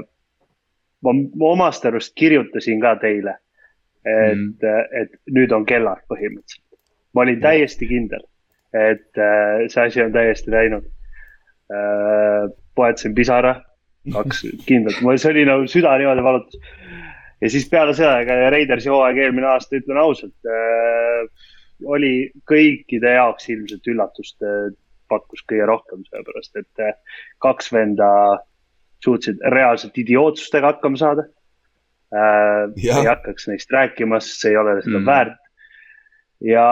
ma, 1.04 1.14
ma 1.14 1.52
omast 1.54 1.86
arust 1.88 2.14
kirjutasin 2.18 2.82
ka 2.84 2.94
teile, 3.02 3.38
et 4.04 4.36
mm., 4.36 4.92
et 5.00 5.16
nüüd 5.32 5.52
on 5.56 5.64
kellad 5.68 6.04
põhimõtteliselt. 6.10 6.63
Ma 7.14 7.24
olin 7.24 7.40
täiesti 7.42 7.88
kindel, 7.90 8.24
et 8.74 9.20
äh, 9.20 9.64
see 9.70 9.86
asi 9.86 10.02
on 10.04 10.12
täiesti 10.14 10.52
läinud 10.54 10.86
äh,. 11.72 12.50
poetasin 12.74 13.14
pisara, 13.14 13.56
kaks 14.12 14.44
kindlalt, 14.68 15.00
mul 15.06 15.20
see 15.20 15.34
oli 15.34 15.44
nagu 15.48 15.66
süda 15.70 15.96
niimoodi 16.00 16.24
valutas. 16.26 16.60
ja 17.40 17.50
siis 17.50 17.68
peale 17.70 17.94
seda, 17.94 18.18
ega 18.24 18.50
Raidersi 18.54 18.92
hooaeg 18.92 19.20
eelmine 19.26 19.52
aasta, 19.52 19.78
ütlen 19.80 20.00
ausalt 20.02 20.50
äh, 20.50 21.50
oli 21.84 22.14
kõikide 22.50 23.16
jaoks 23.16 23.48
ilmselt 23.52 23.86
üllatust 23.90 24.42
pakkus 25.10 25.42
kõige 25.50 25.66
rohkem, 25.68 26.04
sellepärast 26.08 26.56
et 26.56 26.84
kaks 27.44 27.72
venda 27.74 28.08
suutsid 29.04 29.42
reaalselt 29.52 29.98
idiootsustega 30.00 30.74
hakkama 30.74 31.00
saada 31.00 31.26
äh,. 32.14 32.70
Ei 32.78 33.08
hakkaks 33.08 33.48
neist 33.50 33.72
rääkima, 33.74 34.20
sest 34.22 34.44
see 34.44 34.54
ei 34.54 34.60
ole 34.60 34.78
seda 34.82 35.00
mm. 35.00 35.08
väärt. 35.08 35.40
Ja 36.44 36.68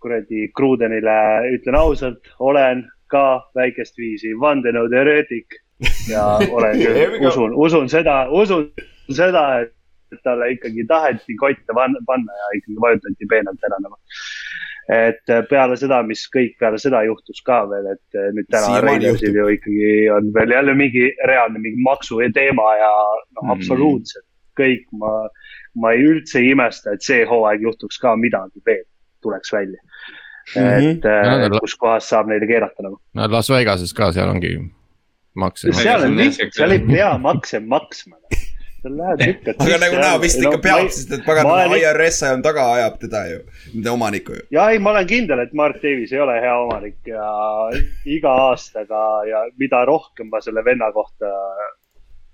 kuradi 0.00 0.48
Krudenile 0.56 1.18
ütlen 1.54 1.78
ausalt, 1.78 2.32
olen 2.38 2.84
ka 3.12 3.44
väikest 3.56 3.98
viisi 3.98 4.34
vandenõuteoreetik 4.40 5.60
ja 6.10 6.24
olen 6.50 6.80
küll, 6.82 7.18
usun, 7.28 7.54
usun 7.54 7.88
seda, 7.92 8.24
usun 8.30 8.68
seda, 9.12 9.44
et 9.64 10.20
talle 10.24 10.52
ikkagi 10.54 10.84
taheti 10.88 11.36
kotte 11.40 11.76
panna 11.76 12.40
ja 12.42 12.50
ikkagi 12.58 12.80
vajutati 12.80 13.30
peenelt 13.30 13.66
ära 13.68 13.80
nagu. 13.82 13.98
et 14.94 15.30
peale 15.48 15.78
seda, 15.80 16.02
mis 16.04 16.26
kõik 16.28 16.58
peale 16.60 16.76
seda 16.78 17.00
juhtus 17.06 17.40
ka 17.46 17.62
veel, 17.70 17.86
et 17.94 18.18
nüüd 18.36 18.50
täna 18.52 18.98
juhtub. 19.00 19.38
ju 19.40 19.46
ikkagi 19.56 19.90
on 20.12 20.28
veel 20.34 20.52
jälle 20.52 20.74
mingi 20.76 21.08
reaalne 21.26 21.58
mingi 21.58 21.80
maksu 21.82 22.20
teema 22.34 22.68
ja 22.76 22.92
noh, 22.92 23.44
Mm. 23.44 23.50
absoluutselt 23.56 24.26
kõik, 24.58 24.84
ma, 24.98 25.10
ma 25.74 25.92
ei 25.92 26.04
üldse 26.06 26.38
ei 26.42 26.50
imesta, 26.54 26.92
et 26.94 27.02
see 27.02 27.24
hooaeg 27.26 27.62
juhtuks 27.66 27.98
ka 27.98 28.16
midagi 28.16 28.60
veel. 28.66 28.84
tuleks 29.24 29.52
välja. 29.52 29.80
Mhm. 30.54 30.88
et 30.90 31.04
äh, 31.08 31.22
No, 31.24 31.48
no, 31.48 31.58
kuskohast 31.64 32.08
saab 32.12 32.26
neile 32.28 32.46
keerata 32.46 32.82
nagu. 32.84 32.98
no 33.14 33.28
Las 33.32 33.48
Vegases 33.50 33.92
ka, 33.96 34.12
seal 34.12 34.28
ongi 34.28 34.58
makse. 35.34 35.72
seal 35.72 36.02
on 36.04 36.10
on 36.12 36.18
liht- 36.18 36.36
jah, 36.42 36.50
seal 36.52 36.70
ei 36.76 36.78
pea 36.84 37.14
makse 37.18 37.60
maksma. 37.60 38.16
seal 38.82 38.92
lähed 38.98 39.22
lükkad. 39.26 39.54
aga 39.64 39.78
nagu 39.80 39.96
näha 39.96 40.18
vist 40.20 40.42
ikka 40.42 40.58
peab, 40.66 40.90
sest 40.92 41.12
et 41.16 41.24
pagan 41.24 41.46
olen- 41.48 41.72
IRS 41.80 42.20
ajab 42.28 42.42
taga, 42.44 42.66
ajab 42.74 42.98
teda 43.00 43.22
ju, 43.30 43.38
nende 43.74 43.90
omanikku 43.94 44.32
ju. 44.36 44.42
ja 44.52 44.66
ei, 44.70 44.78
ma 44.78 44.90
olen 44.92 45.06
kindel, 45.08 45.40
et 45.40 45.54
Mark 45.56 45.80
Davis 45.82 46.12
ei 46.12 46.20
ole 46.20 46.36
hea 46.44 46.58
omanik 46.66 47.00
ja 47.08 47.24
iga 48.04 48.28
aastaga 48.50 49.00
ja 49.30 49.46
mida 49.58 49.80
rohkem 49.88 50.28
ma 50.28 50.40
selle 50.44 50.60
venna 50.64 50.92
kohta, 50.92 51.32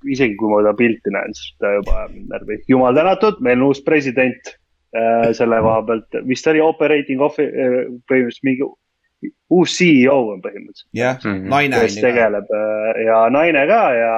isegi 0.09 0.37
kui 0.41 0.49
ma 0.53 0.63
ta 0.65 0.73
pilti 0.79 1.13
näen, 1.13 1.35
siis 1.37 1.55
ta 1.61 1.75
juba 1.77 1.97
ajab 2.03 2.15
mind 2.17 2.33
närvi. 2.33 2.59
jumal 2.69 2.95
tänatud, 2.97 3.41
meil 3.45 3.59
on 3.61 3.67
uus 3.71 3.83
president 3.85 4.53
äh, 4.97 5.31
selle 5.37 5.61
koha 5.67 5.83
pealt, 5.89 6.21
vist 6.29 6.47
oli 6.53 6.61
operating 6.65 7.21
offi- 7.21 7.49
äh,, 7.51 7.81
põhimõtteliselt 8.11 8.47
mingi 8.49 8.69
uus 9.53 9.75
CEO 9.79 10.19
on 10.35 10.41
põhimõtteliselt, 10.45 10.89
jah, 10.97 11.19
Mhm. 11.25 11.49
naine 11.53 11.81
kes 11.85 11.99
tegeleb 12.01 12.49
äh, 12.57 13.03
ja 13.07 13.25
naine 13.31 13.67
ka 13.69 13.83
ja 13.95 14.15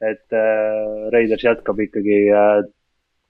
et 0.00 0.32
äh, 0.32 1.10
Raiders 1.12 1.42
jätkab 1.44 1.80
ikkagi 1.82 2.20
äh, 2.32 2.62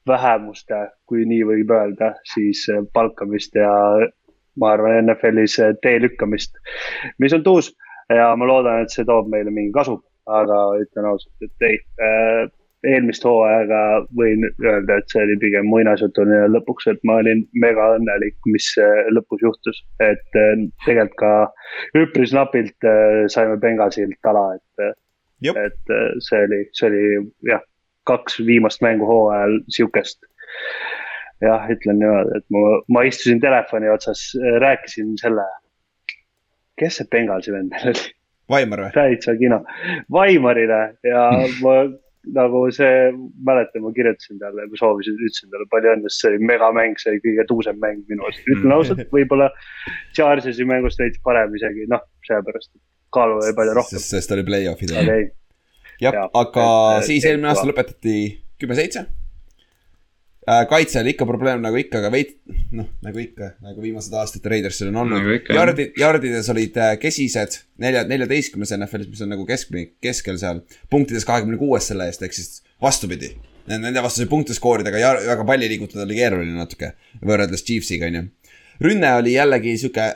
vähemuste, 0.07 0.89
kui 1.07 1.25
nii 1.29 1.43
võib 1.49 1.71
öelda, 1.75 2.15
siis 2.35 2.63
äh, 2.71 2.83
palkamist 2.95 3.55
ja 3.59 3.71
ma 4.61 4.73
arvan 4.75 5.01
NFL-is 5.07 5.59
äh, 5.63 5.73
tee 5.83 5.99
lükkamist, 6.03 6.55
mis 7.19 7.33
on 7.37 7.43
tuus. 7.47 7.73
Ja 8.11 8.33
ma 8.37 8.47
loodan, 8.47 8.83
et 8.83 8.91
see 8.91 9.05
toob 9.07 9.29
meile 9.31 9.53
mingi 9.55 9.71
kasu, 9.71 10.01
aga 10.39 10.63
ütlen 10.83 11.11
ausalt, 11.11 11.47
et 11.47 11.69
ei 11.69 11.79
äh, 12.03 12.49
eelmist 12.87 13.25
hooaega 13.27 13.81
võin 14.17 14.47
öelda, 14.49 14.97
et 14.97 15.13
see 15.13 15.23
oli 15.23 15.37
pigem 15.43 15.69
muinasjutune 15.69 16.41
lõpuks, 16.55 16.89
et 16.93 17.01
ma 17.09 17.19
olin 17.21 17.43
mega 17.61 17.91
õnnelik, 17.97 18.37
mis 18.49 18.71
äh, 18.81 19.03
lõpus 19.13 19.43
juhtus, 19.45 19.83
et 20.05 20.39
äh, 20.41 20.65
tegelikult 20.87 21.19
ka 21.21 21.33
üpris 22.01 22.33
napilt 22.37 22.89
äh, 22.89 23.27
saime 23.33 23.59
Benghazilt 23.61 24.31
ala, 24.33 24.47
et, 24.57 24.97
Jep. 25.45 25.61
et 25.61 25.95
äh, 25.95 26.07
see 26.25 26.45
oli, 26.47 26.63
see 26.77 26.89
oli 26.89 27.05
jah, 27.51 27.65
kaks 28.09 28.41
viimast 28.47 28.81
mängu 28.85 29.09
hooajal 29.09 29.61
sihukest. 29.69 30.25
jah, 31.45 31.69
ütlen 31.73 32.01
niimoodi, 32.01 32.37
et 32.37 32.47
ma, 32.53 32.65
ma 32.97 33.05
istusin 33.09 33.41
telefoni 33.41 33.89
otsas, 33.93 34.31
rääkisin 34.61 35.15
selle, 35.21 35.45
kes 36.81 37.01
see 37.01 37.13
Benghazi 37.13 37.53
vend 37.53 37.73
meil 37.73 37.93
oli, 37.93 38.09
Vaimar 38.51 38.87
või? 38.87 38.93
täitsa 38.95 39.35
kino, 39.41 39.63
Vaimarile 40.13 40.81
ja 41.07 41.27
ma 41.65 41.75
nagu 42.37 42.67
see, 42.75 43.11
mäletan, 43.47 43.81
ma 43.85 43.93
kirjutasin 43.97 44.39
talle, 44.43 44.67
ma 44.69 44.77
soovisin, 44.79 45.17
ütlesin 45.17 45.49
talle 45.53 45.67
palju 45.73 45.95
õnne, 45.95 46.11
sest 46.11 46.25
see 46.25 46.33
oli 46.35 46.43
megamäng, 46.51 46.99
see 47.01 47.15
oli 47.15 47.23
kõige 47.25 47.47
tuusem 47.49 47.79
mäng 47.81 48.03
minu 48.13 48.27
arust, 48.29 48.45
ütlen 48.45 48.75
ausalt, 48.77 49.07
võib-olla 49.15 49.49
Chargersi 50.17 50.67
mängust 50.69 51.01
veits 51.01 51.23
parem 51.25 51.55
isegi, 51.57 51.87
noh, 51.91 52.03
sellepärast, 52.29 52.75
et 52.77 52.83
kaalu 53.17 53.39
oli 53.41 53.55
palju 53.57 53.79
rohkem, 53.81 53.97
sest, 53.97 54.13
sest 54.13 54.37
oli 54.37 54.45
play-off'id. 54.51 54.93
aga 55.01 55.17
ei. 55.17 55.31
jah 56.05 56.21
aga 56.29 56.67
et- 56.99 57.09
siis 57.09 57.25
eelmine 57.25 57.55
aasta 57.55 57.67
lõpetati 57.71 58.17
kümme-seitse. 58.61 59.07
Kaitse 60.71 61.01
oli 61.01 61.13
ikka 61.15 61.27
probleem 61.29 61.61
nagu 61.63 61.77
ikka, 61.79 62.01
aga 62.01 62.11
veid-, 62.15 62.33
noh, 62.75 62.87
nagu 63.05 63.21
ikka, 63.23 63.53
nagu 63.65 63.83
viimased 63.85 64.15
aastad 64.17 64.47
Raidersil 64.51 64.89
on 64.91 64.97
olnud 65.03 65.21
Nagu. 65.21 65.37
Yardid, 65.55 65.93
yardides 66.01 66.49
olid 66.53 66.79
äh, 66.81 66.95
kesised, 67.03 67.59
nelja, 67.83 68.07
neljateistkümnes 68.09 68.73
NFL-is, 68.79 69.11
mis 69.13 69.21
on 69.27 69.31
nagu 69.35 69.45
keskmine, 69.49 69.93
keskel 70.03 70.39
seal. 70.41 70.63
punktides 70.91 71.27
kahekümne 71.29 71.61
kuues 71.61 71.91
selle 71.93 72.09
eest, 72.11 72.25
ehk 72.27 72.35
siis 72.37 72.63
vastupidi. 72.83 73.35
Nende 73.71 74.03
vastu 74.03 74.23
sai 74.23 74.31
punkte 74.31 74.57
skoorida, 74.57 74.91
aga 74.91 75.03
jar- 75.03 75.21
väga 75.29 75.45
palli 75.47 75.69
liigutada 75.71 76.07
oli 76.07 76.17
keeruline 76.19 76.57
natuke, 76.57 76.95
võrreldes 77.23 77.63
Chiefsiga, 77.67 78.09
on 78.09 78.17
ju. 78.17 78.23
rünne 78.89 79.13
oli 79.21 79.37
jällegi 79.37 79.77
sihuke 79.79 80.07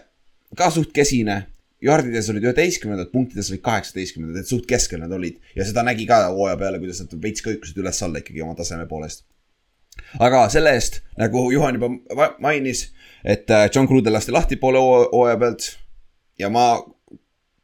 ka 0.57 0.71
suht 0.75 0.95
kesine. 0.97 1.45
Yardides 1.85 2.31
olid 2.33 2.47
üheteistkümnendad, 2.49 3.11
punktides 3.13 3.51
olid 3.53 3.61
kaheksateistkümnendad, 3.67 4.41
et 4.41 4.49
suht 4.49 4.65
keskel 4.67 5.03
nad 5.03 5.13
olid 5.13 5.37
ja 5.55 5.67
seda 5.69 5.83
nägi 5.85 6.07
ka 6.09 6.23
hooaja 6.31 6.57
peale, 6.57 6.79
kuidas 6.81 7.03
nad 7.05 7.13
veits 7.21 7.45
kõikusid 7.45 7.77
üles-alla 7.83 8.23
ikkagi 8.23 8.41
oma 8.41 8.57
taseme 8.57 8.87
poolest. 8.89 9.27
Aga 10.21 10.49
selle 10.53 10.73
eest, 10.77 11.01
nagu 11.19 11.47
Juhan 11.53 11.75
juba 11.79 11.89
ma- 12.17 12.35
mainis, 12.41 12.87
et 13.25 13.51
äh, 13.51 13.69
John 13.75 13.87
Cruden 13.89 14.13
lasti 14.13 14.33
lahti 14.33 14.57
poole 14.61 14.79
hoo- 14.79 15.09
hooaja 15.13 15.37
pealt 15.41 15.71
ja 16.39 16.51
ma 16.51 16.67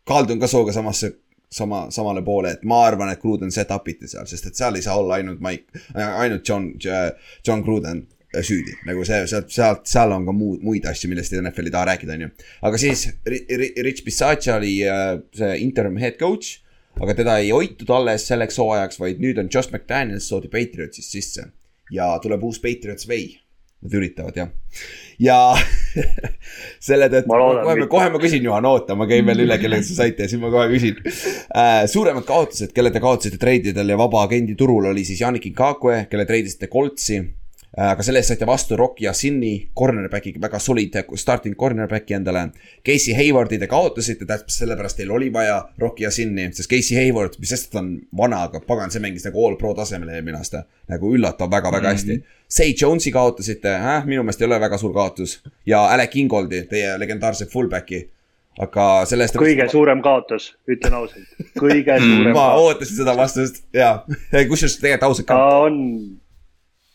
kaldun 0.08 0.40
ka 0.40 0.46
sooga 0.50 0.72
samasse, 0.72 1.12
sama, 1.50 1.86
samale 1.90 2.22
poole, 2.22 2.52
et 2.56 2.62
ma 2.64 2.84
arvan, 2.86 3.10
et 3.12 3.20
Cruden 3.20 3.50
set-up 3.54 3.88
iti 3.90 4.08
seal, 4.08 4.26
sest 4.30 4.46
et 4.50 4.56
seal 4.58 4.76
ei 4.78 4.82
saa 4.86 4.96
olla 5.00 5.18
ainult 5.18 5.40
Mike, 5.42 5.80
ainult 5.98 6.46
John, 6.48 6.72
John 7.46 7.62
Cruden 7.66 8.04
süüdi, 8.30 8.76
nagu 8.86 9.02
see, 9.06 9.24
sealt, 9.26 9.48
sealt, 9.50 9.86
seal 9.90 10.12
on 10.14 10.26
ka 10.28 10.32
muud, 10.34 10.60
muid 10.62 10.84
asju, 10.86 11.08
millest 11.10 11.34
NFL 11.34 11.66
ei 11.66 11.72
taha 11.74 11.88
rääkida, 11.88 12.14
on 12.14 12.20
ju. 12.28 12.28
aga 12.68 12.78
siis 12.78 13.08
Ri- 13.26 13.42
Ri- 13.50 13.72
Rich 13.82 14.04
Bisaccia 14.06 14.54
oli 14.60 14.76
äh, 14.86 15.16
see 15.34 15.56
interim 15.64 15.96
head 15.98 16.14
coach, 16.20 16.60
aga 17.02 17.16
teda 17.18 17.38
ei 17.42 17.50
hoitud 17.50 17.90
alles 17.94 18.28
selleks 18.30 18.58
hooajaks, 18.62 19.00
vaid 19.02 19.18
nüüd 19.22 19.38
on 19.42 19.50
Josh 19.50 19.72
McDaniels 19.74 20.28
toodi 20.30 20.50
Patriotsist 20.52 21.10
sisse 21.18 21.48
ja 21.94 22.12
tuleb 22.22 22.42
uus 22.46 22.60
Patriots 22.62 23.08
Way. 23.08 23.36
Nad 23.80 23.94
üritavad 23.96 24.36
jah, 24.36 24.50
ja 25.20 25.36
selle 26.88 27.08
tõttu 27.08 27.30
Ma 27.30 27.38
kohe, 27.40 27.76
mitte. 27.78 27.88
kohe 27.92 28.08
ma 28.12 28.20
küsin, 28.20 28.44
Juhan, 28.44 28.68
oota, 28.68 28.92
ma 28.92 29.06
käin 29.08 29.24
veel 29.24 29.46
üle, 29.46 29.56
kellele 29.62 29.86
sa 29.88 30.02
saite 30.02 30.26
ja 30.26 30.28
siis 30.28 30.42
ma 30.42 30.52
kohe 30.52 30.66
küsin 30.68 31.00
äh,. 31.00 31.86
suuremad 31.88 32.26
kaotused, 32.28 32.74
kelle 32.76 32.92
te 32.92 33.00
kaotasite 33.00 33.40
treididel 33.40 33.94
ja 33.94 33.96
vaba 34.00 34.26
agendi 34.26 34.56
turul 34.58 34.90
oli 34.92 35.06
siis 35.08 35.22
Janik 35.24 35.48
Ikakwe, 35.48 36.02
kelle 36.12 36.28
treidisite 36.28 36.68
Coltsi 36.68 37.22
äh,. 37.22 37.28
Aga 37.78 38.02
selle 38.02 38.18
eest 38.18 38.32
saite 38.32 38.46
vastu 38.48 38.76
Rocky 38.76 39.04
Yassini 39.04 39.52
cornerback'i, 39.78 40.32
väga 40.42 40.58
solid 40.58 40.96
starting 41.14 41.54
cornerback'i 41.56 42.16
endale. 42.16 42.48
Casey 42.86 43.14
Haywardi 43.14 43.60
te 43.62 43.68
kaotasite, 43.70 44.26
täpselt 44.26 44.56
sellepärast 44.56 44.98
teil 44.98 45.10
oli 45.14 45.30
vaja 45.32 45.60
Rocky 45.78 46.04
Yassini, 46.04 46.48
sest 46.56 46.70
Casey 46.70 46.98
Hayward, 46.98 47.38
mis 47.38 47.52
sest, 47.54 47.68
et 47.68 47.76
ta 47.76 47.82
on 47.82 47.92
vana, 48.16 48.42
aga 48.48 48.62
pagan, 48.66 48.90
see 48.90 49.02
mängis 49.02 49.26
nagu 49.28 49.46
all 49.46 49.58
pro 49.60 49.74
tasemel 49.78 50.10
eelmine 50.16 50.40
aasta. 50.40 50.64
nagu 50.90 51.12
üllatav 51.14 51.50
väga-väga 51.50 51.92
hästi 51.92 52.16
mm. 52.16 52.22
-hmm. 52.22 52.38
Say 52.48 52.74
Jones'i 52.80 53.12
kaotasite 53.12 53.68
äh,, 53.74 54.06
minu 54.06 54.22
meelest 54.22 54.40
ei 54.40 54.46
ole 54.46 54.60
väga 54.60 54.78
suur 54.78 54.92
kaotus 54.94 55.40
ja 55.66 55.84
Alec 55.84 56.16
Ingoldi, 56.16 56.64
teie 56.66 56.98
legendaarse 56.98 57.46
fullback'i. 57.46 58.08
aga 58.58 59.06
selle 59.06 59.24
eest. 59.24 59.36
kõige 59.36 59.68
suurem 59.70 60.02
kaotus, 60.02 60.56
ütlen 60.66 60.94
ausalt, 60.94 61.28
kõige 61.60 62.00
suurem 62.06 62.34
ma 62.34 62.54
ootasin 62.54 62.96
seda 62.96 63.16
vastust 63.16 63.62
ja, 63.72 64.02
kusjuures 64.48 64.76
tegelikult 64.80 65.02
ausalt 65.02 65.26
ta 65.26 65.38
ka, 65.38 65.58
on 65.68 65.78
jah, 65.78 66.29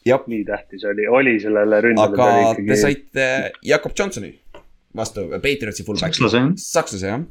nii 0.05 0.43
tähtis 0.45 0.83
oli, 0.85 1.07
oli 1.07 1.39
sellele 1.39 1.81
ründele. 1.81 2.21
aga 2.21 2.65
te 2.67 2.75
saite 2.77 3.51
Jakob 3.65 3.95
Johnsoni 3.99 4.31
vastu, 4.95 5.27
Patriotsi 5.41 5.83
fullback. 5.83 6.13
sakslase 6.13 6.37
jah. 6.37 6.51
sakslase 6.55 7.07
jah, 7.07 7.25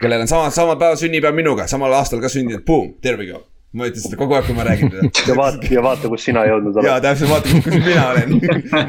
kellel 0.00 0.24
on 0.24 0.28
sama, 0.28 0.50
sama 0.50 0.76
päev 0.80 0.98
sünnipäev 1.00 1.36
minuga, 1.36 1.66
samal 1.70 1.94
aastal 1.96 2.20
ka 2.20 2.30
sündinud, 2.32 2.64
boom, 2.66 2.94
there 3.00 3.16
we 3.20 3.30
go. 3.30 3.44
Ma 3.76 3.86
ütlen 3.88 4.04
seda 4.04 4.18
kogu 4.20 4.36
aeg, 4.36 4.44
kui 4.48 4.56
ma 4.56 4.64
räägin 4.66 4.90
teda. 4.92 5.08
ja 5.30 5.36
vaata, 5.36 5.68
ja 5.72 5.82
vaata, 5.84 6.10
kus 6.12 6.26
sina 6.26 6.44
jõudnud 6.48 6.76
ja 6.76 6.96
oled. 6.96 7.06
täpselt, 7.06 7.30
vaata, 7.32 7.60
kus 7.64 7.76
mina 7.86 8.04
olen. 8.12 8.34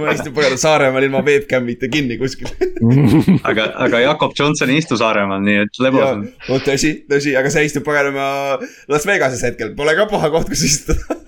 ma 0.01 0.15
istun 0.15 0.35
pagana 0.35 0.59
Saaremaal 0.59 1.07
ilma 1.07 1.23
webcam'ita 1.23 1.89
kinni 1.93 2.17
kuskil. 2.19 2.51
aga, 3.49 3.69
aga 3.87 4.03
Jakob 4.03 4.35
Johnson 4.39 4.73
ei 4.73 4.81
istu 4.83 4.99
Saaremaal, 4.99 5.43
nii 5.45 5.63
et 5.63 5.81
lebos 5.83 6.05
on. 6.09 6.25
no 6.49 6.59
tõsi, 6.67 6.93
tõsi, 7.09 7.35
aga 7.39 7.53
see 7.53 7.65
istub 7.69 7.87
paganama 7.87 8.27
Las 8.91 9.07
Vegases 9.07 9.43
hetkel, 9.47 9.71
pole 9.79 9.95
ka 9.99 10.09
paha 10.11 10.31
koht, 10.35 10.51
kus 10.51 10.65
istuda. 10.67 11.19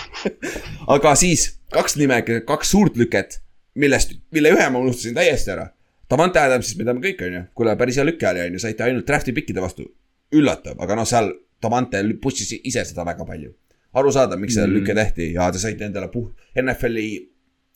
aga 0.96 1.16
siis 1.18 1.50
kaks 1.72 1.96
nime, 2.00 2.20
kaks 2.48 2.74
suurt 2.76 3.00
lüket, 3.00 3.40
millest, 3.80 4.16
mille 4.34 4.52
ühe 4.52 4.68
ma 4.72 4.82
unustasin 4.82 5.16
täiesti 5.16 5.56
ära. 5.56 5.70
Davante 6.10 6.40
Adamsist 6.42 6.76
me 6.76 6.84
teame 6.84 7.00
kõik, 7.04 7.20
onju, 7.22 7.46
kuule, 7.56 7.76
päris 7.78 8.00
hea 8.00 8.04
lüke 8.04 8.26
oli, 8.28 8.42
onju, 8.48 8.60
saite 8.60 8.84
ainult 8.84 9.06
draft'i 9.08 9.32
pikkide 9.32 9.62
vastu. 9.62 9.88
üllatav, 10.30 10.76
aga 10.78 10.94
noh, 10.94 11.06
seal 11.08 11.32
Davante 11.62 12.00
push'is 12.22 12.54
ise 12.64 12.84
seda 12.84 13.04
väga 13.04 13.24
palju. 13.26 13.52
arusaadav, 13.94 14.38
miks 14.38 14.54
see 14.54 14.66
Mm. 14.66 14.72
lüke 14.76 14.94
tehti 14.94 15.32
ja 15.34 15.50
te 15.50 15.58
saite 15.58 15.84
endale 15.84 16.06
puh-, 16.12 16.30
NFL-i 16.54 17.28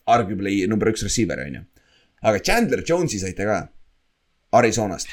arguably 0.07 0.65
number 0.67 0.87
üks 0.87 1.03
receiver, 1.03 1.39
onju. 1.43 1.61
aga 2.23 2.39
Chandler 2.39 2.83
Jones'i 2.87 3.19
saite 3.19 3.43
ka 3.43 3.67
Arizonast 4.53 5.09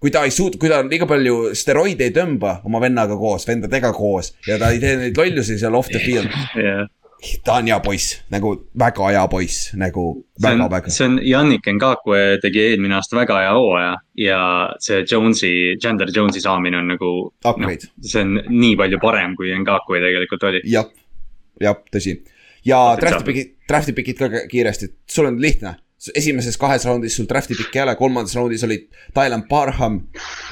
kui 0.00 0.10
ta 0.10 0.22
ei 0.24 0.30
suuda, 0.32 0.56
kui 0.56 0.70
ta 0.70 0.78
liiga 0.86 1.04
palju 1.08 1.50
steroide 1.58 2.06
ei 2.08 2.12
tõmba 2.14 2.60
oma 2.64 2.80
vennaga 2.80 3.16
koos, 3.20 3.44
vendadega 3.48 3.90
koos 3.92 4.32
ja 4.46 4.56
ta 4.60 4.70
ei 4.72 4.78
tee 4.80 4.94
neid 4.96 5.18
lollusi 5.18 5.58
seal 5.60 5.74
off 5.76 5.90
the 5.92 5.98
field. 6.00 6.30
jah, 6.56 6.86
ta 7.44 7.58
on 7.60 7.68
hea 7.68 7.78
poiss, 7.84 8.16
nagu 8.32 8.52
väga 8.78 9.10
hea 9.12 9.24
poiss, 9.30 9.70
nagu 9.78 10.04
see 10.40 10.52
on, 10.52 10.62
väga-väga. 10.62 10.92
see 10.94 11.06
on 11.08 11.18
Yannick 11.24 11.68
Ngakwe 11.76 12.20
tegi 12.42 12.62
eelmine 12.70 12.96
aasta 12.96 13.18
väga 13.18 13.40
hea 13.44 13.52
hooaja 13.56 13.92
ja 14.24 14.40
see 14.80 15.02
Jones'i, 15.04 15.52
Chandler 15.82 16.12
Jones'i 16.16 16.42
saamine 16.44 16.80
on 16.80 16.90
nagu. 16.94 17.12
Upgrade. 17.44 17.90
see 18.00 18.24
on 18.24 18.40
nii 18.48 18.74
palju 18.80 19.00
parem, 19.02 19.36
kui 19.36 19.52
Ngakwe 19.52 20.02
tegelikult 20.06 20.48
oli. 20.50 20.64
jah, 20.70 20.88
jah, 21.60 21.78
tõsi. 21.92 22.16
ja 22.64 22.80
draft'i 23.00 23.28
pikid, 23.28 23.54
draft'i 23.68 23.96
pikid 23.96 24.20
ka 24.24 24.44
kiiresti, 24.50 24.92
sul 25.08 25.30
on 25.32 25.40
lihtne. 25.42 25.76
Esimeses 26.16 26.56
kahes 26.60 26.86
raundis 26.88 27.16
sul 27.18 27.26
draft'i 27.28 27.56
pikki 27.58 27.78
ei 27.78 27.84
ole, 27.84 27.94
kolmandas 27.98 28.34
raundis 28.38 28.64
olid 28.64 28.86
Tylan 29.16 29.42
Parham 29.48 29.98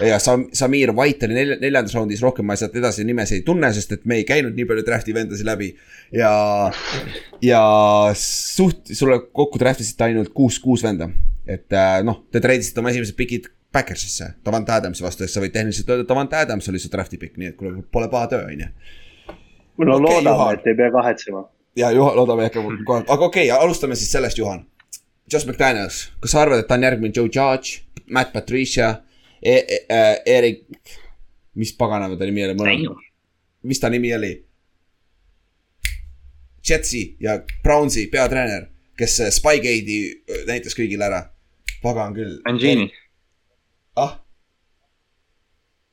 ja 0.05 0.19
Sam-, 0.21 0.49
Samir 0.53 0.93
White 0.97 1.27
oli 1.27 1.39
nelja- 1.39 1.59
neljandas 1.63 1.95
raundis, 1.97 2.23
rohkem 2.25 2.47
ma 2.49 2.57
sealt 2.59 2.77
edasi 2.77 3.07
nimesid 3.09 3.41
ei 3.41 3.47
tunne, 3.47 3.71
sest 3.73 3.95
et 3.97 4.05
me 4.05 4.21
ei 4.21 4.27
käinud 4.29 4.57
nii 4.59 4.69
palju 4.69 4.85
draft'i 4.87 5.15
vendasi 5.17 5.47
läbi. 5.49 5.71
ja, 6.13 6.33
ja 7.43 7.63
suht, 8.19 8.93
sulle 8.93 9.23
kokku 9.33 9.61
draft 9.61 9.81
isite 9.85 10.09
ainult 10.11 10.35
kuus, 10.37 10.61
kuus 10.61 10.85
venda. 10.85 11.09
et 11.49 11.73
äh, 11.73 12.03
noh, 12.05 12.25
te 12.33 12.45
treidisite 12.45 12.83
oma 12.83 12.93
esimesed 12.93 13.17
pikid 13.17 13.49
Backersisse, 13.73 14.31
Davant 14.45 14.69
Adamsi 14.73 15.05
vastu, 15.05 15.25
et 15.25 15.33
sa 15.33 15.43
võid 15.45 15.53
tehniliselt 15.53 15.91
öelda, 15.93 16.05
et 16.07 16.09
Davant 16.09 16.33
Adams 16.37 16.69
oli 16.73 16.81
su 16.81 16.89
draft'i 16.93 17.19
pikk, 17.21 17.37
nii 17.41 17.53
et 17.53 17.57
kuule, 17.57 17.83
pole 17.93 18.09
paha 18.13 18.31
töö, 18.33 18.47
on 18.49 18.65
ju. 18.65 18.69
no 19.85 19.97
Okei, 19.97 20.23
loodame 20.25 20.55
et 20.57 20.73
ei 20.73 20.77
pea 20.77 20.89
kahetsema. 20.93 21.45
ja 21.77 21.91
Juhan, 21.93 22.17
loodame 22.17 22.49
ikka 22.49 22.65
kohe, 22.65 23.05
aga 23.05 23.25
okei 23.25 23.51
okay,, 23.51 23.65
alustame 23.65 23.97
siis 23.97 24.13
sellest, 24.13 24.41
Juhan. 24.41 24.65
Josh 25.33 25.47
McDaniels, 25.47 26.09
kas 26.23 26.33
sa 26.35 26.43
arvad, 26.43 26.63
et 26.63 26.69
ta 26.69 26.75
on 26.79 26.87
järgmine 26.87 27.13
Joe 27.17 27.29
Judge, 27.29 27.83
Matt 28.11 28.33
Patricia 28.33 28.91
e, 29.43 29.53
e, 29.61 29.79
e, 29.89 29.99
Erik, 30.37 30.63
mis 31.59 31.73
paganama 31.77 32.17
ta 32.19 32.25
nimi 32.29 32.45
oli, 32.47 32.87
mis 33.69 33.81
ta 33.83 33.91
nimi 33.93 34.13
oli? 34.17 34.33
Jetsi 36.69 37.03
ja 37.21 37.39
Brownsi 37.65 38.07
peatreener, 38.13 38.67
kes 38.99 39.19
Spygate'i 39.39 39.99
äh, 40.29 40.41
näitas 40.49 40.75
kõigile 40.77 41.07
ära. 41.07 41.21
pagan 41.83 42.15
küll. 42.17 42.41
Mangini, 42.45 42.89
ah, 43.97 44.17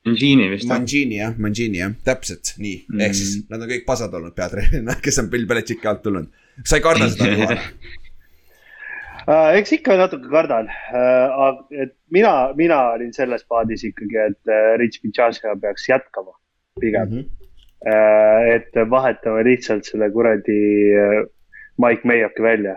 Mangini 0.05 0.47
vist. 0.49 0.65
Mangini 0.69 1.19
jah, 1.19 1.35
Mangini 1.37 1.77
jah, 1.83 1.93
täpselt 2.05 2.55
nii 2.57 2.79
mm., 2.89 3.01
ehk 3.05 3.13
siis 3.15 3.35
Mm. 3.35 3.45
nad 3.49 3.61
on 3.61 3.69
kõik 3.69 3.85
pasad 3.85 4.13
olnud 4.13 4.33
peatreenerina, 4.37 4.95
kes 5.01 5.19
on 5.21 5.29
Bill 5.29 5.45
Belichicki 5.49 5.87
alt 5.87 6.01
tulnud. 6.03 6.27
sa 6.65 6.77
ei 6.79 6.81
karda 6.85 7.09
seda, 7.09 7.29
Juhan? 7.31 7.57
Uh, 9.25 9.55
eks 9.57 9.71
ikka 9.79 9.95
natuke 9.97 10.29
kardan 10.29 10.67
uh,, 10.69 11.55
et 11.73 11.95
mina, 12.13 12.51
mina 12.57 12.77
olin 12.93 13.13
selles 13.13 13.41
paadis 13.49 13.81
ikkagi, 13.87 14.19
et 14.21 14.51
uh, 14.51 14.75
Rich 14.77 15.01
Pichasja 15.01 15.55
peaks 15.61 15.87
jätkama 15.89 16.35
pigem 16.81 17.09
mm. 17.09 17.17
-hmm. 17.17 17.41
Et 18.55 18.77
vahetame 18.89 19.43
lihtsalt 19.45 19.85
selle 19.85 20.07
kuradi 20.09 20.61
Mike 21.77 22.07
Mayoki 22.07 22.43
välja 22.43 22.75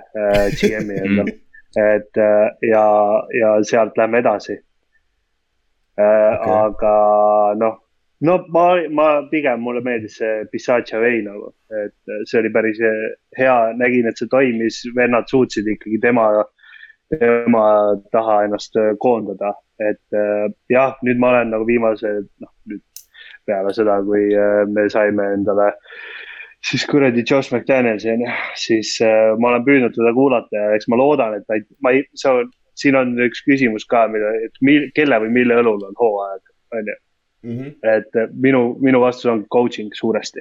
GM-i 0.60 0.98
endal, 1.04 1.30
et 1.80 2.20
ja, 2.68 2.82
ja 3.40 3.52
sealt 3.64 3.96
lähme 3.96 4.18
edasi. 4.18 4.58
Okay. 5.98 6.52
aga 6.52 6.94
noh, 7.56 7.78
no 8.26 8.38
ma, 8.54 8.66
ma 8.90 9.08
pigem 9.30 9.62
mulle 9.62 9.82
meeldis 9.84 10.18
see 10.18 10.44
Pisacha 10.52 11.00
Way 11.02 11.22
nagu, 11.26 11.52
et 11.84 12.14
see 12.26 12.40
oli 12.40 12.52
päris 12.54 12.80
hea, 13.38 13.56
nägin, 13.78 14.08
et 14.10 14.18
see 14.18 14.30
toimis, 14.32 14.82
vennad 14.96 15.30
suutsid 15.30 15.68
ikkagi 15.74 16.00
tema, 16.02 16.28
tema 17.14 17.64
taha 18.12 18.42
ennast 18.48 18.78
koondada, 19.02 19.54
et 19.78 20.18
äh, 20.18 20.46
jah, 20.72 20.96
nüüd 21.06 21.20
ma 21.22 21.32
olen 21.34 21.54
nagu 21.54 21.66
viimase, 21.68 22.14
noh 22.42 22.54
nüüd 22.70 22.82
peale 23.48 23.72
seda, 23.76 24.00
kui 24.04 24.28
äh, 24.34 24.64
me 24.68 24.88
saime 24.92 25.32
endale 25.38 25.72
siis 26.68 26.84
kuradi 26.90 27.22
Josh 27.22 27.52
McDanielsi 27.54 28.10
onju, 28.12 28.30
siis 28.58 28.96
äh, 29.04 29.34
ma 29.38 29.52
olen 29.52 29.66
püüdnud 29.66 29.94
teda 29.94 30.12
kuulata 30.16 30.62
ja 30.64 30.70
eks 30.76 30.88
ma 30.90 30.98
loodan, 31.00 31.38
et 31.38 31.46
ta 31.46 31.58
ei, 31.58 31.66
ma 31.84 31.94
ei, 31.94 32.02
see 32.18 32.32
on, 32.34 32.50
siin 32.78 32.98
on 32.98 33.14
üks 33.28 33.44
küsimus 33.46 33.86
ka, 33.90 34.06
mille, 34.10 34.32
et 34.48 34.64
mil, 34.64 34.88
kelle 34.98 35.20
või 35.22 35.34
mille 35.40 35.60
õlul 35.62 35.86
on 35.90 36.00
hooaeg, 36.00 36.42
onju. 37.44 37.54
Mhm. 37.54 37.74
et 37.82 38.16
äh, 38.16 38.28
minu, 38.34 38.76
minu 38.80 39.00
vastus 39.00 39.26
on 39.26 39.44
coaching 39.48 39.90
suuresti. 39.94 40.40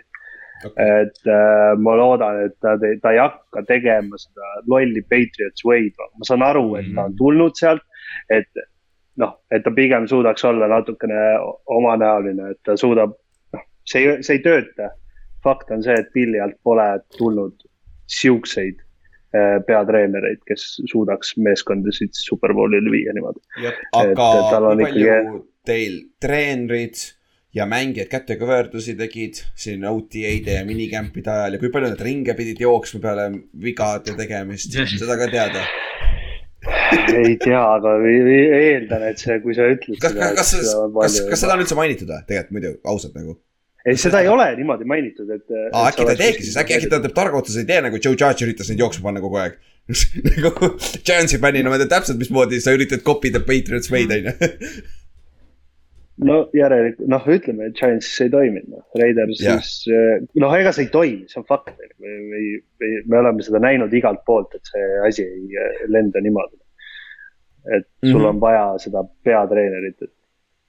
et 0.78 1.20
äh, 1.30 1.76
ma 1.78 1.94
loodan, 1.98 2.40
et 2.46 2.56
ta, 2.62 2.72
ta 3.02 3.12
ei 3.14 3.20
hakka 3.22 3.62
tegema 3.68 4.18
seda 4.18 4.42
lolli 4.68 5.02
Patriots 5.06 5.62
way'd, 5.66 5.94
ma 6.18 6.26
saan 6.26 6.42
aru, 6.42 6.76
et 6.80 6.88
ta 6.96 7.04
on 7.06 7.14
tulnud 7.16 7.54
sealt, 7.60 7.84
et 8.34 8.50
noh, 9.18 9.36
et 9.52 9.64
ta 9.64 9.70
pigem 9.72 10.08
suudaks 10.08 10.44
olla 10.46 10.68
natukene 10.68 11.20
omanäoline, 11.66 12.52
et 12.56 12.60
ta 12.66 12.74
suudab, 12.78 13.14
noh, 13.54 13.62
see 13.86 14.02
ei, 14.08 14.24
see 14.24 14.40
ei 14.40 14.44
tööta. 14.44 14.90
fakt 15.44 15.70
on 15.72 15.84
see, 15.84 15.94
et 15.94 16.10
Pilli 16.14 16.40
alt 16.42 16.58
pole 16.64 17.00
tulnud 17.18 17.54
siukseid 18.08 18.82
äh, 19.36 19.62
peatreenereid, 19.68 20.42
kes 20.48 20.82
suudaks 20.92 21.36
meeskondasid 21.38 22.10
superbowlile 22.18 22.92
viia 22.92 23.14
niimoodi. 23.14 23.40
Et 23.62 23.78
aga 23.94 24.50
tal 24.50 24.66
on 24.72 24.78
kui 24.82 24.86
palju 24.90 25.06
ikkagi- 25.06 25.46
teil 25.68 26.02
treenerid 26.24 27.00
ja 27.56 27.66
mängijad 27.70 28.10
kätega 28.12 28.48
võõrdusi 28.48 28.96
tegid 29.00 29.40
siin 29.58 29.86
OTA-de 29.88 30.60
ja 30.60 30.66
minicamp'ide 30.68 31.34
ajal 31.34 31.58
ja 31.58 31.62
kui 31.62 31.72
palju 31.74 31.92
nad 31.94 32.04
ringe 32.04 32.36
pidid 32.38 32.62
jooksma 32.62 33.02
peale 33.04 33.28
vigade 33.64 34.16
tegemist, 34.18 34.76
seda 34.94 35.18
ka 35.20 35.30
teada. 35.32 35.64
ei 37.16 37.36
tea, 37.42 37.60
aga 37.60 37.96
eeldan, 38.04 39.04
et 39.10 39.22
see, 39.22 39.40
kui 39.44 39.56
sa 39.56 39.68
ütled 39.72 40.00
kas, 40.02 40.16
kas, 40.18 40.38
kas 40.38 40.54
kas, 40.54 41.20
kas 41.32 41.44
seda 41.44 41.56
on 41.56 41.64
üldse 41.64 41.78
mainitud 41.78 42.10
või, 42.12 42.24
tegelikult 42.30 42.58
muidu 42.58 42.74
ausalt 42.92 43.18
nagu? 43.18 43.38
ei, 43.88 43.96
seda 44.00 44.22
ei 44.24 44.28
ole 44.32 44.50
niimoodi 44.58 44.88
mainitud, 44.90 45.32
et. 45.32 45.48
aa, 45.72 45.88
äkki 45.90 46.04
ta 46.04 46.14
ei 46.14 46.22
teegi 46.22 46.44
siis, 46.44 46.60
äkki, 46.60 46.78
äkki 46.78 46.92
ta 46.92 47.00
teeb 47.04 47.16
targa 47.16 47.40
otsuse 47.40 47.64
ei 47.64 47.70
tee 47.70 47.80
nagu 47.86 48.00
Joe 48.02 48.18
Judge 48.20 48.46
üritas 48.46 48.70
neid 48.72 48.84
jooksma 48.84 49.10
panna 49.10 49.24
kogu 49.24 49.40
aeg. 49.40 49.58
nagu 50.44 50.74
Giantsi 51.08 51.40
fännina 51.40 51.72
ma 51.72 51.80
tean 51.80 51.94
täpselt, 51.96 52.20
mismoodi 52.20 52.60
sa 52.60 52.76
üritad 52.76 53.04
the 53.06 53.40
Patriots 53.40 53.92
way'd 53.94 54.12
on 54.12 54.28
ju. 54.28 54.36
no 56.26 56.38
järelikult, 56.58 57.08
noh, 57.12 57.26
ütleme, 57.30 57.68
et 57.70 57.76
Giants 57.78 58.08
ei 58.26 58.30
toiminud, 58.34 58.70
noh, 58.74 58.86
Raiders 58.98 59.42
Jah. 59.44 59.60
siis, 59.62 59.86
noh, 60.42 60.54
ega 60.58 60.72
see 60.74 60.88
ei 60.88 60.92
toimi, 60.94 61.28
see 61.30 61.40
on 61.42 61.46
fakt. 61.50 61.74
me, 62.00 62.14
me, 62.32 62.40
me, 62.82 62.90
me 63.06 63.20
oleme 63.20 63.44
seda 63.46 63.60
näinud 63.62 63.94
igalt 63.94 64.24
poolt, 64.26 64.56
et 64.58 64.66
see 64.72 64.88
asi 65.08 65.24
ei 65.28 65.46
eh, 65.62 65.84
lenda 65.88 66.22
niimoodi. 66.22 66.58
et 67.76 67.84
sul 68.06 68.22
Mhm. 68.22 68.26
on 68.30 68.40
vaja 68.40 68.66
seda 68.80 69.02
peatreenerit, 69.28 70.02
et 70.02 70.14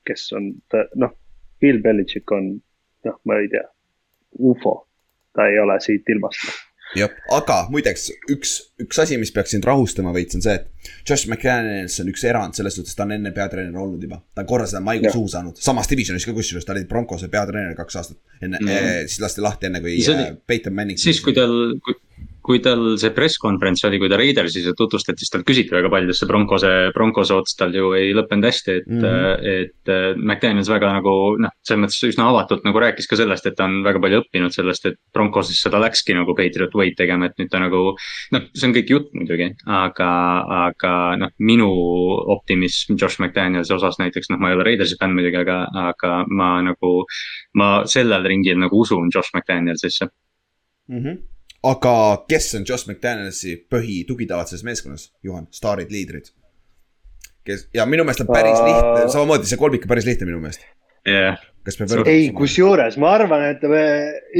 kes 0.05 0.33
on, 0.35 0.49
noh, 0.97 1.13
Bill 1.61 1.79
Belichik 1.83 2.31
on, 2.33 2.61
noh, 3.05 3.21
ma 3.25 3.37
ei 3.39 3.49
tea, 3.49 3.63
ufo, 4.39 4.73
ta 5.35 5.47
ei 5.47 5.59
ole 5.63 5.77
siit 5.81 6.09
ilmast. 6.11 6.43
Aga 7.34 7.59
muideks 7.72 8.09
üks, 8.32 8.55
üks 8.80 9.01
asi, 9.03 9.18
mis 9.20 9.32
peaks 9.34 9.53
sind 9.55 9.66
rahustama 9.68 10.12
veits, 10.14 10.39
on 10.39 10.45
see, 10.45 10.55
et 10.57 10.95
Josh 11.09 11.28
McDaniels 11.28 11.99
on 12.03 12.11
üks 12.12 12.24
erand 12.28 12.57
selles 12.57 12.78
suhtes, 12.78 12.97
ta 12.97 13.05
on 13.05 13.12
enne 13.18 13.32
peatreener 13.36 13.76
olnud 13.82 14.03
juba. 14.03 14.20
ta 14.34 14.45
on 14.45 14.49
korra 14.51 14.68
seda 14.70 14.80
maigu 14.84 15.12
suu 15.12 15.28
saanud, 15.30 15.59
samas 15.62 15.91
divisionis 15.91 16.26
ka 16.28 16.34
kusjuures, 16.36 16.66
ta 16.66 16.74
oli 16.76 16.86
Broncose 16.89 17.28
peatreener 17.32 17.76
kaks 17.78 18.01
aastat. 18.01 18.18
enne 18.41 18.61
mm. 18.61 18.68
-hmm. 18.68 19.09
siis 19.12 19.20
lasti 19.24 19.45
lahti 19.45 19.70
enne, 19.70 19.82
kui 19.84 19.99
oli- 19.99 20.28
äh, 20.30 20.36
Peyton 20.47 20.74
Manning. 20.74 20.99
siis, 20.99 21.20
kui 21.20 21.36
tal, 21.36 21.55
kui 22.49 22.63
tal 22.65 22.95
see 23.01 23.13
press 23.13 23.37
conference 23.41 23.85
oli, 23.87 23.99
kui 24.01 24.09
ta 24.09 24.17
Raidersis 24.17 24.71
tutvustati, 24.77 25.21
siis 25.21 25.33
talt 25.35 25.45
küsiti 25.49 25.75
väga 25.75 25.91
palju, 25.93 26.13
sest 26.13 26.25
see 26.25 26.31
Broncose, 26.31 26.71
Broncose 26.97 27.37
ots 27.37 27.57
tal 27.59 27.75
ju 27.77 27.93
ei 27.99 28.15
lõppenud 28.17 28.49
hästi, 28.49 28.77
et 28.81 28.89
mm. 28.89 29.03
-hmm. 29.05 29.47
et 29.53 29.93
äh, 29.93 30.07
McDaniels 30.17 30.71
väga 30.73 30.93
nagu 30.97 31.15
noh, 31.45 31.53
selles 31.67 31.83
mõttes 31.85 32.09
üsna 32.09 32.31
avatult 32.33 32.65
nagu 32.65 32.81
rääkis 32.81 33.11
ka 33.11 33.19
sellest, 33.21 33.47
et 33.47 33.57
ta 33.59 33.69
on 33.69 33.83
väga 33.85 34.01
palju 34.05 34.23
õppinud 34.23 34.55
sellest, 34.55 34.89
et 34.89 34.99
Broncoses 35.13 35.61
seda 35.61 35.81
läkski 35.83 36.17
nagu 36.17 36.37
Patriot 36.39 36.75
Wade 36.79 36.97
tegema, 36.97 37.29
et 37.29 37.37
nüüd 37.39 37.53
ta 37.53 37.61
nagu. 37.63 37.95
noh, 38.33 38.49
see 38.55 38.69
on 38.69 38.77
kõik 38.77 38.93
jutt 38.95 39.13
muidugi, 39.15 39.53
aga, 39.67 40.11
aga 40.65 40.95
noh, 41.21 41.33
minu 41.39 41.71
optimism 42.37 42.97
Josh 42.97 43.21
McDanielsi 43.21 43.75
osas 43.77 44.01
näiteks, 44.01 44.33
noh, 44.33 44.41
ma 44.41 44.51
ei 44.51 44.59
ole 44.59 44.65
Raidersi 44.71 44.97
fänn 45.01 45.17
muidugi, 45.17 45.37
aga, 45.45 45.67
aga 45.93 46.23
ma 46.29 46.59
nagu. 46.65 47.05
ma 47.59 47.69
sellel 47.91 48.25
ringil 48.25 48.59
nagu 48.61 48.81
usun 48.81 49.11
Josh 49.15 49.35
McDanielsisse 49.35 50.09
mm. 50.89 51.03
-hmm. 51.03 51.38
Aga 51.71 51.95
kes 52.31 52.51
on 52.59 52.66
Josh 52.69 52.89
McDanielsi 52.89 53.55
põhi 53.71 54.03
tugitalad 54.09 54.51
selles 54.51 54.66
meeskonnas, 54.66 55.09
Juhan, 55.25 55.49
staarid, 55.55 55.93
liidrid? 55.95 56.33
kes 57.49 57.69
ja 57.75 57.87
minu 57.89 58.05
meelest 58.05 58.25
on 58.25 58.29
päris 58.29 58.59
lihtne, 58.61 59.07
samamoodi 59.12 59.49
see 59.49 59.61
kolmik 59.61 59.87
on 59.87 59.93
päris 59.95 60.09
lihtne 60.09 60.29
minu 60.29 60.41
meelest. 60.43 60.64
me 61.09 62.03
ei, 62.11 62.29
kusjuures 62.37 62.99
ma 63.01 63.14
arvan, 63.16 63.45
et 63.53 63.62
te 63.62 63.83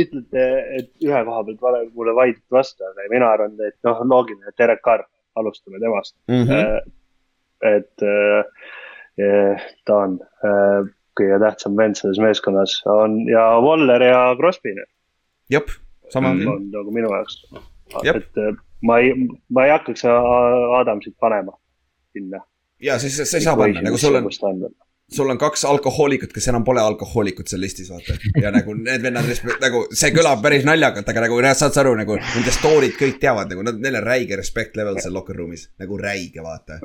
ütlete, 0.03 0.45
et 0.79 0.91
ühe 1.05 1.23
koha 1.31 1.45
pealt 1.47 1.65
vale, 1.65 1.83
mulle 1.97 2.15
vaidlete 2.17 2.59
vastu, 2.59 2.85
aga 2.85 3.09
mina 3.13 3.31
arvan, 3.33 3.57
et 3.65 3.77
noh, 3.87 4.05
loogiline, 4.13 4.53
et 4.53 4.61
Derek 4.61 4.85
Carr, 4.85 5.07
alustame 5.39 5.81
temast 5.81 6.17
mm. 6.29 6.45
-hmm. 6.45 6.53
äh,. 6.53 7.75
et 7.77 8.03
äh, 8.03 9.67
ta 9.85 9.97
on 10.05 10.21
äh, 10.45 10.87
kõige 11.19 11.41
tähtsam 11.43 11.77
vend 11.77 11.99
selles 11.99 12.21
meeskonnas 12.23 12.79
on 12.87 13.21
ja 13.29 13.45
Waller 13.65 14.03
ja 14.03 14.23
Crosby 14.39 14.75
jep, 15.51 15.73
sama 16.13 16.35
Mhm. 16.35 16.49
on 16.49 16.71
nagu 16.71 16.91
minu 16.95 17.09
jaoks. 17.15 17.39
Et 18.05 18.37
äh, 18.39 18.57
ma 18.83 18.99
ei, 18.99 19.15
ma 19.51 19.65
ei 19.65 19.71
hakkaks 19.71 20.05
Adamsit 20.81 21.17
panema 21.21 21.53
sinna. 22.13 22.41
ja 22.81 22.99
siis 22.99 23.17
sa 23.31 23.37
ei 23.37 23.43
saa 23.43 23.57
panna, 23.57 23.81
nagu 23.83 23.97
sul 23.99 24.15
on, 24.15 24.25
on. 24.43 24.75
sul 25.17 25.31
on 25.31 25.39
kaks 25.39 25.65
alkohoolikut, 25.65 26.33
kes 26.33 26.49
enam 26.49 26.65
pole 26.65 26.81
alkohoolikud 26.81 27.49
seal 27.49 27.61
listis, 27.65 27.89
vaata. 27.91 28.15
ja 28.43 28.51
nagu 28.55 28.75
need 28.75 29.03
vennad, 29.03 29.25
nagu 29.61 29.87
see 29.93 30.11
kõlab 30.15 30.43
päris 30.45 30.65
naljakalt, 30.69 31.09
aga 31.09 31.25
nagu 31.27 31.41
saad 31.55 31.73
sa 31.75 31.81
aru, 31.81 31.95
nagu 31.97 32.17
nende 32.21 32.53
story'd 32.55 32.95
kõik 33.01 33.19
teavad 33.21 33.51
nagu 33.51 33.63
nad, 33.67 33.81
neil 33.81 33.97
on 34.03 34.07
räige 34.07 34.37
respect 34.37 34.77
level 34.77 35.01
seal 35.01 35.13
locker 35.17 35.35
room'is, 35.41 35.69
nagu 35.81 35.97
räige, 35.99 36.43
vaata. 36.45 36.79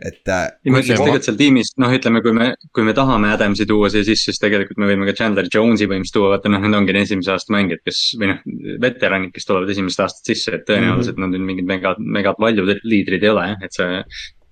Et 0.00 0.28
äh, 0.32 0.46
ei, 0.64 0.72
ma 0.72 0.78
Kui 0.80 0.86
see 0.86 0.94
ütleks 0.94 1.00
ma- 1.00 1.04
tegelikult 1.06 1.26
seal 1.28 1.36
tiimis, 1.40 1.70
noh, 1.82 1.92
ütleme, 1.96 2.22
kui 2.24 2.32
me, 2.36 2.46
kui 2.76 2.84
me 2.86 2.94
tahame 2.96 3.30
Adamsi 3.34 3.66
tuua 3.68 3.90
siia 3.92 4.06
sisse, 4.06 4.30
siis 4.30 4.40
tegelikult 4.42 4.80
me 4.80 4.88
võime 4.88 5.08
ka 5.08 5.14
Chandler 5.18 5.48
Jones'i 5.52 5.86
põhimõtteliselt 5.90 6.16
tuua, 6.16 6.30
vaata 6.34 6.52
noh, 6.52 6.62
need 6.64 6.78
ongi 6.78 6.94
need 6.96 7.08
esimese 7.08 7.32
aasta 7.34 7.52
mängijad, 7.54 7.82
kes 7.84 8.00
või 8.20 8.30
noh, 8.32 8.40
veteranid, 8.80 9.32
kes 9.36 9.48
tulevad 9.50 9.72
esimesest 9.74 10.00
aastast 10.06 10.32
sisse, 10.32 10.54
et 10.56 10.64
tõenäoliselt 10.68 11.18
mm 11.18 11.22
-hmm. 11.22 11.30
nad 11.30 11.36
nüüd 11.36 11.46
mingid 11.52 11.68
mega, 11.68 11.94
mega 11.98 12.34
paljud 12.38 12.72
liidrid 12.84 13.22
ei 13.22 13.32
ole, 13.34 13.46
et 13.62 13.72
see. 13.76 14.02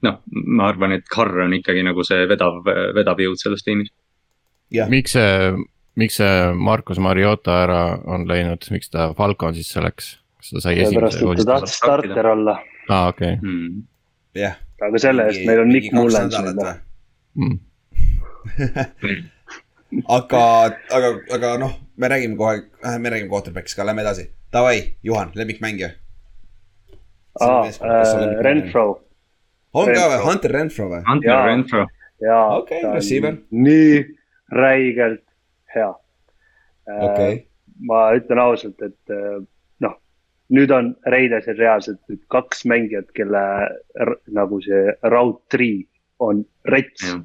noh, 0.02 0.20
ma 0.30 0.68
arvan, 0.68 0.92
et 0.94 1.08
Carr 1.10 1.40
on 1.42 1.52
ikkagi 1.56 1.82
nagu 1.82 2.04
see 2.06 2.26
vedav, 2.30 2.60
vedav 2.94 3.18
jõud 3.18 3.40
selles 3.40 3.64
tiimis. 3.66 3.88
jah, 4.70 4.88
miks 4.88 5.12
see, 5.16 5.52
miks 5.96 6.20
see 6.20 6.52
Markus 6.54 6.98
Mariota 7.02 7.62
ära 7.64 7.82
on 8.06 8.28
läinud, 8.28 8.62
miks 8.70 8.90
ta 8.90 9.12
Falconsisse 9.14 9.80
läks? 9.82 10.18
kas 10.38 10.50
ta 10.54 10.60
sai 10.60 10.76
sellepärast, 10.76 11.16
esimese 11.18 11.40
et 11.42 11.46
ta 11.46 11.52
tahtis 11.56 11.74
starter 11.80 12.26
olla, 12.36 12.60
aa, 12.88 13.08
okei, 13.08 13.36
Hmm. 13.42 13.82
jah. 14.38 14.54
Aga 14.86 15.02
selle 15.02 15.26
eest 15.30 15.44
meil 15.48 15.64
on 15.64 15.72
Nick 15.72 15.92
Mullens 15.96 16.38
nüüd. 16.44 16.62
Mm. 17.38 17.58
aga, 20.18 20.44
aga, 20.98 21.12
aga 21.36 21.56
noh, 21.62 21.74
me 21.96 22.10
räägime 22.12 22.38
kohe, 22.38 22.62
me 22.98 23.12
räägime 23.14 23.30
quarterback'ist 23.32 23.78
ka, 23.78 23.86
lähme 23.86 24.04
edasi. 24.06 24.28
Davai, 24.52 24.78
Juhan, 25.04 25.34
lemmikmängija. 25.36 25.90
aa, 27.40 27.66
äh, 27.68 28.40
Renfro 28.42 28.86
on 29.72 29.92
ka 29.92 30.06
või. 30.10 30.18
Hunter 30.24 30.54
Renfro 30.54 30.88
või? 30.92 31.02
Hunter 31.08 31.30
Jaa. 31.30 31.44
Renfro, 31.46 31.84
ja 32.24 32.38
Okei, 32.56 32.82
receiver. 32.94 33.38
nii 33.50 33.98
räigelt 34.54 35.24
hea. 35.74 35.90
okei, 36.88 37.34
ma 37.84 38.08
ütlen 38.16 38.40
ausalt, 38.42 38.80
et 38.82 39.12
äh, 39.12 39.38
noh, 39.38 39.48
nüüd 40.54 40.70
on 40.72 40.92
Raidersil 41.06 41.58
reaalselt 41.58 42.00
nüüd 42.08 42.22
kaks 42.32 42.64
mängijat, 42.68 43.10
kelle 43.16 43.42
nagu 44.32 44.60
see 44.64 44.94
route 45.12 45.44
tree 45.52 45.84
on 46.18 46.44
rets 46.64 47.04
jah. 47.04 47.18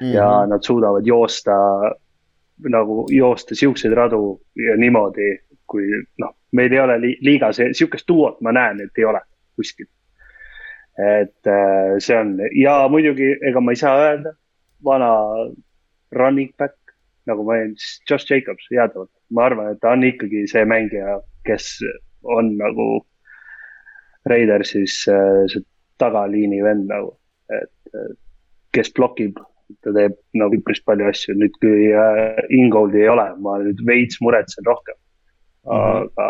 Mhm. 0.00 0.12
ja 0.14 0.28
nad 0.48 0.64
suudavad 0.64 1.06
joosta 1.06 1.52
nagu 2.68 3.06
joosta 3.10 3.54
siukseid 3.54 3.94
radu 3.96 4.40
ja 4.56 4.76
niimoodi, 4.76 5.38
kui 5.66 5.88
noh, 6.18 6.34
meil 6.52 6.72
ei 6.72 6.80
ole 6.80 6.98
li 7.00 7.10
liigas 7.20 7.60
siukest 7.72 8.08
duot, 8.08 8.40
ma 8.40 8.52
näen, 8.52 8.80
et 8.84 8.98
ei 8.98 9.04
ole 9.04 9.20
kuskil. 9.56 9.86
et 10.98 11.48
äh, 11.48 11.96
see 11.98 12.16
on 12.18 12.36
ja 12.60 12.88
muidugi, 12.92 13.30
ega 13.48 13.60
ma 13.60 13.72
ei 13.72 13.80
saa 13.80 13.96
öelda, 14.02 14.34
vana 14.84 15.12
running 16.12 16.52
back, 16.58 16.76
nagu 17.26 17.44
ma 17.46 17.56
olin, 17.56 17.72
Josh 18.10 18.28
Jacobs 18.28 18.66
jäädavalt, 18.70 19.10
ma 19.30 19.46
arvan, 19.48 19.72
et 19.72 19.80
ta 19.80 19.94
on 19.96 20.04
ikkagi 20.04 20.44
see 20.50 20.66
mängija, 20.68 21.16
kes 21.48 21.78
on 22.24 22.54
nagu 22.58 22.88
Raidersis 24.28 25.02
äh, 25.10 25.44
see 25.50 25.64
tagaliini 26.02 26.62
vend 26.64 26.88
nagu, 26.90 27.14
et 27.52 27.96
äh, 27.96 28.12
kes 28.74 28.92
blokib, 28.96 29.38
ta 29.84 29.94
teeb 29.94 30.16
nagu 30.38 30.58
üpris 30.58 30.82
palju 30.86 31.08
asju, 31.10 31.36
nüüd 31.38 31.56
kui 31.62 31.90
äh, 31.90 32.40
Ingoldi 32.58 33.02
ei 33.04 33.10
ole, 33.12 33.28
ma 33.44 33.58
nüüd 33.62 33.82
veits 33.88 34.20
muretsen 34.24 34.66
rohkem. 34.68 34.98
aga 35.62 36.28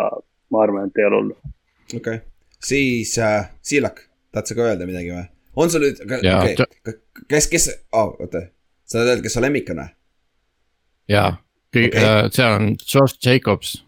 ma 0.53 0.61
arvan, 0.61 0.90
et 0.90 0.99
ei 1.01 1.07
ole 1.09 1.20
hullu. 1.20 1.53
okei, 1.97 2.18
siis 2.61 3.14
äh, 3.18 3.47
Siilak, 3.64 4.05
tahad 4.32 4.51
sa 4.51 4.57
ka 4.59 4.66
öelda 4.66 4.88
midagi 4.88 5.14
või? 5.14 5.24
on 5.57 5.72
sul 5.72 5.86
nüüd, 5.86 6.03
okei, 6.05 6.93
kes, 7.32 7.49
kes 7.53 7.70
oh,, 7.97 8.12
oota, 8.20 8.45
sa 8.84 8.99
tahad 8.99 9.14
öelda, 9.14 9.24
kes 9.24 9.38
su 9.38 9.45
lemmik 9.45 9.72
on 9.72 9.80
või? 9.84 9.95
jaa, 11.14 11.30
Okei. 11.72 11.88
see 12.36 12.45
on 12.45 12.74
Josh 12.84 13.16
Jacobs, 13.24 13.78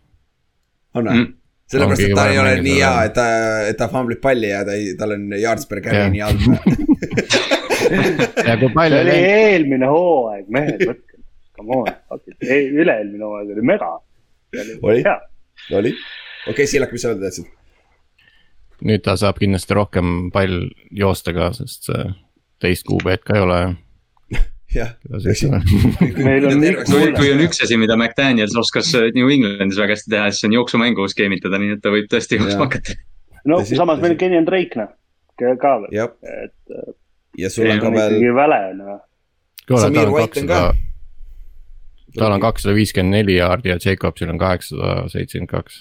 on 0.97 1.11
või? 1.11 1.21
Mm. 1.21 1.33
sellepärast, 1.75 2.05
et 2.07 2.15
ta 2.19 2.25
ei 2.33 2.39
ole 2.41 2.53
nii 2.65 2.77
hea, 2.79 2.93
et 3.09 3.15
ta, 3.17 3.27
et 3.71 3.79
ta 3.81 3.87
famblib 3.93 4.21
palli 4.23 4.49
ja 4.53 4.61
ta 4.67 4.73
ei, 4.79 4.85
tal 4.99 5.11
on 5.17 5.23
yards 5.37 5.67
per 5.71 5.79
carry 5.85 6.07
nii 6.15 6.25
halb. 6.25 6.41
ja 8.49 8.55
kui 8.61 8.71
see 8.71 9.01
oli 9.01 9.11
neid, 9.11 9.27
eelmine 9.49 9.87
hooaeg, 9.91 10.47
mehed, 10.57 10.79
võtke, 10.89 11.13
come 11.59 11.71
on, 11.83 11.87
üle-eelmine 12.45 13.25
hooaeg 13.27 13.49
oli 13.57 13.65
mega. 13.75 13.91
Oli? 14.87 15.03
oli, 15.75 15.91
okei 15.91 16.55
okay,, 16.55 16.67
Siilak, 16.71 16.91
mis 16.95 17.03
sa 17.05 17.09
öelda 17.13 17.25
tahtsid? 17.29 17.47
nüüd 18.85 19.01
ta 19.05 19.13
saab 19.17 19.39
kindlasti 19.41 19.73
rohkem 19.77 20.07
pall 20.35 20.69
joosta 20.93 21.33
ka, 21.37 21.45
sest 21.57 21.89
teist 22.63 22.85
QB-d 22.89 23.23
ka 23.25 23.39
ei 23.39 23.45
ole. 23.45 23.61
jah, 24.75 24.91
Meil 26.27 26.49
on 26.49 26.61
Nick 26.61 26.85
kui, 26.89 27.09
kui 27.17 27.31
on 27.33 27.43
üks 27.47 27.63
asi, 27.65 27.79
mida 27.81 27.97
McDaniels 27.99 28.57
oskas 28.59 28.91
äh, 28.99 29.11
New 29.17 29.31
Englandis 29.31 29.79
väga 29.81 29.97
hästi 29.97 30.13
teha, 30.15 30.29
siis 30.31 30.43
see 30.43 30.51
on 30.51 30.59
jooksumängu 30.59 31.07
skeemitada, 31.13 31.61
nii 31.63 31.77
et 31.77 31.83
ta 31.85 31.93
võib 31.95 32.11
tõesti 32.13 32.41
jooksma 32.41 32.69
hakata. 32.69 32.99
no 33.45 33.63
Tõsi, 33.63 33.79
samas 33.79 34.03
meil 34.03 34.17
on. 34.17 34.21
Kenyon 34.21 34.49
Drake 34.49 34.81
noh, 34.81 34.93
ka 35.39 35.79
veel, 35.85 36.13
et 36.23 36.75
äh, 36.75 36.93
ja 37.39 37.51
sul 37.51 37.71
on 37.71 37.81
ka 37.81 37.91
on 37.91 37.99
veel 37.99 38.19
ikkagi 38.19 38.35
väle 38.37 38.61
noh. 38.81 39.01
kuule, 39.69 39.81
Samir 39.87 40.01
tal 40.01 40.11
on 40.11 40.15
White 40.19 40.43
on 40.43 40.51
ka. 40.51 40.61
kakssada, 40.61 40.85
tal 42.19 42.37
on 42.37 42.45
kakssada 42.45 42.77
viiskümmend 42.79 43.19
neli 43.19 43.39
jaardi 43.39 43.73
ja 43.73 43.81
Jacobsil 43.85 44.31
on 44.35 44.39
kaheksasada 44.39 45.09
seitsekümmend 45.15 45.51
kaks. 45.51 45.81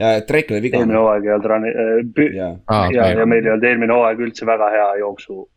ja 0.00 0.14
Drake 0.28 0.54
oli 0.54 0.60
eelmine 0.60 0.70
vigane. 0.70 1.00
hooaeg 1.00 1.28
ei 1.28 1.34
olnud 1.36 1.50
run- 1.52 1.68
äh,, 1.72 2.36
ja, 2.36 2.52
aa, 2.66 2.86
ja, 2.92 3.10
ja 3.10 3.12
okei, 3.12 3.28
meil 3.32 3.44
ei 3.44 3.52
olnud 3.56 3.68
eelmine 3.70 4.00
hooaeg 4.00 4.24
üldse 4.28 4.48
väga 4.48 4.70
hea 4.76 4.88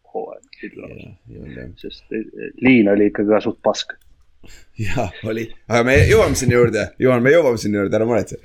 jooksuhooaeg. 0.10 1.74
sest 1.78 2.04
äh, 2.14 2.52
liin 2.62 2.90
oli 2.90 3.10
ikkagi 3.10 3.30
ka 3.30 3.42
suht 3.42 3.60
pask. 3.64 3.94
ja 4.80 5.10
oli, 5.28 5.50
aga 5.68 5.84
me 5.84 5.96
jõuame 6.08 6.36
sinna 6.40 6.56
juurde, 6.56 6.86
Juhan, 7.00 7.24
me 7.24 7.34
jõuame 7.34 7.60
sinna 7.60 7.82
juurde, 7.82 7.98
ära 7.98 8.06
muretse. 8.08 8.40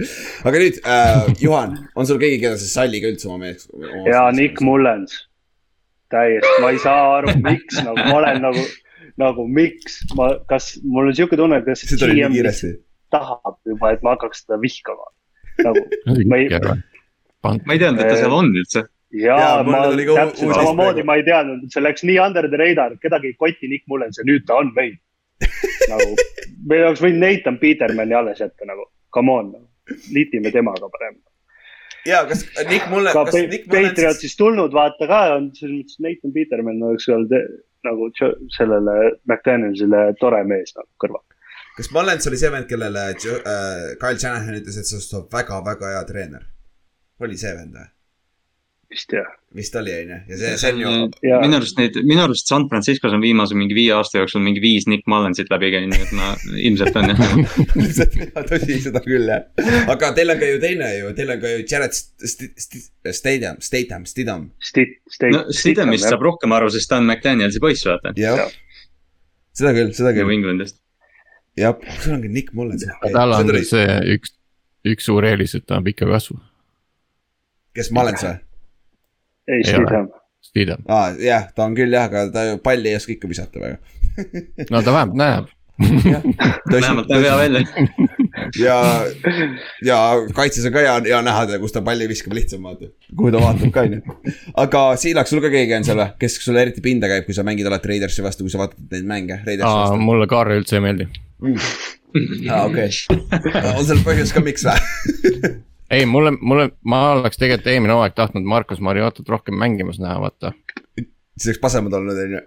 aga 0.45 0.63
nüüd 0.63 0.81
äh,, 0.83 1.29
Juhan, 1.41 1.77
on 1.95 2.09
sul 2.09 2.19
keegi, 2.19 2.41
keda 2.43 2.57
sa 2.59 2.67
ei 2.67 2.73
salli 2.73 3.03
ka 3.03 3.13
üldse 3.13 3.29
oma 3.29 3.47
mees? 3.47 3.69
ja 4.09 4.25
Nick. 4.35 4.61
Mullens, 4.65 5.29
täiesti, 6.11 6.57
ma 6.63 6.73
ei 6.75 6.81
saa 6.83 7.05
aru, 7.21 7.37
miks 7.47 7.79
nagu 7.79 8.09
ma 8.09 8.17
olen 8.19 8.43
nagu, 8.43 8.65
nagu 9.23 9.47
miks 9.47 10.03
ma, 10.19 10.33
kas 10.51 10.75
mul 10.83 11.13
on 11.13 11.21
siuke 11.21 11.39
tunne, 11.39 11.63
kas 11.67 11.87
see 11.87 12.01
tuli 12.01 12.19
nii 12.19 12.27
GM 12.27 12.39
kiiresti. 12.41 12.73
tahab 13.15 13.61
juba, 13.71 13.95
et 13.95 14.03
ma 14.03 14.17
hakkaks 14.17 14.43
seda 14.45 14.59
vihkama. 14.63 15.07
nagu 15.63 15.87
ma 16.33 16.43
ei, 16.43 16.51
ma 16.51 17.77
ei 17.77 17.79
teadnud, 17.79 18.03
et 18.03 18.11
ta 18.11 18.19
seal 18.19 18.35
on 18.35 18.51
üldse. 18.51 18.89
Ja 19.15 19.63
mulle 19.67 20.07
ma 20.07 20.17
täpselt 20.19 20.55
samamoodi 20.55 21.05
ma 21.07 21.19
ei 21.19 21.27
teadnud, 21.27 21.67
see 21.73 21.83
läks 21.83 22.07
nii 22.07 22.17
under 22.23 22.49
the 22.51 22.61
radar, 22.61 22.97
kedagi 23.03 23.33
ei 23.33 23.37
koti 23.39 23.71
Nick 23.71 23.87
Mullens 23.91 24.19
ja 24.21 24.27
nüüd 24.27 24.47
ta 24.49 24.59
on 24.63 24.73
meil. 24.77 24.97
nagu, 25.93 26.17
me 26.71 26.81
oleks 26.87 27.03
võinud 27.03 27.23
Nathan 27.23 27.59
Petermani 27.61 28.17
alles 28.17 28.41
jätta 28.43 28.67
nagu, 28.69 28.87
come 29.15 29.35
on, 29.35 29.53
liitime 30.15 30.53
temaga 30.55 30.89
parem. 30.93 31.19
ja 32.09 32.25
kas 32.29 32.45
Nick 32.71 32.89
mulle, 32.93 33.13
ka 33.15 33.27
kas 33.29 33.39
Nick 33.43 33.69
mulle. 33.69 33.91
Patriotsist 33.91 34.39
tulnud 34.41 34.75
vaata 34.75 35.09
ka 35.11 35.21
on 35.37 35.51
selles 35.59 35.77
mõttes 35.83 36.03
Nathan 36.07 36.35
Peterman 36.35 36.83
oleks 36.91 37.09
olnud 37.13 37.37
nagu 37.85 38.11
sellele 38.57 38.97
McDanielsile 39.29 40.07
tore 40.21 40.43
mees 40.49 40.75
nagu 40.79 40.89
kõrval. 41.05 41.25
kas 41.77 41.91
Mullens 41.95 42.31
oli 42.31 42.41
see 42.41 42.53
vend, 42.55 42.71
kellele 42.71 43.11
äh, 43.13 43.95
Kyle 44.01 44.19
Shanahan 44.19 44.61
ütles, 44.63 44.79
et 44.81 44.89
sinust 44.89 45.13
saab 45.13 45.29
väga-väga 45.35 45.97
hea 45.97 46.07
treener? 46.09 46.49
oli 47.23 47.39
see 47.39 47.53
vend 47.57 47.77
või? 47.77 47.94
Vist 48.95 49.11
jah. 49.13 49.27
vist 49.55 49.75
oli, 49.79 49.93
on 49.95 50.11
ju, 50.13 50.17
ja 50.31 50.37
see, 50.39 50.51
see 50.61 50.71
on 50.75 50.81
ju. 50.83 50.91
Jaa. 51.27 51.39
minu 51.43 51.57
arust 51.59 51.79
neid, 51.79 51.97
minu 52.07 52.23
arust 52.25 52.51
San 52.51 52.67
Franciscos 52.71 53.13
on 53.15 53.23
viimase 53.23 53.57
mingi 53.59 53.75
viie 53.77 53.93
aasta 53.97 54.21
jooksul 54.21 54.43
mingi 54.45 54.63
viis 54.63 54.87
Nick 54.91 55.07
Mullensit 55.11 55.51
läbi 55.53 55.71
käinud, 55.75 55.99
et 55.99 56.13
ma 56.17 56.33
ilmselt 56.69 56.99
on 57.01 57.11
jah. 57.13 57.23
tõsi, 58.51 58.79
seda 58.87 59.03
küll 59.05 59.27
jah. 59.31 59.47
aga 59.91 60.13
teil 60.17 60.35
on 60.35 60.41
ka 60.43 60.51
ju 60.53 60.61
teine 60.63 60.91
ju, 61.01 61.13
teil 61.19 61.35
on 61.35 61.43
ka 61.43 61.53
ju 61.57 61.65
Jared 61.71 61.97
St- 61.99 62.31
St- 62.35 62.53
St- 62.67 63.15
Statham, 63.15 63.59
Statham, 63.61 64.07
Stidham. 64.09 64.47
No 65.35 65.45
Sidemist 65.55 66.09
saab 66.09 66.23
rohkem 66.25 66.55
aru, 66.57 66.71
sest 66.73 66.89
ta 66.91 67.01
on 67.03 67.07
McDanielsi 67.11 67.61
poiss, 67.63 67.85
vaata. 67.89 68.15
jah, 68.19 68.47
seda 69.55 69.75
küll, 69.77 69.93
seda 69.97 70.15
New 70.15 70.23
küll, 70.23 70.39
Englandist. 70.39 70.79
jah, 71.59 71.77
sul 72.01 72.17
ongi 72.17 72.31
Nick 72.33 72.55
Mullens. 72.57 72.87
tal 73.13 73.37
on 73.37 73.53
see 73.67 74.01
üks, 74.17 74.35
üks 74.95 75.11
suur 75.11 75.27
eelis, 75.29 75.55
et 75.59 75.67
ta 75.69 75.79
on 75.79 75.87
pika 75.87 76.09
kasvu, 76.11 76.39
kes 77.77 77.91
Mullens 77.95 78.25
või? 78.27 78.35
ei, 78.35 78.41
Ei 79.49 79.61
ole. 79.61 79.65
Stidham. 79.65 80.13
Steedham, 80.45 80.85
aa, 80.93 81.13
jah, 81.25 81.49
ta 81.57 81.65
on 81.65 81.75
küll 81.77 81.95
jah, 81.95 82.09
aga 82.11 82.29
ta 82.33 82.45
ju 82.51 82.59
palli 82.65 82.93
ei 82.93 82.99
oska 82.99 83.15
ikka 83.15 83.31
visata 83.31 83.61
väga. 83.63 83.79
no 84.73 84.83
ta 84.85 84.93
vähemalt 84.93 85.17
näeb. 85.19 85.49
vähemalt 86.71 87.09
näeb 87.11 87.25
hea 87.25 87.39
välja. 87.41 87.63
ja, 88.67 88.77
ja 89.89 89.99
kaitses 90.37 90.69
on 90.69 90.77
ka 90.77 90.85
hea, 90.85 90.95
hea 91.09 91.23
näha, 91.25 91.59
kus 91.63 91.75
ta 91.75 91.83
palli 91.87 92.09
viskab 92.13 92.37
lihtsam 92.37 92.69
vaata, 92.69 92.93
kuhu 93.17 93.33
ta 93.33 93.41
vaatab 93.41 93.73
ka 93.75 93.87
onju. 93.89 94.19
aga 94.67 94.85
Siilak, 95.01 95.33
sul 95.33 95.43
ka 95.45 95.51
keegi 95.55 95.79
on 95.81 95.89
seal 95.89 96.03
või, 96.03 96.13
kes 96.21 96.39
sulle 96.45 96.63
eriti 96.67 96.85
pinda 96.85 97.11
käib, 97.11 97.25
kui 97.27 97.37
sa 97.37 97.47
mängid 97.47 97.73
alati 97.73 97.95
Raidersi 97.95 98.25
vastu, 98.27 98.45
kui 98.45 98.53
sa 98.53 98.63
vaatad 98.67 98.85
neid 98.93 99.11
mänge 99.11 99.41
mulle 100.05 100.29
Kaarel 100.31 100.61
üldse 100.61 100.77
ei 100.77 100.85
meeldi. 100.85 101.09
aa, 102.53 102.67
okei. 102.69 102.93
on 103.79 103.87
seal 103.89 104.05
põhjus 104.05 104.37
ka, 104.37 104.45
miks 104.45 104.69
või? 104.69 105.57
ei, 105.91 106.07
mulle, 106.07 106.33
mulle, 106.41 106.71
ma 106.85 107.01
oleks 107.13 107.39
tegelikult 107.41 107.67
eelmine 107.73 107.97
hooaeg 107.97 108.15
tahtnud 108.17 108.47
Markus 108.49 108.81
Mariotat 108.81 109.29
rohkem 109.29 109.59
mängimas 109.59 110.01
näha, 110.03 110.21
vaata. 110.21 110.53
siis 110.97 111.51
oleks 111.51 111.61
pasemad 111.63 111.93
olnud 111.99 112.21
onju. 112.25 112.41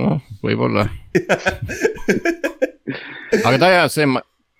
noh, 0.00 0.20
võib-olla. 0.44 0.88
aga 3.44 3.58
ta 3.58 3.72
hea, 3.72 3.86
see, 3.92 4.08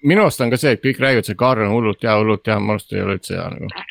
minu 0.05 0.27
arust 0.27 0.43
on 0.45 0.53
ka 0.53 0.61
see, 0.61 0.75
et 0.77 0.85
kõik 0.85 1.03
räägivad, 1.03 1.29
see 1.29 1.39
Kaarel 1.39 1.69
on 1.69 1.77
hullult 1.77 2.03
hea, 2.05 2.17
hullult 2.21 2.47
hea, 2.49 2.59
minu 2.61 2.77
arust 2.77 2.95
ei 2.95 3.05
ole 3.05 3.19
üldse 3.19 3.39
hea 3.39 3.51
nagu. 3.57 3.85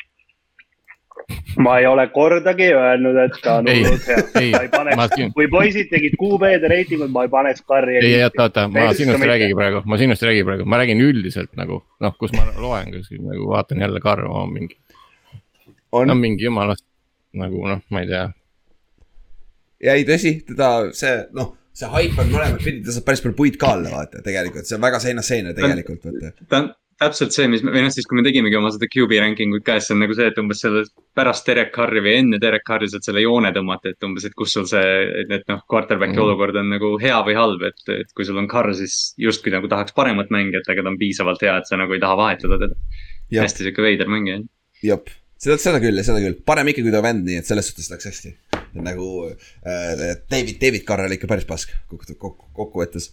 Ma 1.64 1.78
ei 1.80 1.86
ole 1.86 2.06
kordagi 2.14 2.68
öelnud, 2.74 3.18
et 3.24 3.36
ta 3.42 3.56
on 3.60 3.68
Ei, 3.70 3.82
hullult 3.82 4.06
hea. 4.10 4.22
ei, 4.40 4.50
ma 4.54 4.62
ei 4.64 4.70
paneks 4.72 5.24
kui 5.36 5.48
poisid 5.52 5.90
tegid 5.92 6.16
QB-de 6.20 6.70
reitingut, 6.72 7.12
ma 7.14 7.24
ei 7.26 7.32
paneks 7.32 7.64
Carri. 7.68 7.98
ei, 8.00 8.22
oota, 8.26 8.48
oota, 8.48 8.66
ma 8.72 8.86
sinust 8.96 9.22
ei 9.22 9.30
räägigi 9.32 9.58
praegu, 9.58 9.82
ma 9.88 9.98
sinust 10.00 10.24
ei 10.24 10.30
räägi 10.32 10.46
praegu, 10.48 10.68
ma 10.68 10.80
räägin 10.82 11.02
üldiselt 11.04 11.52
nagu 11.60 11.82
noh, 12.04 12.16
kus 12.20 12.34
ma 12.36 12.46
loen 12.58 12.92
kuskil 12.94 13.22
nagu 13.24 13.50
vaatan 13.52 13.84
jälle 13.86 14.02
Karmo 14.04 14.46
mingi, 14.50 14.78
on 15.92 16.10
no 16.10 16.18
mingi 16.18 16.48
jumalast 16.48 16.86
nagu 17.38 17.66
noh, 17.68 17.82
ma 17.90 18.04
ei 18.04 18.10
tea. 18.10 18.24
ja 19.84 19.98
ei 19.98 20.06
tõsi, 20.08 20.36
teda 20.48 20.70
see 20.96 21.18
noh, 21.36 21.54
see 21.74 21.90
haip 21.90 22.18
on 22.22 22.30
mõlemat 22.30 22.62
pidi, 22.62 22.84
ta 22.86 22.94
saab 22.94 23.08
päris 23.08 23.22
palju 23.24 23.38
puid 23.38 23.58
ka 23.60 23.74
alla 23.78 23.92
vaata, 23.96 24.22
tegelikult 24.26 24.68
see 24.68 24.78
on 24.78 24.84
väga 24.86 25.02
seinast 25.02 25.32
seina 25.34 25.54
tegelikult 25.56 26.06
vaata. 26.06 26.34
ta 26.48 26.62
on 26.62 26.72
täpselt 27.00 27.34
see, 27.34 27.46
mis 27.50 27.62
me, 27.64 27.72
või 27.74 27.84
noh, 27.84 27.92
siis 27.92 28.06
kui 28.08 28.18
me 28.18 28.24
tegimegi 28.26 28.58
oma 28.58 28.70
seda 28.74 28.88
QB 28.90 29.18
ranking 29.22 29.54
ut 29.56 29.64
ka, 29.66 29.76
siis 29.80 29.94
on 29.94 30.00
nagu 30.02 30.14
see, 30.16 30.28
et 30.30 30.38
umbes 30.40 30.60
selle 30.62 30.84
pärast 31.16 31.48
Derek 31.48 31.72
Carri 31.74 32.02
või 32.04 32.14
enne 32.20 32.38
Derek 32.42 32.64
Carri 32.66 32.88
saad 32.90 33.06
selle 33.06 33.24
joone 33.24 33.50
tõmmata, 33.54 33.94
et 33.94 34.06
umbes, 34.06 34.26
et 34.28 34.36
kus 34.38 34.54
sul 34.56 34.68
see, 34.70 34.84
et 35.24 35.44
noh, 35.50 35.62
quarterback'i 35.70 36.16
mm. 36.16 36.24
olukord 36.26 36.58
on 36.60 36.70
nagu 36.74 36.92
hea 37.02 37.18
või 37.26 37.36
halb, 37.38 37.64
et, 37.70 37.82
et 37.94 38.14
kui 38.16 38.26
sul 38.28 38.38
on 38.40 38.48
Carr, 38.50 38.74
siis 38.78 39.14
justkui 39.20 39.54
nagu 39.54 39.70
tahaks 39.70 39.96
paremat 39.96 40.32
mängijat, 40.34 40.68
aga 40.70 40.84
ta 40.84 40.92
on 40.92 41.00
piisavalt 41.00 41.44
hea, 41.46 41.56
et 41.60 41.70
sa 41.70 41.80
nagu 41.80 41.96
ei 41.96 42.02
taha 42.02 42.18
vahetada 42.20 42.60
teda. 42.62 42.78
Hästi 43.34 43.66
sihuke 43.66 43.82
veider 43.82 44.10
mängija. 44.10 44.42
jep, 44.84 45.08
seda, 45.40 45.56
seda 45.58 45.80
küll 45.82 45.98
ja 45.98 46.04
seda 46.06 46.20
küll, 46.22 46.36
parem 46.46 46.70
ikka, 46.70 46.84
kui 46.84 46.94
ta 46.94 47.02
vend, 47.04 47.24
nii 47.26 47.40
et 47.40 47.48
selles 47.48 47.70
suhtes 47.70 47.90
läks 47.90 48.10
hästi. 48.10 48.36
nagu 48.84 49.08
äh, 49.30 50.14
David, 50.30 50.58
David 50.60 50.86
Carr 50.86 51.06
oli 51.06 51.18
ikka 51.18 51.30
päris 51.30 51.46
pask 51.48 51.74
kokku, 51.90 52.14
kokku, 52.18 52.48
kokkuvõttes. 52.54 53.12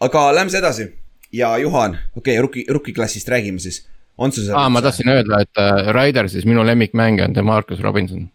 aga 0.00 0.30
lähme 0.34 0.52
siis 0.52 0.62
edasi 0.62 0.90
ja 1.32 1.58
Juhan, 1.58 1.98
okei 2.16 2.34
okay,, 2.34 2.42
rookie, 2.42 2.64
rookie 2.68 2.94
klassist 2.94 3.28
räägime 3.28 3.58
siis. 3.58 3.86
on 4.18 4.32
sul 4.32 4.44
seal? 4.44 4.58
aa, 4.58 4.68
ma 4.68 4.82
tahtsin 4.82 5.08
öelda, 5.08 5.40
et 5.40 5.58
äh, 5.58 5.92
Raidersis 5.94 6.46
minu 6.46 6.66
lemmikmängija 6.66 7.28
on 7.28 7.34
Demarcus 7.34 7.80
Robinson. 7.80 8.28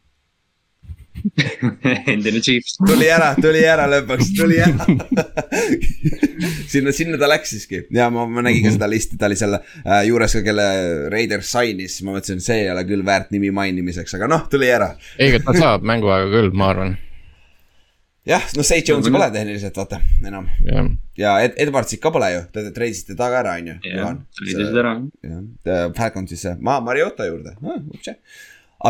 endine 2.13 2.39
Chiefs. 2.41 2.77
tuli 2.88 3.07
ära, 3.09 3.31
tuli 3.41 3.63
ära 3.65 3.85
lõpuks, 3.89 4.31
tuli 4.38 4.59
ära. 4.61 4.85
sinna, 6.72 6.91
sinna 6.95 7.19
ta 7.22 7.30
läks 7.30 7.55
siiski 7.55 7.81
ja 7.95 8.09
ma, 8.13 8.26
ma 8.30 8.43
nägin 8.45 8.67
ka 8.67 8.76
seda 8.76 8.89
listi, 8.91 9.17
ta 9.19 9.30
oli 9.30 9.39
selle 9.39 9.61
äh, 9.61 10.03
juures 10.09 10.35
ka, 10.38 10.43
kelle 10.45 10.67
Raiders 11.13 11.51
sainis, 11.55 11.97
ma 12.05 12.17
mõtlesin, 12.17 12.43
see 12.43 12.65
ei 12.65 12.69
ole 12.73 12.85
küll 12.88 13.05
väärt 13.07 13.31
nimi 13.35 13.51
mainimiseks, 13.55 14.17
aga 14.19 14.30
noh, 14.31 14.45
tuli 14.51 14.69
ära. 14.72 14.93
ei, 15.17 15.31
aga 15.31 15.43
ta 15.47 15.57
saab 15.57 15.88
mänguaega 15.88 16.30
küll, 16.34 16.53
ma 16.55 16.72
arvan, 16.73 16.95
jah, 18.26 18.45
no 18.57 18.64
St 18.65 18.81
Jones'i 18.89 19.11
pole 19.14 19.27
tehniliselt 19.34 19.77
vaata 19.77 19.99
enam 20.26 20.47
jah. 20.65 20.89
ja 21.19 21.35
Ed-, 21.45 21.57
Edwardsit 21.65 22.02
ka 22.03 22.11
pole 22.14 22.31
ju, 22.34 22.43
te 22.53 22.65
treidisite 22.76 23.18
ta 23.18 23.30
ka 23.34 23.41
ära, 23.43 23.56
on 23.61 23.72
ju. 23.72 23.77
jah, 23.91 24.18
sõidisid 24.39 24.80
ära. 24.81 24.93
jah, 25.30 25.88
Falconsisse, 25.97 26.56
ma 26.61 26.80
Mariota 26.85 27.27
juurde 27.30 27.56
ah,, 27.61 28.15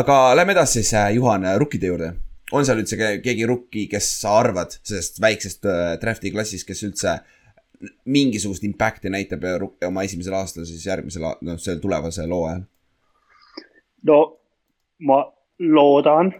aga 0.01 0.19
lähme 0.39 0.55
edasi 0.55 0.81
siis 0.81 0.93
äh, 0.97 1.11
Juhan 1.17 1.45
äh, 1.47 1.57
rukkide 1.61 1.91
juurde. 1.91 2.13
on 2.53 2.65
seal 2.65 2.79
üldse 2.83 2.97
ke- 2.99 3.19
keegi 3.25 3.47
rukki, 3.49 3.87
kes 3.91 4.09
sa 4.21 4.37
arvad 4.39 4.77
sellest 4.83 5.21
väiksest 5.21 5.67
äh, 5.69 5.95
draft'i 6.01 6.31
klassist, 6.31 6.67
kes 6.67 6.83
üldse 6.87 7.19
mingisugust 8.07 8.63
impact'i 8.63 9.11
näitab 9.11 9.43
äh, 9.43 9.59
oma 9.87 10.05
esimesel 10.07 10.37
aastal, 10.39 10.65
siis 10.69 10.85
järgmisel, 10.87 11.27
noh, 11.43 11.59
selle 11.59 11.81
tulevase 11.83 12.27
loo 12.29 12.45
ajal. 12.47 12.65
no 14.07 14.19
ma 15.03 15.23
loodan, 15.59 16.31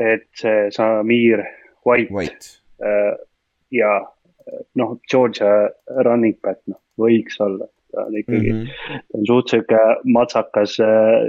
et 0.00 0.28
see 0.38 0.70
Samir 0.72 1.44
White, 1.86 2.14
White, 2.14 2.14
White. 2.14 3.26
ja 3.70 3.92
äh, 3.98 4.64
noh, 4.74 4.98
Georgia 5.10 5.70
running 6.04 6.36
back, 6.42 6.60
noh, 6.66 6.80
võiks 7.00 7.38
olla, 7.42 7.66
ta 7.92 8.06
on 8.06 8.16
ikkagi 8.18 8.52
mm. 8.52 8.60
-hmm. 8.62 9.02
ta 9.08 9.18
on 9.18 9.26
suht 9.26 9.52
sihuke 9.52 9.80
matsakas, 10.04 10.76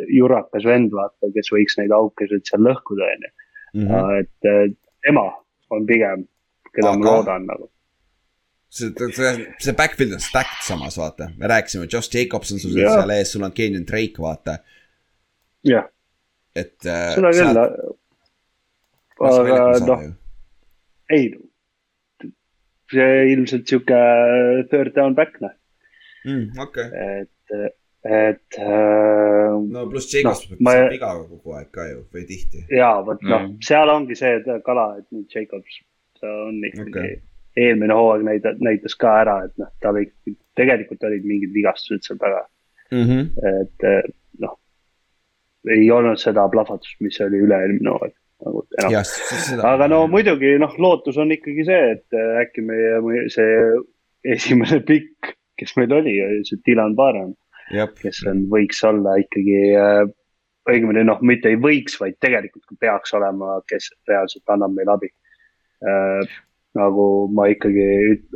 jurakas 0.10 0.66
vend, 0.66 0.94
vaata, 0.96 1.32
kes 1.36 1.52
võiks 1.54 1.78
neid 1.80 1.92
aukesid 1.96 2.46
seal 2.50 2.64
lõhkuda, 2.68 3.10
onju. 3.16 3.34
Mhm. 3.74 4.20
et 4.20 4.50
äh, 4.50 4.76
tema 5.06 5.28
on 5.74 5.86
pigem, 5.86 6.28
keda 6.76 6.92
Aga- 6.92 7.00
ma 7.00 7.06
loodan 7.06 7.48
nagu. 7.50 7.70
see, 8.70 8.90
see, 9.14 9.48
see 9.60 9.74
backfield 9.78 10.14
on 10.14 10.20
stacked 10.20 10.64
samas, 10.66 10.98
vaata, 10.98 11.30
me 11.38 11.48
rääkisime, 11.48 11.88
Josh 11.94 12.10
Jacobs 12.16 12.52
on 12.52 12.60
sul 12.60 12.78
Jah. 12.78 12.94
seal 12.94 13.10
ees, 13.10 13.32
sul 13.32 13.44
on 13.44 13.52
Kenyon 13.52 13.86
Drake, 13.86 14.22
vaata, 14.22 14.58
jah, 15.64 15.86
et 16.56 16.86
äh,. 16.86 17.14
seda 17.16 17.34
küll, 17.34 17.62
aga 19.30 19.60
noh, 19.86 20.08
ei, 21.14 21.30
see 22.94 23.14
ilmselt 23.34 23.69
sihuke 23.69 24.02
third 24.72 24.94
down 24.98 25.15
back, 25.18 25.40
noh, 25.44 25.53
mm,. 26.26 26.52
okei 26.65 26.85
okay., 26.90 27.23
et, 27.23 27.73
et 28.03 28.57
äh, 28.60 29.53
no 29.73 29.85
pluss 29.91 30.10
Jacobs 30.14 30.45
Noh, 30.49 30.56
no, 30.57 30.64
ma- 30.68 30.76
saab 30.77 30.94
vigaga 30.95 31.26
kogu 31.30 31.56
aeg 31.57 31.69
ka 31.76 31.85
ju 31.90 32.02
või 32.14 32.26
tihti. 32.30 32.65
ja 32.73 32.95
vot 33.07 33.22
noh 33.23 33.45
Mm., 33.48 33.60
seal 33.65 33.90
ongi 33.94 34.18
see 34.19 34.41
kala, 34.65 34.88
et 34.99 35.07
nüüd 35.15 35.30
Jacobs, 35.31 35.80
ta 36.19 36.31
on 36.48 36.60
ikkagi 36.69 36.90
okay., 36.91 37.22
eelmine 37.64 37.94
hooaeg 37.94 38.26
näitas, 38.26 38.57
näitas 38.65 38.95
ka 38.98 39.14
ära, 39.22 39.38
et 39.48 39.53
noh, 39.61 39.69
tal 39.81 39.99
ikkagi, 40.02 40.35
tegelikult 40.57 41.03
olid 41.10 41.26
mingid 41.30 41.53
vigastused 41.56 42.06
seal 42.07 42.19
taga, 42.22 42.44
Mm 42.94 43.06
-hmm. 43.10 43.30
et 43.61 43.85
noh, 44.44 44.57
ei 45.73 45.88
olnud 45.91 46.19
seda 46.22 46.44
plahvatust, 46.52 46.99
mis 47.02 47.18
oli 47.26 47.40
üle-eelmine 47.41 47.90
hooaeg 47.90 48.14
nagu 48.44 48.65
enam. 48.80 49.64
aga 49.72 49.88
no 49.91 50.03
muidugi 50.11 50.57
noh, 50.61 50.76
lootus 50.82 51.18
on 51.22 51.32
ikkagi 51.36 51.65
see, 51.68 51.95
et 51.98 52.18
eh, 52.18 52.41
äkki 52.44 52.65
meie 52.68 53.28
see 53.34 53.56
esimene 54.36 54.80
pikk, 54.88 55.34
kes 55.60 55.76
meil 55.80 55.94
oli, 55.95 56.18
oli 56.24 56.44
see 56.48 56.61
Dylan 56.68 56.95
jah, 57.74 57.91
kes 57.99 58.24
on, 58.30 58.45
võiks 58.52 58.82
olla 58.88 59.15
ikkagi 59.22 59.60
äh, 59.80 60.03
õigemini 60.70 61.03
noh, 61.07 61.20
mitte 61.26 61.52
ei 61.52 61.60
võiks, 61.60 61.98
vaid 61.99 62.18
tegelikult 62.24 62.80
peaks 62.80 63.14
olema, 63.18 63.60
kes 63.70 63.91
reaalselt 64.10 64.56
annab 64.56 64.76
meile 64.76 64.98
abi 64.98 65.11
äh,. 65.84 66.41
nagu 66.74 67.03
ma 67.30 67.45
ikkagi 67.52 67.84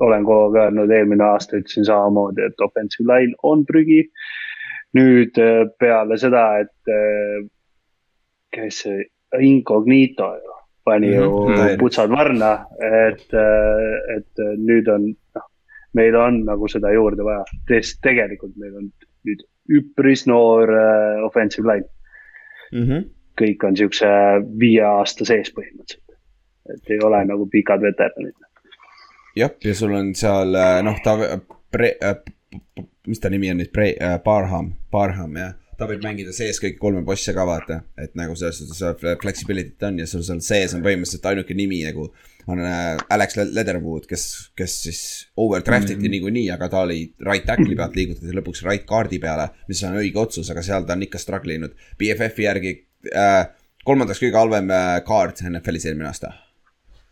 olen 0.05 0.25
kogu 0.27 0.51
aeg 0.51 0.57
öelnud, 0.67 0.91
eelmine 0.93 1.23
aasta 1.25 1.57
ütlesin 1.57 1.87
samamoodi, 1.87 2.43
et 2.45 2.59
offensive 2.61 3.07
line 3.09 3.33
on 3.43 3.63
prügi. 3.65 4.03
nüüd 4.95 5.37
äh, 5.41 5.65
peale 5.79 6.17
seda, 6.17 6.43
et 6.63 6.91
äh, 6.93 7.47
kes 8.53 8.83
see 8.83 9.05
Incognito 9.39 10.29
ju 10.35 10.57
pani 10.87 11.07
ju 11.15 11.47
mm. 11.47 11.53
-hmm. 11.53 11.79
putsad 11.79 12.09
varna, 12.09 12.65
et, 12.79 13.27
et 14.17 14.39
äh, 14.39 14.53
nüüd 14.57 14.87
on 14.87 15.09
noh, 15.35 15.45
meil 15.93 16.15
on 16.15 16.45
nagu 16.45 16.67
seda 16.71 16.91
juurde 16.95 17.25
vaja, 17.27 17.43
sest 17.67 17.99
tegelikult 18.01 18.55
meil 18.55 18.75
on 18.79 18.89
nüüd 19.27 19.43
üpris 19.79 20.27
noor 20.31 20.71
äh, 20.71 21.25
offensive 21.27 21.67
line, 21.67 21.89
Mhm. 22.71 23.03
kõik 23.39 23.63
on 23.63 23.77
siukse 23.77 24.07
viie 24.59 24.83
aasta 24.83 25.25
sees 25.25 25.53
põhimõtteliselt. 25.55 26.03
et 26.73 26.89
ei 26.89 26.99
ole 27.03 27.25
nagu 27.25 27.45
pikad 27.47 27.81
veteranid. 27.81 28.33
jah, 29.35 29.51
ja 29.63 29.75
sul 29.75 29.93
on 29.95 30.15
seal 30.15 30.55
äh, 30.55 30.83
noh, 30.83 30.97
ta, 31.03 31.13
mis 33.07 33.19
ta 33.19 33.29
nimi 33.29 33.51
on 33.51 33.57
nüüd, 33.57 33.71
Barham, 34.23 34.73
Barham 34.91 35.35
jah. 35.35 35.53
Ta 35.77 35.87
võib 35.89 36.01
mängida 36.05 36.33
sees 36.35 36.59
kõiki 36.61 36.79
kolme 36.81 37.03
bossi 37.05 37.33
ka 37.35 37.45
vaata, 37.47 37.81
et 38.01 38.15
nagu 38.17 38.35
selles 38.37 38.61
suhtes 38.61 38.81
äh, 38.85 39.17
flexibility't 39.21 39.85
on 39.89 40.01
ja 40.01 40.07
sul 40.09 40.25
seal 40.25 40.41
sees 40.45 40.73
on 40.77 40.83
põhimõtteliselt 40.85 41.29
ainuke 41.31 41.57
nimi 41.57 41.83
nagu 41.85 42.09
on 42.47 42.63
äh, 42.63 42.95
Alex 43.13 43.37
Leatherwood, 43.37 44.07
kes, 44.09 44.25
kes 44.57 44.79
siis 44.87 45.01
overdraft 45.37 45.89
iti 45.89 45.95
mm 45.95 46.03
-hmm. 46.05 46.15
niikuinii, 46.15 46.49
aga 46.51 46.69
ta 46.69 46.81
oli 46.87 47.13
right 47.25 47.45
tackle'i 47.45 47.75
pealt 47.75 47.95
liigutati 47.95 48.35
lõpuks 48.39 48.63
right 48.65 48.87
guard'i 48.87 49.19
peale, 49.19 49.49
mis 49.67 49.83
on 49.83 49.99
õige 50.01 50.19
otsus, 50.23 50.49
aga 50.51 50.63
seal 50.63 50.87
ta 50.87 50.93
on 50.93 51.03
ikka 51.03 51.19
struggle 51.19 51.53
inud. 51.53 51.75
BFF-i 51.99 52.43
järgi 52.43 52.73
äh, 53.13 53.47
kolmandaks 53.83 54.23
kõige 54.23 54.39
halvem 54.39 54.71
äh, 54.71 55.03
kaart 55.05 55.43
NFL-is 55.49 55.85
eelmine 55.85 56.07
aasta 56.07 56.33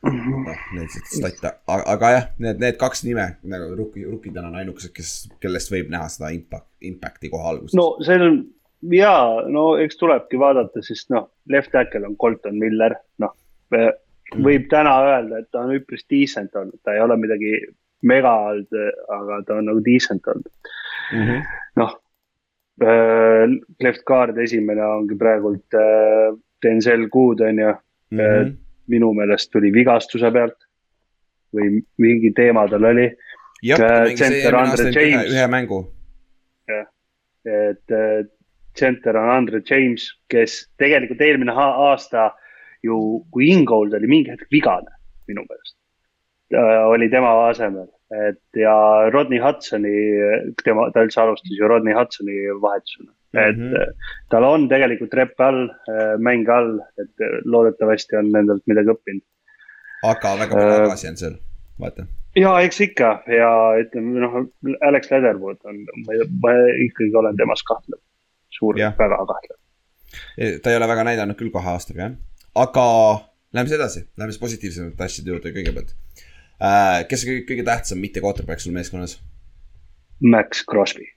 noh, 0.06 0.60
need 0.76 0.92
statte, 1.10 1.52
aga 1.68 2.10
jah, 2.14 2.26
need, 2.38 2.60
need 2.62 2.78
kaks 2.78 3.04
nime 3.08 3.26
nagu 3.50 3.72
rukki, 3.76 4.06
rukkidena 4.06 4.52
on 4.52 4.60
ainukesed, 4.62 4.94
kes, 4.96 5.14
kellest 5.42 5.72
võib 5.74 5.90
näha 5.94 6.10
seda 6.12 6.30
impact, 6.36 6.70
impact'i 6.86 7.32
kohe 7.34 7.48
alguses 7.50 7.78
no.. 7.78 7.96
no 8.00 8.06
see 8.06 8.20
on 8.22 8.38
ja 8.92 9.42
no 9.48 9.76
eks 9.82 9.98
tulebki 9.98 10.40
vaadata, 10.40 10.82
sest 10.86 11.10
noh, 11.14 11.30
left 11.50 11.72
tackle 11.72 12.08
on 12.08 12.18
Colton 12.18 12.58
Miller, 12.60 12.96
noh. 13.24 13.34
võib 14.36 14.70
täna 14.70 14.96
öelda, 15.06 15.40
et 15.40 15.52
ta 15.52 15.66
on 15.66 15.76
üpris 15.76 16.06
decent 16.10 16.56
olnud, 16.56 16.80
ta 16.84 16.96
ei 16.96 17.02
ole 17.04 17.18
midagi 17.18 17.54
mega 18.06 18.34
olnud, 18.50 18.80
aga 19.10 19.42
ta 19.46 19.60
on 19.60 19.70
nagu 19.70 19.84
decent 19.86 20.28
olnud. 20.28 20.52
Mm 21.14 21.24
-hmm. 21.28 21.42
noh, 21.82 21.96
left 23.80 24.04
guard 24.06 24.38
esimene 24.38 24.84
ongi 24.86 25.16
praegult 25.16 25.74
äh, 25.74 26.36
Denzel 26.64 27.10
Good 27.10 27.42
on 27.42 27.60
ju, 27.60 27.74
Mm 28.12 28.20
-hmm. 28.20 28.54
minu 28.88 29.14
meelest 29.14 29.52
tuli 29.52 29.74
vigastuse 29.74 30.32
pealt 30.32 30.68
või 31.56 31.82
mingi 31.98 32.32
teema 32.32 32.68
tal 32.68 32.84
oli, 32.84 33.10
jah, 33.64 33.80
äh, 33.82 33.88
ta 33.88 34.04
mängis 34.04 34.22
eelmine 34.22 34.58
aasta 34.58 34.84
ühe, 35.34 35.48
mängu. 35.48 35.80
et 37.46 37.94
äh, 38.76 38.80
center 38.80 39.18
on 39.18 39.30
Andre 39.30 39.62
James, 39.70 40.08
kes 40.30 40.68
tegelikult 40.78 41.22
eelmine 41.22 41.52
aasta 41.56 42.32
ju, 42.84 43.26
kui 43.32 43.50
Ingold 43.50 43.94
oli 43.94 44.08
mingi 44.08 44.32
hetk 44.32 44.48
vigane 44.52 44.92
minu 45.28 45.42
meelest, 45.50 45.76
oli 46.92 47.10
tema 47.10 47.32
asemel, 47.50 47.88
et 48.30 48.60
ja 48.62 48.76
Rodney 49.10 49.40
Hudsoni, 49.42 49.96
tema, 50.64 50.92
ta 50.94 51.02
üldse 51.02 51.22
alustas 51.24 51.58
ju 51.58 51.68
Rodney 51.68 51.96
Hudsoni 51.98 52.44
vahetusena 52.62 53.10
et 53.36 53.58
Mhm. 53.58 53.64
mm 53.66 53.74
-hmm. 53.74 53.94
tal 54.30 54.44
on 54.44 54.68
tegelikult 54.70 55.14
rep 55.14 55.40
all, 55.42 55.70
mäng 56.18 56.50
all, 56.50 56.80
et 57.02 57.26
loodetavasti 57.46 58.16
on 58.16 58.32
nendelt 58.32 58.64
midagi 58.68 58.88
õppinud. 58.94 59.24
aga 60.04 60.36
väga 60.40 60.56
palju 60.56 60.72
Äh, 60.72 60.84
tagasi 60.84 61.08
on 61.08 61.18
seal, 61.18 61.36
vaata. 61.80 62.06
ja 62.36 62.60
eks 62.62 62.82
ikka 62.82 63.24
ja 63.28 63.52
ütleme 63.82 64.20
noh, 64.20 64.34
Alex 64.82 65.12
Leatherwood 65.12 65.58
on, 65.64 65.76
ma 66.44 66.52
ikkagi 66.88 67.16
olen 67.16 67.38
temas 67.38 67.64
kahtlev, 67.64 68.00
suur, 68.58 68.80
väga 68.80 69.20
kahtlev. 69.32 69.58
ta 70.64 70.72
ei 70.72 70.80
ole 70.80 70.88
väga 70.88 71.04
näidanud 71.10 71.38
küll 71.40 71.52
kahe 71.54 71.74
aastaga 71.76 72.08
jah, 72.08 72.18
aga 72.66 72.88
lähme 73.54 73.70
siis 73.70 73.78
edasi, 73.80 74.08
lähme 74.18 74.32
siis 74.34 74.42
positiivsemate 74.42 75.08
asjade 75.08 75.34
juurde 75.34 75.54
kõigepealt. 75.56 75.94
kes 77.10 77.24
on 77.26 77.32
kõige, 77.32 77.46
kõige 77.52 77.68
tähtsam 77.68 78.02
mitte 78.04 78.24
quarterback 78.24 78.64
sul 78.64 78.76
meeskonnas? 78.76 79.20
Max 80.24 80.64
Crosby, 80.70 81.08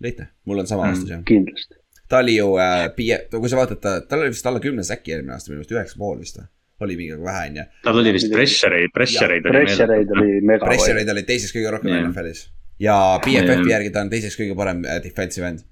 lihtne, 0.00 0.28
mul 0.46 0.62
on 0.62 0.66
sama 0.70 0.86
Mm. 0.86 0.90
vastus 0.90 1.10
jah. 1.10 1.22
kindlasti. 1.26 1.74
ta 2.08 2.18
oli 2.18 2.36
ju 2.36 2.56
äh, 2.60 2.88
piie-, 2.96 3.26
kui 3.30 3.48
sa 3.48 3.56
vaatad 3.56 3.80
ta, 3.80 4.00
tal 4.00 4.20
oli 4.20 4.30
vist 4.34 4.46
alla 4.46 4.60
kümne 4.60 4.84
säki 4.86 5.12
eelmine 5.16 5.34
aasta, 5.34 5.50
minu 5.50 5.62
meelest 5.62 5.74
üheksa 5.74 5.98
pool 5.98 6.18
vist 6.20 6.38
või? 6.38 6.46
oli 6.82 6.96
mingi 6.98 7.18
vähe 7.22 7.44
onju. 7.50 7.64
tal 7.84 7.98
oli 7.98 8.12
vist 8.12 8.32
pressureid, 8.32 8.90
pressureid 8.94 9.46
oli 9.46 9.62
Pressure 9.62 9.98
eid 9.98 10.10
oli 10.16 10.40
mega. 10.40 10.66
Pressureid 10.66 11.08
oli 11.14 11.22
teiseks 11.22 11.54
kõige 11.54 11.70
rohkem. 11.74 11.94
NFL-is 12.08 12.48
ja 12.82 12.96
BFF-i 13.24 13.70
järgi 13.70 13.92
ta 13.94 14.02
on 14.02 14.10
teiseks 14.12 14.38
kõige 14.38 14.56
parem 14.58 14.82
äh, 14.86 14.98
defensive 15.04 15.48
end. 15.48 15.62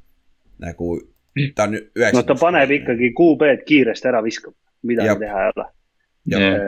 Nagu 0.60 0.98
ta 1.56 1.66
on 1.68 1.76
no 1.76 1.82
üheksa. 1.96 2.22
ta 2.26 2.36
paneb. 2.40 2.70
ikkagi 2.80 3.12
QB-d 3.16 3.66
kiiresti 3.66 4.10
ära 4.10 4.22
viskab, 4.24 4.54
midagi 4.86 5.18
teha 5.24 5.42
ei 5.46 5.52
ole. 5.54 5.66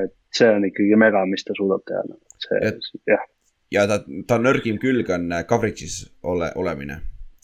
et 0.05 0.17
see 0.33 0.49
on 0.49 0.67
ikkagi 0.69 0.99
mega, 0.99 1.25
mis 1.29 1.45
ta 1.45 1.57
suudab 1.59 1.85
teha. 1.89 2.03
see 2.47 2.61
Et-, 2.69 2.91
jah, 3.11 3.25
ja 3.73 3.87
ta, 3.91 4.03
ta 4.29 4.39
nõrgim 4.41 4.81
külg 4.83 5.11
on 5.15 5.31
äh, 5.33 5.47
coverage'is 5.49 6.03
ole, 6.23 6.53
olemine. 6.57 7.01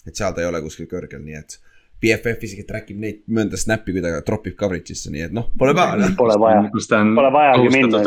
et 0.07 0.17
seal 0.17 0.35
ta 0.35 0.45
ei 0.45 0.49
ole 0.51 0.63
kuskil 0.65 0.89
kõrgel, 0.91 1.25
nii 1.25 1.39
et 1.39 1.59
BFF 1.99 2.45
isegi 2.47 2.63
track 2.63 2.93
ib 2.93 3.01
neid 3.03 3.25
mõnda 3.35 3.59
snap'i, 3.59 3.91
kui 3.91 4.03
ta 4.03 4.21
drop 4.27 4.47
ib 4.47 4.55
coverage'isse, 4.59 5.11
nii 5.11 5.25
et 5.27 5.33
noh, 5.35 5.49
pole 5.59 5.75
paha 5.75 5.97
noh. 5.99 6.13
pole 6.19 6.37
vaja. 6.39 6.61
Pole 6.71 7.31
vajagi 7.35 7.73
minna. 7.75 8.03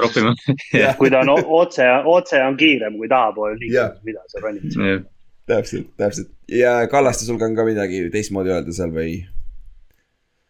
kui 0.99 1.11
ta 1.11 1.25
on 1.25 1.33
otse, 1.35 1.87
otse 2.07 2.39
on 2.45 2.55
kiirem 2.59 2.95
kui 3.01 3.11
liikudes, 3.11 3.99
mida 4.07 4.23
sa 4.31 4.45
ronid. 4.45 5.09
täpselt, 5.51 5.91
täpselt 5.99 6.31
ja 6.51 6.87
Kallaste, 6.91 7.25
sul 7.27 7.39
on 7.41 7.55
ka 7.55 7.65
midagi 7.67 8.05
teistmoodi 8.13 8.51
öelda 8.53 8.75
seal 8.75 8.93
või? 8.95 9.19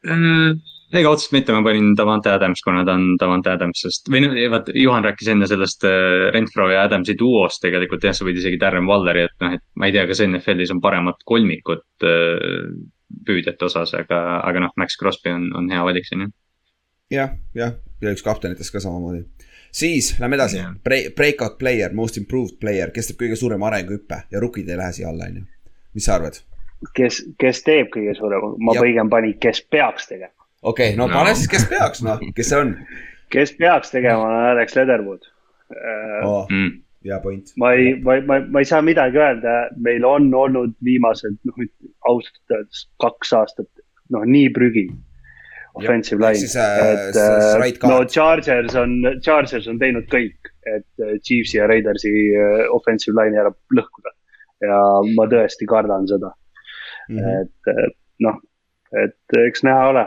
Äh, 0.07 0.53
ega 0.97 1.11
otseselt 1.13 1.35
mitte, 1.37 1.53
ma 1.55 1.63
panin 1.65 1.93
Davante 1.97 2.31
Adams, 2.33 2.63
kuna 2.65 2.83
ta 2.87 2.95
on 2.97 3.15
Davante 3.21 3.51
Adams, 3.53 3.83
sest 3.85 4.09
või 4.11 4.23
noh, 4.25 4.35
vaata 4.53 4.73
Juhan 4.75 5.05
rääkis 5.05 5.29
enne 5.33 5.49
sellest 5.49 5.85
äh, 5.87 6.29
Renfro 6.35 6.69
ja 6.71 6.85
Adamsi 6.87 7.15
duost 7.19 7.61
tegelikult 7.63 8.07
jah, 8.07 8.15
sa 8.17 8.27
võid 8.27 8.41
isegi 8.41 8.59
Darren 8.61 8.89
Walleri, 8.89 9.27
et 9.29 9.37
noh, 9.43 9.55
et 9.57 9.65
ma 9.77 9.89
ei 9.89 9.95
tea, 9.95 10.07
kas 10.09 10.23
NFL-is 10.25 10.73
on 10.73 10.81
paremat 10.83 11.21
kolmikut 11.27 12.07
äh, 12.07 12.65
püüdjate 13.27 13.67
osas, 13.67 13.93
aga, 13.97 14.41
aga 14.41 14.65
noh, 14.67 14.75
Max 14.79 14.97
Crosby 14.99 15.33
on, 15.35 15.49
on 15.57 15.69
hea 15.71 15.85
valik 15.85 16.07
siin 16.07 16.25
jah. 16.25 16.33
jah, 17.11 17.37
jah, 17.57 17.77
ja 18.01 18.15
üks 18.15 18.25
kaptenitest 18.25 18.73
ka 18.73 18.83
samamoodi. 18.83 19.25
Siis 19.71 20.13
lähme 20.19 20.35
edasi 20.35 20.57
Jah. 20.57 20.75
Bre, 20.83 21.01
breakout 21.15 21.57
player, 21.57 21.93
most 21.93 22.17
improved 22.17 22.59
player, 22.59 22.91
kes 22.91 23.11
teeb 23.11 23.21
kõige 23.23 23.39
suurema 23.39 23.69
arenguhüppe 23.71 24.23
ja 24.31 24.39
rukid 24.43 24.69
ei 24.69 24.77
lähe 24.79 24.93
siia 24.95 25.09
alla, 25.09 25.29
onju. 25.31 25.45
mis 25.93 26.05
sa 26.05 26.15
arvad? 26.19 26.41
kes, 26.97 27.21
kes 27.39 27.63
teeb 27.63 27.91
kõige 27.93 28.15
suurema, 28.17 28.53
ma 28.57 28.75
Jah. 28.75 28.85
pigem 28.85 29.09
panin, 29.09 29.37
kes 29.39 29.61
peaks 29.69 30.07
tegema. 30.09 30.33
okei 30.61 30.93
okay,, 30.93 30.97
no 30.97 31.07
No. 31.07 31.13
pane 31.13 31.35
siis, 31.35 31.49
kes 31.51 31.67
peaks, 31.69 32.03
noh, 32.05 32.19
kes 32.35 32.49
see 32.49 32.59
on 32.59 32.75
kes 33.31 33.53
peaks 33.57 33.93
tegema, 33.93 34.23
on 34.27 34.47
Alex 34.51 34.75
Leatherwood. 34.75 35.27
oh,? 36.23 36.47
Mm. 36.49 36.81
hea 37.05 37.19
point. 37.19 37.53
ma 37.57 37.71
ei, 37.73 37.93
ma, 38.03 38.17
ma, 38.25 38.39
ma 38.49 38.59
ei 38.61 38.65
saa 38.69 38.81
midagi 38.85 39.17
öelda, 39.21 39.55
meil 39.77 40.05
on 40.05 40.33
olnud 40.33 40.75
viimased, 40.85 41.37
noh, 41.47 41.63
ausalt 42.09 42.57
öeldes 42.57 42.85
kaks 43.01 43.33
aastat, 43.37 43.69
noh, 44.13 44.25
nii 44.27 44.49
prügi. 44.53 44.89
Offensive 45.79 46.19
Ehk 46.19 46.41
line, 46.41 46.47
äh, 46.59 46.93
et 47.09 47.15
äh, 47.15 47.59
right 47.61 47.83
no. 47.83 48.03
Chargers 48.05 48.75
on, 48.75 48.97
Chargers 49.23 49.67
on 49.71 49.79
teinud 49.79 50.07
kõik, 50.11 50.51
et 50.67 51.03
äh, 51.03 51.17
Chiefsi 51.23 51.57
ja 51.57 51.67
Raidersi 51.71 52.11
äh, 52.35 52.65
offensive 52.75 53.15
line'i 53.15 53.39
ära 53.39 53.53
lõhkuda. 53.75 54.15
ja 54.61 54.77
ma 55.15 55.25
tõesti 55.31 55.65
kardan 55.69 56.07
seda, 56.09 56.33
Mhm. 57.09 57.41
et 57.41 57.71
äh, 57.71 57.87
noh, 58.23 58.37
et 59.03 59.37
eks 59.47 59.63
näha 59.65 59.87
ole 59.89 60.03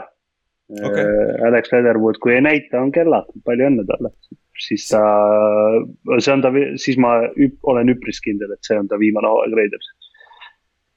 okay.. 0.79 1.03
Alex 1.47 1.73
Leatherwood, 1.73 2.17
kui 2.23 2.33
ei 2.37 2.41
näita, 2.45 2.79
on 2.81 2.91
kellad, 2.95 3.27
palju 3.45 3.67
õnne 3.69 3.85
talle. 3.89 4.13
siis 4.65 4.87
ta, 4.87 5.01
see 6.23 6.31
on 6.31 6.41
ta, 6.45 6.51
siis 6.79 6.97
ma 7.01 7.17
üp, 7.35 7.57
olen 7.67 7.91
üpris 7.91 8.21
kindel, 8.23 8.53
et 8.55 8.63
see 8.63 8.77
on 8.79 8.87
ta 8.87 8.99
viimane 9.01 9.27
hooaeg 9.27 9.57
Raiders. 9.59 9.91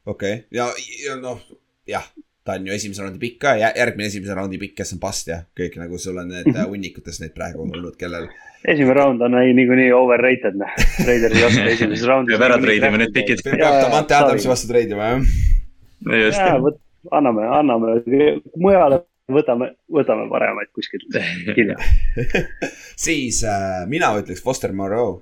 okei 0.07 0.35
okay., 0.39 0.47
ja, 0.55 0.69
ja 1.05 1.16
noh, 1.20 1.43
jah, 1.90 2.07
ta 2.49 2.57
on 2.57 2.65
ju 2.66 2.73
esimese 2.73 3.05
raundi 3.05 3.20
pikk 3.20 3.39
ka 3.45 3.55
ja 3.61 3.69
järgmine 3.77 4.09
esimese 4.09 4.35
raundi 4.39 4.57
pikk, 4.62 4.75
kes 4.81 4.95
on 4.97 5.01
past 5.03 5.29
ja 5.29 5.43
kõik 5.59 5.77
nagu 5.81 5.99
sul 6.01 6.16
on 6.23 6.31
need 6.33 6.49
äh, 6.55 6.65
hunnikutes 6.69 7.20
neid 7.20 7.35
praegu 7.37 7.66
olnud, 7.66 7.95
kellel. 8.01 8.31
esimene 8.65 8.95
round 8.97 9.20
on 9.23 9.37
ei- 9.43 9.53
niikuinii 9.59 9.93
overrated, 9.95 10.57
noh. 10.59 10.73
Raiders 11.07 11.37
ei 11.37 11.45
oska 11.47 11.66
esimeses 11.77 12.07
raundis. 12.11 12.35
Peab 12.35 12.47
ära 12.49 12.57
treidima 12.65 12.99
need 13.05 13.12
pikid. 13.15 13.45
peab 13.45 13.61
sorry. 13.85 14.16
Adamsi 14.19 14.49
vastu 14.51 14.73
treidima 14.73 15.12
jah. 15.12 15.29
just, 16.25 16.41
jaa, 16.41 16.57
vot 16.65 16.81
anname, 17.15 17.45
anname 17.61 17.95
mujale, 18.59 18.99
võtame, 19.33 19.70
võtame 19.93 20.25
paremaid 20.33 20.73
kuskilt 20.75 21.07
hiljem. 21.59 21.79
siis 23.07 23.43
äh, 23.47 23.85
mina 23.91 24.11
ütleks 24.19 24.43
Foster 24.45 24.73
Moreau. 24.73 25.20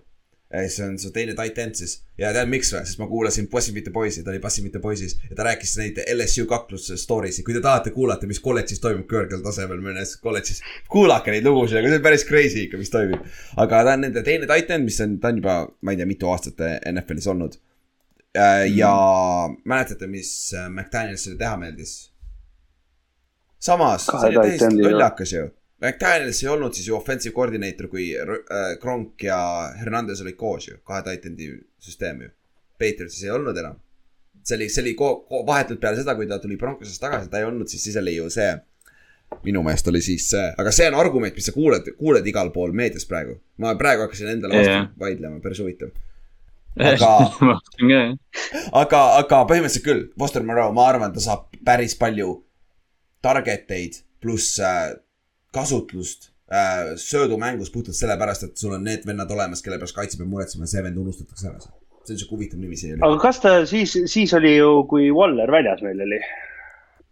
See 0.51 0.85
on 0.85 0.99
su 0.99 1.11
teine 1.11 1.35
tight 1.35 1.59
end 1.59 1.75
siis 1.75 1.97
ja 2.19 2.31
tead 2.35 2.47
miks 2.51 2.71
või, 2.71 2.85
sest 2.87 3.01
ma 3.01 3.09
kuulasin 3.11 3.49
Bossi 3.51 3.73
mitte 3.75 3.91
poisi, 3.95 4.23
ta 4.25 4.31
oli 4.31 4.39
Bossi 4.43 4.63
mitte 4.63 4.79
poisis 4.83 5.17
ja 5.27 5.35
ta 5.35 5.47
rääkis 5.49 5.75
neid 5.81 5.99
LSU 6.13 6.47
kaklus 6.51 6.87
story 7.03 7.33
si, 7.35 7.43
kui 7.47 7.57
te 7.57 7.63
tahate 7.65 7.91
kuulata, 7.95 8.29
mis 8.31 8.39
kolledžis 8.45 8.81
toimub 8.83 9.09
kõrgel 9.11 9.43
tasemel 9.43 9.83
mõnes 9.83 10.15
kolledžis. 10.23 10.63
kuulake 10.93 11.35
neid 11.35 11.47
lugusid, 11.49 11.81
aga 11.81 11.91
see 11.91 11.99
on 11.99 12.07
päris 12.07 12.27
crazy 12.29 12.67
ikka, 12.67 12.79
mis 12.79 12.95
toimub. 12.95 13.27
aga 13.59 13.83
ta 13.89 13.97
on 13.97 14.07
nende 14.07 14.23
teine 14.27 14.47
tight 14.47 14.71
end, 14.71 14.87
mis 14.87 15.01
on, 15.03 15.19
ta 15.23 15.35
on 15.35 15.43
juba, 15.43 15.59
ma 15.83 15.95
ei 15.95 16.01
tea, 16.01 16.09
mitu 16.15 16.31
aastat 16.31 16.63
NFL-is 16.93 17.31
olnud. 17.35 17.59
ja 18.77 18.93
mäletate, 19.65 20.07
mis 20.07 20.31
äh, 20.55 20.69
McDanielsile 20.71 21.39
teha 21.41 21.57
meeldis? 21.59 21.99
samas, 23.59 24.07
see 24.07 24.29
oli 24.31 24.43
täiesti 24.43 24.83
lollakas 24.85 25.33
ju. 25.33 25.49
McDaniels 25.83 26.39
ei 26.43 26.49
olnud 26.49 26.73
siis 26.75 26.87
ju 26.89 26.95
offensive 26.97 27.35
coordinator, 27.37 27.89
kui 27.93 28.07
äh, 28.17 28.77
Kronk 28.81 29.23
ja 29.27 29.39
Hernandez 29.81 30.23
olid 30.25 30.37
koos 30.41 30.69
ju, 30.71 30.79
kahe 30.89 31.03
tight 31.05 31.27
end'i 31.29 31.51
süsteem 31.85 32.23
ju. 32.25 32.31
Patriotsis 32.81 33.25
ei 33.27 33.31
olnud 33.35 33.57
enam. 33.61 33.77
see 34.47 34.55
oli, 34.57 34.69
see 34.71 34.83
oli 34.85 34.93
ko- 34.95 35.25
ko- 35.29 35.43
vahetult 35.47 35.81
peale 35.83 35.97
seda, 35.99 36.15
kui 36.15 36.27
ta 36.31 36.39
tuli 36.39 36.57
Broncosest 36.57 37.01
tagasi, 37.03 37.29
ta 37.31 37.39
ei 37.41 37.45
olnud 37.49 37.67
siis, 37.69 37.83
siis 37.83 37.97
oli 38.01 38.17
ju 38.17 38.31
see. 38.31 38.55
minu 39.43 39.59
meelest 39.67 39.89
oli 39.91 40.01
siis 40.01 40.29
see, 40.31 40.43
aga 40.59 40.71
see 40.73 40.87
on 40.87 40.95
argument, 40.95 41.35
mis 41.35 41.49
sa 41.49 41.53
kuuled, 41.53 41.89
kuuled 41.99 42.27
igal 42.31 42.53
pool 42.55 42.73
meedias 42.73 43.05
praegu. 43.11 43.41
ma 43.59 43.75
praegu 43.75 44.05
hakkasin 44.07 44.29
endale 44.33 44.55
vastu 44.61 44.71
Jah. 44.73 44.87
vaidlema, 44.99 45.41
päris 45.43 45.59
huvitav. 45.59 45.91
aga, 46.79 47.11
aga, 48.83 49.01
aga 49.21 49.41
põhimõtteliselt 49.51 49.85
küll, 49.87 50.05
Foster 50.19 50.43
Moreau, 50.47 50.73
ma 50.77 50.87
arvan, 50.91 51.13
ta 51.15 51.21
saab 51.25 51.49
päris 51.67 51.97
palju 51.99 52.37
target 53.25 53.71
eid 53.75 53.99
pluss 54.23 54.59
äh, 54.63 54.93
kasutlust 55.57 56.31
äh, 56.53 56.95
söödumängus 57.01 57.73
puhtalt 57.75 57.99
sellepärast, 57.99 58.47
et 58.47 58.61
sul 58.61 58.77
on 58.77 58.85
need 58.87 59.07
vennad 59.09 59.31
olemas, 59.33 59.65
kelle 59.65 59.81
pärast 59.83 59.97
kaitse 59.97 60.21
peab 60.21 60.31
muretsema 60.33 60.69
ja 60.69 60.75
see 60.77 60.85
vend 60.87 61.01
unustatakse 61.03 61.49
ära. 61.51 61.61
see 62.07 62.15
on 62.15 62.21
siuke 62.21 62.37
huvitav 62.37 62.61
nimi 62.63 62.77
siin. 62.79 63.01
aga 63.03 63.19
kas 63.23 63.41
ta 63.43 63.55
siis, 63.67 63.97
siis 64.13 64.35
oli 64.39 64.57
ju, 64.57 64.73
kui 64.91 65.09
Waller 65.15 65.51
väljas 65.53 65.83
meil 65.83 66.03
oli, 66.07 66.21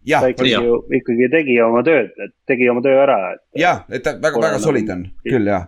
jah 0.07 0.23
ta, 0.23 0.31
ikkagi 0.33 0.53
ju, 0.53 0.81
ikkagi 0.99 1.29
tegi 1.33 1.55
oma 1.65 1.81
tööd, 1.85 2.11
tegi 2.47 2.69
oma 2.71 2.83
töö 2.85 2.97
ära, 3.03 3.17
et 3.35 3.63
jah, 3.65 3.81
et 3.89 4.05
ta 4.05 4.15
väga, 4.15 4.35
Pole 4.37 4.47
väga 4.47 4.59
nagu- 4.59 4.67
solid 4.69 4.93
on, 4.95 5.07
küll 5.25 5.49
jah. 5.51 5.67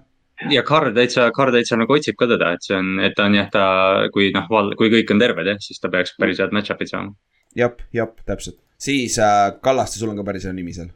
ja 0.53 0.63
Carr 0.67 0.93
täitsa, 0.95 1.31
Carr 1.35 1.51
täitsa 1.55 1.79
nagu 1.81 1.97
otsib 1.97 2.15
ka 2.19 2.29
teda, 2.29 2.53
et 2.55 2.67
see 2.67 2.77
on, 2.77 2.93
et 3.03 3.17
ta 3.17 3.25
on 3.27 3.35
jah, 3.39 3.49
ta, 3.53 3.65
kui 4.13 4.29
noh, 4.35 4.47
kui 4.79 4.93
kõik 4.93 5.15
on 5.15 5.23
terved 5.25 5.51
jah, 5.53 5.59
siis 5.63 5.81
ta 5.83 5.91
peaks 5.93 6.15
päris 6.21 6.39
head 6.43 6.55
match-up'id 6.55 6.93
saama. 6.93 7.15
jah, 7.57 7.75
jah, 7.95 8.13
täpselt. 8.29 8.59
siis 8.79 9.17
äh, 9.19 9.49
Kallaste, 9.65 9.99
sul 9.99 10.13
on 10.13 10.21
ka 10.21 10.27
päris 10.27 10.45
hea 10.47 10.55
nimi 10.55 10.75
seal. 10.77 10.93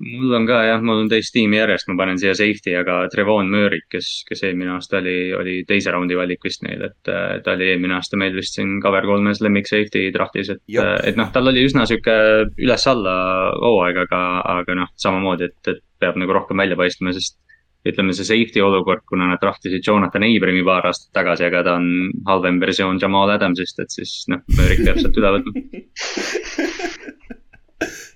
Mul 0.00 0.34
on 0.38 0.46
ka 0.48 0.58
jah, 0.66 0.82
mul 0.84 1.04
on 1.04 1.08
teist 1.10 1.32
tiimi 1.34 1.58
järjest, 1.58 1.88
ma 1.90 1.96
panen 2.00 2.18
siia 2.20 2.34
safety, 2.36 2.74
aga 2.78 2.98
Trevon 3.12 3.48
Möörik, 3.52 3.86
kes, 3.92 4.10
kes 4.28 4.44
eelmine 4.48 4.74
aasta 4.76 5.00
oli, 5.00 5.16
oli 5.36 5.56
teise 5.68 5.94
raundi 5.94 6.18
valik 6.18 6.44
vist 6.46 6.64
neil, 6.66 6.84
et 6.88 7.12
äh, 7.12 7.38
ta 7.44 7.56
oli 7.56 7.70
eelmine 7.72 7.96
aasta 7.98 8.18
meil 8.20 8.36
vist 8.36 8.58
siin 8.58 8.76
cover 8.84 9.06
kolmes 9.08 9.42
lemmik 9.44 9.70
safety 9.70 10.10
draftis, 10.14 10.52
et 10.54 10.62
Jop., 10.76 10.92
et 11.06 11.18
noh, 11.18 11.30
tal 11.34 11.52
oli 11.52 11.64
üsna 11.66 11.86
sihuke 11.88 12.16
üles-alla 12.56 13.16
hooaeg, 13.62 14.04
aga, 14.06 14.22
aga 14.58 14.78
noh, 14.82 14.92
samamoodi, 15.00 15.50
et, 15.50 15.74
et 15.74 15.82
peab 16.02 16.18
nagu 16.20 16.36
rohkem 16.36 16.60
välja 16.60 16.78
paistma, 16.78 17.14
sest 17.16 17.38
ütleme, 17.86 18.14
see 18.16 18.26
safety 18.26 18.62
olukord, 18.64 19.04
kuna 19.06 19.28
nad 19.30 19.40
draftisid 19.42 19.84
Jonathan 19.86 20.26
Abrami 20.26 20.64
paar 20.66 20.88
aastat 20.90 21.12
tagasi, 21.14 21.46
aga 21.46 21.62
ta 21.66 21.76
on 21.78 22.10
halvem 22.26 22.58
versioon 22.62 22.98
Jamal 23.02 23.30
Adamsist, 23.36 23.78
et 23.82 23.94
siis 23.94 24.24
noh, 24.32 24.42
Möörik 24.58 24.82
peab 24.82 24.98
sealt 25.02 25.20
üle 25.22 25.36
võtma. 25.38 25.54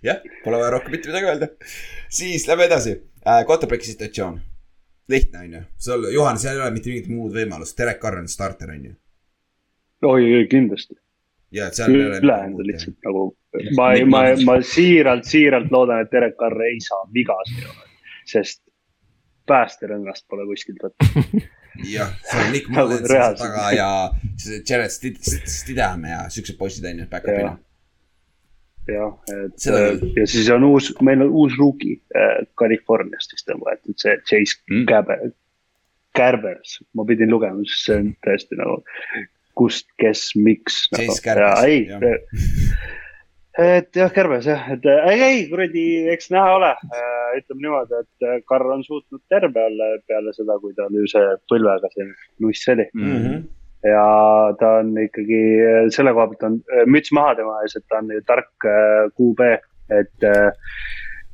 jah, 0.02 0.22
pole 0.44 0.56
vaja 0.60 0.70
rohkem 0.76 0.94
mitte 0.94 1.10
midagi 1.10 1.26
öelda. 1.32 1.48
siis 2.08 2.46
lähme 2.48 2.64
edasi 2.70 2.94
äh,, 3.26 3.42
quarterback'i 3.48 3.90
situatsioon. 3.92 4.40
lihtne 5.08 5.38
on 5.44 5.52
ju, 5.54 5.60
sul, 5.78 6.08
Juhan, 6.14 6.38
seal 6.38 6.56
ei 6.56 6.62
ole 6.62 6.70
mitte 6.70 6.90
mingit 6.92 7.08
muud 7.10 7.34
võimalust, 7.34 7.76
Derek 7.78 8.00
Carr 8.00 8.18
on 8.22 8.28
starter 8.28 8.70
on 8.70 8.84
ju. 8.90 8.94
oi, 10.08 10.24
oi 10.38 10.46
kindlasti. 10.50 10.94
ja, 11.52 11.66
et 11.66 11.74
seal. 11.74 11.94
ülejäänud 11.94 12.60
on 12.64 12.66
lihtsalt 12.72 12.96
nagu, 13.04 13.24
ma 13.76 13.92
ei, 13.92 14.04
ma, 14.04 14.24
ma 14.46 14.58
siiralt, 14.64 15.24
siiralt 15.28 15.70
loodan, 15.74 16.04
et 16.06 16.12
Derek 16.12 16.36
Carr 16.40 16.62
ei 16.68 16.80
saa 16.84 17.04
viga 17.14 17.36
seejuures, 17.50 18.12
sest 18.32 18.62
päästerõngast 19.50 20.26
pole 20.30 20.44
kuskilt 20.46 20.78
võtta. 20.84 21.06
jah, 21.96 22.12
seal 22.28 22.44
on 22.46 22.52
Nick 22.54 22.68
Nagu 22.70 22.98
reaalselt. 23.02 23.40
taga 23.42 23.70
ja 23.74 23.88
Jared 24.68 24.92
Stid- 24.94 25.20
Stidham 25.50 26.04
ja 26.06 26.22
siuksed 26.30 26.58
poisid 26.60 26.86
on 26.86 27.02
ju, 27.02 27.06
back-up'ina. 27.10 27.56
jah, 28.88 29.12
et 29.34 29.58
Seda 29.60 29.82
küll. 29.98 30.14
ja 30.16 30.26
siis 30.30 30.48
on 30.54 30.64
uus, 30.64 30.88
meil 31.04 31.22
on 31.26 31.30
uus 31.42 31.56
rookie 31.58 31.98
äh, 32.16 32.46
Californiast 32.58 33.32
vist 33.36 33.50
on 33.52 33.60
võetud 33.66 33.98
see 34.00 34.16
Chase 34.28 34.56
Mm. 34.70 34.86
Käber, 34.88 35.30
Kärbers, 36.16 36.78
ma 36.94 37.04
pidin 37.06 37.30
lugema, 37.30 37.60
sest 37.68 37.84
see 37.86 37.98
on 38.00 38.08
tõesti 38.26 38.56
nagu 38.58 38.80
kust, 39.58 39.86
kes, 40.00 40.30
miks. 40.36 40.86
Chase 40.94 41.20
Kärbers, 41.22 41.62
ei 41.68 41.84
jah., 41.86 42.02
et 43.60 43.96
jah, 43.98 44.10
Kärbes 44.14 44.46
jah, 44.48 44.62
et 44.72 44.86
äh, 44.88 45.06
ei, 45.12 45.22
ei 45.26 45.40
kuradi, 45.50 45.84
eks 46.14 46.30
näha 46.32 46.56
ole. 46.56 46.72
ütleme 47.38 47.60
niimoodi, 47.62 48.00
et 48.00 48.26
äh, 48.26 48.40
Karl 48.48 48.72
on 48.74 48.82
suutnud 48.86 49.20
terve 49.30 49.62
olla 49.68 49.90
peale 50.08 50.32
seda, 50.34 50.56
kui 50.62 50.72
tal 50.74 50.94
ju 50.96 51.06
see 51.10 51.26
põlvega 51.50 51.90
see 51.94 52.08
nuss 52.42 52.68
oli 52.74 52.86
Mm. 52.94 53.10
Mhm. 53.16 53.40
Ja 53.86 54.06
ta 54.60 54.70
on 54.80 54.92
ikkagi 55.00 55.40
selle 55.94 56.12
koha 56.16 56.28
pealt 56.30 56.46
on 56.48 56.58
äh, 56.72 56.86
müts 56.86 57.12
maha 57.16 57.34
tema 57.38 57.60
ees, 57.64 57.76
et 57.78 57.86
ta 57.88 58.00
on 58.02 58.10
tark 58.28 58.68
äh, 58.68 59.06
QB, 59.16 59.46
et 60.00 60.26
äh, 60.28 60.74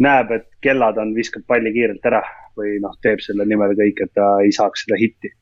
näeb, 0.02 0.30
et 0.36 0.46
kellad 0.62 1.00
on, 1.02 1.14
viskab 1.16 1.46
palli 1.48 1.72
kiirelt 1.74 2.06
ära 2.06 2.22
või 2.56 2.76
noh, 2.82 2.94
teeb 3.02 3.20
selle 3.24 3.46
nimel 3.48 3.74
kõik, 3.78 4.04
et 4.04 4.14
ta 4.16 4.36
ei 4.44 4.54
saaks 4.54 4.86
seda 4.86 4.98
hitti, 5.00 5.32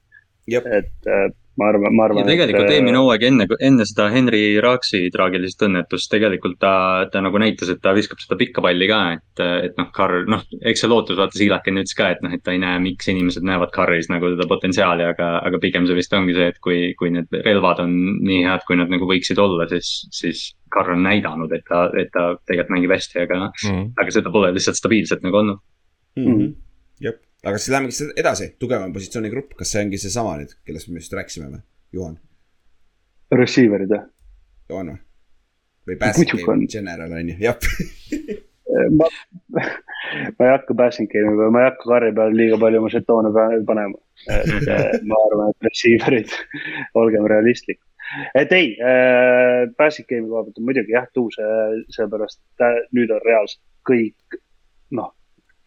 et 0.51 1.09
äh, 1.11 1.31
ma 1.57 1.69
arvan, 1.71 1.95
ma 1.95 2.05
ja 2.05 2.11
arvan. 2.11 2.29
tegelikult 2.29 2.73
eelmine 2.73 2.99
hooaeg 2.99 3.25
enne, 3.29 3.47
enne 3.63 3.87
seda 3.87 4.09
Henry 4.13 4.43
Raaksi 4.63 5.07
traagilist 5.15 5.63
õnnetust 5.63 6.11
tegelikult 6.13 6.57
ta, 6.63 6.75
ta 7.13 7.23
nagu 7.25 7.39
näitas, 7.41 7.71
et 7.71 7.81
ta 7.85 7.95
viskab 7.97 8.23
seda 8.23 8.39
pikka 8.41 8.65
palli 8.65 8.89
ka, 8.91 9.01
et, 9.17 9.43
et 9.69 9.79
noh, 9.79 9.91
Carr, 9.95 10.25
noh, 10.31 10.43
eks 10.67 10.85
see 10.85 10.91
lootus, 10.91 11.19
vaata 11.21 11.39
Siilakin 11.39 11.79
ütles 11.83 11.97
ka, 11.99 12.11
et 12.15 12.25
noh, 12.27 12.35
et 12.35 12.43
ta 12.45 12.55
ei 12.55 12.61
näe, 12.63 12.81
miks 12.83 13.11
inimesed 13.13 13.47
näevad 13.47 13.73
Carris 13.75 14.11
nagu 14.13 14.33
seda 14.35 14.49
potentsiaali, 14.51 15.07
aga, 15.15 15.31
aga 15.47 15.61
pigem 15.63 15.87
see 15.89 15.99
vist 15.99 16.17
ongi 16.19 16.35
see, 16.37 16.51
et 16.55 16.59
kui, 16.65 16.81
kui 16.99 17.13
need 17.15 17.39
relvad 17.47 17.85
on 17.85 17.95
nii 18.25 18.43
head, 18.49 18.67
kui 18.67 18.79
nad 18.81 18.91
nagu 18.93 19.09
võiksid 19.11 19.41
olla, 19.43 19.69
siis, 19.71 19.93
siis 20.15 20.49
Carr 20.75 20.97
on 20.97 21.07
näidanud, 21.07 21.55
et 21.55 21.67
ta, 21.69 21.87
et 21.95 22.11
ta 22.15 22.33
tegelikult 22.43 22.75
mängib 22.75 22.97
hästi, 22.97 23.23
aga, 23.29 23.45
mm.. 23.53 23.93
aga 24.01 24.17
seda 24.19 24.35
pole 24.35 24.51
lihtsalt 24.57 24.81
stabiilselt 24.81 25.23
nagu 25.27 25.43
olnud. 25.45 25.63
Mhm. 26.19 26.51
jep, 27.03 27.23
aga 27.45 27.59
siis 27.61 27.73
lähmegi 27.75 27.97
siis 27.99 28.13
edasi, 28.21 28.51
tugevam 28.63 28.93
positsioonigrupp, 28.95 29.55
kas 29.59 29.73
see 29.75 29.83
ongi 29.85 29.99
seesama 30.01 30.37
nüüd, 30.41 30.55
kellest 30.67 30.89
me 30.91 31.03
just 31.03 31.13
rääkisime 31.17 31.51
või, 31.53 31.63
Juhan, 31.97 32.19
Receiver'id 33.35 33.93
jah, 33.97 34.07
Juhan 34.71 34.95
või? 34.95 35.01
või 35.89 35.97
Passing 36.01 36.31
Game 36.33 36.53
on. 36.55 36.67
General 36.73 37.13
on 37.13 37.29
ju, 37.29 37.37
jah. 37.45 37.59
ma, 38.99 39.09
ma 39.55 40.47
ei 40.47 40.51
hakka 40.51 40.75
passing 40.79 41.11
game'i 41.13 41.37
peale, 41.37 41.51
ma 41.55 41.61
ei 41.65 41.69
hakka 41.71 41.89
karri 41.91 42.13
peale 42.17 42.35
liiga 42.39 42.59
palju 42.63 42.81
oma 42.81 42.91
žetoone 42.93 43.33
pa- 43.35 43.61
panema. 43.69 43.99
et 44.33 44.69
äh, 44.73 44.95
ma 45.05 45.19
arvan, 45.29 45.53
et 45.53 45.69
receiver'id, 45.69 46.33
olgem 47.03 47.29
realistlikud. 47.31 47.85
et 48.41 48.53
ei 48.57 48.73
äh,, 48.79 49.69
passing 49.79 50.09
game'i 50.11 50.31
koha 50.31 50.45
pealt 50.47 50.61
on 50.63 50.69
muidugi 50.71 50.97
jah, 50.97 51.07
tuus, 51.15 51.37
seepärast 51.97 52.41
ta- 52.61 52.73
nüüd 52.97 53.13
on 53.15 53.23
reaalselt 53.27 53.63
kõik, 53.89 54.39
noh, 54.97 55.13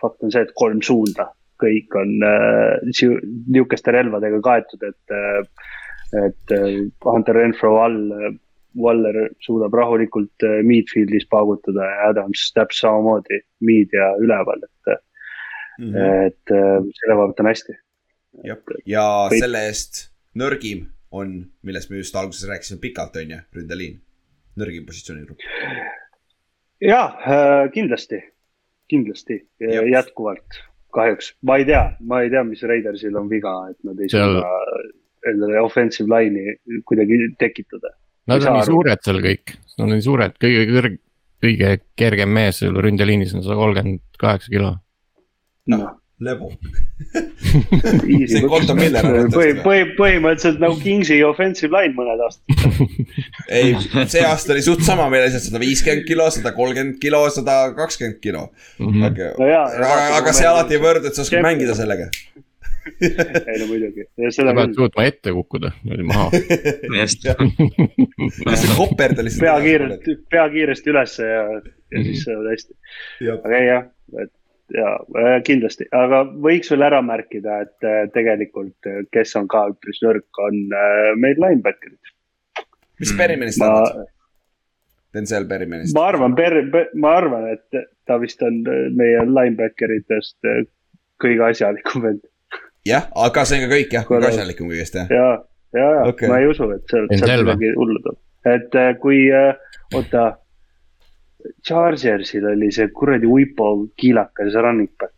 fakt 0.01 0.23
on 0.25 0.33
see, 0.33 0.41
et 0.47 0.53
kolm 0.57 0.81
suunda, 0.85 1.29
kõik 1.61 1.95
on 1.99 2.11
äh, 2.23 2.77
nihukeste 3.47 3.91
relvadega 3.95 4.41
kaetud, 4.45 4.84
et 4.84 5.13
äh, 5.15 5.41
et 6.27 6.51
äh, 6.55 6.85
Hunter 7.03 7.35
Renfro 7.35 7.77
all 7.84 8.38
Waller 8.77 9.29
suudab 9.41 9.73
rahulikult 9.73 10.43
midfield'is 10.63 11.25
paugutada 11.31 11.88
ja 11.89 12.09
Adams 12.11 12.43
täpselt 12.53 12.84
samamoodi 12.85 13.39
mid 13.65 13.93
ja 13.95 14.11
üleval, 14.21 14.61
et, 14.67 14.99
Mhm. 15.79 15.95
et 16.27 16.51
äh, 16.53 16.77
selle 16.99 17.15
pealt 17.19 17.39
on 17.39 17.45
hästi. 17.51 17.73
ja 18.43 18.55
Kõik- 18.55 19.39
selle 19.39 19.59
eest 19.67 20.11
nõrgim 20.35 20.88
on, 21.11 21.45
millest 21.63 21.89
me 21.89 21.97
just 21.97 22.15
alguses 22.15 22.47
rääkisime 22.49 22.79
pikalt, 22.81 23.15
on 23.15 23.29
ju, 23.29 23.38
ründeliin. 23.55 23.99
nõrgim 24.57 24.85
positsioonigrupp. 24.85 25.39
ja 26.81 27.01
kindlasti, 27.73 28.21
kindlasti 28.89 29.47
Jah. 29.59 29.85
jätkuvalt 29.91 30.61
kahjuks, 30.98 31.34
ma 31.48 31.60
ei 31.61 31.68
tea, 31.69 31.84
ma 32.10 32.22
ei 32.26 32.32
tea, 32.34 32.44
mis 32.48 32.64
Raidersil 32.68 33.18
on 33.19 33.30
viga, 33.32 33.53
et 33.72 33.78
nad 33.88 33.99
ei 34.02 34.10
Seal- 34.11 34.40
suuda 34.40 34.53
endale 35.28 35.60
offensive 35.60 36.07
line'i 36.11 36.82
kuidagi 36.88 37.19
tekitada. 37.41 37.94
Nad 38.28 38.44
on 38.44 38.57
nii 38.57 38.68
suured 38.68 39.03
seal 39.06 39.22
kõik, 39.24 39.56
nad 39.78 39.86
on 39.88 39.94
nii 39.95 40.06
suured, 40.06 40.36
kõige 40.44 40.65
kõrg-, 40.72 40.99
kõige 41.44 41.72
kergem 41.99 42.34
mees 42.36 42.61
seal 42.61 42.76
ründeliinis 42.84 43.36
on 43.38 43.45
sada 43.45 43.57
kolmkümmend 43.60 44.19
kaheksa 44.19 44.52
kilo. 44.52 44.74
noh, 45.72 45.88
lebo. 46.19 46.49
See 48.27 48.41
Colton 48.41 48.80
Miller 48.80 49.06
on 49.06 49.30
põhi, 49.34 49.53
põhi, 49.61 49.84
põhimõtteliselt 49.98 50.61
nagu 50.61 50.80
Kingsi 50.81 51.19
offensive 51.26 51.69
line 51.76 51.94
mõned 51.98 52.23
aastad. 52.26 52.88
ei, 53.60 53.76
see 54.10 54.23
aasta 54.26 54.56
oli 54.56 54.65
suht 54.65 54.81
sama, 54.88 55.06
meil 55.14 55.27
oli 55.27 55.35
seal 55.35 55.45
sada 55.45 55.61
viiskümmend 55.61 56.07
kilo, 56.10 56.26
sada 56.34 56.53
kolmkümmend 56.57 56.98
kilo, 57.03 57.22
sada 57.34 57.60
kakskümmend 57.77 58.18
kilo. 58.23 58.48
Mhm. 58.81 59.06
aga 59.11 59.30
no 59.38 59.52
jaa. 59.52 59.68
aga, 59.77 60.10
aga 60.22 60.35
see 60.39 60.49
alati 60.49 60.77
ei 60.77 60.84
võrdu, 60.84 61.10
et 61.10 61.18
sa 61.18 61.26
oskad 61.26 61.45
mängida 61.45 61.77
sellega. 61.77 62.10
ei 63.03 63.57
no 63.60 63.68
muidugi, 63.68 64.06
ja 64.18 64.31
sa 64.31 64.39
seda 64.39 64.53
pead 64.57 64.73
suutma 64.77 65.06
ette 65.10 65.34
kukkuda 65.35 65.73
niimoodi 65.84 66.07
maha. 66.07 66.30
just, 67.02 67.27
see 67.27 68.77
koperde 68.80 69.27
lihtsalt. 69.27 69.44
pea 69.44 69.57
kiirelt, 69.65 70.10
pea 70.31 70.48
kiiresti 70.56 70.94
ülesse 70.95 71.30
ja, 71.30 71.44
ja 71.94 72.03
siis 72.07 72.26
saavad 72.26 72.49
hästi. 72.56 72.77
aga 73.35 73.60
ei 73.60 73.69
jah, 73.69 73.89
et 74.23 74.31
ja 74.76 74.98
äh, 74.98 75.38
kindlasti, 75.48 75.88
aga 75.95 76.26
võiks 76.44 76.72
veel 76.73 76.84
ära 76.89 76.99
märkida, 77.06 77.61
et 77.68 77.88
äh, 77.88 78.03
tegelikult, 78.14 78.91
kes 79.14 79.35
on 79.39 79.48
ka 79.52 79.68
üpris 79.72 80.02
nõrk, 80.03 80.27
on 80.44 80.60
äh, 80.76 81.14
meil 81.19 81.39
linebacker'id. 81.39 82.14
mis 82.99 83.18
Berrymanist 83.18 83.64
ma 83.64 83.73
arvad?, 83.80 84.14
Denzel 85.14 85.45
Berrymanist. 85.48 85.95
ma 85.95 86.07
arvan, 86.11 86.35
ma 86.99 87.14
arvan, 87.18 87.48
et 87.56 87.85
ta 88.07 88.18
vist 88.22 88.41
on 88.45 88.64
äh, 88.68 88.88
meie 88.95 89.23
linebacker 89.26 89.94
itest 89.98 90.38
äh, 90.48 90.65
kõige 91.23 91.45
asjalikum 91.49 92.06
vend 92.06 92.26
jah, 92.88 93.07
aga 93.27 93.45
see 93.48 93.61
on 93.61 93.68
ka 93.68 93.76
kõik 93.76 93.95
jah, 93.98 94.07
kõige 94.07 94.31
asjalikum 94.31 94.72
kõigest 94.72 94.99
jah. 94.99 95.11
ja, 95.11 95.30
ja, 95.77 95.88
ja 95.99 96.03
okay. 96.11 96.30
ma 96.31 96.41
ei 96.44 96.49
usu, 96.52 96.69
et 96.76 96.85
sealt 96.91 97.14
selge. 97.15 97.39
midagi 97.45 97.73
hullu 97.77 98.03
tuleb. 98.03 98.19
et 98.53 98.80
äh, 98.84 98.91
kui, 99.03 99.23
oota, 99.95 100.27
Chargersil 101.68 102.45
oli 102.52 102.72
see 102.72 102.88
kuradi 102.88 103.28
Uipo 103.28 103.88
kiilakas 103.98 104.53
running 104.64 104.90
back. 104.99 105.14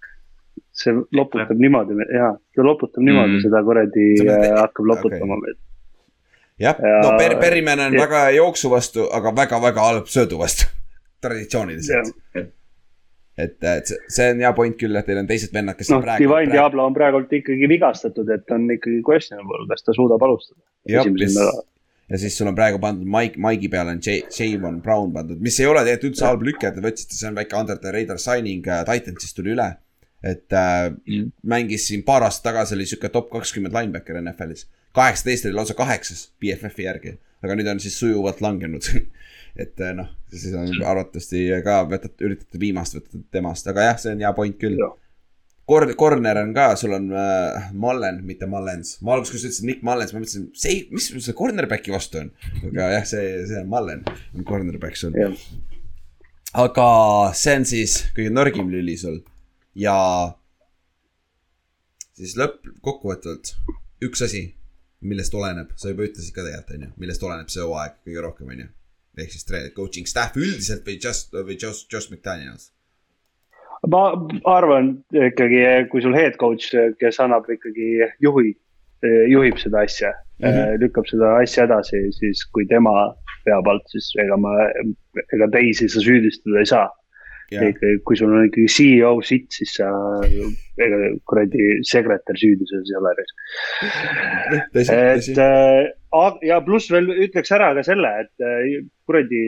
see 0.80 0.94
loputab 1.16 1.58
niimoodi, 1.60 1.96
jaa, 2.16 2.34
ta 2.56 2.64
loputab 2.64 3.04
niimoodi 3.04 3.34
Mm. 3.38 3.42
seda 3.44 3.64
kuradi 3.64 4.04
äh, 4.24 4.46
hakkab 4.62 4.86
loputama 4.86 5.34
okei. 5.36 5.42
meid. 5.42 5.58
jah, 6.60 6.76
Ja- 6.80 7.02
no 7.04 7.18
Ber-, 7.18 7.36
Berryman 7.42 7.80
on 7.80 7.94
ja- 7.94 8.00
väga 8.06 8.22
hea 8.26 8.36
jooksu 8.38 8.70
vastu, 8.72 9.08
aga 9.12 9.34
väga-väga 9.36 9.82
halb 9.90 10.06
söödu 10.08 10.38
vastu. 10.40 10.66
traditsiooniliselt. 11.24 12.14
et, 13.38 13.64
et 13.64 13.92
see- 14.08 14.32
on 14.32 14.40
hea 14.40 14.54
point 14.54 14.76
küll, 14.80 14.96
et 14.96 15.06
teil 15.06 15.18
on 15.20 15.28
teised 15.28 15.52
vennad, 15.54 15.76
kes 15.80 15.90
noh, 15.92 16.02
Divine. 16.20 16.52
Diablo 16.52 16.86
on 16.86 16.94
praegult 16.96 17.32
ikkagi 17.34 17.68
vigastatud, 17.72 18.30
et 18.36 18.52
on 18.52 18.70
ikkagi 18.72 19.02
questionable, 19.04 19.66
kas 19.68 19.84
ta 19.84 19.94
suudab 19.96 20.24
alustada. 20.24 20.62
jah. 20.88 21.04
Ja 22.10 22.18
siis 22.18 22.38
sul 22.38 22.48
on 22.50 22.56
praegu 22.58 22.80
pandud 22.82 23.06
Mike, 23.08 23.38
Mike'i 23.42 23.70
peale 23.70 23.94
on 23.94 24.02
Javon 24.04 24.82
Brown 24.82 25.14
pandud, 25.14 25.40
mis 25.46 25.60
ei 25.60 25.68
ole 25.70 25.84
tegelikult 25.86 26.12
üldse 26.14 26.26
halb 26.26 26.42
lüke, 26.48 26.72
te 26.74 26.82
võtsite, 26.84 27.18
see 27.18 27.30
on 27.30 27.38
väike 27.38 27.58
under 27.60 27.78
the 27.78 27.94
radar 27.94 28.20
signing 28.22 28.66
äh, 28.68 28.82
Titansist 28.88 29.36
tuli 29.38 29.54
üle. 29.56 29.70
et 30.24 30.52
äh, 30.52 30.90
Mm. 31.08 31.32
mängis 31.48 31.88
siin 31.88 32.04
paar 32.04 32.24
aastat 32.26 32.44
tagasi 32.52 32.76
oli 32.76 32.86
sihuke 32.86 33.10
top 33.10 33.30
kakskümmend 33.32 33.74
linebacker 33.74 34.18
NFL-is. 34.22 34.66
kaheksateist 34.94 35.46
oli 35.46 35.54
lausa 35.54 35.74
kaheksas 35.74 36.32
BFF-i 36.42 36.84
järgi, 36.84 37.18
aga 37.44 37.56
nüüd 37.56 37.70
on 37.72 37.80
siis 37.80 37.96
sujuvalt 38.00 38.42
langenud. 38.42 38.84
et 39.64 39.80
äh, 39.82 39.94
noh, 39.96 40.10
siis 40.34 40.54
on 40.56 40.68
arvatavasti 40.86 41.46
ka 41.64 41.84
võtate, 41.90 42.20
üritate 42.26 42.60
viimast 42.60 42.96
võtta 42.98 43.22
temast, 43.32 43.68
aga 43.68 43.88
jah, 43.90 43.98
see 44.02 44.12
on 44.16 44.26
hea 44.26 44.34
point 44.34 44.58
küll 44.60 44.78
Jah. 44.80 44.96
Kor-, 45.70 45.94
corner 46.00 46.40
on 46.42 46.52
ka, 46.56 46.72
sul 46.80 46.96
on 46.98 47.10
äh, 47.14 47.70
Mullen, 47.78 48.24
mitte 48.26 48.48
Mullens. 48.50 48.96
ma 49.06 49.14
alguses, 49.16 49.36
kui 49.36 49.42
sa 49.42 49.50
ütlesid 49.52 49.68
Nick 49.70 49.84
Mullens, 49.86 50.14
ma 50.16 50.24
mõtlesin, 50.24 50.48
see, 50.58 50.84
mis 50.94 51.10
sul 51.12 51.22
see 51.22 51.38
cornerback'i 51.38 51.94
vastu 51.94 52.24
on. 52.24 52.32
aga 52.72 52.92
jah, 52.96 53.06
see, 53.12 53.26
see 53.50 53.62
on 53.62 53.70
Mullen, 53.72 54.02
on 54.34 54.48
cornerback 54.50 54.98
sul. 54.98 55.14
aga 56.66 56.88
see 57.38 57.58
on 57.60 57.70
siis 57.70 58.00
kõige 58.18 58.34
nõrgim 58.34 58.72
lüli 58.74 58.98
sul 58.98 59.22
ja 59.78 59.96
siis 62.18 62.36
lõpp, 62.40 62.66
kokkuvõtvalt 62.86 63.54
üks 64.06 64.24
asi, 64.26 64.44
millest 65.06 65.36
oleneb, 65.36 65.72
sa 65.80 65.94
juba 65.94 66.08
ütlesid 66.08 66.36
ka 66.36 66.44
tegelikult, 66.44 66.76
on 66.76 66.88
ju, 66.88 66.92
millest 67.04 67.24
oleneb 67.24 67.54
see 67.54 67.64
hooaeg 67.64 68.02
kõige 68.08 68.26
rohkem, 68.26 68.52
on 68.52 68.66
ju. 68.66 68.68
ehk 69.20 69.34
siis 69.36 69.48
tre- 69.48 69.70
coaching 69.76 70.08
staff 70.08 70.38
üldiselt 70.40 70.86
või 70.88 70.98
just, 71.00 71.34
või 71.34 71.58
Josh, 71.60 71.88
Josh 71.92 72.12
McDaniels. 72.12 72.72
Ma 73.88 74.04
arvan 74.46 74.98
ikkagi, 75.14 75.62
kui 75.92 76.02
sul 76.02 76.18
head 76.18 76.36
coach, 76.42 76.74
kes 77.00 77.20
annab 77.24 77.48
ikkagi 77.50 78.10
juhi, 78.24 78.54
juhib 79.32 79.60
seda 79.62 79.86
asja 79.88 80.12
mm. 80.40 80.48
-hmm. 80.48 80.80
lükkab 80.84 81.08
seda 81.08 81.36
asja 81.44 81.64
edasi, 81.64 82.02
siis 82.20 82.46
kui 82.54 82.66
tema 82.68 82.94
pea 83.46 83.60
pealt, 83.66 83.86
siis 83.94 84.12
ega 84.24 84.38
ma, 84.38 84.54
ega 85.36 85.48
teisi 85.54 85.90
sa 85.90 86.04
süüdistada 86.04 86.60
ei 86.60 86.72
saa. 86.76 86.90
ikkagi, 87.50 87.98
kui 88.06 88.18
sul 88.18 88.30
on 88.30 88.46
ikkagi 88.46 88.68
CEO 88.70 89.16
sitt, 89.26 89.48
siis 89.50 89.72
sa, 89.80 89.88
ega 90.86 90.98
kuradi 91.26 91.80
sekretär 91.82 92.38
süüdi 92.38 92.68
selles 92.70 92.92
ei 92.92 93.00
ole. 93.00 93.14
tõsi 94.76 94.94
et. 94.94 95.30
äh, 95.42 96.38
ja 96.46 96.60
pluss 96.62 96.92
veel 96.94 97.10
ütleks 97.10 97.50
ära 97.58 97.72
ka 97.74 97.84
selle, 97.88 98.12
et 98.22 98.46
äh, 98.46 98.86
kuradi, 99.10 99.42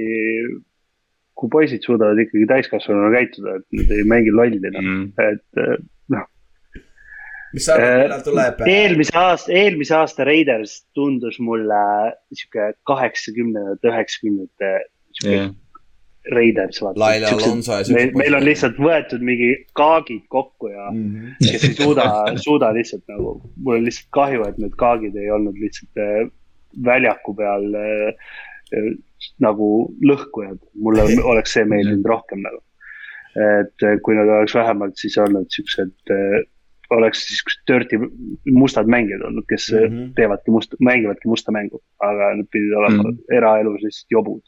kui 1.41 1.49
poisid 1.49 1.85
suudavad 1.88 2.19
ikkagi 2.22 2.45
täiskasvanuna 2.49 3.09
käituda, 3.15 3.57
et 3.57 3.80
nad 3.80 3.95
ei 3.97 4.05
mängi 4.07 4.34
lolli, 4.35 4.61
noh, 4.68 4.84
mm.. 4.85 5.07
et 5.26 5.63
äh, 5.63 5.80
mis 7.53 7.65
sa 7.68 7.76
arvad, 7.76 8.03
millal 8.05 8.23
tuleb? 8.26 8.61
äh, 8.61 8.76
eelmise 8.76 9.18
aasta, 9.18 9.55
eelmise 9.55 9.97
aasta 9.97 10.27
Raiders 10.27 10.77
tundus 10.97 11.39
mulle 11.43 11.81
sihuke 12.35 12.72
kaheksakümnendate, 12.88 13.91
üheksakümnendate 13.91 14.72
sihuke 15.18 15.35
jah, 15.35 15.51
Raiders. 16.31 16.81
Laila 17.01 17.31
Alonso 17.34 17.80
ja 17.80 17.95
meil, 17.95 18.11
meil 18.13 18.38
on 18.38 18.43
lihtsalt 18.45 18.77
võetud 18.77 19.23
mingi 19.26 19.49
kaagid 19.77 20.27
kokku 20.30 20.69
ja 20.69 20.91
Mhm. 20.93 21.31
kes 21.41 21.63
ei 21.65 21.73
suuda, 21.80 22.05
suuda 22.38 22.69
lihtsalt 22.77 23.07
nagu, 23.09 23.39
mul 23.57 23.80
on 23.80 23.88
lihtsalt 23.88 24.11
kahju, 24.13 24.45
et 24.47 24.59
need 24.61 24.77
kaagid 24.77 25.18
ei 25.18 25.31
olnud 25.34 25.57
lihtsalt 25.57 26.03
äh, 26.03 26.30
väljaku 26.85 27.34
peal 27.35 27.65
äh, 27.76 28.13
äh, 28.77 28.91
nagu 29.43 29.68
lõhkujad, 30.06 30.60
mulle 30.84 31.07
oleks 31.34 31.57
see 31.57 31.65
meeldinud 31.65 32.07
rohkem 32.14 32.43
nagu. 32.45 32.61
et 33.31 33.85
äh, 33.88 33.99
kui 34.03 34.18
nad 34.18 34.27
oleks 34.27 34.56
vähemalt 34.57 34.98
siis 34.99 35.15
olnud 35.22 35.48
siuksed, 35.56 35.93
oleks 36.91 37.22
siis 37.27 37.43
dirty 37.68 37.99
mustad 38.52 38.89
mängijad 38.91 39.22
olnud, 39.23 39.45
kes 39.49 39.69
mm. 39.72 39.85
-hmm. 39.88 40.14
teevadki 40.15 40.52
musta, 40.52 40.77
mängivadki 40.80 41.27
musta 41.31 41.52
mängu, 41.52 41.80
aga 41.99 42.34
nad 42.35 42.48
pidid 42.52 42.73
olema 42.73 43.03
mm. 43.03 43.10
-hmm. 43.10 43.38
eraelus 43.38 43.81
lihtsalt 43.84 44.11
jobud. 44.11 44.41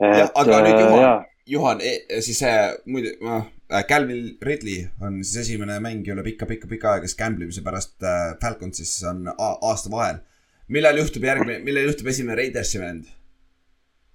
Ja, 0.00 0.28
aga 0.34 0.62
nüüd 0.64 0.80
Juhan- 0.80 1.02
jaa, 1.02 1.24
Juhan, 1.46 1.80
siis 2.20 2.42
äh, 2.42 2.72
muidu, 2.86 3.08
Calvin 3.88 4.38
Ridley 4.42 4.88
on 5.00 5.24
siis 5.24 5.36
esimene 5.46 5.80
mängija 5.80 6.14
üle 6.14 6.24
pika-pika-pika 6.26 6.94
aega, 6.94 7.04
kes 7.04 7.16
gamblemise 7.18 7.62
pärast 7.62 8.06
Falconsis 8.42 9.02
on 9.10 9.28
aasta 9.38 9.90
vahel. 9.90 10.16
millal 10.68 10.96
juhtub 10.96 11.24
järgmine, 11.24 11.58
millal 11.58 11.90
juhtub 11.90 12.06
esimene 12.06 12.36
Raidersi 12.38 12.80
vend? 12.80 13.04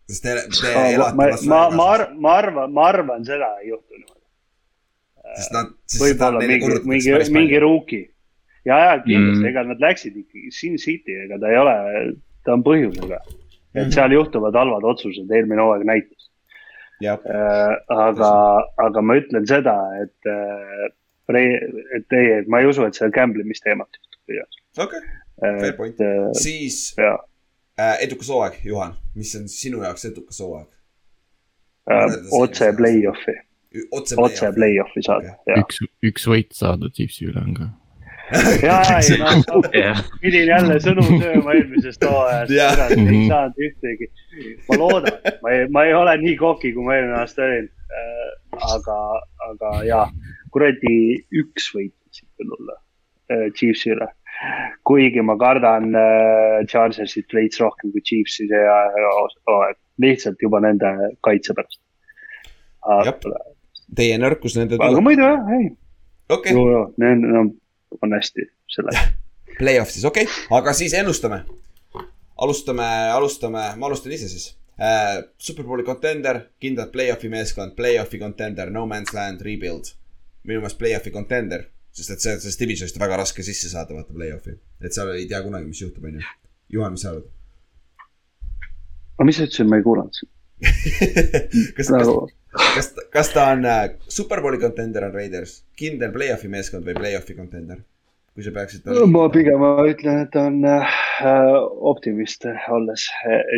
Sest 0.09 0.23
te, 0.25 0.33
te 0.61 0.73
ma, 0.75 0.83
elate 0.95 1.15
ma, 1.17 1.29
ma, 1.51 1.61
ma 1.75 1.85
arvan, 1.95 2.19
ma 2.21 2.33
arvan, 2.41 2.73
ma 2.73 2.87
arvan, 2.91 3.23
seda 3.27 3.47
ei 3.61 3.69
juhtu 3.71 3.93
niimoodi. 3.97 4.21
sest 5.39 5.55
nad, 5.55 5.71
sest 5.89 6.03
võib-olla 6.03 6.39
neile 6.41 6.51
mingi, 6.53 6.65
korrutatakse 6.65 6.91
mingi 6.93 7.15
päris, 7.15 7.31
mingi 7.37 7.55
palju. 7.55 7.63
ruuki. 7.67 8.01
ja, 8.65 8.77
ja 8.83 8.93
kindlasti 9.01 9.39
Mm. 9.39 9.41
mm., 9.41 9.49
ega 9.51 9.63
nad 9.71 9.81
läksid 9.87 10.15
ikkagi 10.21 10.51
Sin 10.51 10.77
City, 10.81 11.17
ega 11.25 11.39
ta 11.41 11.49
ei 11.53 11.57
ole, 11.63 11.75
ta 12.45 12.53
on 12.53 12.63
põhjusega. 12.63 13.19
et 13.75 13.81
Mhm. 13.87 13.91
seal 13.91 14.11
juhtuvad 14.15 14.55
halvad 14.55 14.83
otsused, 14.87 15.31
eelmine 15.31 15.61
hooaeg 15.61 15.83
näitas 15.85 16.29
äh,. 17.27 17.75
aga, 17.91 18.29
aga 18.77 19.01
ma 19.01 19.17
ütlen 19.19 19.43
seda, 19.49 19.73
et 20.03 20.29
äh,, 20.31 20.85
et 21.97 22.13
ei, 22.15 22.43
ma 22.47 22.59
ei 22.61 22.69
usu, 22.69 22.85
et 22.85 22.93
seal 22.95 23.11
gambling 23.11 23.47
mis 23.49 23.59
teemat 23.65 23.89
juhtub. 24.29 24.45
okei, 24.85 25.01
fair 25.41 25.73
point. 25.75 25.99
äh, 25.99 26.29
siis 26.39 26.93
ja 26.97 27.17
äh, 27.79 27.97
edukas 28.05 28.29
hooaeg, 28.31 28.59
Juhan, 28.65 28.95
mis 29.15 29.35
on 29.39 29.47
sinu 29.51 29.83
jaoks 29.83 30.05
edukas 30.11 30.39
hooaeg? 30.43 30.67
äh, 31.91 32.19
otse 32.39 32.71
play-off'i, 32.77 33.35
otse 33.91 34.15
otse 34.17 34.51
play-off'i 34.55 35.03
saada, 35.05 35.35
ja. 35.47 35.57
üks, 35.63 35.81
üks 36.03 36.27
võit 36.31 36.53
saada 36.57 36.89
Chiefsi 36.95 37.27
üle 37.29 37.41
on 37.43 37.53
ka. 37.59 37.67
ja, 38.65 38.79
ei 38.97 39.19
jah, 39.83 39.99
pidin 40.23 40.47
jälle 40.49 40.79
sõnu 40.81 41.03
sööma 41.11 41.53
eelmisest 41.59 42.01
hooajast, 42.07 42.53
Jah. 42.55 42.79
ei 42.89 42.97
Mhm. 43.03 43.27
saanud 43.29 43.59
ühtegi. 43.67 44.07
ma 44.69 44.79
loodan, 44.81 45.19
ma 45.43 45.51
ei, 45.53 45.67
ma 45.69 45.83
ei 45.85 45.93
ole 45.93 46.15
nii 46.23 46.33
koki, 46.41 46.71
kui 46.73 46.87
ma 46.87 46.95
eelmine 46.97 47.19
aasta 47.21 47.45
olin. 47.45 47.69
aga, 48.73 48.97
aga 49.51 49.69
ja, 49.85 49.99
kuradi 50.51 50.95
üks 51.43 51.69
võit 51.75 51.93
võib 52.39 52.55
olla 52.57 52.79
äh, 53.29 53.45
Chiefsi 53.53 53.91
üle. 53.93 54.07
Kuigi 54.85 55.21
ma 55.25 55.37
kardan 55.39 55.89
äh, 55.95 56.65
Chargersit 56.69 57.33
veits 57.33 57.59
rohkem 57.61 57.91
kui 57.93 58.03
Chiefsi 58.05 58.47
hooaeg, 58.51 59.77
lihtsalt 60.01 60.41
juba 60.41 60.61
nende 60.63 60.91
kaitse 61.25 61.55
pärast. 61.57 61.81
Teie 63.95 64.17
nõrkus 64.21 64.57
nende 64.57 64.79
aga 64.81 65.01
muidu 65.03 65.25
jah, 65.25 65.51
ei, 65.57 65.69
ju, 66.51 66.81
need 67.01 67.25
no, 67.25 67.45
on 68.01 68.17
hästi 68.17 68.47
selle. 68.75 68.93
play-off 69.59 69.93
siis, 69.93 70.05
okei 70.05 70.27
okay., 70.27 70.57
aga 70.57 70.73
siis 70.77 70.93
ennustame. 70.97 71.43
alustame, 72.41 72.87
alustame, 73.15 73.67
ma 73.77 73.87
alustan 73.87 74.11
ise 74.11 74.29
siis 74.29 74.49
äh,. 74.79 75.23
Superbowli 75.37 75.83
contender, 75.83 76.41
kindlalt 76.59 76.91
play-off'i 76.91 77.29
meeskond, 77.31 77.75
play-off'i 77.77 78.19
contender, 78.19 78.71
no 78.71 78.85
man's 78.85 79.13
land, 79.13 79.41
rebuild. 79.41 79.93
minu 80.43 80.59
meelest 80.61 80.77
play-off'i 80.77 81.11
contender, 81.11 81.63
sest 81.95 82.11
et 82.11 82.23
see, 82.23 82.35
sellest 82.43 82.61
divisionist 82.61 82.97
on 82.99 83.05
väga 83.05 83.21
raske 83.23 83.45
sisse 83.45 83.71
saada, 83.71 83.95
vaata 83.95 84.15
play-off'i. 84.15 84.57
et 84.83 84.95
seal 84.95 85.13
ei 85.15 85.27
tea 85.31 85.41
kunagi, 85.45 85.69
mis 85.71 85.81
juhtub, 85.81 86.05
onju. 86.09 86.23
Juhan, 86.75 86.95
mis 86.95 87.05
sa 87.05 87.13
arvad? 87.13 87.29
aga 89.15 89.27
mis 89.29 89.39
sa 89.39 89.47
ütlesid, 89.47 89.69
ma 89.71 89.79
ei 89.79 89.85
kuulanud. 89.85 90.21
kas, 91.75 91.75
kas 91.77 91.91
nagu, 91.91 92.15
kas, 92.55 92.89
kas 93.13 93.31
ta 93.35 93.49
on 93.53 93.67
äh, 93.69 93.81
Superbowli 94.11 94.59
contender 94.61 95.07
on 95.07 95.15
Raiders, 95.15 95.61
kindel 95.79 96.13
play-off'i 96.15 96.51
meeskond 96.51 96.87
või 96.87 96.97
play-off'i 96.99 97.37
contender? 97.37 97.83
kui 98.35 98.43
sa 98.43 98.51
peaksid. 98.51 98.89
ma 99.07 99.29
pigem 99.31 99.61
ütlen, 99.63 100.25
et 100.25 100.31
ta 100.33 100.49
on 100.49 100.59
äh, 100.67 100.95
optimist 101.87 102.43
olles, 102.75 103.07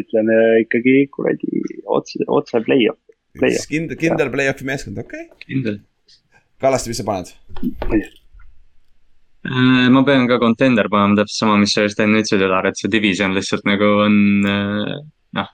ütlen 0.03 0.29
äh, 0.29 0.59
ikkagi 0.67 0.99
kuradi 1.15 1.63
otse, 1.97 2.21
otse 2.29 2.61
play-off. 2.67 3.01
play-off. 3.39 3.65
kindel, 3.71 3.97
kindel 3.97 4.29
play-off'i 4.33 4.69
meeskond, 4.69 5.01
okei 5.01 5.25
okay.. 5.25 5.47
kindel. 5.47 5.81
Kallaste, 6.61 6.93
mis 6.93 7.01
sa 7.01 7.05
paned? 7.09 7.33
Äh, 9.45 9.89
ma 9.93 10.01
pean 10.03 10.25
ka 10.27 10.39
contender 10.41 10.89
panema 10.89 11.21
täpselt 11.21 11.43
sama, 11.43 11.57
mis 11.61 11.73
sa 11.75 11.85
just 11.85 11.99
enne 12.01 12.23
ütlesid, 12.23 12.41
Ülar, 12.43 12.65
et 12.67 12.79
see 12.79 12.89
division 12.91 13.35
lihtsalt 13.35 13.67
nagu 13.69 13.89
on 14.03 14.15
äh, 14.49 14.95
noh, 15.37 15.51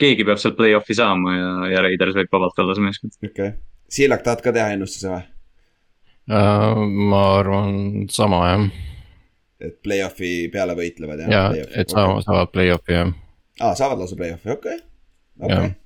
keegi 0.00 0.24
peab 0.26 0.40
sealt 0.40 0.56
play-off'i 0.58 0.96
saama 0.96 1.34
ja, 1.36 1.50
ja 1.74 1.82
Raiders 1.84 2.16
võib 2.16 2.32
vabalt 2.32 2.62
olla 2.64 2.76
see 2.78 2.86
meeskond. 2.86 3.16
okei 3.20 3.30
okay.. 3.30 3.52
Siilak, 3.90 4.24
tahad 4.24 4.42
ka 4.42 4.54
teha 4.56 4.72
ennustuse 4.72 5.12
või? 5.12 5.22
Äh, 6.32 6.82
ma 7.12 7.22
arvan 7.36 7.74
sama 8.10 8.42
jah, 8.48 8.66
et 9.68 9.76
play-off'i 9.84 10.34
peale 10.52 10.78
võitlevad 10.78 11.26
ja 11.28 11.46
et 11.52 11.92
saavad, 11.92 12.24
saavad 12.24 12.54
play-off'i 12.54 12.96
jah. 12.96 13.16
aa, 13.60 13.74
saavad 13.78 14.00
lausa 14.00 14.16
play-off'i, 14.18 14.48
okei 14.56 14.78
okay., 14.80 14.86
okei 15.44 15.58
Jah. 15.58 15.66
okay.. 15.68 15.76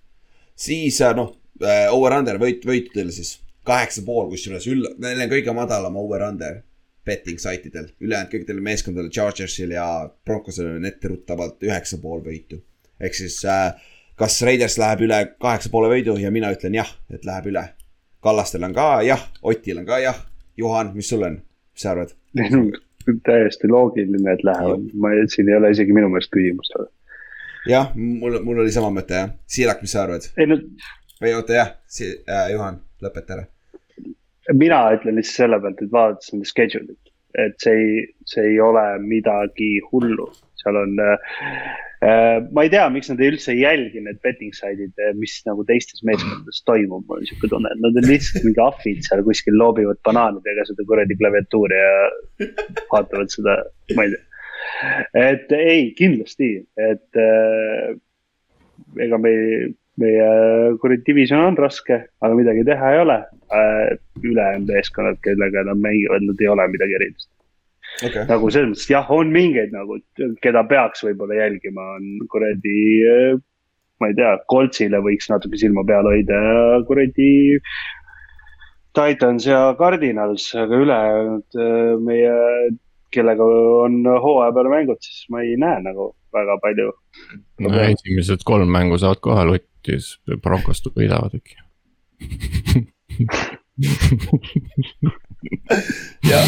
siis 0.55 1.02
noh, 1.19 1.35
over-under 1.90 2.39
võit, 2.39 2.62
võitudel 2.62 3.11
siis 3.12 3.40
kaheksa 3.66 4.06
pool, 4.06 4.31
kusjuures 4.31 4.70
üll-, 4.70 4.94
neil 5.02 5.27
on 5.27 5.35
kõige 5.35 5.56
madalam 5.56 5.98
over-under 5.98 6.62
betting 7.05 7.40
site 7.40 7.68
idel, 7.68 7.90
ülejäänud 8.01 8.31
kõikidel 8.32 8.60
meeskondadel, 8.64 9.10
Chargersil 9.12 9.74
ja 9.76 9.86
Broncosel 10.24 10.70
on 10.76 10.89
etteruttavalt 10.89 11.62
üheksa 11.66 11.98
pool 12.02 12.22
võitu. 12.24 12.60
ehk 13.01 13.14
siis 13.14 13.40
äh, 13.44 13.74
kas 14.18 14.40
Raiders 14.47 14.78
läheb 14.78 15.05
üle 15.09 15.20
kaheksa 15.43 15.70
poole 15.72 15.90
võidu 15.93 16.16
ja 16.20 16.31
mina 16.35 16.52
ütlen 16.55 16.78
jah, 16.78 16.90
et 17.12 17.26
läheb 17.26 17.51
üle. 17.52 17.66
Kallastel 18.24 18.64
on 18.64 18.74
ka 18.74 19.02
jah, 19.05 19.20
Otil 19.43 19.82
on 19.82 19.86
ka 19.86 20.01
jah. 20.01 20.24
Juhan, 20.56 20.94
mis 20.94 21.09
sul 21.10 21.24
on, 21.26 21.40
mis 21.74 21.82
sa 21.82 21.93
arvad? 21.93 22.14
täiesti 23.28 23.68
loogiline, 23.68 24.32
et 24.32 24.44
lähevad, 24.47 24.85
ma 24.97 25.10
ei, 25.12 25.26
siin 25.28 25.51
ei 25.51 25.59
ole 25.59 25.74
isegi 25.74 25.93
minu 25.93 26.09
meelest 26.12 26.32
küsimust. 26.32 26.78
jah, 27.68 27.90
mul, 27.97 28.39
mul 28.47 28.62
oli 28.64 28.72
sama 28.72 28.93
mõte 28.94 29.18
jah. 29.18 29.35
Siilak, 29.47 29.82
mis 29.85 29.93
sa 29.93 30.06
arvad? 30.06 30.31
ei 30.39 30.48
no 30.48 30.60
või 31.20 31.35
oota 31.39 31.56
jah 31.56 31.74
äh, 32.05 32.48
Juhan, 32.52 32.81
lõpeta 33.02 33.39
ära. 33.39 33.47
Mina 34.52 34.80
ütlen 34.96 35.18
lihtsalt 35.18 35.40
selle 35.40 35.60
pealt, 35.62 35.80
et 35.82 35.92
vaadates 35.92 36.32
nende 36.34 36.48
schedule'it, 36.48 37.12
et 37.40 37.56
see 37.62 37.80
ei, 37.80 38.04
see 38.28 38.44
ei 38.52 38.60
ole 38.62 38.84
midagi 39.02 39.76
hullu, 39.90 40.28
seal 40.60 40.78
on 40.80 41.00
äh,. 41.04 42.42
ma 42.52 42.64
ei 42.64 42.70
tea, 42.72 42.84
miks 42.92 43.08
nad 43.08 43.22
üldse 43.24 43.54
ei 43.54 43.62
jälgi 43.62 44.02
need 44.04 44.20
betting 44.24 44.52
side'id, 44.56 45.00
mis 45.20 45.38
nagu 45.48 45.64
teistes 45.68 46.04
meeskondades 46.04 46.60
toimub, 46.68 47.06
mul 47.08 47.22
on 47.22 47.28
siuke 47.30 47.48
tunne, 47.52 47.72
et 47.72 47.80
nad 47.80 47.96
on 48.00 48.08
lihtsalt 48.10 48.44
mingi 48.44 48.60
ahvid 48.64 49.00
seal 49.06 49.24
kuskil 49.24 49.56
loobivad 49.60 50.02
banaanidega 50.04 50.66
seda 50.68 50.86
kuradi 50.90 51.16
klaviatuuri 51.20 51.80
ja 51.80 52.48
vaatavad 52.92 53.32
seda, 53.32 53.56
ma 53.96 54.04
ei 54.04 54.14
tea. 54.16 54.26
et 55.30 55.56
ei, 55.56 55.88
kindlasti, 55.96 56.50
et 56.90 57.24
äh, 57.24 57.96
ega 59.06 59.18
me 59.20 59.32
ei 59.32 59.72
meie 60.00 60.26
kuradi 60.82 61.06
division 61.06 61.44
on 61.44 61.56
raske, 61.60 62.00
aga 62.20 62.34
midagi 62.34 62.64
teha 62.66 62.92
ei 62.94 63.00
ole 63.04 63.20
äh,. 63.54 63.94
ülejäänud 64.22 64.70
meeskonnad, 64.72 65.20
kellega 65.22 65.64
nad 65.68 65.80
mängivad, 65.80 66.26
nad 66.26 66.40
ei 66.42 66.50
ole 66.50 66.68
midagi 66.72 66.98
erilist. 66.98 67.30
okei 68.02 68.10
okay., 68.10 68.28
nagu 68.30 68.50
selles 68.50 68.72
mõttes 68.72 68.90
jah, 68.90 69.10
on 69.14 69.32
mingeid 69.34 69.74
nagu, 69.74 69.98
keda 70.42 70.64
peaks 70.70 71.04
võib-olla 71.06 71.42
jälgima, 71.44 71.90
on 71.98 72.28
kuradi 72.32 72.78
äh, 73.10 73.42
ma 74.00 74.10
ei 74.10 74.16
tea, 74.18 74.32
Coltsile 74.50 75.00
võiks 75.04 75.28
natuke 75.30 75.58
silma 75.60 75.84
peal 75.86 76.08
hoida 76.10 76.40
ja 76.46 76.80
kuradi 76.88 77.28
Titans 78.94 79.46
ja 79.48 79.60
Cardinals, 79.78 80.48
aga 80.58 80.80
ülejäänud 80.84 81.58
äh, 81.58 81.94
meie, 82.02 82.34
kellega 83.14 83.46
on 83.86 84.02
hooaja 84.06 84.54
peal 84.54 84.70
mängud, 84.70 85.00
siis 85.02 85.26
ma 85.34 85.42
ei 85.42 85.56
näe 85.60 85.82
nagu 85.82 86.12
väga 86.34 86.58
palju. 86.62 86.92
no 87.62 87.72
esimesed 87.82 88.42
kolm 88.46 88.70
mängu 88.74 88.98
saavad 88.98 89.22
kohal 89.22 89.54
võtta 89.54 89.68
ja 89.68 89.73
siis 89.89 90.15
Broncost 90.43 90.89
võidavad 90.97 91.35
äkki. 91.39 91.56
jah, 96.31 96.47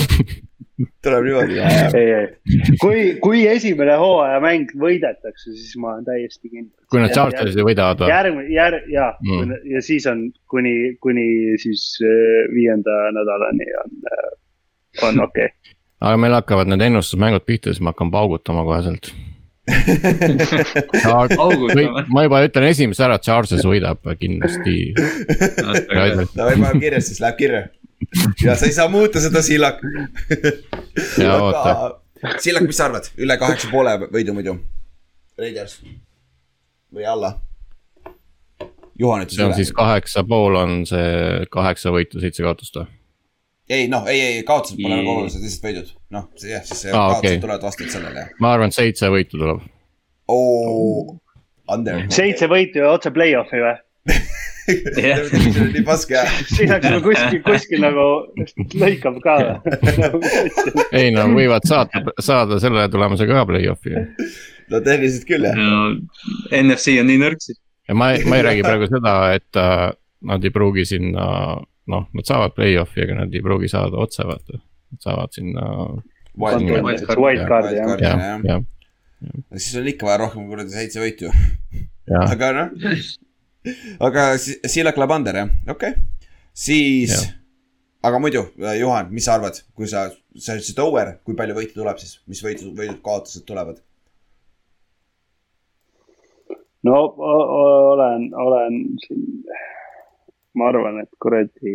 tuleb 1.05 1.25
niimoodi. 1.27 1.59
ei, 1.97 2.11
ei, 2.13 2.27
kui, 2.81 3.03
kui 3.25 3.43
esimene 3.51 3.97
hooajamäng 4.01 4.73
võidetakse, 4.81 5.53
siis 5.57 5.77
ma 5.81 5.95
olen 5.95 6.07
täiesti 6.09 6.51
kindel. 6.51 6.73
kui 6.93 7.01
nad 7.03 7.15
Chargersi 7.17 7.65
võidavad 7.67 8.03
või? 8.05 8.11
järgmine, 8.13 8.49
järg- 8.55 8.91
ja 8.93 9.07
Mm. 9.27 9.55
ja 9.73 9.83
siis 9.83 10.07
on 10.11 10.27
kuni, 10.53 10.97
kuni 11.03 11.27
siis 11.63 11.87
äh, 12.05 12.09
viienda 12.55 12.97
nädalani 13.17 13.69
on, 13.85 13.91
on 15.09 15.25
okei 15.29 15.49
okay.. 15.51 15.75
aga 16.01 16.17
meil 16.21 16.37
hakkavad 16.37 16.69
need 16.71 16.85
ennustusmängud 16.91 17.45
pihta, 17.47 17.73
siis 17.73 17.81
ma 17.83 17.95
hakkan 17.95 18.11
paugutama 18.15 18.65
kohe 18.69 18.83
sealt. 18.87 19.13
Ma 22.15 22.23
juba 22.23 22.43
ütlen 22.47 22.69
esimese 22.69 23.03
ära, 23.07 23.17
Charges 23.23 23.65
võidab 23.67 23.99
kindlasti. 24.21 24.93
davai, 26.37 26.37
paneme 26.37 26.71
kirja, 26.79 27.01
siis 27.03 27.21
läheb 27.23 27.37
kirja. 27.41 27.63
ja 28.45 28.55
sa 28.59 28.69
ei 28.69 28.75
saa 28.77 28.89
muuta 28.93 29.21
seda, 29.23 29.43
Sillak. 29.43 29.81
Ja 31.19 31.39
oota.. 31.43 31.73
Sillak, 32.43 32.65
mis 32.69 32.79
sa 32.79 32.87
arvad, 32.89 33.11
üle 33.21 33.37
kaheksa 33.41 33.71
poole 33.73 33.93
võidu 34.07 34.33
muidu? 34.37 34.57
Raiders 35.37 35.81
või 36.95 37.05
alla? 37.05 37.35
Juhan 38.99 39.27
ütles 39.27 39.37
see 39.37 39.45
on 39.45 39.55
siis 39.57 39.73
üle. 39.73 39.79
kaheksa 39.83 40.23
pool 40.25 40.57
on 40.57 40.87
see 40.89 41.45
kaheksa 41.53 41.93
võitu, 41.93 42.21
seitse 42.23 42.43
kaotust 42.47 42.79
või? 42.79 42.87
Ei 43.69 43.89
noh, 43.91 44.07
ei, 44.11 44.21
ei 44.21 44.43
kaotused 44.47 44.79
pole 44.81 44.99
nagu 45.01 45.13
olulised, 45.17 45.43
lihtsalt 45.43 45.69
võidud. 45.69 45.93
noh, 46.15 46.29
see 46.39 46.53
jah, 46.53 46.65
siis 46.67 46.85
Aa, 46.91 46.93
kaotused 46.97 47.33
okei. 47.33 47.43
tulevad 47.43 47.67
vastavalt 47.67 47.97
sellele 47.97 48.27
ma 48.43 48.53
arvan, 48.55 48.73
et 48.73 48.79
seitse 48.79 49.11
võitu 49.13 49.41
tuleb. 49.41 49.63
oo, 50.33 51.17
under. 51.73 52.05
seitse 52.15 52.49
võitu 52.51 52.85
ja 52.85 52.93
otse 52.95 53.13
play-off'i 53.15 53.63
või? 53.65 53.77
Nii 54.67 55.83
paske 55.87 56.17
jah. 56.17 56.31
siin 56.51 56.73
oleks 56.75 56.89
nagu 56.91 57.03
kuskil, 57.05 57.43
kuskil 57.47 57.85
nagu 57.85 58.07
lõikab 58.83 59.21
ka 59.23 59.37
ei 60.99 61.13
no 61.15 61.29
võivad 61.35 61.67
saada, 61.69 62.03
saada 62.23 62.59
selle 62.63 62.89
tulemusega 62.91 63.41
ka 63.41 63.45
play-off'i. 63.51 63.95
no 64.73 64.83
tehniliselt 64.83 65.29
küll 65.29 65.47
jah. 65.47 65.59
no 65.59 65.95
NFC 66.51 66.99
on 67.03 67.11
nii 67.11 67.23
nõrk 67.23 67.47
siis. 67.47 67.61
ja 67.87 67.99
ma, 67.99 68.13
ma 68.27 68.41
ei 68.41 68.47
räägi 68.47 68.67
praegu 68.67 68.91
seda, 68.91 69.17
et 69.39 69.63
äh, 69.63 69.89
nad 70.27 70.45
ei 70.45 70.55
pruugi 70.55 70.87
sinna, 70.89 71.27
noh, 71.93 72.07
nad 72.17 72.29
saavad 72.29 72.55
play-off'i, 72.57 73.05
aga 73.05 73.21
nad 73.23 73.35
ei 73.35 73.45
pruugi 73.45 73.71
saada 73.71 73.99
otse, 74.03 74.27
vaata. 74.27 74.63
Nad 74.95 75.03
saavad 75.03 75.35
sinna, 75.35 75.67
Wildcard'i 76.37 77.77
jah. 77.79 78.01
Jah 78.01 78.65
jah., 79.21 79.57
siis 79.57 79.77
on 79.81 79.89
ikka 79.91 80.09
vaja 80.09 80.21
rohkem 80.25 80.47
kuradi 80.51 80.75
seitse 80.75 81.01
võitu. 81.01 81.33
aga 82.17 82.53
noh, 82.57 82.93
aga 84.09 84.29
si- 84.43 84.61
Sillak 84.71 84.99
läheb 85.01 85.17
under 85.17 85.41
jah, 85.43 85.51
okei 85.67 85.97
okay.. 85.97 86.05
siis 86.53 87.17
aga 88.07 88.21
muidu, 88.23 88.45
Juhan, 88.79 89.11
mis 89.11 89.27
sa 89.27 89.35
arvad, 89.39 89.59
kui 89.75 89.89
sa, 89.91 90.07
sa 90.39 90.55
ütlesid 90.55 90.79
over, 90.85 91.17
kui 91.27 91.35
palju 91.39 91.57
võite 91.57 91.75
tuleb 91.75 91.99
siis, 91.99 92.21
mis 92.31 92.43
võidu, 92.45 92.71
võidud, 92.77 93.01
kaotused 93.05 93.47
tulevad? 93.49 93.83
no 96.87 97.01
olen, 97.19 98.29
olen 98.39 98.83
siin, 99.03 99.25
ma 100.57 100.69
arvan, 100.73 101.01
et 101.03 101.11
kuradi 101.23 101.75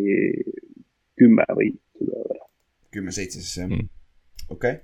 kümme 1.20 1.45
võitu 1.58 1.80
tuleb. 2.02 2.41
kümme-seitse 2.91 3.40
siis 3.41 3.58
jah 3.62 3.70
Mm., 3.70 3.88
okei. 4.49 4.80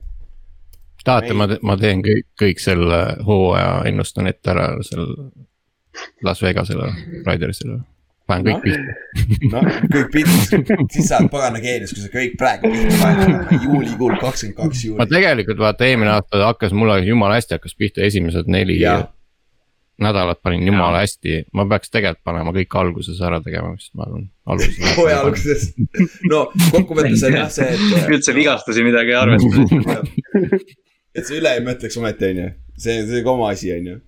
tahate, 1.04 1.34
ma, 1.34 1.48
ma 1.62 1.76
teen 1.80 2.02
kõik, 2.06 2.26
kõik 2.40 2.60
selle 2.62 3.02
hooaja 3.26 3.84
ennustan 3.90 4.28
ette 4.28 4.52
ära 4.54 4.70
seal 4.86 5.08
Las 6.24 6.42
Vegasele, 6.44 6.92
Raidersile. 7.26 7.80
panen 8.28 8.44
kõik 8.46 8.58
Noh. 8.58 8.64
pihta, 8.64 8.92
noh, 9.54 9.68
kõik 9.94 10.10
pildid, 10.14 10.82
siis 10.92 11.08
sa 11.10 11.22
oled 11.22 11.32
pagana 11.32 11.62
geenius, 11.64 11.94
kui 11.96 12.04
sa 12.04 12.10
kõik 12.12 12.34
praegu 12.38 12.70
pihta 12.74 12.98
paned, 13.02 13.54
juulikuul 13.64 14.18
kakskümmend 14.22 14.58
kaks 14.58 14.82
ma 14.84 14.90
juuli. 14.90 15.08
tegelikult 15.16 15.62
vaata 15.64 15.88
eelmine 15.88 16.12
aasta 16.12 16.42
hakkas 16.46 16.76
mulle 16.76 17.00
jumala 17.08 17.40
hästi 17.40 17.56
hakkas 17.56 17.76
pihta, 17.80 18.04
esimesed 18.04 18.52
neli 18.52 18.80
Jaa. 18.82 19.08
Nädalat 20.02 20.42
panin 20.44 20.68
jumala 20.68 21.02
hästi, 21.02 21.40
ma 21.58 21.66
peaks 21.70 21.92
tegelikult 21.94 22.24
panema 22.28 22.54
kõik 22.56 22.76
alguses 22.80 23.22
ära 23.24 23.40
tegema, 23.44 23.74
sest 23.82 23.94
ma 23.98 24.06
arvan, 24.06 24.28
alguses. 24.46 24.78
hooaja. 24.98 25.20
alguses, 25.24 25.68
no 26.32 26.44
kokkuvõttes 26.74 27.24
on 27.28 27.38
jah 27.40 27.50
see, 27.54 27.70
et 27.74 28.12
üldse 28.14 28.36
vigastusi 28.38 28.86
midagi 28.86 29.16
ei 29.16 29.20
arvesta. 29.20 30.02
et 31.18 31.24
sa 31.26 31.38
üle 31.38 31.56
ei 31.58 31.64
mõtleks 31.66 31.98
ometi, 32.02 32.32
onju. 32.34 32.50
see, 32.78 33.00
see 33.10 33.24
ka 33.26 33.34
oma 33.34 33.52
asi, 33.56 33.72
onju. 33.74 34.00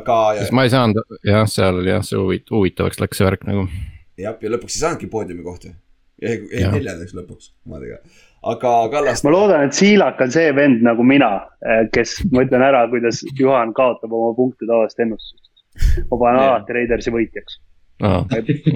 aga 0.00 0.18
sest 0.42 0.56
ma 0.56 0.66
ei 0.68 0.74
saanud, 0.74 1.16
jah, 1.26 1.46
seal 1.50 1.80
oli 1.82 1.94
jah, 1.94 2.04
see 2.06 2.20
huvit-, 2.20 2.52
huvitavaks 2.52 3.00
läks 3.00 3.22
see 3.22 3.28
värk 3.30 3.46
nagu. 3.48 3.68
jah, 4.20 4.36
ja 4.36 4.56
lõpuks 4.56 4.76
ei 4.76 4.84
saanudki 4.84 5.08
poodiumi 5.12 5.46
kohta. 5.46 5.72
jäi, 6.20 6.36
neljandaks 6.52 7.16
lõpuks 7.16 7.54
omadega. 7.64 8.02
Aga 8.42 8.74
Kallaste 8.92 9.28
ma, 9.28 9.32
loodan, 9.34 9.64
et 9.68 9.76
Siilak 9.76 10.20
on 10.24 10.32
see 10.32 10.52
vend 10.56 10.84
nagu 10.84 11.04
mina, 11.06 11.30
kes, 11.94 12.20
ma 12.32 12.44
ütlen 12.46 12.64
ära, 12.64 12.86
kuidas 12.92 13.22
Juhan 13.38 13.74
kaotab 13.76 14.12
oma 14.16 14.32
punkte 14.36 14.68
tavalist 14.68 15.00
ennustust. 15.02 15.50
ma 16.10 16.18
panen 16.18 16.42
alati 16.42 16.76
Raidersi 16.76 17.12
võitjaks, 17.14 17.60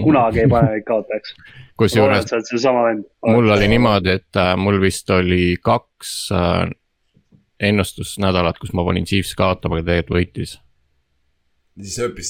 kunagi 0.03 0.45
ei 0.45 0.51
pane 0.51 0.75
neid 0.75 0.87
kaotajaks. 0.89 1.35
kusjuures 1.81 2.23
et 2.23 2.31
sa 2.31 2.39
oled 2.39 2.51
seesama 2.51 2.85
vend. 2.89 3.07
mul 3.27 3.55
oli 3.57 3.69
niimoodi, 3.73 4.19
et 4.21 4.41
äh, 4.41 4.53
mul 4.61 4.81
vist 4.83 5.11
oli 5.11 5.57
kaks 5.65 6.13
äh, 6.35 6.69
ennustusnädalat, 7.65 8.61
kus 8.61 8.75
ma 8.77 8.85
panin 8.85 9.09
Chiefs 9.09 9.35
kaotama, 9.39 9.81
aga 9.81 9.89
tegelikult 9.89 10.19
võitis. 10.21 10.59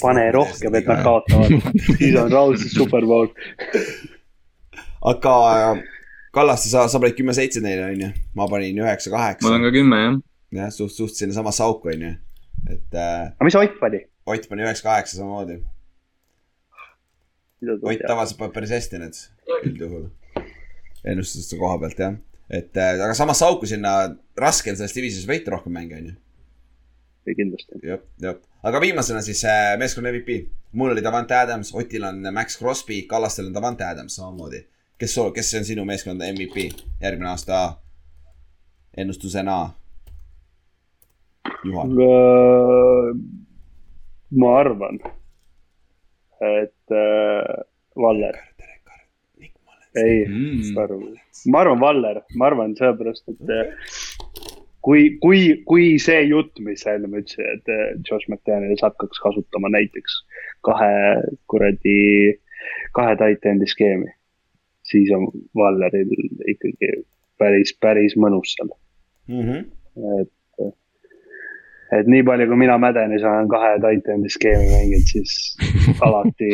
pane 0.01 0.31
rohkem, 0.33 0.79
et 0.79 0.87
nad. 0.87 1.03
kaotavad, 1.03 1.75
siis 1.99 2.15
on 2.21 2.33
raudselt 2.33 2.79
superpool. 2.79 3.29
aga 5.03 5.35
äh, 5.51 5.83
Kallaste, 6.35 6.69
sa, 6.69 6.89
sa 6.91 6.99
panid 6.99 7.15
kümme-seitse 7.19 7.63
neile, 7.63 7.87
onju. 7.93 8.09
ma 8.35 8.47
panin 8.51 8.75
mul 8.75 8.83
üheksa-kaheksa 8.83 9.53
on. 9.55 9.63
ka 9.63 9.71
kümme 9.75 10.01
jah. 10.01 10.17
jah, 10.59 10.73
suht, 10.75 10.95
suht 10.97 11.15
sinnasamasse 11.19 11.63
auku, 11.63 11.93
onju. 11.93 12.11
et 12.67 12.99
äh, 12.99 13.31
aga 13.31 13.47
mis 13.47 13.59
Ott 13.61 13.79
pani? 13.79 14.03
Ott 14.27 14.49
pani 14.51 14.67
üheksa-kaheksa 14.67 15.21
samamoodi. 15.21 15.61
Ott 17.77 18.03
tavaliselt 18.09 18.41
paneb 18.41 18.57
päris 18.57 18.75
hästi 18.75 19.01
need 19.05 19.21
üldjuhul. 19.71 20.11
ennustuste 21.05 21.61
koha 21.61 21.79
pealt 21.85 22.03
jah, 22.03 22.19
et 22.51 22.83
äh, 22.83 22.97
aga 22.97 23.15
samasse 23.15 23.47
auku 23.47 23.71
sinna 23.71 23.95
raske 24.41 24.73
on 24.73 24.81
selles 24.81 24.97
divisionis 24.97 25.31
võita 25.31 25.55
rohkem 25.55 25.79
mänge, 25.79 26.03
onju. 26.03 26.19
kindlasti. 27.31 27.81
jah, 27.87 28.03
jah, 28.27 28.43
aga 28.67 28.83
viimasena 28.83 29.23
siis 29.23 29.47
äh, 29.47 29.75
meeskonna 29.79 30.11
MVP. 30.11 30.43
mul 30.73 30.97
oli 30.97 31.05
Davante 31.05 31.39
Adams, 31.39 31.71
Otil 31.79 32.11
on 32.11 32.25
Max 32.35 32.59
Crosby, 32.59 33.05
Kallastel 33.07 33.53
on 33.53 33.55
Davante 33.55 33.87
Adams 33.87 34.19
samamoodi. 34.19 34.65
kes, 34.99 35.17
kes 35.35 35.55
on 35.59 35.65
sinu 35.65 35.85
meeskonna 35.85 36.29
MVP 36.33 36.69
järgmine 37.03 37.29
aasta 37.31 37.63
ennustusena? 38.97 39.59
Juhan, 41.65 41.91
ma 44.41 44.51
arvan, 44.61 44.99
et 46.41 46.93
äh, 46.93 47.65
Valler, 47.97 48.37
ei, 49.97 50.25
Mm. 50.29 50.73
ma 50.75 50.83
arvan, 50.83 51.15
ma 51.53 51.61
arvan 51.61 51.81
Valler, 51.81 52.23
ma 52.35 52.47
arvan 52.51 52.75
sellepärast, 52.77 53.29
et 53.29 53.53
äh, 53.53 53.73
kui, 54.85 55.17
kui, 55.23 55.63
kui 55.69 55.99
see 56.03 56.25
jutt, 56.29 56.59
mis 56.61 56.85
enne 56.91 57.09
ütlesid, 57.09 57.45
et 57.61 57.73
äh, 57.73 57.85
Josh 58.09 58.29
McDaniels 58.29 58.83
hakkaks 58.85 59.21
kasutama 59.25 59.71
näiteks 59.73 60.19
kahe 60.67 60.93
kuradi, 61.49 61.99
kahe 62.97 63.17
tight 63.21 63.47
end'i 63.53 63.69
skeemi, 63.71 64.11
siis 64.91 65.11
on 65.17 65.29
Valleril 65.57 66.13
ikkagi 66.55 66.95
päris, 67.41 67.75
päris 67.81 68.17
mõnus 68.21 68.55
seal. 68.57 68.73
Mhm. 69.29 69.63
et, 70.21 70.73
et 71.99 72.11
nii 72.11 72.25
palju, 72.27 72.49
kui 72.51 72.59
mina 72.61 72.77
Mädenis 72.81 73.25
olen 73.25 73.49
kahe 73.49 73.77
tight 73.81 74.11
end'i 74.13 74.33
skeemi 74.33 74.67
mänginud, 74.73 75.07
siis 75.09 75.55
alati 76.05 76.51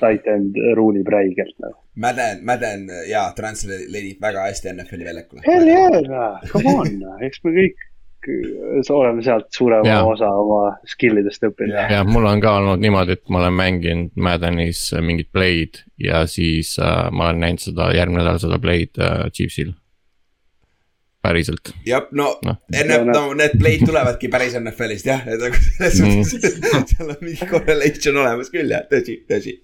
tight 0.00 0.26
end 0.30 0.58
ruulib 0.78 1.08
räigelt 1.14 1.54
nagu. 1.62 1.78
Madden, 2.00 2.42
Madden 2.46 2.88
ja 3.10 3.28
translate'ib 3.36 4.22
väga 4.22 4.48
hästi 4.48 4.74
NFL-i 4.74 5.06
väljakule. 5.06 5.44
Hell 5.46 5.68
yeah, 5.68 6.42
come 6.50 6.74
on, 6.74 6.98
eks 7.26 7.44
me 7.44 7.54
kõik 7.58 7.89
oleme 8.94 9.22
sealt 9.22 9.48
suurema 9.54 9.88
Jaa. 9.88 10.04
osa 10.04 10.28
oma 10.42 10.76
skill 10.88 11.20
idest 11.22 11.44
õppinud. 11.46 11.76
Jah. 11.92 12.06
mul 12.06 12.28
on 12.28 12.42
ka 12.42 12.56
olnud 12.60 12.82
niimoodi, 12.82 13.16
et 13.18 13.28
ma 13.32 13.42
olen 13.42 13.56
mänginud 13.56 14.16
Maddenis 14.20 14.82
mingit 15.04 15.30
play'd 15.32 15.82
ja 16.00 16.24
siis 16.30 16.76
äh, 16.82 17.08
ma 17.10 17.28
olen 17.28 17.40
näinud 17.44 17.64
seda 17.64 17.90
järgmine 17.96 18.22
nädal 18.22 18.40
seda 18.42 18.60
play'd 18.62 19.00
äh, 19.00 19.28
Chiefsil. 19.34 19.72
päriselt, 21.20 21.74
jah, 21.84 22.06
no 22.16 22.30
noh, 22.46 22.56
NFL, 22.72 23.10
no 23.12 23.34
need 23.36 23.58
play'd 23.60 23.82
tulevadki 23.84 24.30
päris 24.32 24.54
NFL-ist 24.56 25.04
jah, 25.04 25.26
et 25.28 25.42
nagu 25.42 25.58
selles 25.66 25.98
suhtes 26.30 26.56
seal 26.94 27.10
on 27.12 27.18
mingi 27.20 27.48
correlation 27.50 28.16
olemas 28.22 28.48
küll 28.48 28.72
jah, 28.72 28.86
tõsi, 28.88 29.18
tõsi. 29.28 29.58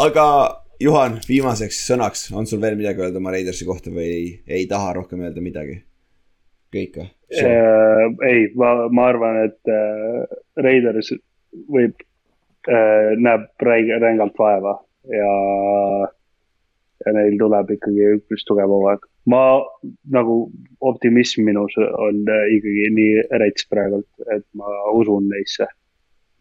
aga 0.00 0.24
Juhan, 0.80 1.18
viimaseks 1.26 1.82
sõnaks, 1.90 2.28
on 2.32 2.46
sul 2.46 2.62
veel 2.62 2.78
midagi 2.78 3.02
öelda 3.02 3.18
oma 3.18 3.32
Raidersi 3.34 3.66
kohta 3.66 3.90
või 3.90 4.08
ei, 4.08 4.26
ei 4.46 4.66
taha 4.70 4.92
rohkem 5.00 5.24
öelda 5.26 5.42
midagi? 5.42 5.80
kõik 6.72 7.00
või? 7.00 7.08
Äh, 7.28 8.04
ei, 8.24 8.44
ma, 8.56 8.88
arvan, 9.04 9.42
et 9.44 9.68
äh, 9.68 10.36
Raiders 10.64 11.10
võib 11.68 11.98
äh,, 12.68 13.12
näeb 13.20 13.50
rängalt 13.60 14.38
vaeva 14.40 14.78
ja, 15.12 15.32
ja 17.04 17.14
neil 17.16 17.36
tuleb 17.40 17.74
ikkagi 17.76 18.14
üpris 18.16 18.46
tugev 18.48 18.72
hooaeg. 18.72 19.04
ma 19.28 19.60
nagu 20.08 20.38
optimism 20.80 21.44
minus 21.44 21.76
on 21.76 22.24
äh, 22.32 22.46
ikkagi 22.56 22.88
nii 22.96 23.26
rets 23.44 23.68
praegult, 23.68 24.08
et 24.32 24.46
ma 24.56 24.72
usun 24.96 25.28
neisse 25.28 25.68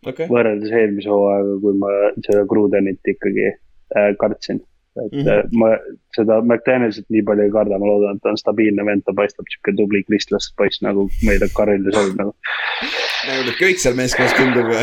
okay., 0.07 0.29
võrreldes 0.31 0.71
eelmise 0.71 1.11
hooaega, 1.11 1.59
kui 1.65 1.77
ma 1.83 1.93
seda 2.23 2.45
Grudenit 2.47 3.15
ikkagi 3.15 3.49
äh, 3.51 4.13
kartsin. 4.23 4.63
Et 5.05 5.13
mm. 5.15 5.25
-hmm. 5.25 5.57
ma 5.61 5.69
seda 6.15 6.39
McDanielsit 6.41 7.05
nii 7.13 7.23
palju 7.27 7.45
ei 7.47 7.51
karda, 7.53 7.79
ma 7.79 7.89
loodan, 7.89 8.17
et 8.17 8.23
ta 8.23 8.33
on 8.33 8.39
stabiilne 8.41 8.85
vend, 8.85 9.05
ta 9.05 9.13
paistab 9.17 9.49
sihuke 9.51 9.75
tubli 9.77 10.03
kristlasest 10.07 10.55
poiss 10.57 10.81
nagu 10.85 11.07
meile 11.27 11.49
Karile 11.57 11.93
sobib 11.95 12.17
nagu. 12.21 12.33
nagu 13.27 13.43
nüüd 13.49 13.59
kõik 13.59 13.83
seal 13.83 13.95
meeskonnas 13.99 14.33
tundub. 14.39 14.73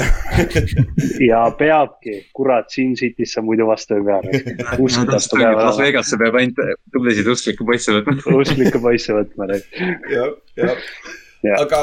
ja 1.31 1.43
peabki, 1.59 2.21
kurat, 2.37 2.71
Sin 2.75 2.95
City'sse 2.99 3.43
muidu 3.43 3.67
vastu 3.67 3.99
ei 3.99 4.07
pea. 4.07 4.21
Las 5.59 5.79
Vegasse 5.81 6.21
peab 6.21 6.41
ainult 6.41 6.63
tublisid 6.93 7.29
usklikke 7.35 7.67
poisse 7.67 7.99
võtma. 7.99 8.17
usklikke 8.43 8.83
poisse 8.83 9.17
võtma. 9.17 9.51
jah, 10.13 10.33
jah 10.57 10.75
Jah.. 11.45 11.61
aga 11.61 11.81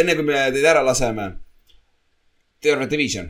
enne 0.00 0.14
kui 0.16 0.24
me 0.24 0.38
teid 0.54 0.64
ära 0.64 0.82
laseme, 0.84 1.28
terve 2.64 2.88
division. 2.90 3.28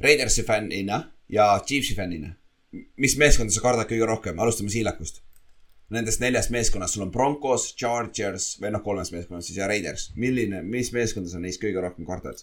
Raidersi 0.00 0.44
fännina 0.46 1.02
ja 1.28 1.50
Chiefsi 1.66 1.96
fännina, 1.98 2.30
mis 2.72 3.16
meeskonda 3.20 3.54
sa 3.54 3.64
kardad 3.64 3.88
kõige 3.90 4.06
rohkem, 4.08 4.38
alustame 4.38 4.72
Siilakust. 4.72 5.22
Nendest 5.94 6.20
neljast 6.20 6.52
meeskonnast, 6.52 6.94
sul 6.94 7.06
on 7.06 7.12
Broncos, 7.12 7.70
Chargers 7.80 8.58
või 8.60 8.74
noh, 8.74 8.82
kolmest 8.84 9.14
meeskonnast 9.14 9.48
siis 9.48 9.60
ja 9.60 9.68
Raiders. 9.70 10.10
milline, 10.16 10.60
mis 10.62 10.92
meeskonda 10.92 11.32
sa 11.32 11.40
neist 11.40 11.62
kõige 11.62 11.80
rohkem 11.80 12.04
kardad? 12.08 12.42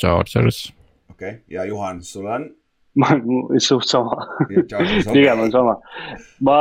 Chargers, 0.00 0.72
okei 1.10 1.36
okay., 1.36 1.44
ja 1.54 1.68
Juhan, 1.68 2.02
sul 2.02 2.26
on? 2.26 2.48
ma, 2.98 3.14
suht 3.62 3.86
sama, 3.86 4.26
pigem 5.14 5.44
on 5.44 5.52
sama. 5.54 5.76
ma 6.40 6.58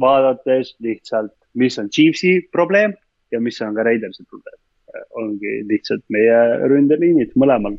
vaadates 0.00 0.74
lihtsalt, 0.82 1.34
mis 1.54 1.78
on 1.78 1.90
Chiefsi 1.90 2.40
probleem 2.52 2.96
ja 3.30 3.40
mis 3.40 3.60
on 3.62 3.74
ka 3.76 3.86
Raidersi 3.86 4.26
probleem. 4.26 4.60
ongi 5.18 5.56
lihtsalt 5.66 6.04
meie 6.14 6.36
ründeliinid 6.70 7.32
mõlemal. 7.38 7.74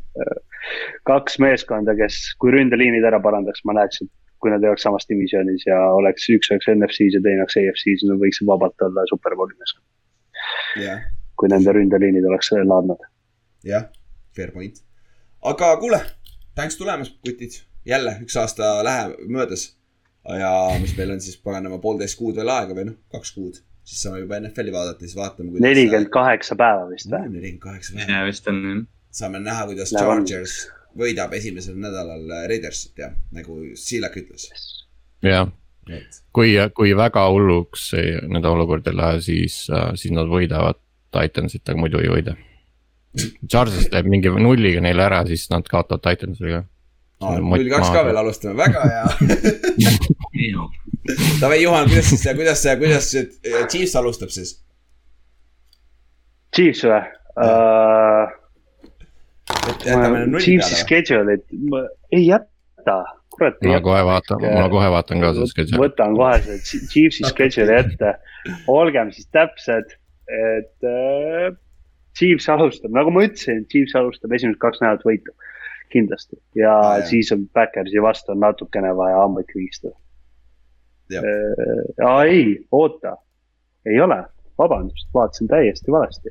Kaks 1.10 1.40
meeskonda, 1.44 1.96
kes, 1.98 2.22
kui 2.42 2.54
ründeliinid 2.56 3.06
ära 3.08 3.20
parandaks, 3.24 3.64
ma 3.68 3.76
näeks, 3.78 4.02
et 4.06 4.12
kui 4.44 4.52
nad 4.54 4.64
ei 4.64 4.70
oleks 4.70 4.84
samas 4.86 5.08
divisionis 5.10 5.64
ja 5.68 5.78
oleks, 5.98 6.28
üks 6.34 6.52
oleks 6.54 6.70
NFC-s 6.74 7.18
ja 7.18 7.22
teine 7.26 7.44
oleks 7.44 7.58
AFC-s, 7.62 8.06
nad 8.10 8.22
võiksid 8.22 8.50
vabalt 8.50 8.84
olla 8.86 9.06
superbowli 9.10 9.56
meeskond, 9.58 9.86
jah, 10.84 11.06
kui 11.40 11.52
nende 11.52 11.74
ründeliinid 11.76 12.28
oleks 12.30 12.52
laadnud. 12.56 13.08
jah, 13.66 13.88
fair 14.38 14.52
point. 14.56 14.82
aga 15.54 15.72
kuule, 15.82 16.02
thanks 16.58 16.78
tulemast, 16.82 17.18
kutid. 17.26 17.62
jälle 17.86 18.18
üks 18.26 18.38
aasta 18.42 18.84
läheb 18.86 19.16
möödas. 19.30 19.72
ja 20.26 20.52
mis 20.82 20.98
meil 20.98 21.16
on 21.16 21.22
siis 21.22 21.38
paganama 21.38 21.78
poolteist 21.82 22.18
kuud 22.18 22.36
veel 22.36 22.50
aega 22.50 22.78
või 22.78 22.90
noh, 22.92 23.00
kaks 23.14 23.34
kuud. 23.38 23.62
siis 23.86 24.02
saame 24.06 24.22
juba 24.24 24.40
NFL-i 24.42 24.74
vaadata, 24.74 25.06
siis 25.06 25.18
vaatame. 25.18 25.58
nelikümmend 25.60 26.12
kaheksa 26.14 26.58
päeva 26.60 26.90
vist 26.92 27.10
või? 27.10 27.32
nelikümmend 27.38 27.66
kaheksa 27.66 27.98
päeva. 27.98 28.28
vist 28.30 28.54
on 28.54 28.62
jah. 28.66 28.86
Saame 29.16 29.40
näha, 29.44 29.68
kuidas 29.70 29.94
on. 29.94 30.00
Chargers 30.02 30.56
võidab 30.96 31.34
esimesel 31.36 31.76
nädalal 31.80 32.24
Raidersit 32.50 32.98
ja 33.00 33.08
nagu 33.36 33.52
Siilak 33.80 34.16
ütles. 34.22 34.44
jah, 35.26 35.48
kui, 36.36 36.50
kui 36.76 36.90
väga 36.98 37.24
hulluks 37.32 37.84
nende 38.28 38.48
olukord 38.52 38.88
ei 38.88 38.96
lähe, 38.98 39.22
siis, 39.26 39.56
siis 40.00 40.12
nad 40.16 40.28
võidavad 40.32 40.78
Titansit, 41.16 41.70
aga 41.70 41.78
muidu 41.80 41.98
ei 42.04 42.10
võida. 42.12 42.32
Chargers 43.48 43.88
teeb 43.92 44.06
mingi 44.12 44.30
nulliga 44.44 44.80
neile 44.84 45.04
ära, 45.06 45.20
siis 45.28 45.44
nad 45.52 45.64
kaotavad 45.72 46.02
Titansiga. 46.04 46.60
null 47.24 47.70
kaks 47.72 47.90
ka 47.96 48.00
veel 48.08 48.18
alustame, 48.20 48.56
väga 48.60 48.80
hea. 48.92 49.06
Davai, 51.42 51.60
Juhan, 51.62 51.86
kuidas 51.88 52.08
siis, 52.10 52.24
kuidas, 52.36 52.62
kuidas 52.82 53.06
see 53.14 53.24
Chiefs 53.70 53.96
alustab 54.00 54.30
siis? 54.34 54.50
Chiefs 56.56 56.82
või 56.88 56.98
uh,? 56.98 57.04
et 57.46 57.46
jätame 57.46 57.46
nüüd 57.46 58.26
nulli 58.26 58.44
Chiefsi 59.46 59.86
peale 59.94 60.24
või? 60.32 60.80
schedule'it, 60.82 61.44
ei 62.12 62.24
jäta, 62.28 62.96
kurat 63.36 63.60
ei 63.62 63.70
ma 63.74 63.82
kohe 63.86 64.02
vaatan, 64.08 64.42
ma 64.56 64.70
kohe 64.74 64.88
vaatan 64.94 65.22
ka 65.22 65.34
seda 65.38 65.46
schedule'i. 65.52 65.82
võtan 65.84 66.16
kohe 66.18 66.40
selle 66.42 66.58
Chi- 66.66 66.82
Chiefsi 66.94 67.24
schedule'i 67.30 67.78
ette. 67.84 68.14
olgem 68.68 69.12
siis 69.14 69.28
täpsed, 69.36 69.94
et 70.28 70.88
äh, 70.90 71.52
Chiefs 72.18 72.48
alustab, 72.50 72.92
nagu 72.96 73.12
ma 73.12 73.26
ütlesin, 73.28 73.66
Chiefs 73.70 73.94
alustab 74.00 74.32
esimesed 74.34 74.58
kaks 74.62 74.82
nädalat 74.82 75.04
võitu. 75.06 75.36
kindlasti 75.94 76.36
ja 76.58 76.72
Ah, 76.74 76.86
ah, 76.90 76.98
jah. 77.00 77.06
siis 77.08 77.30
on 77.32 77.44
Backersi 77.54 78.02
vastu 78.02 78.32
on 78.34 78.40
natukene 78.42 78.90
vaja 78.98 79.20
hambaid 79.22 79.46
krigistada. 79.48 79.94
Aa 82.06 82.24
ei, 82.26 82.66
oota, 82.72 83.14
ei 83.86 84.00
ole, 84.02 84.18
vabandust, 84.58 85.08
vaatasin 85.14 85.48
täiesti 85.48 85.92
valesti. 85.92 86.30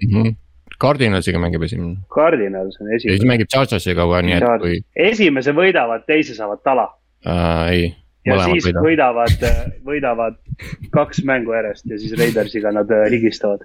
Cardinalsiga 0.85 1.40
mängib 1.43 1.65
esimene 1.66 1.97
Cardinals 2.15 2.78
on 2.81 2.93
ja 2.93 3.01
siis 3.01 3.16
esimene. 3.16 3.32
mängib 3.35 3.52
Chargersiga 3.52 4.06
kohe, 4.06 4.23
nii 4.28 4.39
et 4.39 4.48
kui 4.62 4.81
esimese 5.11 5.56
võidavad, 5.56 6.06
teise 6.06 6.36
saavad 6.36 6.62
tala 6.66 6.89
äh, 7.27 7.69
ei, 7.73 7.93
ja 8.27 8.39
siis 8.44 8.65
võidavad. 8.65 8.85
võidavad, 8.86 9.47
võidavad 9.85 10.36
kaks 10.94 11.23
mängu 11.28 11.55
järjest 11.56 11.89
ja 11.90 11.98
siis 12.01 12.15
Raidersiga 12.19 12.73
nad 12.73 12.90
äh, 12.94 13.06
higistavad. 13.12 13.65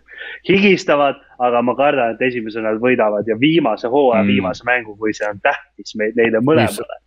higistavad, 0.49 1.19
aga 1.39 1.61
ma 1.63 1.75
kardan, 1.79 2.15
et 2.15 2.23
esimese 2.29 2.63
nad 2.65 2.79
võidavad 2.83 3.27
ja 3.27 3.37
viimase 3.39 3.87
hooaja 3.87 4.23
Mm. 4.23 4.33
viimase 4.33 4.65
mängu, 4.67 4.97
kui 4.97 5.13
see 5.13 5.27
on 5.29 5.39
tähtis 5.43 5.95
meil 5.95 6.11
neile 6.17 6.41
mõlemale, 6.43 6.99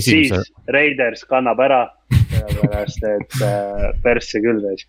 siis 0.00 0.32
Raiders 0.68 1.24
kannab 1.24 1.60
ära, 1.64 1.82
sellepärast 2.30 3.06
et 3.14 3.42
äh, 3.42 3.90
persse 4.04 4.42
küll 4.44 4.60
käis. 4.64 4.86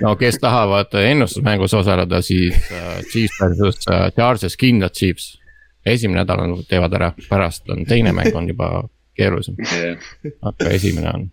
No 0.00 0.16
kes 0.16 0.38
tahavad 0.42 0.94
ennustusmängus 1.02 1.74
osaleda, 1.74 2.22
siis 2.22 2.54
äh, 2.72 3.02
Chiefs 3.10 3.38
versus 3.40 3.86
äh, 3.90 4.12
Chargers, 4.16 4.56
kindlad 4.56 4.90
Chiefs. 4.98 5.38
esimene 5.86 6.20
nädal 6.20 6.38
on- 6.40 6.64
teevad 6.68 6.92
ära, 6.94 7.12
pärast 7.28 7.70
on 7.70 7.84
teine 7.84 8.12
mäng 8.12 8.36
on 8.38 8.48
juba 8.48 8.88
keerulisem, 9.18 9.56
aga 10.42 10.70
esimene 10.70 11.10
on. 11.14 11.30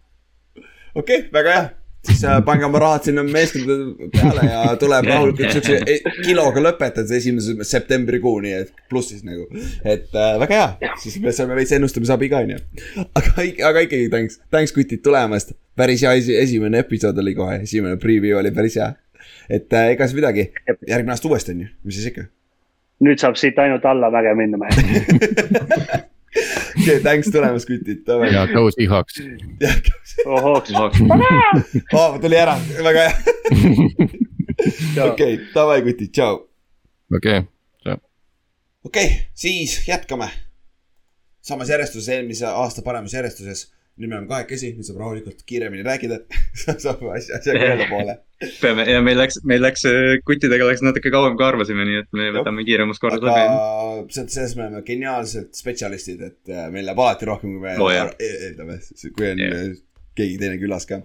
okei 0.96 1.20
okay,, 1.20 1.30
väga 1.34 1.52
hea. 1.54 1.70
siis 2.08 2.24
äh, 2.24 2.40
pange 2.46 2.66
oma 2.66 2.80
rahad 2.80 3.04
sinna 3.04 3.24
meeskondade 3.24 4.10
peale 4.16 4.46
ja 4.50 4.76
tuleb 4.80 5.06
rahulikult 5.06 5.52
siukse 5.52 5.82
e- 5.86 6.14
kiloga 6.24 6.62
lõpetad 6.64 7.12
esimese 7.18 7.58
septembrikuuni, 7.68 8.54
et 8.64 8.72
plussis 8.90 9.24
nagu. 9.28 9.48
et 9.84 10.08
äh, 10.16 10.38
väga 10.40 10.62
hea, 10.80 10.94
siis 11.04 11.20
me 11.22 11.34
saame 11.36 11.58
veits 11.60 11.76
ennustamisabi 11.76 12.30
ka 12.32 12.42
onju. 12.46 12.60
aga, 13.14 13.36
aga 13.70 13.86
ikkagi 13.86 14.10
thanks, 14.10 14.40
thanks 14.50 14.74
kutid 14.76 15.04
tulemast. 15.04 15.52
Päris 15.80 16.04
hea 16.04 16.16
esi, 16.20 16.36
esimene 16.36 16.84
episood 16.84 17.18
oli 17.24 17.36
kohe, 17.38 17.62
esimene 17.64 18.00
preview 18.02 18.40
oli 18.40 18.52
päris 18.56 18.76
hea. 18.80 18.92
et 19.50 19.74
äh, 19.74 19.94
ega 19.96 20.08
siis 20.08 20.18
midagi, 20.20 20.50
järgmine 20.88 21.16
aasta 21.16 21.30
uuesti 21.30 21.56
onju, 21.56 21.68
mis 21.88 22.00
siis 22.00 22.12
ikka. 22.12 22.28
nüüd 23.06 23.22
saab 23.22 23.40
siit 23.40 23.60
ainult 23.64 23.86
allamäge 23.88 24.34
minna 24.38 24.60
mehed. 24.60 24.78
okei, 26.80 27.00
thanks 27.06 27.32
tulemast 27.34 27.70
kutid, 27.70 28.04
davai. 28.08 28.34
ja 28.34 28.46
go 28.52 28.66
Seahawks. 28.76 29.22
ohooks, 30.26 30.76
aa, 31.94 32.20
tuli 32.20 32.38
ära, 32.38 32.58
väga 32.84 33.08
hea. 33.08 33.16
okei, 35.08 35.40
davai 35.56 35.82
kutid, 35.88 36.14
tšau 36.14 36.44
okei, 37.16 37.42
okei 37.88 37.98
okay,, 38.84 39.18
siis 39.34 39.80
jätkame. 39.88 40.30
samas 41.42 41.70
järjestuses, 41.70 42.10
eelmise 42.14 42.46
aasta 42.46 42.82
paremas 42.86 43.14
järjestuses. 43.14 43.79
Nüüd 44.00 44.10
me 44.10 44.16
oleme 44.18 44.30
kahekesi, 44.32 44.72
nüüd 44.78 44.88
saab 44.88 45.00
rahulikult 45.02 45.44
kiiremini 45.50 45.84
rääkida. 45.86 46.20
saab 46.86 47.04
asja, 47.14 47.40
asjaga 47.40 47.66
ühele 47.68 47.88
poole. 47.94 48.16
peame 48.62 48.86
ja 48.88 49.02
meil 49.04 49.20
läks, 49.20 49.42
meil 49.52 49.64
läks 49.64 49.84
äh, 49.90 50.16
kuttidega 50.28 50.68
läks 50.70 50.84
natuke 50.86 51.12
kauem 51.14 51.36
kui 51.40 51.48
arvasime, 51.48 51.86
nii 51.90 52.02
et 52.04 52.10
me 52.16 52.30
võtame 52.38 52.64
kiiremas 52.68 53.02
korras 53.04 53.24
läbi. 53.26 54.16
selles 54.16 54.56
me 54.56 54.66
oleme 54.68 54.84
geniaalsed 54.88 55.52
spetsialistid, 55.60 56.24
et 56.30 56.54
äh, 56.54 56.70
meil 56.74 56.88
läheb 56.88 57.04
alati 57.04 57.28
rohkem, 57.30 57.58
kui 57.58 57.66
me 57.68 57.76
e- 57.76 58.36
eeldame, 58.50 58.80
kui 59.18 59.32
on 59.34 59.44
yeah. 59.44 59.74
keegi 60.20 60.40
teine 60.42 60.60
külas 60.62 60.88
ka. 60.90 61.02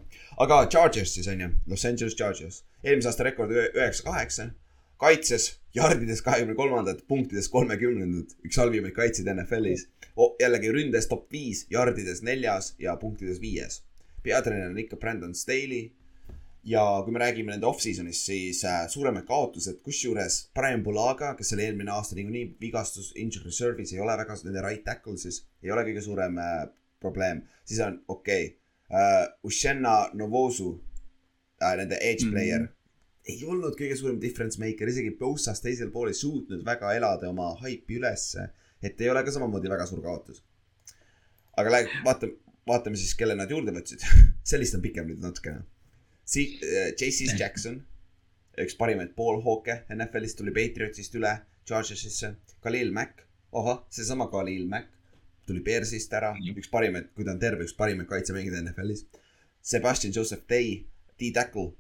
aga 0.47 0.65
Chargers 0.71 1.17
siis 1.19 1.31
on 1.33 1.43
ju, 1.47 1.51
Los 1.71 1.85
Angeles 1.91 2.15
Chargers, 2.19 2.63
eelmise 2.85 3.11
aasta 3.11 3.27
rekord 3.27 3.55
ühe- 3.55 3.71
üheksa, 3.75 4.07
kaheksa. 4.07 4.53
kaitses, 5.01 5.61
jardides 5.75 6.23
kahekümne 6.23 6.55
kolmandat, 6.55 7.03
punktides 7.09 7.49
kolmekümnendat, 7.53 8.37
üks 8.47 8.59
halvimaid 8.61 8.95
kaitseid 8.95 9.29
NFL-is. 9.35 9.89
jällegi 10.41 10.71
ründes 10.73 11.09
top 11.11 11.27
viis, 11.33 11.67
jardides 11.71 12.23
neljas 12.23 12.75
ja 12.79 12.97
punktides 12.97 13.41
viies. 13.41 13.83
peatreener 14.23 14.71
on 14.71 14.79
ikka 14.79 14.97
Brandon 14.97 15.35
Staley 15.35 15.91
ja 16.65 17.03
kui 17.05 17.13
me 17.13 17.19
räägime 17.21 17.53
nende 17.53 17.67
off-season'ist, 17.67 18.25
siis 18.25 18.63
äh, 18.65 18.87
suuremad 18.89 19.27
kaotused, 19.29 19.83
kusjuures 19.85 20.39
Brian 20.55 20.83
Bulaga, 20.83 21.35
kes 21.35 21.53
oli 21.53 21.67
eelmine 21.67 21.93
aasta 21.93 22.17
niikuinii 22.17 22.57
vigastus 22.61 23.13
injury 23.21 23.51
reserve'is, 23.51 23.93
ei 23.93 24.01
ole 24.01 24.17
väga, 24.17 24.39
nende 24.45 24.63
right 24.65 24.85
tackle 24.85 25.19
siis 25.21 25.43
ei 25.63 25.75
ole 25.75 25.85
kõige 25.85 26.01
suurem 26.07 26.39
äh, 26.39 26.63
probleem. 27.01 27.43
siis 27.65 27.81
on 27.85 28.01
okei 28.09 28.47
okay. 28.47 28.57
äh,, 29.01 29.29
Ushenna 29.43 30.11
Novosu 30.15 30.71
äh,, 31.63 31.77
nende 31.77 31.99
edge 32.01 32.25
Mhm. 32.25 32.33
player 32.33 32.69
ei 33.29 33.45
olnud 33.49 33.77
kõige 33.79 33.97
suurem 33.97 34.19
difference 34.21 34.61
maker, 34.61 34.91
isegi 34.91 35.15
Bossas 35.19 35.63
teisel 35.65 35.91
pool 35.93 36.11
ei 36.11 36.19
suutnud 36.19 36.65
väga 36.67 36.93
elada 36.97 37.31
oma 37.31 37.55
haipi 37.63 37.99
ülesse. 38.01 38.51
et 38.85 39.01
ei 39.01 39.09
ole 39.09 39.23
ka 39.25 39.33
samamoodi 39.33 39.71
väga 39.73 39.87
suur 39.89 40.03
kaotus. 40.05 40.43
aga 41.57 41.71
lähe-, 41.71 42.03
vaatame, 42.05 42.37
vaatame 42.67 42.97
siis, 43.01 43.15
kelle 43.15 43.35
nad 43.35 43.51
juurde 43.51 43.73
võtsid. 43.73 44.05
sellist 44.51 44.75
on 44.77 44.83
pikem 44.85 45.09
nüüd 45.09 45.23
natukene. 45.25 45.65
Si-, 46.25 46.61
J.C. 47.01 47.33
Jackson, 47.41 47.81
üks 48.61 48.77
parimaid 48.77 49.15
poolhooke 49.17 49.85
NFL-ist 49.95 50.39
tuli 50.41 50.53
Patriotsist 50.53 51.17
üle 51.17 51.39
Chargersisse. 51.69 52.35
Khalil 52.65 52.93
Mack, 52.93 53.25
ahah, 53.53 53.85
seesama 53.93 54.29
Khalil 54.33 54.69
Mack 54.69 54.93
tuli 55.47 55.61
Bearsist 55.65 56.13
ära, 56.17 56.33
üks 56.57 56.71
parimaid, 56.73 57.11
kui 57.17 57.25
ta 57.25 57.35
on 57.35 57.41
terve, 57.41 57.65
üks 57.67 57.77
parimaid 57.77 58.09
kaitsemängijaid 58.09 58.65
NFL-is. 58.65 59.05
Sebastian 59.65 60.13
Joseph 60.17 60.45
Day, 60.49 60.79
D-Tackle, 61.21 61.73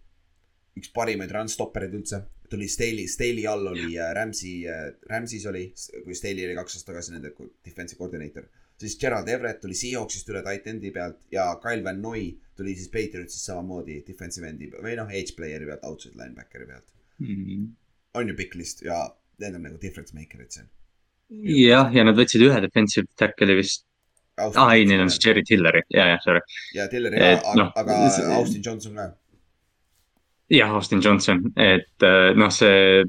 üks 0.78 0.90
parimaid 0.94 1.30
run-stoppereid 1.30 1.94
üldse, 1.94 2.18
tuli 2.50 2.66
Staley, 2.68 3.06
Staley 3.08 3.46
all 3.50 3.66
oli 3.70 3.94
äh, 3.98 4.10
Ramsey, 4.16 4.64
Ramsey's 5.10 5.46
oli, 5.50 5.68
kui 6.04 6.14
Staley 6.18 6.44
oli 6.48 6.54
kaks 6.58 6.76
aastat 6.76 6.92
tagasi 6.92 7.14
nende 7.14 7.30
defensive 7.64 7.98
coordinator. 7.98 8.44
siis 8.80 8.96
Gerald 9.00 9.28
Everett 9.30 9.60
tuli 9.62 9.74
Seahawksist 9.78 10.28
üle 10.32 10.42
tight 10.42 10.66
end'i 10.66 10.90
pealt 10.92 11.20
ja 11.32 11.46
Kyle 11.62 11.84
Van 11.86 12.00
Noy 12.02 12.24
tuli 12.58 12.74
siis 12.74 12.88
Patriotsist 12.90 13.46
samamoodi 13.46 14.00
defensive 14.06 14.48
end'i 14.50 14.68
või 14.74 14.96
noh, 14.98 15.08
edge 15.14 15.34
player'i 15.38 15.66
pealt, 15.70 15.84
outside 15.86 16.18
linebackeri 16.18 16.66
pealt. 16.66 16.90
on 18.14 18.28
ju 18.28 18.34
pikk 18.38 18.54
list 18.58 18.82
ja 18.82 18.98
need 19.38 19.54
on 19.54 19.62
nagu 19.66 19.78
difference 19.82 20.14
maker'id 20.14 20.50
siin. 20.54 20.68
jah, 21.30 21.90
ja 21.94 22.04
nad 22.04 22.18
võtsid 22.18 22.42
ühe 22.46 22.60
defensive 22.66 23.06
tackle'i 23.18 23.56
vist, 23.58 23.86
aa 24.38 24.68
ei, 24.74 24.84
neil 24.90 25.00
on 25.06 25.10
siis 25.10 25.22
Jerry 25.24 25.42
Tilleri, 25.46 25.82
ja, 25.94 26.06
ja 26.12 26.18
sorry. 26.22 26.42
ja 26.74 26.86
Tiller 26.90 27.14
ja 27.14 27.30
Et, 27.38 27.48
noh, 27.58 27.70
aga 27.78 27.96
see- 28.10 28.26
Austin 28.36 28.62
Johnson 28.66 28.94
ka. 28.98 29.08
jah, 30.50 30.72
Austin 30.74 31.00
Johnson, 31.02 31.40
et 31.56 32.04
äh, 32.04 32.32
noh, 32.36 32.50
see, 32.52 33.04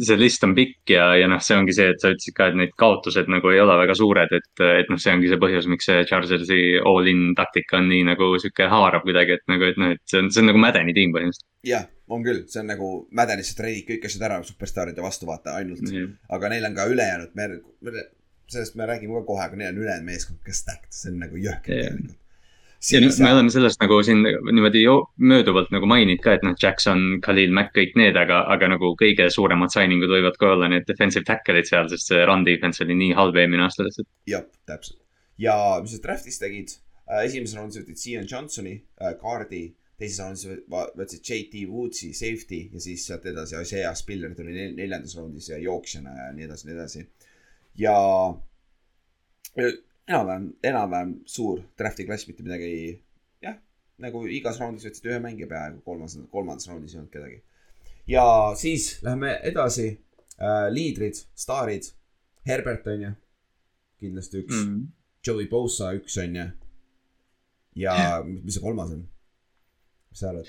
see 0.00 0.16
list 0.18 0.44
on 0.46 0.54
pikk 0.56 0.92
ja, 0.94 1.10
ja 1.18 1.28
noh, 1.30 1.40
see 1.42 1.56
ongi 1.58 1.74
see, 1.76 1.90
et 1.92 2.02
sa 2.02 2.12
ütlesid 2.12 2.36
ka, 2.36 2.50
et 2.50 2.58
need 2.60 2.74
kaotused 2.78 3.30
nagu 3.32 3.50
ei 3.52 3.60
ole 3.62 3.76
väga 3.82 3.96
suured, 3.98 4.34
et, 4.36 4.62
et 4.64 4.92
noh, 4.92 5.00
see 5.00 5.14
ongi 5.14 5.30
see 5.30 5.40
põhjus, 5.42 5.68
miks 5.70 5.90
see 5.90 6.04
Chargersi 6.08 6.60
all-in 6.86 7.34
taktika 7.38 7.80
on 7.80 7.90
nii 7.90 8.06
nagu 8.12 8.32
sihuke 8.40 8.70
haarav 8.70 9.04
kuidagi, 9.06 9.38
et 9.40 9.50
nagu, 9.50 9.66
et 9.66 9.80
noh, 9.80 9.96
et 9.96 10.04
see 10.10 10.22
on, 10.22 10.30
see 10.30 10.44
on 10.44 10.50
nagu 10.52 10.62
mädeni 10.62 10.94
tiim 10.96 11.16
põhimõtteliselt. 11.16 11.48
jah, 11.66 11.90
on 12.10 12.24
küll, 12.26 12.46
see 12.50 12.62
on 12.62 12.72
nagu 12.72 12.92
Mädenisse 13.18 13.58
treidid 13.58 13.86
kõik 13.90 14.08
asjad 14.08 14.24
ära 14.30 14.40
superstaaride 14.46 15.04
vastu 15.04 15.28
vaata 15.28 15.58
ainult. 15.58 15.84
aga 16.38 16.54
neil 16.54 16.70
on 16.70 16.78
ka 16.78 16.88
ülejäänud, 16.90 17.36
me, 17.36 18.06
sellest 18.50 18.78
me 18.78 18.88
räägime 18.88 19.20
ka 19.20 19.26
kohe, 19.28 19.44
aga 19.44 19.58
neil 19.58 19.74
on 19.74 19.84
ülejäänud 19.84 20.10
meeskond 20.10 20.40
ka 20.46 20.54
stacked, 20.54 20.90
see 20.94 21.12
on 21.12 21.22
nagu 21.26 21.38
jõhker 21.38 21.74
tegelikult. 21.74 22.18
Ja 22.88 23.00
nüüd 23.02 23.18
me 23.20 23.32
oleme 23.34 23.52
sellest 23.52 23.80
nagu 23.82 23.98
siin 24.06 24.22
niimoodi 24.24 24.82
mööduvalt 25.32 25.72
nagu 25.74 25.88
maininud 25.90 26.22
ka, 26.24 26.36
et 26.38 26.44
noh, 26.46 26.54
Jackson, 26.62 27.18
Khalil 27.24 27.52
Mack, 27.56 27.74
kõik 27.76 27.96
need, 28.00 28.16
aga, 28.16 28.42
aga 28.54 28.70
nagu 28.72 28.94
kõige 29.00 29.26
suuremad 29.32 29.72
signing 29.74 30.04
ud 30.06 30.14
võivad 30.14 30.38
ka 30.40 30.54
olla 30.54 30.70
need 30.72 30.86
defensive 30.88 31.26
tackle'id 31.28 31.68
seal, 31.68 31.90
sest 31.92 32.12
see 32.12 32.22
run 32.28 32.46
defense 32.46 32.80
oli 32.84 32.96
nii 33.02 33.16
halb 33.18 33.36
eelmine 33.36 33.66
aasta 33.66 33.84
lihtsalt. 33.86 34.08
jah, 34.30 34.46
täpselt. 34.70 35.00
ja 35.40 35.56
mis 35.84 35.96
nad 35.98 36.06
draft'is 36.08 36.40
tegid 36.40 36.72
äh,, 36.72 37.26
esimeses 37.26 37.58
raundis 37.58 37.82
võtsid 37.82 38.02
Zion 38.04 38.26
Johnsoni 38.32 38.74
äh, 38.78 39.14
kaardi, 39.20 39.62
teises 40.00 40.22
raundis 40.24 40.46
võtsid 40.96 41.20
JT 41.20 41.66
Woodsi 41.68 42.14
safety 42.16 42.62
ja 42.72 42.80
siis 42.80 43.04
sealt 43.10 43.28
edasi 43.28 43.60
Isaiah 43.60 43.92
Spiller 43.98 44.32
tuli 44.36 44.56
nel- 44.56 44.76
neljandas 44.78 45.18
raundis 45.20 45.52
ja 45.52 45.60
jooksjana 45.60 46.16
ja 46.16 46.30
nii 46.32 46.48
edasi, 46.48 46.70
nii 46.70 46.78
edasi. 46.78 47.06
ja 47.84 47.96
enam-vähem, 50.10 50.46
enam-vähem 50.66 51.14
suur 51.30 51.62
draft'i 51.78 52.06
klass, 52.08 52.26
mitte 52.28 52.44
midagi, 52.46 52.98
jah, 53.44 53.56
nagu 54.02 54.24
igas 54.26 54.60
raundis 54.60 54.86
võtsid 54.88 55.08
ühe 55.10 55.18
mängija 55.22 55.48
peaaegu, 55.50 55.80
kolmas, 55.86 56.16
kolmandas 56.32 56.68
raundis 56.70 56.94
ei 56.94 57.02
olnud 57.02 57.12
kedagi. 57.14 57.40
ja 58.10 58.24
siis 58.58 58.92
läheme 59.06 59.36
edasi 59.46 59.88
äh,, 59.90 60.68
liidrid, 60.74 61.22
staarid, 61.34 61.92
Herbert 62.46 62.86
on 62.90 63.06
ju, 63.06 63.12
kindlasti 64.00 64.42
üks 64.44 64.56
mm., 64.64 64.80
Joey 65.26 65.46
Bosa 65.50 65.92
üks 65.94 66.16
on 66.22 66.36
ju. 66.40 66.46
ja 67.84 67.94
mis 68.24 68.56
see 68.56 68.64
kolmas 68.64 68.94
on? 68.96 69.04
mis 70.10 70.24
sa 70.24 70.32
arvad? 70.32 70.48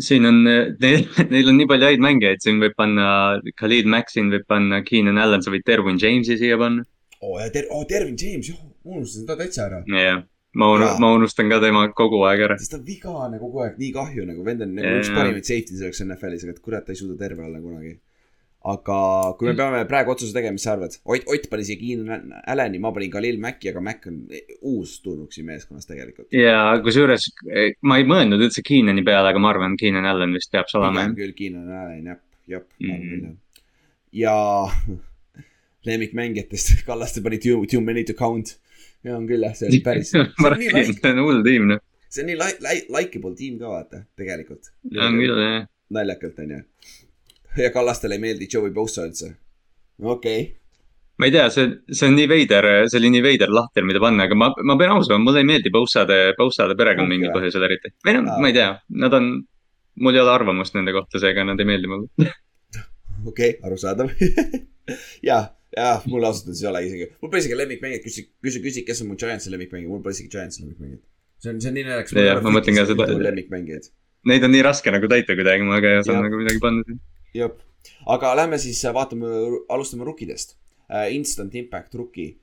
siin 0.00 0.26
on, 0.26 0.42
neil, 0.44 1.06
neil 1.32 1.50
on 1.52 1.60
nii 1.60 1.68
palju 1.70 1.90
häid 1.92 2.02
mängijaid, 2.02 2.42
siin 2.42 2.58
võib 2.62 2.74
panna 2.76 3.06
Khalid 3.60 3.88
Mack, 3.90 4.10
siin 4.10 4.32
võib 4.32 4.46
panna 4.50 4.82
Keenan 4.86 5.20
Allan, 5.22 5.44
sa 5.44 5.54
võid 5.54 5.64
Derwin 5.68 6.00
James'i 6.02 6.38
siia 6.40 6.58
panna. 6.60 6.84
Oo 7.24 7.40
ja 7.42 7.48
Ter-, 7.54 7.68
oo 7.70 7.84
Dervin 7.88 8.16
James, 8.20 8.48
jah, 8.52 8.60
unustasin 8.84 9.26
ta 9.26 9.36
täitsa 9.40 9.66
ära. 9.68 9.82
jah, 9.88 10.22
ma 10.54 10.68
unu- 10.76 10.94
ma 11.02 11.12
unustan 11.16 11.48
ka 11.50 11.58
tema 11.64 11.86
kogu 12.00 12.22
aeg 12.30 12.40
ära. 12.48 12.56
sest 12.60 12.70
ta 12.76 12.78
on 12.80 12.84
vigane 12.86 13.38
kogu 13.42 13.64
aeg, 13.64 13.78
nii 13.82 13.92
kahju 13.98 14.26
nagu 14.30 14.44
vend 14.46 14.62
on 14.66 14.74
nagu 14.76 14.86
Jaa. 14.88 15.00
üks 15.02 15.10
parimaid 15.16 15.44
safety 15.52 15.76
selleks 15.80 16.00
NFL-is, 16.06 16.44
aga 16.44 16.52
et 16.58 16.62
kurat, 16.66 16.84
ta 16.86 16.92
ei 16.92 17.00
suuda 17.00 17.16
terve 17.18 17.42
olla 17.46 17.60
kunagi. 17.60 17.96
aga 18.72 18.98
kui 19.36 19.48
me 19.50 19.52
peame 19.58 19.80
praegu 19.84 20.12
otsuse 20.14 20.32
tegema, 20.32 20.54
mis 20.56 20.62
sa 20.64 20.72
arvad? 20.72 20.94
Ott, 21.04 21.26
Ott 21.28 21.48
pani 21.52 21.64
siia 21.68 21.76
Keenan 21.76 22.30
Allani, 22.48 22.78
ma 22.80 22.92
panin 22.96 23.10
Khalil 23.12 23.36
Macki, 23.42 23.68
aga 23.68 23.80
Mac 23.84 24.06
on 24.08 24.22
uus 24.70 24.94
tulnuk 25.04 25.32
siin 25.36 25.44
meeskonnas 25.50 25.84
tegelikult. 25.90 26.30
ja 26.32 26.62
kusjuures 26.86 27.26
eh, 27.52 27.74
ma 27.82 27.98
ei 28.00 28.04
mõelnud 28.08 28.40
üldse 28.46 28.62
Keenani 28.64 29.04
peale, 29.04 29.28
aga 29.34 29.38
ma 29.42 29.50
arvan, 29.52 29.76
Keenan 29.76 30.06
Allan 30.08 30.32
vist 30.32 30.50
peab 30.54 30.64
olema 30.80 31.02
pigem 31.04 31.16
küll 31.18 31.34
Keenan 31.42 31.68
Allan, 31.82 32.04
jah, 32.08 32.20
jah, 32.48 32.62
ma 32.80 32.94
arvan 32.94 33.04
Mhm. 33.04 33.10
küll 33.10 33.26
jah. 33.26 33.36
ja 34.24 34.36
lemmikmängijatest, 35.86 36.74
Kallaste 36.88 37.22
pani 37.24 37.38
too, 37.38 37.64
too 37.70 37.80
many 37.80 38.04
to 38.04 38.14
count. 38.14 38.58
ja 39.04 39.16
on 39.16 39.26
küll 39.28 39.44
jah, 39.44 39.52
see 39.56 39.68
on 39.68 39.80
päris, 39.84 40.10
see 40.14 40.24
ma 40.40 40.50
on 40.54 41.10
on 41.10 41.22
hull 41.26 41.44
tiim 41.44 41.68
noh. 41.68 41.80
see 42.08 42.24
on 42.24 42.30
nii 42.32 42.38
like, 42.40 42.60
like, 42.64 42.86
likeable 42.98 43.34
tiim 43.36 43.58
ka 43.60 43.68
vaata, 43.68 44.04
tegelikult. 44.16 44.72
on 44.96 45.18
küll 45.20 45.40
jah. 45.44 45.64
naljakalt 45.92 46.38
onju. 46.44 46.60
ja 47.60 47.70
Kallastele 47.74 48.16
ei 48.16 48.22
meeldi 48.28 48.48
Joey 48.52 48.72
Bosa 48.72 49.04
üldse. 49.08 49.34
okei 50.00 50.40
okay., 50.42 50.52
ma 51.18 51.28
ei 51.28 51.34
tea, 51.34 51.48
see, 51.52 51.66
see 51.92 52.08
on 52.08 52.16
nii 52.18 52.28
veider, 52.30 52.68
see 52.90 52.98
oli 52.98 53.10
nii 53.14 53.22
veider 53.22 53.52
lahter, 53.54 53.84
mida 53.86 54.00
panna, 54.02 54.26
aga 54.26 54.38
ma, 54.38 54.50
ma 54.66 54.78
pean 54.80 54.94
ausalt 54.96 55.14
olema, 55.14 55.28
mulle 55.28 55.44
ei 55.44 55.50
meeldi 55.52 55.70
Bousade, 55.74 56.20
Bousade 56.38 56.76
perekond 56.78 57.10
mingil 57.10 57.34
põhjusel 57.34 57.66
eriti. 57.68 57.92
või 58.06 58.16
noh 58.18 58.40
ma 58.42 58.50
ei 58.50 58.56
tea, 58.56 58.70
nad 59.04 59.14
on, 59.20 59.28
mul 60.02 60.16
ei 60.16 60.24
ole 60.24 60.32
arvamust 60.32 60.74
nende 60.78 60.94
kohta, 60.96 61.20
seega 61.22 61.44
nad 61.46 61.60
ei 61.60 61.68
meeldi 61.68 61.92
mulle. 61.92 62.32
okei 63.30 63.58
arusaadav. 63.62 64.10
ja, 65.28 65.38
ja 65.76 65.88
mul 66.06 66.24
ausalt 66.28 66.46
öeldes 66.48 66.62
ei 66.62 66.68
ole 66.70 66.80
isegi, 66.86 67.08
mul 67.22 67.30
pole 67.32 67.40
isegi 67.42 67.56
lemmikmängijad, 67.58 68.04
küsi, 68.06 68.24
küsi, 68.44 68.62
küsi, 68.64 68.84
kes 68.86 69.02
on 69.02 69.08
mu 69.12 69.16
Giantsi 69.20 69.50
lemmikmängija, 69.54 69.90
mul 69.90 70.02
pole 70.04 70.14
isegi 70.16 70.30
Giantsi 70.32 70.62
lemmikmängijad. 70.64 71.02
see 71.44 71.50
on, 71.52 71.60
see 71.60 71.68
on 71.72 71.74
nii 71.78 71.84
naljakas. 71.88 72.12
Jah, 72.24 72.40
ma 72.44 72.52
mõtlen 72.54 72.78
ka 72.78 72.86
seda- 72.90 73.08
lemmikmängijaid, 73.28 73.90
Neid 74.24 74.44
on 74.46 74.54
nii 74.54 74.62
raske 74.64 74.88
nagu 74.94 75.08
täita 75.12 75.34
kuidagi, 75.36 75.66
ma 75.68 75.80
ka 75.84 75.90
ei 75.90 75.98
osanud 76.00 76.16
Jah. 76.22 76.24
nagu 76.28 76.38
midagi 76.40 76.60
panna. 76.62 76.98
jah. 77.36 77.50
aga 78.14 78.30
lähme 78.38 78.56
siis 78.62 78.80
vaatame, 78.96 79.28
alustame 79.68 80.04
rukkidest 80.08 80.56
uh,. 80.88 81.04
Instant 81.12 81.54
impact 81.54 81.94
rookie. 82.00 82.36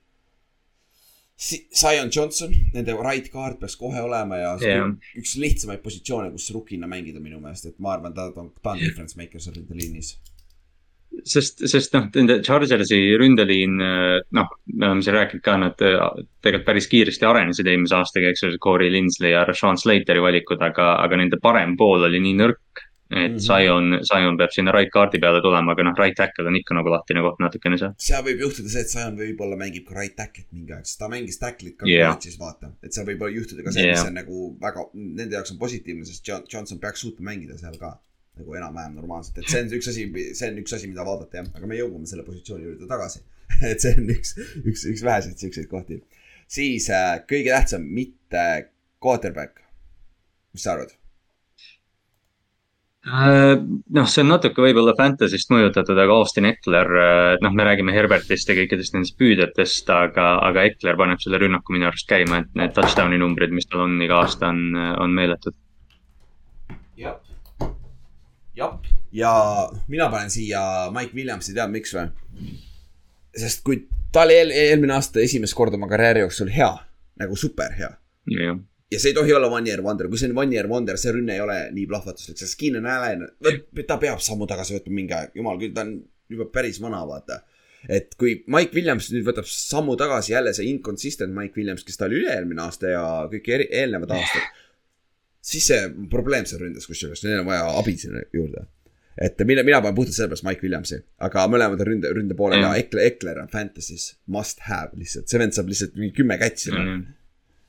Zion 1.74 2.10
Johnson, 2.14 2.52
nende 2.74 2.94
right 3.02 3.26
guard 3.32 3.56
peaks 3.58 3.74
kohe 3.80 3.98
olema 4.04 4.36
ja 4.38 4.52
Jah. 4.62 4.92
üks 5.18 5.32
lihtsamaid 5.42 5.80
positsioone, 5.82 6.30
kus 6.30 6.50
rookina 6.54 6.86
mängida 6.86 7.18
minu 7.24 7.40
meelest, 7.42 7.66
et 7.66 7.78
ma 7.82 7.96
arvan, 7.96 8.14
ta 8.14 8.28
on, 8.36 8.52
ta 8.62 8.76
on 8.76 8.78
difference 8.78 9.18
maker 9.18 9.42
seal 9.42 9.56
nende 9.58 9.74
liinis. 9.74 10.12
sest, 11.24 11.62
sest 11.70 11.92
noh, 11.94 12.06
nende 12.14 12.38
Chargersi 12.46 12.98
ründeliin, 13.20 13.76
noh, 14.38 14.48
me 14.74 14.86
oleme 14.88 15.02
siin 15.04 15.14
rääkinud 15.18 15.42
ka, 15.44 15.56
nad 15.60 15.82
äh, 15.84 15.98
tegelikult 16.42 16.66
päris 16.70 16.88
kiiresti 16.92 17.26
arenesid 17.28 17.66
eelmise 17.68 17.98
aastaga, 17.98 18.30
eks 18.32 18.46
ole, 18.48 18.58
Corey 18.62 18.90
Linsley 18.94 19.30
ja 19.34 19.44
Rashawn 19.48 19.78
Slateri 19.80 20.22
valikud, 20.24 20.62
aga, 20.62 20.94
aga 21.04 21.20
nende 21.20 21.38
parem 21.42 21.76
pool 21.76 22.08
oli 22.08 22.20
nii 22.24 22.38
nõrk. 22.40 22.88
et 23.12 23.32
Mhm. 23.34 23.40
Zion, 23.44 23.98
Zion 24.08 24.38
peab 24.40 24.48
sinna 24.54 24.72
right 24.72 24.88
guard'i 24.90 25.18
peale 25.20 25.42
tulema, 25.44 25.72
aga 25.74 25.82
noh, 25.84 25.92
right 25.98 26.16
tackle 26.16 26.46
on 26.48 26.54
ikka 26.56 26.72
nagu 26.72 26.88
lahtine 26.88 27.20
koht 27.20 27.42
natukene 27.44 27.76
seal. 27.76 27.92
seal 28.00 28.22
võib 28.24 28.40
juhtuda 28.40 28.70
see, 28.72 28.80
et 28.80 28.88
Zion 28.88 29.18
võib-olla 29.18 29.58
mängib 29.60 29.84
ka 29.84 29.94
right 29.98 30.16
tackle'it 30.16 30.46
mingi 30.50 30.72
aeg, 30.72 30.86
sest 30.88 30.98
ta 30.98 31.08
mängis 31.12 31.36
tackle'it 31.38 31.76
ka 31.76 31.84
Jah. 31.86 32.14
kolledžis 32.16 32.38
vaata. 32.40 32.70
et 32.82 32.90
seal 32.96 33.04
võib 33.04 33.20
juhtuda 33.34 33.64
ka 33.66 33.70
see, 33.70 33.84
mis 33.90 33.98
Jah. 34.00 34.06
on 34.08 34.14
nagu 34.16 34.56
väga, 34.62 34.86
nende 34.94 35.36
jaoks 35.36 35.52
on 35.52 35.58
positiivne, 35.60 36.06
sest 36.08 36.24
John- 36.26 36.46
Johnson 36.48 36.78
peaks 36.80 37.04
suutma 37.04 37.34
mängida 37.34 37.58
seal 37.60 37.76
ka. 37.76 37.98
Nagu 38.40 38.56
enam-vähem 38.56 38.96
normaalselt, 38.96 39.42
et 39.42 39.50
see 39.52 39.60
on 39.60 39.74
üks 39.76 39.90
asi, 39.92 40.06
see 40.38 40.48
on 40.48 40.62
üks 40.62 40.74
asi, 40.76 40.88
mida 40.90 41.04
vaadata 41.06 41.42
jah, 41.42 41.50
aga 41.52 41.68
me 41.68 41.78
jõuame 41.78 42.08
selle 42.08 42.24
positsiooni 42.26 42.68
juurde 42.68 42.88
tagasi. 42.90 43.20
et 43.70 43.84
see 43.84 43.92
on 43.98 44.08
üks, 44.14 44.32
üks, 44.62 44.86
üks 44.88 45.04
väheseid 45.04 45.42
siukseid 45.42 45.68
kohti. 45.70 46.00
siis 46.48 46.88
äh, 46.90 47.20
kõige 47.28 47.52
tähtsam, 47.52 47.84
mitte 47.84 48.46
quarterback. 49.02 49.60
mis 50.52 50.64
sa 50.64 50.76
arvad? 50.76 50.96
noh, 53.02 54.06
see 54.06 54.22
on 54.22 54.28
natuke 54.30 54.62
võib-olla 54.62 54.92
Fantasy'st 54.94 55.50
mõjutatud, 55.50 55.98
aga 55.98 56.14
Austin 56.14 56.46
Eckler, 56.46 56.86
noh, 57.42 57.56
me 57.58 57.66
räägime 57.66 57.94
Herbertist 57.96 58.48
ja 58.48 58.54
kõikidest 58.54 58.94
nendest 58.94 59.16
püüdjatest, 59.18 59.90
aga, 59.90 60.36
aga 60.46 60.68
Eckler 60.70 60.96
paneb 61.00 61.20
selle 61.24 61.42
rünnaku 61.42 61.74
minu 61.74 61.90
arust 61.90 62.06
käima, 62.08 62.44
et 62.44 62.54
need 62.54 62.76
touchdown'i 62.78 63.18
numbrid, 63.18 63.50
mis 63.50 63.66
tal 63.66 63.88
on 63.88 63.98
iga 64.06 64.22
aasta 64.22 64.52
on, 64.54 64.62
on 65.02 65.18
meeletud. 65.18 65.58
jah, 66.94 67.18
jah. 67.18 67.31
Ja 69.12 69.32
mina 69.88 70.10
panen 70.10 70.30
siia 70.30 70.90
Mike 70.94 71.16
Williamsi, 71.16 71.54
tead 71.56 71.72
miks 71.72 71.94
või? 71.96 72.08
sest 73.36 73.62
kui 73.64 73.86
ta 74.12 74.26
oli 74.26 74.36
eel, 74.36 74.50
eelmine 74.50 74.96
aasta 74.98 75.22
esimest 75.22 75.56
korda 75.56 75.78
oma 75.80 75.88
karjääri 75.88 76.24
jooksul 76.24 76.52
hea, 76.52 76.72
nagu 77.22 77.36
super 77.38 77.72
hea 77.78 77.90
jah, 78.28 78.58
ja 78.92 79.00
see 79.00 79.12
ei 79.12 79.16
tohi 79.16 79.32
olla 79.32 79.48
one 79.48 79.70
year 79.70 79.80
wonder, 79.84 80.08
kui 80.08 80.20
see 80.20 80.30
on 80.30 80.36
one 80.38 80.54
year 80.54 80.68
wonder, 80.68 80.98
see 81.00 81.14
rünne 81.14 81.36
ei 81.36 81.44
ole 81.44 81.56
nii 81.72 81.86
plahvatuslik, 81.88 82.38
sest 82.40 82.58
Keenan 82.60 82.88
Allan, 82.90 83.24
ta 83.88 83.98
peab 84.02 84.20
sammu 84.22 84.48
tagasi 84.50 84.76
võtma 84.76 84.98
mingi 84.98 85.16
aeg, 85.16 85.32
jumal 85.38 85.60
küll, 85.60 85.72
ta 85.76 85.86
on 85.86 85.96
juba 86.32 86.48
päris 86.52 86.80
vana, 86.82 87.02
vaata. 87.08 87.40
et 87.88 88.12
kui 88.20 88.36
Mike 88.52 88.76
Williams 88.76 89.08
nüüd 89.14 89.24
võtab 89.26 89.48
sammu 89.48 89.96
tagasi, 90.00 90.34
jälle 90.36 90.52
see 90.56 90.68
inconsistent 90.70 91.34
Mike 91.34 91.58
Williams, 91.58 91.86
kes 91.88 91.98
ta 91.98 92.06
oli 92.06 92.20
üle-eelmine 92.20 92.62
aasta 92.62 92.92
ja 92.92 93.06
kõik 93.32 93.48
eri, 93.56 93.68
eelnevad 93.80 94.12
aastad. 94.18 94.60
Siis 95.42 95.66
see 95.72 95.88
probleem 96.10 96.46
seal 96.48 96.62
ründes, 96.62 96.86
kusjuures 96.88 97.24
neil 97.26 97.42
on 97.42 97.48
vaja 97.48 97.66
abi 97.80 97.96
sinna 97.98 98.22
juurde. 98.34 98.66
et 99.20 99.40
mina, 99.44 99.64
mina 99.66 99.80
panen 99.84 99.96
puhtalt 99.96 100.16
sellepärast 100.16 100.46
Mike 100.46 100.64
Williamsi, 100.64 100.98
aga 101.26 101.42
mõlemad 101.52 101.82
on 101.82 101.88
ründe, 101.88 102.12
ründe 102.16 102.36
poolel 102.38 102.62
ja 102.62 102.70
Mm. 102.70 102.84
Ekler, 102.84 103.08
Ekler 103.10 103.40
on 103.42 103.50
Fantasy's 103.52 104.14
must 104.26 104.62
have 104.68 104.96
lihtsalt, 104.96 105.28
see 105.28 105.42
vend 105.42 105.52
saab 105.52 105.68
lihtsalt 105.68 105.98
mingi 105.98 106.14
kümme 106.16 106.38
kätsi 106.40 106.72
mm.. 106.72 107.02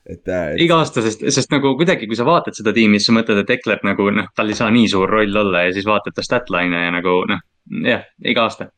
et, 0.06 0.24
äh, 0.28 0.54
et 0.54 0.64
iga 0.64 0.78
aasta, 0.80 1.04
sest, 1.04 1.26
sest 1.36 1.52
nagu 1.52 1.74
kuidagi, 1.80 2.08
kui 2.08 2.16
sa 2.16 2.28
vaatad 2.30 2.56
seda 2.56 2.72
tiimi, 2.76 3.02
siis 3.02 3.12
sa 3.12 3.18
mõtled, 3.18 3.42
et 3.44 3.52
Ekler 3.58 3.84
nagu 3.84 4.08
noh, 4.16 4.30
tal 4.38 4.54
ei 4.54 4.60
saa 4.60 4.72
nii 4.72 4.88
suur 4.94 5.12
roll 5.12 5.44
olla 5.44 5.66
ja 5.68 5.76
siis 5.76 5.90
vaatad 5.90 6.16
ta 6.16 6.24
statline'e 6.24 6.86
ja 6.86 6.96
nagu 6.96 7.18
noh, 7.28 7.44
jah, 7.90 8.08
iga 8.24 8.48
aasta. 8.48 8.70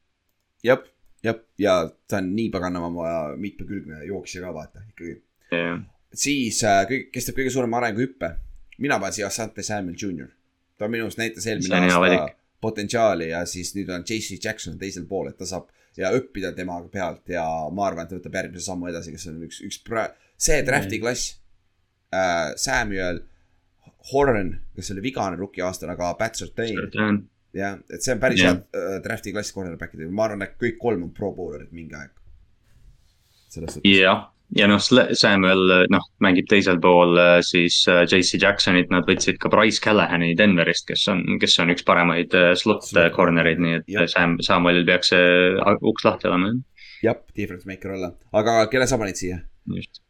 jah, 0.66 0.82
jah, 1.26 1.38
ja 1.62 1.78
ta 2.10 2.24
on 2.24 2.32
nii 2.34 2.50
paganama 2.54 3.12
mitmekülgne 3.38 4.02
jooksja 4.08 4.42
ka 4.48 4.56
vaata 4.56 4.82
ikkagi. 4.90 5.20
siis 6.16 6.64
äh, 6.66 6.82
kõik, 6.90 7.12
kes 7.14 7.30
teeb 7.30 7.44
kõige 7.44 7.54
suurema 7.54 7.84
arenguhüppe, 7.84 8.34
mina 8.78 9.00
panen 9.00 9.14
siia 9.16 9.28
Asante 9.28 9.64
Samuel 9.64 9.96
Jr. 9.96 10.32
ta 10.78 10.88
minu 10.92 11.08
arust 11.08 11.22
näitas 11.22 11.48
eelmine 11.48 11.92
aasta 11.92 12.28
potentsiaali 12.62 13.30
ja 13.30 13.44
siis 13.46 13.76
nüüd 13.76 13.90
on 13.94 14.04
JC 14.08 14.40
Jackson 14.44 14.78
teisel 14.82 15.06
pool, 15.10 15.30
et 15.30 15.38
ta 15.38 15.46
saab 15.50 15.70
ja 15.98 16.12
õppida 16.16 16.52
tema 16.56 16.80
pealt 16.92 17.30
ja 17.32 17.46
ma 17.72 17.88
arvan, 17.88 18.06
et 18.06 18.12
ta 18.12 18.20
võtab 18.20 18.36
järgmise 18.40 18.66
sammu 18.66 18.90
edasi, 18.92 19.14
kes 19.16 19.30
on 19.32 19.40
üks, 19.48 19.62
üks 19.68 19.80
pra-, 19.86 20.10
see 20.38 20.60
drafti 20.68 21.00
klass 21.04 21.38
äh,. 22.16 22.52
Samuel 22.60 23.22
Horan, 24.12 24.52
kes 24.76 24.92
oli 24.94 25.02
vigane 25.08 25.38
rookie 25.40 25.64
aastal, 25.66 25.90
aga 25.96 26.12
Pat 26.20 26.36
Surtain, 26.38 26.76
jah, 27.56 27.80
et 27.90 28.04
see 28.06 28.14
on 28.14 28.22
päris 28.22 28.44
Jah. 28.44 28.60
hea 28.60 28.82
äh, 28.82 29.00
drafti 29.06 29.34
klass 29.34 29.54
cornerback'idel, 29.56 30.12
ma 30.14 30.28
arvan, 30.28 30.44
et 30.46 30.54
kõik 30.62 30.78
kolm 30.82 31.08
on 31.08 31.14
pro 31.16 31.32
bowler'id 31.38 31.72
mingi 31.74 31.98
aeg. 31.98 32.12
jah, 33.88 34.28
ja 34.54 34.68
noh, 34.70 34.82
Samuel 35.18 35.88
noh, 35.92 36.06
mängib 36.24 36.48
teisel 36.52 36.78
pool 36.82 37.18
äh, 37.20 37.40
siis 37.46 37.82
äh, 37.92 38.04
JC 38.06 38.40
Jacksonit, 38.42 38.92
nad 38.94 39.08
võtsid 39.10 39.40
ka 39.42 39.50
Price 39.54 39.82
Callahani 39.84 40.34
Denverist, 40.38 40.88
kes 40.90 41.08
on, 41.12 41.24
kes 41.42 41.58
on 41.64 41.74
üks 41.74 41.86
paremaid 41.88 42.36
äh, 42.38 42.54
slot 42.60 42.88
corner'id, 43.16 43.62
nii 43.62 43.78
et 43.80 43.92
jah. 43.92 44.10
Sam, 44.12 44.38
Samuelil 44.46 44.86
peaks 44.88 45.14
see 45.14 45.28
uks 45.82 46.08
lahti 46.08 46.30
olema, 46.30 46.54
jah, 47.06 47.20
difference 47.36 47.70
maker 47.70 47.96
olla, 47.98 48.14
aga 48.36 48.66
kelle 48.72 48.90
sa 48.90 49.02
panid 49.02 49.20
siia? 49.20 49.42
just. 49.76 50.02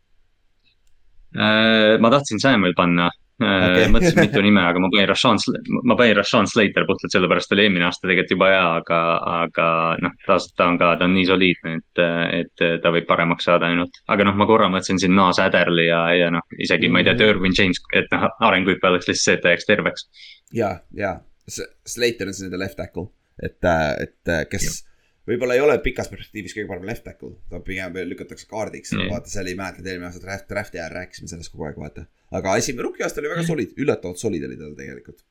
ma 1.35 2.09
tahtsin 2.11 2.39
Samuel 2.43 2.75
panna. 2.75 3.09
Okay. 3.41 3.87
mõtlesin 3.93 4.21
mitu 4.21 4.43
nime, 4.45 4.61
aga 4.69 4.81
ma 4.81 4.89
panin 4.93 5.09
Rashan, 5.11 5.41
ma 5.83 5.97
panin 5.99 6.17
Rashan 6.19 6.49
Slater 6.51 6.87
puhtalt 6.87 7.15
sellepärast 7.15 7.51
oli 7.55 7.65
eelmine 7.65 7.87
aasta 7.89 8.07
tegelikult 8.07 8.35
juba 8.35 8.49
hea, 8.53 8.63
aga, 8.79 9.01
aga 9.41 9.67
noh, 10.05 10.15
ta, 10.27 10.39
ta 10.57 10.69
on 10.71 10.79
ka, 10.81 10.93
ta 10.99 11.09
on 11.09 11.15
nii 11.17 11.27
soliidne, 11.29 11.75
et, 11.81 12.03
et 12.39 12.65
ta 12.83 12.93
võib 12.95 13.07
paremaks 13.09 13.49
saada 13.49 13.69
ainult. 13.71 14.01
aga 14.11 14.29
noh, 14.29 14.39
ma 14.39 14.49
korra 14.49 14.71
mõtlesin 14.71 15.01
siin 15.03 15.15
Nas 15.17 15.41
Adderley 15.43 15.89
ja, 15.89 16.01
ja 16.15 16.31
noh, 16.33 16.45
isegi 16.61 16.91
ma 16.91 17.03
ei 17.03 17.09
tea, 17.09 17.17
Derwin 17.21 17.55
James, 17.57 17.81
et 17.95 18.09
noh, 18.15 18.27
arenguhüpe 18.47 18.91
oleks 18.91 19.11
lihtsalt 19.11 19.25
see, 19.25 19.37
et 19.39 19.45
ta 19.45 19.53
jääks 19.55 19.69
terveks. 19.69 20.09
ja, 20.55 20.75
ja 20.95 21.17
Slater 21.45 22.31
on 22.31 22.33
siis 22.33 22.47
nende 22.47 22.59
left 22.61 22.79
tackle, 22.79 23.09
et, 23.43 23.59
et 24.01 24.37
kes 24.49 24.85
võib-olla 25.29 25.57
ei 25.57 25.63
ole 25.63 25.77
pikas 25.83 26.09
perspektiivis 26.11 26.55
kõige 26.55 26.69
parem 26.69 26.87
left 26.89 27.05
tackle, 27.05 27.35
ta 27.49 27.61
pigem 27.65 27.97
lükatakse 28.09 28.47
kaardiks 28.49 28.93
mm., 28.93 29.05
Mm. 29.05 29.11
vaata, 29.11 29.29
seal 29.29 29.49
ei 29.49 29.57
mäleta, 29.59 29.81
et 29.81 29.89
eelmine 29.91 30.07
aasta 30.09 30.23
draft, 30.23 30.47
draft'i 30.49 30.79
ajal 30.79 30.93
rääkisime 30.95 31.29
sellest 31.29 31.51
kogu 31.53 31.67
aeg, 31.67 31.79
vaata. 31.81 32.05
Aga 32.35 32.57
esimene 32.59 32.85
rookie 32.85 33.05
aasta 33.05 33.21
oli 33.21 33.31
väga 33.31 33.45
solid, 33.47 33.73
üllatavalt 33.81 34.21
solid 34.21 34.45
oli 34.47 34.57
tal 34.59 34.75
tegelikult. 34.77 35.23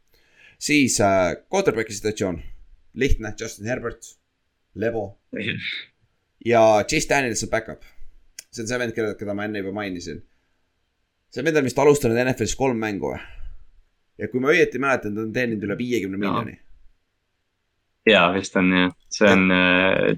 siis 0.59 1.01
äh, 1.05 1.35
quarterback'i 1.51 1.97
situatsioon, 1.97 2.41
lihtne, 3.01 3.35
Justin 3.41 3.69
Herbert, 3.69 4.15
Levo 4.75 5.07
ja 6.53 6.63
Chase 6.89 7.09
Daniels 7.11 7.45
on 7.45 7.51
back-up. 7.51 7.83
see 8.51 8.63
on 8.63 8.69
see 8.71 8.79
vend, 8.79 8.95
keda, 8.97 9.15
keda 9.19 9.35
ma 9.35 9.49
enne 9.49 9.63
juba 9.63 9.75
mainisin. 9.81 10.23
see 11.31 11.45
vend 11.45 11.57
on 11.61 11.67
vist 11.69 11.79
alustanud 11.79 12.21
NFL-is 12.25 12.57
kolm 12.59 12.79
mängu 12.81 13.13
või? 13.15 13.23
ja 14.19 14.29
kui 14.31 14.43
ma 14.43 14.53
õieti 14.55 14.81
mäletan, 14.83 15.15
ta 15.15 15.25
on 15.27 15.33
teeninud 15.35 15.67
üle 15.69 15.79
viiekümne 15.79 16.19
Jaa. 16.19 16.31
miljoni. 16.31 16.59
ja 18.09 18.29
vist 18.37 18.57
on 18.61 18.73
jah, 18.73 18.95
see 19.15 19.31
on, 19.31 19.47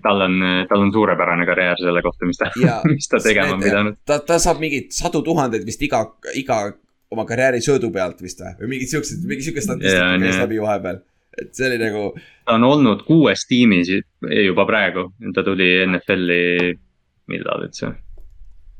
tal 0.03 0.25
on, 0.25 0.41
tal 0.71 0.85
on 0.87 0.93
suurepärane 0.95 1.47
karjäär 1.49 1.81
selle 1.83 2.03
kohta, 2.05 2.29
mis 2.29 2.41
ta 2.41 2.51
mis 2.93 3.09
ta 3.13 3.21
tegema 3.23 3.57
on 3.57 3.65
pidanud. 3.65 3.99
ta, 4.09 4.19
ta 4.25 4.41
saab 4.43 4.63
mingeid 4.63 4.93
sadu 4.97 5.23
tuhandeid 5.27 5.67
vist 5.69 5.83
iga, 5.85 6.03
iga 6.39 6.61
oma 7.13 7.27
karjääri 7.29 7.61
söödu 7.65 7.91
pealt 7.95 8.23
vist 8.23 8.41
või, 8.43 8.55
või 8.63 8.73
mingid 8.77 8.93
siuksed, 8.95 9.23
mingi 9.29 9.47
siuke 9.47 9.63
statistika 9.65 10.17
käis 10.23 10.41
läbi 10.41 10.59
vahepeal. 10.63 11.03
et 11.41 11.53
see 11.55 11.69
oli 11.69 11.79
nagu, 11.83 12.09
ta 12.47 12.57
on 12.57 12.67
olnud 12.67 13.05
kuues 13.07 13.47
tiimis 13.51 13.93
juba 14.47 14.67
praegu, 14.69 15.11
ta 15.37 15.45
tuli 15.47 15.71
NFL-i, 15.87 16.75
millal 17.31 17.69
üldse? 17.69 17.93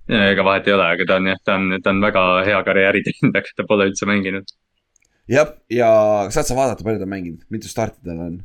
ega 0.07 0.45
vahet 0.47 0.69
ei 0.69 0.75
ole, 0.77 0.91
aga 0.95 1.07
ta 1.07 1.19
on 1.21 1.33
jah, 1.33 1.39
ta 1.45 1.59
on, 1.59 1.79
ta 1.83 1.93
on 1.93 2.03
väga 2.03 2.27
hea 2.47 2.59
karjääri 2.67 3.03
teinud, 3.07 3.39
aga 3.41 3.57
ta 3.59 3.67
pole 3.69 3.89
üldse 3.91 4.07
mänginud. 4.09 4.53
jah, 5.31 5.55
ja 5.71 5.89
saad 6.31 6.51
sa 6.51 6.59
vaadata, 6.59 6.87
palju 6.87 7.03
ta 7.03 7.09
on 7.09 7.15
mänginud, 7.15 7.47
mitu 7.51 7.71
starti 7.71 8.03
tal 8.07 8.23
on? 8.29 8.37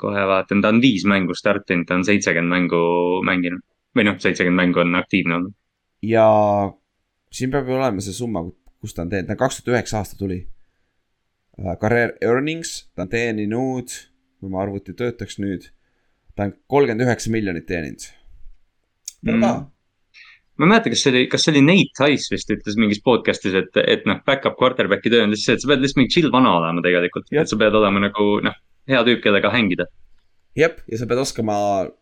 Kohe 0.00 0.26
vaatan, 0.30 0.62
ta 0.64 0.72
on 0.72 0.80
viis 0.80 1.04
mängu 1.08 1.34
startinud, 1.36 1.86
ta 1.88 1.98
on 1.98 2.04
seitsekümmend 2.08 2.52
mängu 2.54 2.80
mänginud 3.26 3.62
või 3.96 4.08
noh, 4.08 4.18
seitsekümmend 4.20 4.62
mängu 4.62 4.82
on 4.82 4.98
aktiivne 5.00 5.38
olnud. 5.38 5.54
ja 6.02 6.26
siin 7.32 7.52
peab 7.52 7.68
ju 7.68 7.76
olema 7.76 8.04
see 8.04 8.16
summa, 8.16 8.44
kus 8.80 8.96
ta 8.96 9.04
on 9.04 9.12
teeninud, 9.12 9.30
ta 9.32 9.38
kaks 9.40 9.60
tuhat 9.60 9.76
üheksa 9.76 10.00
aasta 10.00 10.18
tuli. 10.18 10.46
karjäär 11.80 12.16
earnings, 12.24 12.90
ta 12.94 13.06
on 13.06 13.12
teeninud, 13.12 13.94
kui 14.40 14.52
mu 14.52 14.60
arvuti 14.60 14.96
töötaks 14.96 15.40
nüüd, 15.42 15.70
ta 16.36 16.48
on 16.48 16.52
kolmkümmend 16.68 17.06
üheksa 17.08 17.32
miljonit 17.32 17.66
teeninud. 17.68 18.10
väga 19.24 19.56
Mm. 19.56 19.72
ma 20.56 20.64
ei 20.64 20.70
mäleta, 20.70 20.90
kas 20.92 21.02
see 21.04 21.10
oli, 21.12 21.22
kas 21.28 21.42
see 21.44 21.52
oli 21.52 21.60
Nate 21.64 21.92
Tice 21.98 22.32
vist 22.32 22.50
ütles 22.52 22.76
mingis 22.80 23.02
podcast'is, 23.04 23.56
et, 23.60 23.74
et 23.76 24.06
noh, 24.08 24.22
back-up 24.24 24.56
quarterback'i 24.56 25.10
töö 25.12 25.24
on 25.24 25.32
lihtsalt 25.32 25.44
see, 25.44 25.56
et 25.58 25.64
sa 25.64 25.68
pead 25.68 25.82
lihtsalt 25.82 26.00
mingi 26.00 26.12
chill 26.14 26.30
vana 26.32 26.54
olema 26.56 26.84
tegelikult, 26.84 27.28
et 27.32 27.50
sa 27.50 27.58
pead 27.60 27.76
olema 27.76 28.00
nagu 28.06 28.28
noh, 28.44 28.56
hea 28.90 29.04
tüüp, 29.06 29.22
kellega 29.24 29.52
hängida. 29.54 29.86
jah, 30.56 30.76
ja 30.88 30.98
sa 31.00 31.08
pead 31.10 31.20
oskama, 31.20 31.56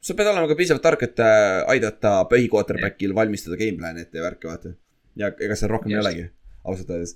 sa 0.04 0.16
pead 0.16 0.30
olema 0.30 0.50
ka 0.50 0.56
piisavalt 0.58 0.84
tark, 0.84 1.04
et 1.06 1.20
äh, 1.22 1.62
aidata 1.74 2.16
põhi 2.30 2.48
quarterback'il 2.52 3.14
valmistada 3.16 3.58
game 3.60 3.80
plan'i 3.80 4.04
ette 4.04 4.20
ja 4.20 4.26
värki, 4.26 4.48
vaata. 4.50 4.74
ja 5.18 5.32
ega 5.42 5.58
seal 5.58 5.72
rohkem 5.72 5.92
ei 5.92 5.98
Just. 5.98 6.06
olegi, 6.06 6.26
ausalt 6.64 6.92
öeldes. 6.94 7.14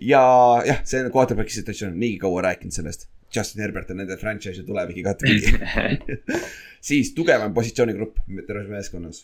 ja 0.00 0.22
jah, 0.66 0.84
see 0.88 1.02
on 1.04 1.10
quarterback'i 1.14 1.58
situatsioon, 1.58 1.98
niigi 2.00 2.20
kaua 2.22 2.46
rääkinud 2.50 2.76
sellest. 2.76 3.10
Justin 3.30 3.62
Herbert 3.62 3.90
on 3.92 4.00
nende 4.02 4.16
franchise'i 4.18 4.64
tuleviki 4.66 5.04
kategooria. 5.06 6.00
siis 6.88 7.12
tugevam 7.14 7.52
positsioonigrupp 7.54 8.24
terves 8.48 8.66
meeskonnas. 8.72 9.20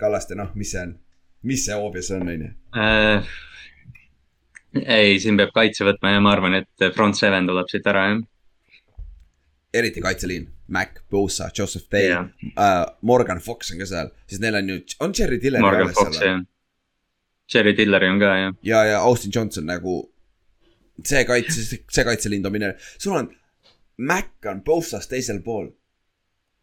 Kallaste, 0.00 0.32
noh, 0.38 0.54
mis 0.56 0.70
see 0.72 0.80
on? 0.80 0.94
mis 1.44 1.66
see 1.66 1.76
obvious 1.76 2.08
on, 2.10 2.22
on 2.28 2.46
ju? 2.46 2.52
Äh, 2.80 3.26
ei, 4.80 5.18
siin 5.20 5.36
peab 5.36 5.52
kaitse 5.52 5.84
võtma 5.84 6.14
ja 6.14 6.22
ma 6.24 6.32
arvan, 6.32 6.56
et 6.62 6.86
front 6.96 7.18
seven 7.18 7.44
tuleb 7.50 7.68
siit 7.68 7.84
ära 7.92 8.06
jah 8.08 8.22
eriti 9.74 10.02
kaitseliin, 10.04 10.48
Mac, 10.68 11.00
Bosa, 11.10 11.50
Joseph 11.58 11.86
Day 11.92 12.08
Jah. 12.08 12.28
uh,, 12.54 12.86
Morgan 13.02 13.40
Fox 13.42 13.72
on 13.72 13.82
ka 13.82 13.88
seal, 13.90 14.10
siis 14.30 14.40
neil 14.42 14.58
on 14.60 14.70
ju, 14.70 14.80
on 15.04 15.14
Cherry 15.14 15.38
Tiller 15.42 15.62
Morgan 15.64 15.92
Fox 15.94 16.20
jah. 16.22 16.42
Cherry 17.50 17.74
Tilleri 17.76 18.08
on 18.08 18.20
ka 18.22 18.34
jah. 18.38 18.58
ja, 18.62 18.84
ja 18.92 19.00
Austin 19.02 19.34
Johnson 19.34 19.66
nagu 19.68 20.00
see 21.02 21.24
kaitse, 21.28 21.66
see 21.66 22.06
kaitseliin 22.06 22.44
domineerib, 22.44 22.80
sul 22.98 23.16
on, 23.18 23.30
Mac 23.98 24.50
on 24.50 24.62
Bosast 24.66 25.10
teisel 25.10 25.42
pool. 25.44 25.72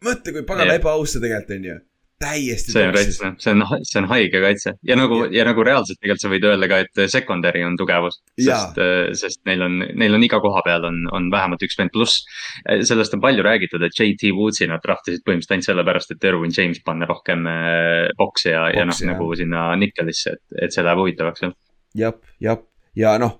mõtle, 0.01 0.33
kui 0.33 0.45
pagana 0.47 0.71
yeah. 0.71 0.81
ebaaus 0.81 1.13
see 1.13 1.21
tegelikult 1.21 1.57
on 1.59 1.65
ju, 1.67 1.79
täiesti. 2.21 2.73
see 2.73 2.85
on 2.87 2.93
noh, 2.93 3.35
see 3.41 3.53
on, 3.53 3.63
see 3.87 3.99
on 4.01 4.07
haige 4.11 4.41
kaitse 4.43 4.73
ja 4.87 4.97
nagu 4.99 5.21
Jah. 5.23 5.33
ja 5.39 5.45
nagu 5.47 5.65
reaalselt 5.65 5.99
tegelikult 5.99 6.23
sa 6.23 6.31
võid 6.31 6.47
öelda 6.47 6.69
ka, 6.71 6.79
et 6.85 7.01
secondary 7.11 7.63
on 7.65 7.77
tugevus. 7.79 8.19
Sest, 8.41 8.79
sest 9.19 9.41
neil 9.49 9.63
on, 9.65 9.79
neil 9.99 10.17
on 10.17 10.25
iga 10.25 10.41
koha 10.43 10.63
peal 10.65 10.85
on, 10.87 11.01
on 11.15 11.29
vähemalt 11.33 11.63
üks 11.65 11.77
vend, 11.79 11.93
pluss 11.93 12.21
eh, 12.65 12.83
sellest 12.87 13.15
on 13.17 13.23
palju 13.23 13.45
räägitud, 13.45 13.83
et 13.85 13.97
JT 13.97 14.33
Woodsi 14.37 14.69
nad 14.71 14.83
draftisid 14.83 15.25
põhimõtteliselt 15.25 15.57
ainult 15.57 15.69
sellepärast, 15.69 16.15
et 16.15 16.29
Erwin 16.31 16.55
James 16.55 16.81
panna 16.85 17.09
rohkem 17.09 17.47
eh, 17.49 18.09
boksi 18.19 18.53
ja, 18.53 18.67
ja 18.75 18.85
noh 18.87 19.05
nagu 19.11 19.31
sinna 19.37 19.69
nickel'isse, 19.79 20.35
et, 20.37 20.59
et 20.67 20.75
see 20.75 20.85
läheb 20.85 21.01
huvitavaks 21.01 21.45
jah. 21.45 21.55
jah, 21.97 22.19
jah, 22.43 22.61
ja 22.97 23.15
noh, 23.21 23.39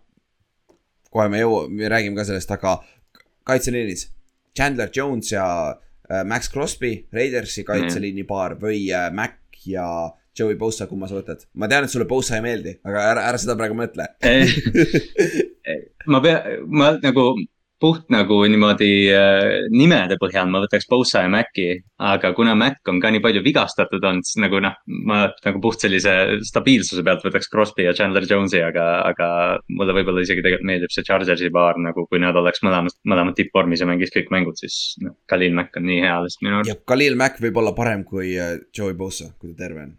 kohe 1.12 1.28
me 1.32 1.44
jõua-, 1.44 1.68
me 1.70 1.92
räägime 1.92 2.18
ka 2.18 2.28
sellest, 2.28 2.52
aga 2.58 2.80
kaitseliinis 3.48 4.10
Chandler 4.58 4.90
Jones 4.94 5.32
ja 5.32 5.46
äh, 5.72 5.91
Max 6.28 6.50
Crosby, 6.52 6.96
Raidersi 7.14 7.64
kaitseliini 7.68 8.26
paar 8.28 8.58
või 8.62 8.86
äh, 8.94 9.10
Mac 9.16 9.38
ja 9.68 9.86
Joey 10.38 10.56
Bosa, 10.56 10.88
kumma 10.88 11.10
sa 11.10 11.18
võtad? 11.20 11.46
ma 11.54 11.68
tean, 11.72 11.86
et 11.86 11.94
sulle 11.94 12.08
Bosa 12.10 12.38
ei 12.38 12.46
meeldi, 12.46 12.78
aga 12.88 13.06
ära, 13.14 13.26
ära 13.32 13.42
seda 13.42 13.56
praegu 13.60 13.76
mõtle. 13.78 14.08
ma 16.12 16.22
pea, 16.24 16.38
ma 16.68 16.94
nagu 17.04 17.26
puht 17.82 18.12
nagu 18.14 18.38
niimoodi 18.50 18.90
äh, 19.10 19.68
nimede 19.74 20.18
põhjal 20.22 20.50
ma 20.52 20.62
võtaks 20.64 20.88
Bosa 20.90 21.24
ja 21.26 21.32
Maci. 21.32 21.68
aga 22.02 22.32
kuna 22.38 22.54
Mac 22.58 22.90
on 22.90 23.00
ka 23.02 23.12
nii 23.14 23.22
palju 23.24 23.42
vigastatud 23.46 24.04
olnud, 24.06 24.26
siis 24.28 24.40
nagu 24.42 24.62
noh, 24.64 24.76
ma 25.10 25.20
nagu 25.46 25.62
puht 25.64 25.84
sellise 25.84 26.14
stabiilsuse 26.48 27.04
pealt 27.06 27.26
võtaks 27.26 27.50
Crosby 27.52 27.86
ja 27.88 27.94
Chandler 27.98 28.26
Jones'i, 28.30 28.62
aga, 28.66 28.88
aga 29.10 29.28
mulle 29.70 29.96
võib-olla 29.98 30.26
isegi 30.26 30.44
tegelikult 30.46 30.70
meeldib 30.70 30.94
see 30.94 31.06
Chargersi 31.08 31.52
paar 31.54 31.80
nagu, 31.82 32.06
kui 32.10 32.22
nad 32.22 32.38
oleks 32.38 32.64
mõlemad, 32.66 32.98
mõlemad 33.10 33.38
tippvormis 33.38 33.84
ja 33.84 33.90
mängiks 33.90 34.14
kõik 34.16 34.34
mängud, 34.34 34.58
siis 34.62 34.98
noh, 35.02 35.18
Khalil 35.30 35.58
Mac 35.58 35.78
on 35.78 35.88
nii 35.90 36.02
hea 36.06 36.18
lihtsalt 36.26 36.46
minu 36.48 36.60
arust. 36.62 36.84
Khalil 36.90 37.18
Mac 37.22 37.42
võib 37.44 37.62
olla 37.64 37.76
parem 37.78 38.06
kui 38.08 38.36
äh, 38.38 38.58
Joey 38.78 38.98
Bosa, 38.98 39.32
kui 39.38 39.54
ta 39.54 39.66
terve 39.66 39.88
on. 39.88 39.96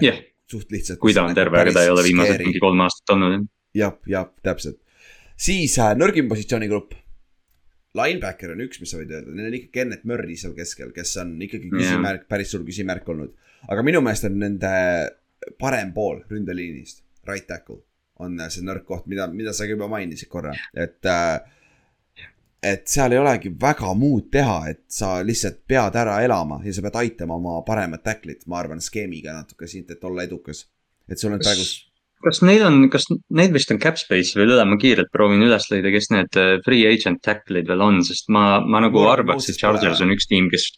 jah 0.00 0.10
yeah., 0.10 0.22
suht 0.50 0.72
lihtsalt. 0.72 1.00
kui 1.00 1.16
ta 1.16 1.24
on 1.24 1.36
terve, 1.36 1.60
aga 1.60 1.72
ta 1.72 1.84
ei 1.84 1.92
ole 1.92 2.04
viimased 2.04 2.40
mingi 2.44 2.60
kolm 2.62 2.84
aastat 2.84 3.16
olnud. 3.16 3.48
jah, 3.76 3.96
jah, 4.08 4.28
täpselt 4.44 4.80
siis 5.36 5.78
äh, 5.82 5.94
nõrgim 5.98 6.28
positsioonigrupp. 6.30 6.94
Linebacker 7.94 8.54
on 8.56 8.64
üks, 8.64 8.80
mis 8.82 8.90
sa 8.90 8.98
võid 8.98 9.12
öelda, 9.14 9.32
neil 9.34 9.52
on 9.52 9.56
ikka 9.60 9.70
Kennet 9.78 10.06
Murry 10.08 10.34
seal 10.38 10.54
keskel, 10.56 10.90
kes 10.94 11.14
on 11.22 11.36
ikkagi 11.46 11.70
küsimärk 11.70 12.24
yeah., 12.24 12.30
päris 12.30 12.50
suur 12.50 12.64
küsimärk 12.66 13.08
olnud. 13.12 13.34
aga 13.70 13.84
minu 13.86 14.00
meelest 14.02 14.26
on 14.26 14.38
nende 14.42 14.70
parem 15.60 15.92
pool 15.94 16.24
ründeliinist, 16.30 17.04
right 17.28 17.46
tackle, 17.46 17.84
on 18.18 18.34
see 18.48 18.66
nõrk 18.66 18.82
koht, 18.88 19.06
mida, 19.10 19.28
mida 19.30 19.54
sa 19.54 19.68
juba 19.68 19.86
mainisid 19.92 20.28
korra, 20.32 20.56
et 20.74 21.06
äh, 21.06 21.38
et 22.64 22.86
seal 22.88 23.12
ei 23.12 23.20
olegi 23.20 23.52
väga 23.60 23.92
muud 23.98 24.30
teha, 24.32 24.58
et 24.72 24.84
sa 24.88 25.18
lihtsalt 25.22 25.62
pead 25.68 25.96
ära 26.00 26.16
elama 26.24 26.62
ja 26.64 26.72
sa 26.72 26.84
pead 26.86 26.96
aitama 27.02 27.36
oma 27.36 27.58
paremat 27.66 28.02
tacklit, 28.06 28.46
ma 28.48 28.58
arvan, 28.62 28.80
skeemiga 28.82 29.36
natuke 29.36 29.68
siit, 29.70 29.90
et 29.92 30.04
olla 30.04 30.24
edukas. 30.24 30.66
et 31.08 31.20
sul 31.20 31.32
on 31.36 31.42
praegu 31.42 31.62
kas 32.24 32.40
neil 32.44 32.64
on, 32.66 32.78
kas 32.92 33.06
neil 33.10 33.52
vist 33.54 33.72
on 33.74 33.80
cap 33.82 33.98
space 34.00 34.36
veel 34.38 34.54
üle, 34.54 34.64
ma 34.68 34.78
kiirelt 34.80 35.10
proovin 35.14 35.44
üles 35.44 35.66
leida, 35.70 35.92
kes 35.94 36.10
need 36.14 36.38
äh, 36.40 36.56
free 36.64 36.86
agent 36.88 37.22
tackle'id 37.24 37.68
veel 37.70 37.84
on, 37.84 38.00
sest 38.06 38.30
ma, 38.32 38.60
ma 38.64 38.82
nagu 38.84 39.02
no, 39.02 39.10
arvaks, 39.12 39.50
et 39.52 39.60
Chargers 39.60 40.02
on 40.04 40.14
üks 40.14 40.28
tiim, 40.30 40.48
kes, 40.52 40.68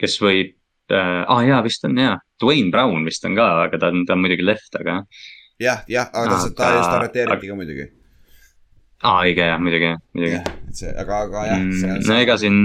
kes 0.00 0.18
võib 0.22 0.52
äh,. 0.92 1.22
ah 1.24 1.44
jaa, 1.46 1.60
vist 1.66 1.86
on 1.88 1.96
jaa, 2.00 2.16
Dwayne 2.42 2.72
Brown 2.74 3.06
vist 3.08 3.24
on 3.28 3.38
ka, 3.38 3.48
aga 3.66 3.80
ta 3.80 3.92
on, 3.94 4.04
ta 4.08 4.16
on 4.16 4.24
muidugi 4.24 4.46
left, 4.46 4.74
aga. 4.80 5.00
jah, 5.62 5.86
jah, 5.90 6.10
aga 6.12 6.42
ta, 6.42 6.50
ta 6.60 6.74
just 6.76 6.98
arreteeriti 6.98 7.52
ka 7.52 7.56
muidugi. 7.58 7.88
aa, 9.04 9.22
õige 9.22 9.48
jah, 9.52 9.62
muidugi, 9.62 9.94
muidugi. 10.18 10.42
et 10.42 10.82
see, 10.82 10.92
aga, 10.92 11.24
aga 11.28 11.48
jah 11.52 11.64
mm,. 11.64 12.04
no 12.10 12.20
ega 12.26 12.38
siin, 12.40 12.60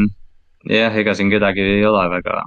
jah, 0.69 0.99
ega 1.03 1.15
siin 1.19 1.31
kedagi 1.33 1.65
ei 1.79 1.87
ole 1.87 2.03
väga. 2.17 2.43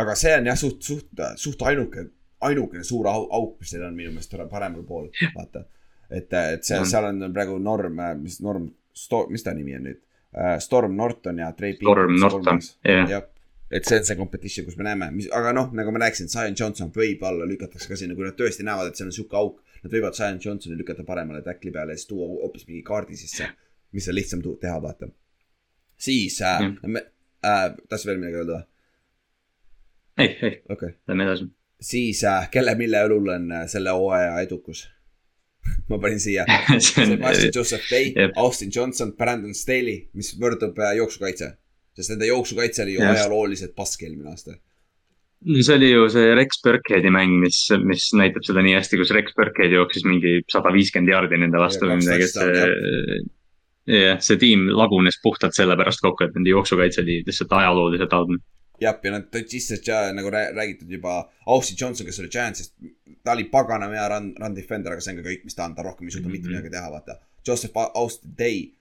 aga 0.00 0.18
see 0.18 0.34
on 0.40 0.50
jah, 0.52 0.58
suht, 0.64 0.80
suht, 0.88 1.24
suht 1.40 1.68
ainuke 1.68 2.08
ainukene 2.48 2.84
suur 2.86 3.08
auk, 3.10 3.58
mis 3.60 3.72
neil 3.74 3.88
on 3.88 3.96
minu 3.96 4.14
meelest 4.14 4.36
paremal 4.50 4.84
pool, 4.86 5.10
vaata. 5.36 5.64
et, 6.10 6.32
et 6.32 6.64
see, 6.66 6.80
seal 6.88 7.08
on 7.08 7.28
praegu 7.34 7.58
Norm, 7.62 8.00
mis 8.20 8.40
Norm, 8.44 8.70
mis 9.30 9.46
ta 9.46 9.54
nimi 9.56 9.76
on 9.78 9.86
nüüd? 9.88 10.00
Äh, 10.32 10.56
Storm 10.64 10.96
Norton 10.96 11.42
ja 11.42 11.50
Trey 11.56 11.76
Storm 11.76 12.14
Norton, 12.20 12.60
jah. 12.88 13.26
et 13.70 13.88
see 13.88 13.98
on 14.00 14.06
see 14.08 14.16
competition, 14.16 14.66
kus 14.68 14.78
me 14.80 14.86
näeme, 14.88 15.10
mis, 15.12 15.28
aga 15.32 15.52
noh, 15.56 15.72
nagu 15.76 15.92
ma 15.92 16.04
rääkisin, 16.06 16.30
Zion 16.32 16.56
Johnson 16.58 16.92
võib 16.94 17.24
alla 17.28 17.48
lükatakse 17.48 17.90
ka 17.90 17.98
sinna, 18.00 18.16
kui 18.16 18.28
nad 18.28 18.38
tõesti 18.38 18.64
näevad, 18.68 18.92
et 18.92 19.00
seal 19.00 19.10
on 19.10 19.16
sihuke 19.16 19.38
auk. 19.38 19.60
Nad 19.82 19.90
võivad 19.90 20.14
Zion 20.14 20.36
Johnsoni 20.38 20.76
lükata 20.78 21.02
paremale 21.02 21.40
tackli 21.42 21.72
peale 21.74 21.96
ja 21.96 21.98
siis 21.98 22.06
tuua 22.06 22.28
hoopis 22.30 22.68
mingi 22.68 22.84
kaardi 22.86 23.16
sisse, 23.18 23.48
mis 23.96 24.06
on 24.06 24.14
lihtsam 24.14 24.44
teha, 24.44 24.76
vaata. 24.84 25.08
siis 25.98 26.36
äh,, 26.42 26.62
äh, 26.62 27.64
tahtsid 27.88 28.12
veel 28.12 28.20
midagi 28.22 28.38
öelda 28.40 28.60
ei, 30.18 30.38
ei 30.42 30.62
okay., 30.70 30.94
lähme 31.08 31.26
edasi 31.26 31.48
siis 31.82 32.24
äh, 32.24 32.48
kelle, 32.50 32.74
mille 32.78 33.02
õlul 33.06 33.30
on 33.34 33.48
äh, 33.52 33.64
selle 33.70 33.94
hooaja 33.96 34.36
edukus 34.44 34.86
ma 35.90 35.98
panin 36.02 36.20
siia 36.22 36.46
Sebastian 36.78 37.54
Joseph 37.54 37.88
Day 37.90 38.12
yep., 38.16 38.36
Austin 38.36 38.72
Johnson, 38.74 39.14
Brandon 39.18 39.54
Staley, 39.54 40.08
mis 40.16 40.34
võrdub 40.40 40.78
äh, 40.82 40.96
jooksukaitse. 40.98 41.52
sest 41.96 42.14
nende 42.14 42.28
jooksukaitse 42.30 42.86
oli 42.86 42.96
ju 42.96 43.02
yes. 43.02 43.18
ajalooliselt 43.18 43.74
pask 43.76 44.02
eelmine 44.02 44.32
aasta. 44.32 44.56
see 45.58 45.76
oli 45.76 45.90
ju 45.90 46.08
see 46.14 46.34
Rex 46.38 46.62
Burkheadi 46.64 47.10
mäng, 47.14 47.36
mis, 47.42 47.64
mis 47.82 48.08
näitab 48.18 48.46
seda 48.46 48.64
nii 48.64 48.78
hästi, 48.78 48.98
kus 49.00 49.14
Rex 49.14 49.36
Burkhead 49.38 49.74
jooksis 49.74 50.06
mingi 50.08 50.40
sada 50.52 50.72
viiskümmend 50.74 51.12
jaardi 51.12 51.40
nende 51.42 51.60
vastu 51.60 51.90
või 51.90 51.98
midagi, 52.00 52.30
et 52.30 52.36
see. 52.36 53.20
jah, 53.98 54.22
see 54.22 54.38
tiim 54.38 54.68
lagunes 54.70 55.18
puhtalt 55.22 55.58
sellepärast 55.58 56.02
kokku, 56.04 56.28
et 56.28 56.38
nende 56.38 56.54
jooksukaitse 56.54 57.02
oli 57.02 57.20
lihtsalt 57.26 57.54
ajalooliselt 57.58 58.18
halb 58.18 58.38
jah, 58.82 58.98
ja 59.04 59.14
nad 59.14 59.30
tõid 59.32 59.48
sisse 59.52 59.78
nagu 60.16 60.30
räägitud 60.32 60.90
juba 60.90 61.22
Austin 61.46 61.78
Johnson, 61.80 62.06
kes 62.06 62.20
oli 62.22 62.30
Giantsist. 62.32 62.76
ta 63.22 63.36
oli 63.36 63.44
paganama 63.50 63.94
hea 63.94 64.06
run, 64.10 64.30
run 64.40 64.54
defender, 64.54 64.92
aga 64.92 65.02
see 65.04 65.14
on 65.14 65.22
ka 65.22 65.28
kõik, 65.28 65.42
mis 65.46 65.54
ta 65.58 65.66
on, 65.68 65.74
ta 65.78 65.84
rohkem 65.86 66.06
ei 66.06 66.14
suuda 66.14 66.26
mm 66.26 66.32
-hmm. 66.32 66.38
mitte 66.38 66.48
midagi 66.48 66.70
teha, 66.70 66.90
vaata. 66.90 67.18
Joseph 67.46 67.76
Austin 67.94 68.34
Day, 68.38 68.72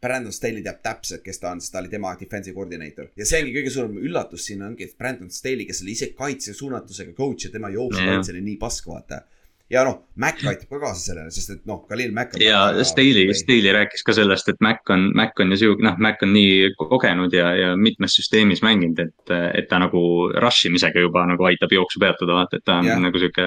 Brandon 0.00 0.32
Staley 0.32 0.62
teab 0.62 0.80
täpselt, 0.82 1.22
kes 1.22 1.38
ta 1.38 1.50
on, 1.50 1.60
sest 1.60 1.72
ta 1.72 1.78
oli 1.78 1.88
tema 1.88 2.14
defensive 2.20 2.54
coordinator. 2.54 3.08
ja 3.16 3.26
see 3.26 3.42
ongi 3.42 3.52
kõige 3.52 3.70
suurem 3.70 3.98
üllatus 3.98 4.46
siin 4.46 4.62
ongi, 4.62 4.84
et 4.84 4.96
Brandon 4.98 5.30
Staley, 5.30 5.66
kes 5.66 5.82
oli 5.82 5.92
ise 5.92 6.06
kaitse 6.16 6.54
suunatusega 6.54 7.12
coach 7.12 7.44
ja 7.44 7.50
tema 7.50 7.68
jooksukaitse 7.68 8.32
oli 8.32 8.40
nii 8.40 8.56
pask, 8.56 8.86
vaata 8.86 9.22
ja 9.70 9.84
noh, 9.86 10.00
Mac 10.20 10.40
aitab 10.42 10.72
ka 10.72 10.80
kaasa 10.82 11.12
sellele, 11.12 11.32
sest 11.32 11.52
et 11.54 11.60
noh, 11.68 11.78
Khalil 11.88 12.10
Mac. 12.14 12.34
ja 12.42 12.58
Staley, 12.86 13.30
Staley 13.38 13.72
rääkis 13.74 14.02
ka 14.06 14.14
sellest, 14.16 14.50
et 14.50 14.58
Mac 14.64 14.82
on, 14.90 15.06
Mac 15.16 15.38
on 15.40 15.54
ju 15.54 15.60
sihuke, 15.62 15.84
noh, 15.86 15.98
Mac 16.02 16.22
on 16.26 16.32
nii 16.34 16.72
kogenud 16.80 17.34
ja, 17.36 17.52
ja 17.56 17.70
mitmes 17.78 18.16
süsteemis 18.18 18.64
mänginud, 18.66 18.98
et, 19.04 19.34
et 19.60 19.68
ta 19.70 19.78
nagu 19.82 20.02
rush 20.42 20.66
imisega 20.68 21.04
juba 21.04 21.22
nagu 21.30 21.46
aitab 21.48 21.72
jooksu 21.76 22.02
peatada, 22.02 22.36
vaata, 22.40 22.58
et 22.58 22.66
ta 22.66 22.80
on 22.82 22.90
ja. 22.90 22.96
nagu 23.02 23.22
sihuke 23.22 23.46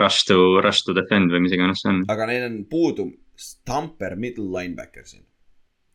rush 0.00 0.28
to, 0.30 0.38
rush 0.64 0.86
to 0.86 0.96
defend 0.96 1.34
või 1.34 1.44
mis 1.44 1.56
iganes 1.56 1.84
see 1.84 1.92
on. 1.92 2.00
aga 2.14 2.30
neil 2.32 2.48
on 2.48 2.62
puudu 2.70 3.10
stamper 3.38 4.16
middle 4.16 4.48
linebacker 4.48 5.04
siin. 5.06 5.26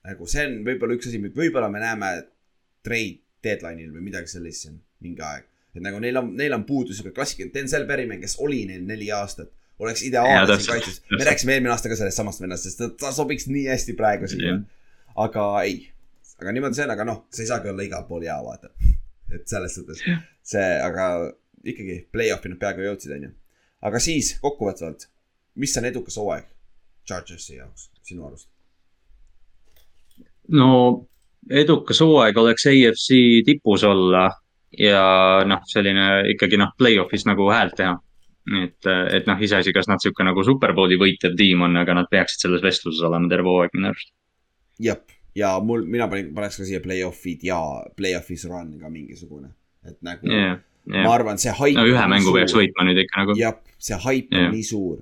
nagu 0.05 0.29
see 0.29 0.45
on 0.51 0.61
võib-olla 0.67 0.99
üks 0.99 1.09
asi, 1.09 1.23
võib-olla 1.23 1.71
me 1.73 1.81
näeme 1.81 2.13
trade 2.85 3.23
deadline'il 3.43 3.89
või 3.95 4.05
midagi 4.05 4.29
sellist 4.31 4.67
siin 4.67 4.77
mingi 5.01 5.25
aeg. 5.25 5.49
et 5.73 5.81
nagu 5.81 5.97
neil 5.99 6.21
on, 6.21 6.31
neil 6.37 6.53
on 6.53 6.69
puudu 6.69 6.93
sihuke 6.93 7.15
klassikaline 7.17 7.55
Denzel 7.57 7.89
Berryman, 7.89 8.21
kes 8.21 8.37
oli 8.45 8.61
neil 8.69 8.85
neli 8.85 9.09
aastat 9.11 9.49
oleks 9.79 10.03
ideaalne 10.03 10.57
siin 10.57 10.71
kaitses. 10.71 11.01
me 11.11 11.23
rääkisime 11.23 11.53
eelmine 11.53 11.71
aasta 11.71 11.89
ka 11.89 11.95
sellest 11.95 12.17
samast 12.17 12.41
vennast, 12.41 12.67
sest 12.67 12.81
ta, 12.81 12.89
ta 12.99 13.11
sobiks 13.11 13.47
nii 13.47 13.65
hästi 13.67 13.95
praegu 13.99 14.27
siia. 14.27 14.57
aga 15.15 15.45
ei, 15.61 15.79
aga 16.41 16.51
niimoodi 16.51 16.79
see 16.79 16.85
on, 16.87 16.93
aga 16.95 17.07
noh, 17.09 17.23
sa 17.33 17.43
ei 17.43 17.49
saagi 17.49 17.71
olla 17.71 17.85
igal 17.85 18.05
pool 18.09 18.25
hea, 18.25 18.37
vaata. 18.45 18.71
et 19.33 19.47
selles 19.49 19.75
suhtes 19.75 20.03
see, 20.53 20.69
aga 20.89 21.09
ikkagi 21.63 22.03
play-off'i 22.11 22.51
nad 22.51 22.61
peaaegu 22.61 22.85
jõudsid, 22.87 23.15
onju. 23.17 23.31
aga 23.89 24.03
siis 24.03 24.35
kokkuvõtvalt, 24.43 25.07
mis 25.55 25.77
on 25.77 25.89
edukas 25.91 26.19
hooaeg 26.21 26.49
Chargersi 27.07 27.57
jaoks 27.57 27.89
sinu 28.03 28.27
arust? 28.27 28.49
no 30.47 30.69
edukas 31.49 31.99
hooaeg 32.03 32.37
oleks 32.37 32.67
AFC 32.71 33.19
tipus 33.45 33.83
olla 33.87 34.29
ja 34.79 35.03
noh, 35.47 35.61
selline 35.69 36.29
ikkagi 36.33 36.57
noh, 36.59 36.73
play-off'is 36.77 37.27
nagu 37.29 37.49
häält 37.51 37.77
teha 37.79 37.97
et, 38.51 38.89
et 39.17 39.27
noh, 39.29 39.39
iseasi, 39.39 39.73
kas 39.75 39.87
nad 39.87 40.03
sihuke 40.03 40.25
nagu 40.27 40.43
superbowli 40.43 40.97
võitev 40.99 41.37
tiim 41.39 41.63
on, 41.67 41.77
aga 41.79 41.95
nad 41.95 42.09
peaksid 42.11 42.45
selles 42.45 42.63
vestluses 42.65 43.03
olema 43.07 43.31
terve 43.31 43.51
hooaeg 43.51 43.77
minu 43.77 43.91
arust. 43.91 44.11
jah, 44.83 44.99
ja 45.37 45.53
mul, 45.63 45.85
mina 45.89 46.09
panin, 46.11 46.33
paneks 46.35 46.59
ka 46.59 46.67
siia 46.67 46.81
play-off'id 46.83 47.45
ja 47.47 47.59
play-off'is 47.97 48.45
run 48.51 48.75
ka 48.81 48.91
mingisugune, 48.91 49.53
et 49.87 49.97
nagu 50.05 50.29
yeah,. 50.29 50.59
Yeah. 50.83 51.07
ma 51.07 51.15
arvan, 51.15 51.39
see 51.39 51.53
haip. 51.55 51.77
no 51.79 51.87
ühe 51.87 52.05
mängu 52.11 52.35
peaks 52.35 52.55
võitma 52.57 52.83
nüüd 52.89 53.05
ikka 53.05 53.23
nagu. 53.23 53.35
jah, 53.39 53.59
see 53.79 53.99
haip 54.03 54.33
yeah. 54.33 54.49
on 54.49 54.57
nii 54.57 54.65
suur. 54.67 54.97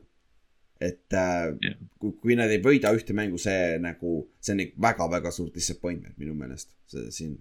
et 0.82 1.18
äh, 1.18 1.48
yeah. 1.66 1.80
kui, 2.02 2.14
kui 2.22 2.38
nad 2.38 2.54
ei 2.54 2.62
võida 2.62 2.94
ühte 2.94 3.18
mängu, 3.18 3.42
see 3.42 3.80
nagu, 3.82 4.20
see 4.42 4.54
on 4.58 4.68
väga-väga 4.86 5.34
suur 5.34 5.50
disappointment 5.54 6.18
minu 6.22 6.38
meelest, 6.38 6.70
see 6.90 7.10
siin 7.14 7.40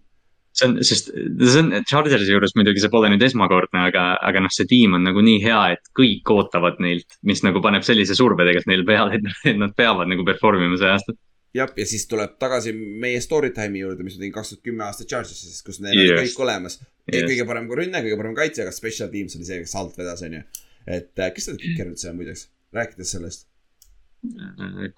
see 0.52 0.66
on, 0.66 0.76
sest 0.84 1.10
see 1.12 1.62
on 1.62 1.72
Chargersi 1.88 2.34
juures 2.34 2.54
muidugi 2.58 2.82
see 2.82 2.92
pole 2.92 3.10
nüüd 3.12 3.22
esmakordne, 3.24 3.86
aga, 3.90 4.04
aga 4.26 4.42
noh, 4.44 4.52
see 4.54 4.68
tiim 4.70 4.96
on 4.98 5.04
nagu 5.06 5.22
nii 5.24 5.40
hea, 5.44 5.60
et 5.76 5.90
kõik 5.96 6.30
ootavad 6.34 6.80
neilt, 6.82 7.18
mis 7.26 7.42
nagu 7.46 7.62
paneb 7.64 7.86
sellise 7.86 8.16
surve 8.18 8.46
tegelikult 8.46 8.70
neil 8.70 8.86
peale, 8.88 9.20
et 9.20 9.58
nad 9.58 9.74
peavad 9.76 10.10
nagu 10.10 10.26
perform 10.26 10.66
ima 10.66 10.78
see 10.80 10.90
aasta. 10.90 11.14
jah, 11.56 11.70
ja 11.76 11.86
siis 11.92 12.06
tuleb 12.10 12.36
tagasi 12.42 12.72
meie 12.74 13.20
story 13.22 13.52
time'i 13.54 13.84
juurde, 13.84 14.06
mis 14.06 14.16
ma 14.16 14.24
tegin 14.24 14.34
kaks 14.38 14.54
tuhat 14.54 14.64
kümme 14.70 14.86
aastat 14.86 15.12
Chargersis, 15.12 15.60
kus 15.66 15.80
neil 15.84 15.98
yes. 15.98 16.16
oli 16.16 16.26
kõik 16.26 16.42
olemas 16.46 16.80
yes.. 16.80 17.28
kõige 17.28 17.46
parem 17.46 17.70
kui 17.70 17.78
rünne, 17.82 18.02
kõige 18.06 18.18
parem 18.22 18.34
kaitse, 18.38 18.64
aga 18.66 18.74
special 18.74 19.12
teams 19.14 19.38
oli 19.38 19.46
see, 19.46 19.62
kes 19.62 19.76
alt 19.78 19.94
vedas, 19.98 20.24
on 20.26 20.40
ju. 20.40 20.42
et 20.86 21.22
äh, 21.22 21.32
kes 21.36 21.52
need 21.52 21.62
kiker 21.62 21.94
üldse 21.94 22.10
on 22.10 22.18
muideks, 22.18 22.48
rääkides 22.74 23.14
sellest? 23.16 23.46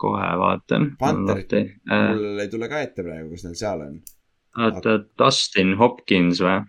kohe 0.02 0.30
vaatan. 0.40 0.88
Panterit, 0.98 1.52
äh. 1.54 2.08
mul 2.10 2.40
ei 2.42 2.48
tule 2.50 2.66
ka 2.72 2.80
ette 2.82 3.04
praegu, 3.06 3.28
kes 3.30 3.44
neil 3.46 3.54
seal 3.60 3.84
on 3.84 4.00
oota, 4.58 4.98
Dustin 5.18 5.76
Hopkins 5.80 6.42
või? 6.44 6.60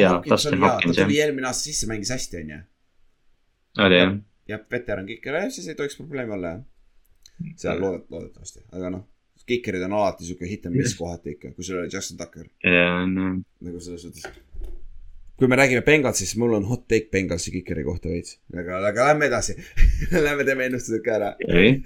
jaa, 0.00 0.22
Dustin 0.28 0.60
Hopkins 0.62 0.96
jah. 0.96 1.04
ta 1.04 1.08
tuli 1.08 1.20
eelmine 1.20 1.50
aasta 1.50 1.68
sisse, 1.68 1.88
mängis 1.90 2.10
hästi, 2.14 2.42
on 2.42 2.54
ju. 2.54 2.62
oli 3.86 4.00
jah? 4.00 4.16
jah, 4.52 4.64
veteran 4.70 5.06
kiker, 5.06 5.38
siis 5.50 5.68
ei 5.68 5.78
tohiks 5.78 5.98
probleemi 5.98 6.34
olla 6.36 6.54
jah. 6.54 6.64
seal 7.56 7.82
loodet-, 7.82 8.08
loodetavasti, 8.10 8.64
aga 8.72 8.92
noh, 8.96 9.06
kikerid 9.46 9.84
on 9.86 9.98
alati 9.98 10.26
sihuke 10.26 10.48
hit 10.50 10.66
and 10.66 10.78
miss 10.78 10.96
kohati 10.98 11.36
ikka, 11.36 11.52
kui 11.54 11.66
sul 11.66 11.82
oli 11.82 11.92
Justin 11.92 12.18
Tucker. 12.22 12.48
jaa, 12.64 13.04
no. 13.10 13.34
nagu 13.66 13.80
selles 13.82 14.06
suhtes. 14.06 14.26
kui 15.36 15.48
me 15.48 15.58
räägime 15.58 15.82
Bengalsist, 15.86 16.32
siis 16.32 16.40
mul 16.40 16.54
on 16.58 16.64
hot 16.70 16.86
take 16.88 17.10
Bengalsi 17.12 17.52
kikeri 17.58 17.84
kohta 17.84 18.10
veits, 18.10 18.38
aga, 18.54 18.80
aga 18.92 19.10
lähme 19.10 19.28
edasi 19.30 19.58
Lähme 20.26 20.46
teeme 20.48 20.70
ennustused 20.70 21.04
ka 21.04 21.18
ära. 21.18 21.34
okei, 21.42 21.76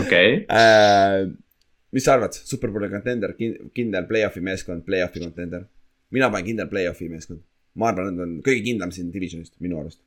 okei. 0.00 0.34
Äh, 0.60 1.30
mis 1.92 2.04
sa 2.04 2.14
arvad, 2.14 2.34
superbowli 2.34 2.90
kontender, 2.92 3.34
kindel 3.74 4.06
play-off'i 4.08 4.42
meeskond, 4.44 4.84
play-off'i 4.86 5.22
kontender? 5.22 5.66
mina 6.10 6.30
panen 6.30 6.46
kindel 6.46 6.68
play-off'i 6.70 7.08
meeskond. 7.10 7.42
ma 7.78 7.90
arvan, 7.90 8.14
et 8.14 8.22
on 8.24 8.32
kõige 8.46 8.64
kindlam 8.66 8.90
siin 8.94 9.12
divisionist 9.14 9.54
minu 9.62 9.78
arust. 9.80 10.00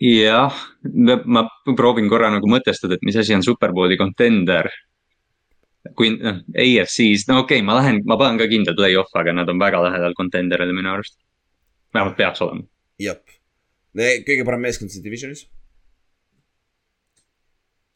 jah, 0.00 0.56
ma 1.24 1.44
proovin 1.76 2.08
korra 2.08 2.32
nagu 2.32 2.48
mõtestada, 2.50 2.96
et 2.96 3.06
mis 3.06 3.16
asi 3.16 3.36
on 3.36 3.44
superbowli 3.46 3.98
contender. 4.00 4.70
kui 5.96 6.14
noh, 6.16 6.40
AFC-s, 6.56 7.26
no 7.28 7.42
okei 7.42 7.60
okay,, 7.60 7.64
ma 7.64 7.76
lähen, 7.76 8.00
ma 8.08 8.16
panen 8.20 8.40
ka 8.40 8.48
kindel 8.48 8.76
play-off, 8.76 9.12
aga 9.20 9.34
nad 9.36 9.48
on 9.52 9.60
väga 9.60 9.82
lähedal 9.84 10.16
contender'ile 10.20 10.76
minu 10.76 10.92
arust. 10.92 11.18
vähemalt 11.94 12.16
peaks 12.16 12.42
olema. 12.44 12.64
jep. 12.98 13.24
kõige 13.96 14.44
parem 14.44 14.64
meeskond 14.68 14.92
siin 14.92 15.04
divisionis. 15.04 15.46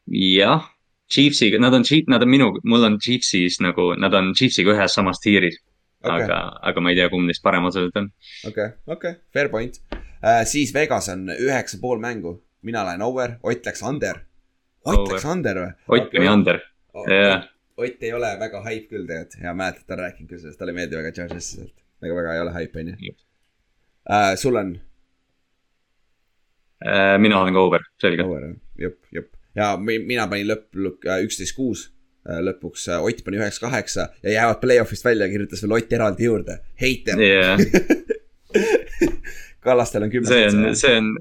jah, 0.09 0.69
Chiefsiga, 1.09 1.59
nad 1.61 1.73
on, 1.73 1.85
nad 2.07 2.23
on 2.25 2.29
minu, 2.29 2.51
mul 2.63 2.85
on 2.85 2.97
Chiefsis 3.01 3.59
nagu, 3.65 3.93
nad 3.97 4.13
on 4.13 4.33
Chiefsiga 4.37 4.75
ühes 4.75 4.95
samas 4.95 5.21
tiiris 5.23 5.57
okay.. 6.03 6.23
aga, 6.23 6.39
aga 6.69 6.83
ma 6.83 6.93
ei 6.93 6.99
tea, 6.99 7.09
kumb 7.11 7.29
neist 7.29 7.43
parem 7.45 7.67
otseselt 7.69 7.97
on. 8.01 8.09
okei, 8.49 8.71
okei, 8.87 9.13
fair 9.33 9.51
point 9.53 9.79
uh,. 9.93 10.43
siis 10.49 10.73
Vegas 10.75 11.09
on 11.13 11.29
üheksa 11.35 11.79
pool 11.81 12.01
mängu, 12.03 12.39
mina 12.61 12.83
lähen 12.87 13.05
over, 13.05 13.37
Ott 13.43 13.65
läks 13.65 13.81
under. 13.85 14.25
Ott 14.85 14.97
Over. 14.97 15.15
läks 15.15 15.25
under 15.29 15.63
või? 15.63 15.71
Ott 15.97 16.11
pani 16.11 16.29
under, 16.31 16.61
jah. 17.07 17.47
Ott 17.79 18.03
ei 18.03 18.11
ole 18.13 18.33
väga 18.39 18.59
hype 18.65 18.91
küll 18.91 19.07
tegelikult 19.07 19.39
ja 19.43 19.55
mäletad, 19.55 19.85
ta 19.87 19.95
on 19.95 20.03
rääkinud 20.03 20.29
küll 20.33 20.43
sellest, 20.43 20.59
talle 20.59 20.75
ei 20.75 20.81
meeldi 20.81 20.99
väga 20.99 21.15
Chargersi 21.15 21.55
sealt. 21.55 21.73
väga, 22.03 22.15
väga 22.21 22.35
ei 22.35 22.43
ole 22.43 22.53
hype, 22.57 22.83
onju 22.83 22.95
Just. 23.07 23.25
uh,. 24.09 24.35
sul 24.39 24.59
on 24.59 24.77
Äh, 26.79 27.17
mina 27.19 27.41
olen 27.41 27.53
ka 27.53 27.59
over, 27.59 27.83
selge. 27.99 28.23
over, 28.23 28.55
jep, 28.79 28.95
jep. 29.11 29.27
Ja 29.59 29.73
mi- 29.77 30.01
mina 30.07 30.27
panin 30.31 30.47
lõpp, 30.49 30.71
üksteist 31.27 31.57
kuus 31.57 31.89
lõpuks, 32.29 32.87
Ott 32.99 33.23
pani 33.25 33.39
üheksa 33.39 33.63
kaheksa 33.63 34.09
ja 34.23 34.33
jäävad 34.35 34.59
play-off'ist 34.61 35.05
välja, 35.05 35.29
kirjutas 35.31 35.63
veel 35.63 35.77
Ott 35.77 35.93
eraldi 35.93 36.27
juurde. 36.27 36.59
heiter, 36.81 37.21
jah, 37.23 37.57
Kallastel 39.63 40.05
on 40.05 40.11
kümme 40.13 40.27
see 40.27 40.47
on, 40.47 40.75
see 40.77 40.97
on, 40.99 41.13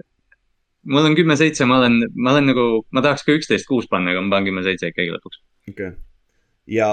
mul 0.89 1.09
on 1.11 1.17
kümme-seitse, 1.19 1.67
ma 1.69 1.79
olen, 1.83 2.01
ma 2.15 2.33
olen 2.35 2.51
nagu, 2.53 2.67
ma 2.95 3.03
tahaks 3.05 3.25
ka 3.27 3.35
üksteist 3.37 3.69
kuus 3.69 3.89
panna, 3.91 4.13
aga 4.15 4.23
ma 4.25 4.37
panen 4.37 4.51
kümme-seitse 4.51 4.93
ikkagi 4.93 5.15
lõpuks. 5.15 5.41
okei 5.71 5.93
okay.. 5.93 5.99
ja 6.79 6.91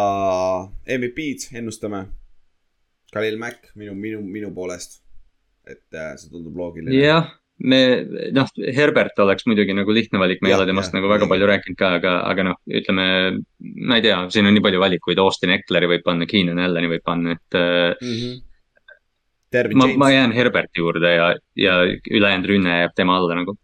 MVP-d 0.98 1.58
ennustame. 1.62 2.06
Khalil 3.16 3.38
Mack 3.40 3.70
minu, 3.80 3.94
minu, 3.96 4.22
minu 4.22 4.52
poolest. 4.56 5.02
et 5.66 5.98
äh, 5.98 6.14
see 6.20 6.30
tundub 6.30 6.58
loogiline. 6.58 6.94
jah, 6.94 7.32
me, 7.64 7.80
noh, 8.36 8.50
Herbert 8.76 9.20
oleks 9.24 9.46
muidugi 9.48 9.76
nagu 9.76 9.94
lihtne 9.96 10.20
valik, 10.20 10.42
me 10.44 10.52
ei 10.52 10.58
ole 10.58 10.66
temast 10.68 10.92
jah, 10.92 11.00
nagu 11.00 11.10
väga 11.12 11.24
õige. 11.24 11.32
palju 11.32 11.50
rääkinud 11.52 11.78
ka, 11.80 11.92
aga, 12.00 12.16
aga 12.32 12.48
noh, 12.50 12.58
ütleme, 12.82 13.06
ma 13.88 14.00
ei 14.00 14.04
tea, 14.04 14.18
siin 14.34 14.50
on 14.50 14.58
nii 14.58 14.64
palju 14.66 14.82
valikuid, 14.84 15.22
Austin 15.24 15.56
Eckleri 15.56 15.90
võib 15.92 16.04
panna, 16.06 16.28
Keenan 16.30 16.60
Allani 16.66 16.92
võib 16.92 17.06
panna, 17.06 17.38
et 17.38 17.60
äh, 17.60 17.94
mm. 17.96 18.18
-hmm. 18.20 18.44
Dervin 19.56 19.80
ma, 19.80 19.88
ma 20.04 20.12
jään 20.12 20.36
Herberti 20.36 20.84
juurde 20.84 21.14
ja, 21.16 21.32
ja 21.56 21.78
ülejäänud 22.12 22.50
rünne 22.50 22.80
jääb 22.82 22.96
tema 22.96 23.18
alla 23.18 23.36
nagu. 23.36 23.58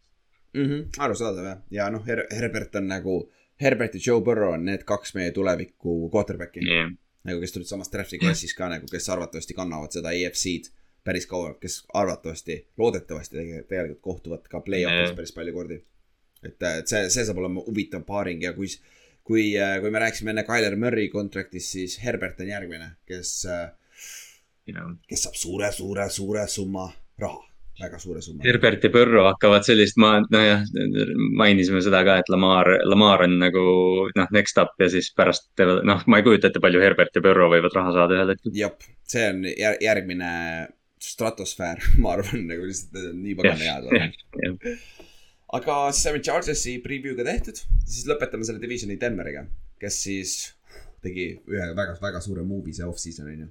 mm. 0.54 0.66
-hmm. 0.66 0.84
arusaadav 0.98 1.46
jah, 1.46 1.62
ja 1.72 1.90
noh 1.90 2.06
Her, 2.08 2.26
Herbert 2.32 2.76
on 2.76 2.88
nagu, 2.88 3.32
Herbert 3.62 3.96
ja 3.96 4.02
Joe 4.08 4.22
Burrow 4.22 4.54
on 4.54 4.66
need 4.66 4.84
kaks 4.84 5.16
meie 5.16 5.32
tuleviku 5.32 6.10
quarterback'i 6.14 6.64
yeah. 6.68 6.92
nagu, 7.24 7.40
kes 7.40 7.52
tulid 7.52 7.68
samast 7.68 7.94
draft'i 7.94 8.20
klassis 8.20 8.56
ka 8.56 8.70
nagu, 8.70 8.86
kes 8.92 9.10
arvatavasti 9.10 9.54
kannavad 9.54 9.92
seda 9.92 10.12
EFC-d 10.12 10.81
päris 11.04 11.28
kaua, 11.28 11.54
kes 11.62 11.82
arvatavasti, 11.94 12.58
loodetavasti 12.78 13.38
tegelikult, 13.70 14.02
kohtuvad 14.02 14.48
ka 14.50 14.62
play-off'is 14.66 15.10
Jah. 15.10 15.16
päris 15.18 15.34
palju 15.34 15.54
kordi. 15.54 15.82
et, 16.46 16.58
et 16.62 16.90
see, 16.90 17.10
see 17.14 17.26
saab 17.26 17.42
olema 17.42 17.62
huvitav 17.66 18.04
paaring 18.06 18.42
ja 18.44 18.54
kui, 18.54 18.70
kui, 19.24 19.52
kui 19.82 19.94
me 19.94 20.02
rääkisime 20.02 20.34
enne 20.34 20.46
Tyler 20.48 20.76
Murray 20.78 21.10
kontraktist, 21.14 21.76
siis 21.78 22.00
Herbert 22.04 22.42
on 22.42 22.50
järgmine, 22.50 22.92
kes, 23.10 23.36
kes 24.66 25.24
saab 25.28 25.38
suure, 25.38 25.72
suure, 25.74 26.10
suure 26.10 26.48
summa 26.50 26.88
raha, 27.22 27.42
väga 27.82 28.02
suure 28.02 28.22
summa. 28.26 28.44
Herbert 28.46 28.86
ja 28.86 28.92
Põrro 28.94 29.26
hakkavad 29.30 29.66
sellist, 29.66 29.98
ma, 30.02 30.16
nojah, 30.34 30.66
mainisime 31.38 31.82
seda 31.86 32.04
ka, 32.06 32.20
et 32.22 32.30
Lamar, 32.34 32.70
Lamar 32.90 33.26
on 33.26 33.40
nagu 33.42 33.64
noh, 34.18 34.34
next 34.34 34.62
up 34.62 34.78
ja 34.82 34.90
siis 34.94 35.10
pärast 35.18 35.50
teevad, 35.58 35.82
noh, 35.88 36.06
ma 36.10 36.22
ei 36.22 36.26
kujuta 36.26 36.50
ette, 36.50 36.62
palju 36.62 36.82
Herbert 36.82 37.18
ja 37.18 37.26
Põrro 37.26 37.50
võivad 37.54 37.74
raha 37.78 37.96
saada 37.98 38.18
ühel 38.18 38.36
hetkel. 38.36 38.54
jep, 38.58 38.86
see 39.10 39.26
on 39.30 39.50
jär, 39.50 39.82
järgmine 39.82 40.30
stratosfäär, 41.02 41.82
ma 42.02 42.16
arvan, 42.16 42.46
nagu 42.50 42.68
lihtsalt 42.70 42.98
on 43.12 43.22
nii 43.24 43.36
pagana 43.40 43.78
head. 43.82 44.76
aga 45.58 45.78
siis 45.92 46.04
saime 46.06 46.22
Chargersi 46.24 46.78
preview'ga 46.86 47.26
tehtud, 47.28 47.62
siis 47.86 48.08
lõpetame 48.10 48.48
selle 48.48 48.62
divisioni 48.64 49.00
Denveriga, 49.02 49.46
kes 49.82 49.98
siis 50.06 50.36
tegi 51.02 51.32
ühe 51.50 51.72
väga, 51.78 51.98
väga 52.02 52.22
suure 52.24 52.46
movie 52.46 52.76
see 52.78 52.86
off-season 52.88 53.32
on 53.32 53.46
ju. 53.46 53.50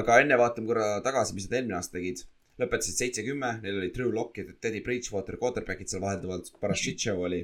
aga 0.00 0.20
enne 0.22 0.38
vaatame 0.40 0.70
korra 0.70 0.88
tagasi, 1.04 1.36
mis 1.36 1.48
nad 1.50 1.60
eelmine 1.60 1.78
aasta 1.78 1.98
tegid. 1.98 2.24
lõpetasid 2.56 2.96
seitse-kümme, 3.02 3.50
neil 3.60 3.76
oli 3.82 3.90
Drew 3.92 4.14
Lock 4.16 4.38
ja 4.40 4.46
Teddy 4.48 4.80
Bridgewater, 4.84 5.36
quarterback'id 5.36 5.90
seal 5.92 6.00
vahelduvalt, 6.00 6.54
paras 6.60 6.80
shit 6.80 7.02
show 7.02 7.20
oli. 7.28 7.42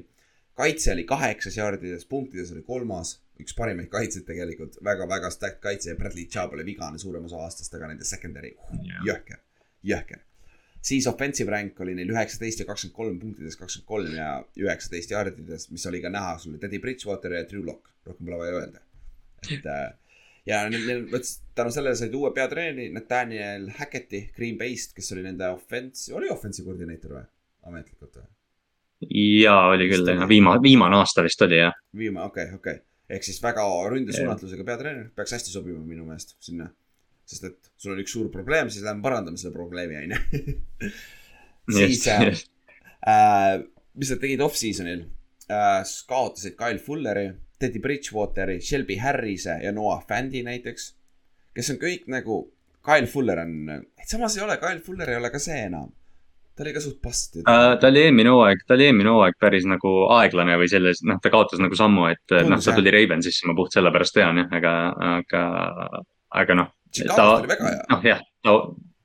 Kaitse 0.58 0.92
oli 0.92 1.04
kaheksas 1.08 1.56
jardides, 1.56 2.04
punktides 2.08 2.52
oli 2.52 2.62
kolmas, 2.66 3.16
üks 3.42 3.54
parimaid 3.58 3.88
kaitseid 3.92 4.26
tegelikult 4.28 4.76
väga,, 4.80 5.06
väga-väga 5.06 5.30
stacked 5.34 5.62
kaitse 5.62 5.92
ja 5.92 5.96
Bradley 5.98 6.26
Chubb 6.30 6.54
oli 6.56 6.66
vigane 6.66 7.00
suurem 7.00 7.24
osa 7.28 7.40
aastast, 7.46 7.74
aga 7.74 7.88
nende 7.90 8.06
secondary 8.08 8.52
jõhker, 9.06 9.40
jõhker. 9.92 10.20
siis 10.82 11.06
offensive 11.10 11.50
rank 11.50 11.80
oli 11.80 11.94
neil 11.98 12.12
üheksateist 12.12 12.62
ja 12.62 12.68
kakskümmend 12.68 12.96
kolm 12.96 13.18
punktides, 13.22 13.56
kakskümmend 13.60 13.88
kolm 13.88 14.14
ja 14.18 14.28
üheksateist 14.60 15.14
jardides, 15.14 15.70
mis 15.70 15.86
oli 15.90 16.02
ka 16.04 16.12
näha, 16.12 16.36
sul 16.38 16.54
oli 16.54 16.62
Teddy 16.62 16.82
Bridgewater 16.82 17.38
ja 17.38 17.44
Drew 17.48 17.64
Lock, 17.66 17.90
rohkem 18.06 18.28
pole 18.28 18.40
vaja 18.44 18.60
öelda. 18.60 18.84
et 19.50 19.66
äh, 19.66 19.88
ja 20.46 20.62
neil, 20.70 21.08
tänu 21.54 21.72
sellele 21.74 21.96
said 21.98 22.14
uue 22.14 22.30
peatreeneri 22.34 22.90
Nathaniel 22.94 23.70
Hacketti 23.78 24.28
Green 24.36 24.60
Bay'st, 24.60 24.94
kes 24.94 25.12
oli 25.16 25.24
nende 25.26 25.48
offense, 25.48 26.12
oli 26.14 26.30
offensive 26.30 26.68
koordineeter 26.68 27.16
või? 27.16 27.26
ametlikult 27.70 28.20
või? 28.20 28.30
jaa, 29.10 29.66
oli 29.72 29.88
küll, 29.90 30.12
viimane, 30.28 30.62
viimane 30.62 30.98
aasta 31.00 31.24
vist 31.26 31.42
oli 31.46 31.58
jah. 31.58 31.74
viimane, 31.96 32.26
okei 32.26 32.44
okay,, 32.44 32.58
okei 32.58 32.78
okay.. 32.78 33.16
ehk 33.16 33.26
siis 33.26 33.42
väga 33.42 33.64
ründesuunatlusega 33.92 34.66
peatreener, 34.68 35.10
peaks 35.16 35.34
hästi 35.36 35.54
sobima 35.54 35.82
minu 35.84 36.06
meelest 36.06 36.36
sinna. 36.42 36.68
sest 37.26 37.46
et 37.48 37.70
sul 37.78 37.94
on 37.94 38.02
üks 38.02 38.14
suur 38.14 38.30
probleem, 38.32 38.70
siis 38.70 38.84
lähme 38.86 39.04
parandame 39.04 39.40
selle 39.40 39.54
probleemi, 39.56 39.98
onju. 40.02 40.90
siis 41.78 42.06
äh, 42.10 42.26
äh,, 43.08 43.62
mis 43.94 44.10
nad 44.12 44.22
tegid 44.22 44.42
off-season'il 44.44 45.06
äh,, 45.48 45.80
kaotasid 46.08 46.58
Kyle 46.58 46.82
Fulleri, 46.82 47.30
Teddy 47.62 47.82
Bridgewateri, 47.82 48.60
Shelby 48.60 48.98
Harrise 48.98 49.60
ja 49.62 49.72
Noah 49.72 50.02
Fandi 50.08 50.42
näiteks. 50.46 50.92
kes 51.54 51.70
on 51.74 51.78
kõik 51.80 52.06
nagu, 52.10 52.44
Kyle 52.82 53.06
Fuller 53.06 53.38
on, 53.44 53.82
samas 54.08 54.36
ei 54.36 54.44
ole, 54.44 54.56
Kyle 54.62 54.80
Fuller 54.82 55.10
ei 55.10 55.20
ole 55.20 55.30
ka 55.30 55.40
see 55.42 55.58
enam. 55.68 55.92
Ta 56.56 56.64
oli 56.64 56.72
ka 56.74 56.82
suht 56.84 56.98
past 57.02 57.36
ju. 57.36 57.42
Uh, 57.42 57.74
ta 57.80 57.88
oli 57.88 58.02
eelmine 58.06 58.32
hooaeg, 58.32 58.64
ta 58.66 58.76
oli 58.76 58.88
eelmine 58.88 59.12
hooaeg 59.14 59.38
päris 59.40 59.66
nagu 59.68 59.92
aeglane 60.18 60.56
või 60.60 60.68
selles, 60.72 61.02
noh, 61.08 61.20
ta 61.22 61.32
kaotas 61.32 61.62
nagu 61.62 61.78
sammu, 61.78 62.08
et 62.12 62.36
noh, 62.48 62.60
ta 62.64 62.74
tuli 62.76 62.92
Ravensisse, 62.94 63.46
ma 63.48 63.56
puht 63.58 63.74
sellepärast 63.76 64.16
tean 64.18 64.42
jah, 64.42 64.50
aga, 64.60 64.74
aga, 65.12 65.44
aga 66.42 66.58
noh. 66.60 66.72
Chicago's 66.92 67.40
oli 67.40 67.48
väga 67.48 67.70
hea. 67.70 67.84
noh 67.88 68.04
jah, 68.04 68.20
ta, 68.44 68.56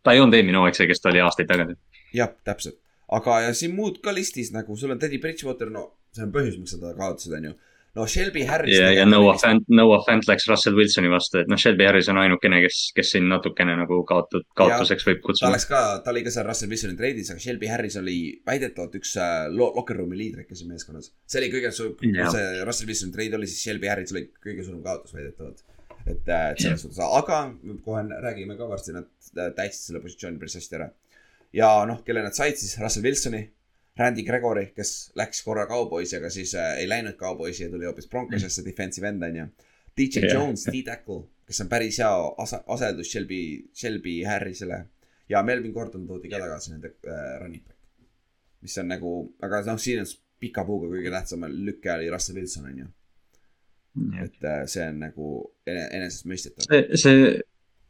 ta 0.03 0.15
ei 0.15 0.23
olnud 0.23 0.35
eelmine 0.35 0.59
hooaeg 0.59 0.75
see, 0.75 0.89
kes 0.89 1.03
ta 1.03 1.11
oli 1.13 1.23
aastaid 1.23 1.47
tagasi. 1.51 1.77
jah, 2.17 2.33
täpselt. 2.47 2.79
aga, 3.19 3.39
ja 3.47 3.55
siin 3.55 3.75
muud 3.77 4.01
ka 4.03 4.15
listis 4.15 4.51
nagu, 4.55 4.75
sul 4.75 4.91
on 4.95 4.99
Teddy 4.99 5.21
Bridgewater, 5.23 5.71
no 5.71 5.87
see 6.15 6.27
on 6.27 6.35
põhjus, 6.35 6.59
miks 6.59 6.75
sa 6.75 6.81
ta 6.83 6.93
kaotasid, 6.97 7.37
onju. 7.39 7.55
No 7.97 8.05
Shelby 8.07 8.43
Harris. 8.45 8.77
ja, 8.77 8.91
ja 8.93 9.05
Noah 9.05 9.37
Fant, 9.41 9.65
Noah 9.73 10.03
Fant 10.05 10.27
läks 10.29 10.45
Russell 10.49 10.77
Wilsoni 10.77 11.09
vastu, 11.11 11.41
et 11.41 11.49
noh, 11.51 11.59
Shelby 11.59 11.87
Harris 11.87 12.09
on 12.11 12.19
ainukene, 12.21 12.59
kes, 12.65 12.81
kes 12.97 13.13
siin 13.15 13.27
natukene 13.31 13.73
nagu 13.79 13.99
kaotud, 14.09 14.45
kaotuseks 14.59 15.07
võib 15.07 15.21
ta 15.21 15.27
kutsuda. 15.27 15.51
läks 15.55 15.67
ka, 15.69 15.81
ta 16.05 16.13
oli 16.13 16.23
ka 16.27 16.33
seal 16.35 16.45
Russell 16.47 16.73
Wilsoni 16.73 16.97
treidis, 16.99 17.31
aga 17.33 17.43
Shelby 17.43 17.71
Harris 17.71 17.97
oli 18.01 18.17
väidetavalt 18.47 18.99
üks 18.99 19.15
äh, 19.23 19.33
lo- 19.53 19.71
locker 19.75 19.99
room'i 20.01 20.19
liidrikas 20.19 20.63
meeskonnas. 20.69 21.09
see 21.25 21.41
oli 21.41 21.51
kõige 21.55 21.73
suurem, 21.73 21.97
kui 21.99 22.13
see 22.13 22.45
Russell 22.67 22.91
Wilsoni 22.91 23.17
treid 23.17 23.39
oli, 23.39 23.49
siis 23.49 23.65
Shelby 23.65 23.91
Harris 23.91 24.13
oli 24.15 24.27
kõige 24.45 24.67
suurem 24.67 24.85
kaotus 24.85 25.17
väidetavalt. 25.17 25.65
et, 26.05 26.13
et 26.21 26.63
selles 26.63 26.85
suhtes, 26.85 27.01
aga 27.03 27.41
kohe 27.85 28.05
räägime 28.29 28.59
ka 28.59 28.69
varsti, 28.69 28.95
nad 28.95 29.09
äh, 29.33 29.51
täitsid 29.57 29.89
selle 29.89 30.05
positsiooni 30.05 30.41
päris 30.41 30.59
hästi 30.61 30.81
ära. 30.81 30.91
ja 31.55 31.73
noh, 31.89 32.03
kelle 32.05 32.25
nad 32.25 32.37
said 32.37 32.59
siis, 32.59 32.77
Russell 32.83 33.09
Wilsoni, 33.09 33.47
Randy 33.97 34.23
Gregory, 34.23 34.67
kes 34.75 34.91
läks 35.17 35.41
korra 35.45 35.65
Cowboysi, 35.69 36.17
aga 36.19 36.29
siis 36.33 36.53
äh, 36.55 36.75
ei 36.81 36.89
läinud 36.89 37.15
Cowboysi 37.17 37.63
ja 37.63 37.69
tuli 37.73 37.85
hoopis 37.89 38.09
Broncosesse 38.11 38.65
defensive 38.65 39.07
end 39.09 39.23
on 39.23 39.35
ju. 39.35 39.47
DJ 39.97 40.21
Jah. 40.27 40.33
Jones, 40.33 40.67
D-Tackle, 40.69 41.23
kes 41.47 41.61
on 41.63 41.69
päris 41.71 41.97
hea 42.03 42.11
asa-, 42.37 42.63
asendus 42.67 43.09
Shelby, 43.11 43.39
Shelby 43.73 44.19
Harrisele 44.27 44.83
ja 45.29 45.41
Melvin 45.43 45.73
Gordon 45.73 46.05
toodi 46.07 46.29
ka 46.29 46.37
tagasi 46.43 46.75
nende 46.75 46.93
äh, 47.07 47.39
running 47.41 47.63
back. 47.65 47.77
mis 48.61 48.77
on 48.77 48.87
nagu, 48.89 49.13
aga 49.41 49.63
noh, 49.65 49.77
siin 49.81 49.99
on 50.01 50.07
pika 50.41 50.63
puuga 50.65 50.87
kõige 50.91 51.11
tähtsam 51.13 51.43
lüke 51.49 51.91
oli 51.93 52.09
Russell 52.13 52.37
Wilson 52.37 52.65
on 52.69 52.79
ju, 52.83 52.87
et 54.23 54.43
äh, 54.45 54.63
see 54.69 54.85
on 54.85 54.99
nagu 55.01 55.27
ene- 55.65 55.89
enesestmõistetav. 55.97 56.65
see, 56.69 56.97
see, 57.01 57.41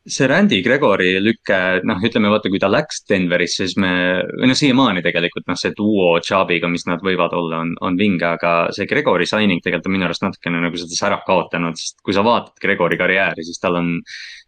see 0.07 0.27
Randy 0.27 0.61
Gregori 0.63 1.09
lüke, 1.19 1.57
noh, 1.87 1.99
ütleme 2.07 2.29
vaata, 2.31 2.49
kui 2.51 2.59
ta 2.61 2.69
läks 2.71 3.01
Denverisse, 3.09 3.65
siis 3.65 3.75
me, 3.81 3.91
või 4.39 4.49
noh, 4.49 4.57
siiamaani 4.57 5.03
tegelikult 5.05 5.47
noh, 5.49 5.57
see 5.59 5.73
duo 5.75 6.13
Chubb'iga, 6.23 6.69
mis 6.71 6.85
nad 6.87 7.03
võivad 7.03 7.35
olla, 7.35 7.59
on, 7.65 7.73
on 7.83 7.97
vinge, 7.99 8.25
aga 8.27 8.53
see 8.75 8.87
Gregori 8.89 9.27
signing 9.29 9.63
tegelikult 9.63 9.89
on 9.91 9.95
minu 9.97 10.07
arust 10.07 10.23
natukene 10.23 10.61
nagu 10.63 10.79
seda 10.79 10.97
sära 10.97 11.19
kaotanud, 11.27 11.79
sest 11.79 11.99
kui 12.05 12.15
sa 12.15 12.23
vaatad 12.25 12.55
Gregori 12.63 12.99
karjääri, 12.99 13.45
siis 13.47 13.59
tal 13.63 13.79
on. 13.81 13.95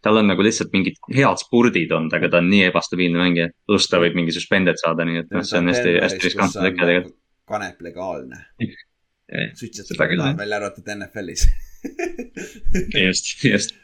tal 0.00 0.16
on 0.16 0.30
nagu 0.32 0.44
lihtsalt 0.44 0.72
mingid 0.72 0.96
head 1.12 1.42
spurdid 1.42 1.90
olnud, 1.92 2.14
aga 2.16 2.30
ta 2.32 2.40
on 2.40 2.48
nii 2.48 2.70
ebastabiilne 2.70 3.20
mängija, 3.20 3.50
pluss 3.68 3.90
ta 3.90 4.00
võib 4.00 4.16
mingi 4.16 4.32
suspended 4.32 4.80
saada, 4.80 5.04
nii 5.04 5.24
et 5.24 5.34
noh, 5.34 5.44
see 5.44 5.60
on 5.60 5.68
hästi, 5.68 5.96
hästi 6.06 6.24
riskantne 6.24 6.64
lüke 6.70 6.80
tegelikult. 6.80 7.18
kanep 7.50 7.84
legaalne. 7.84 8.40
suitsetab 9.60 9.92
seda 9.92 10.08
küll, 10.10 10.24
välja 10.40 10.56
arvatud 10.56 10.88
NFL-is 10.96 11.44
just, 12.96 13.36
just 13.44 13.76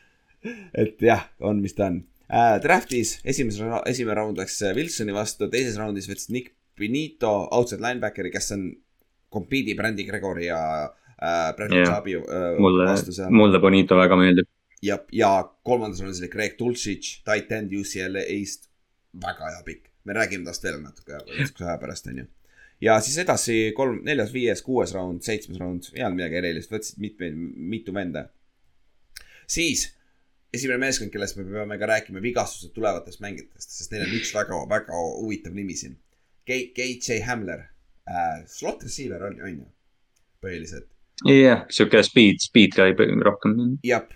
et 0.74 1.02
jah, 1.02 1.27
on, 1.40 1.62
mis 1.62 1.74
ta 1.77 1.90
on 1.90 2.02
äh,. 2.28 2.56
Draftis 2.62 3.18
esimeses, 3.24 3.62
esimene 3.86 4.18
round 4.18 4.39
läks 4.40 4.60
Wilsoni 4.77 5.14
vastu, 5.14 5.51
teises 5.52 5.78
raundis 5.81 6.09
võttis 6.10 6.31
Nick 6.35 6.55
Benito, 6.77 7.48
outside 7.56 7.81
linebackeri, 7.81 8.31
kes 8.35 8.52
on, 8.56 8.68
compete 9.32 9.73
ib 9.73 9.81
Randy 9.81 10.05
Gregori 10.09 10.47
ja 10.51 10.60
äh, 10.85 11.56
Bradley 11.56 11.82
Jah. 11.82 11.94
Chubb'i 11.94 12.16
äh, 12.20 12.60
mulle 12.60 12.86
vastu, 12.90 13.14
seal. 13.16 13.32
mulle 13.32 13.60
Bonito 13.60 13.97
väga 13.98 14.18
meeldib. 14.20 14.48
ja, 14.85 14.98
ja 15.12 15.31
kolmandas 15.64 16.02
raundis 16.02 16.20
oli 16.23 16.31
Greg 16.32 16.59
Dulcich, 16.59 17.20
tight 17.24 17.52
end 17.56 17.73
UCLA-st, 17.73 18.70
väga 19.24 19.52
hea 19.55 19.62
pikk. 19.66 19.93
me 20.06 20.14
räägime 20.14 20.47
tast 20.47 20.62
veel 20.64 20.78
natuke 20.82 21.16
aja 21.16 21.78
pärast, 21.81 22.06
onju. 22.12 22.27
ja 22.85 23.01
siis 23.01 23.18
edasi 23.24 23.73
kolm, 23.77 24.02
neljas, 24.05 24.32
viies, 24.35 24.62
kuues 24.62 24.93
round, 24.94 25.24
seitsmes 25.27 25.59
round, 25.62 25.89
ei 25.94 26.05
olnud 26.05 26.20
midagi 26.20 26.43
erilist, 26.43 26.73
võtsid 26.73 27.01
mitme, 27.02 27.32
mitu 27.74 27.94
venda. 27.97 28.28
siis 29.47 29.89
esimene 30.57 30.81
meeskond, 30.83 31.12
kellest 31.12 31.39
me 31.39 31.47
peame 31.49 31.78
ka 31.81 31.89
rääkima 31.91 32.23
vigastused 32.24 32.74
tulevatest 32.77 33.23
mängijatest, 33.24 33.78
sest 33.78 33.95
neil 33.95 34.07
on 34.07 34.19
üks 34.19 34.35
väga, 34.35 34.61
väga 34.70 35.01
huvitav 35.20 35.57
nimi 35.57 35.77
siin. 35.78 35.97
KJ 36.47 37.20
Hamler 37.27 37.65
äh,, 38.07 38.45
slot 38.51 38.85
receiver 38.87 39.24
on, 39.28 39.41
on 39.43 39.57
ju, 39.57 39.66
põhiliselt. 40.45 40.89
jah, 41.31 41.65
sihuke 41.73 42.03
speed, 42.07 42.43
speed 42.45 42.77
käib 42.77 43.03
rohkem. 43.27 43.57
jah, 43.87 44.07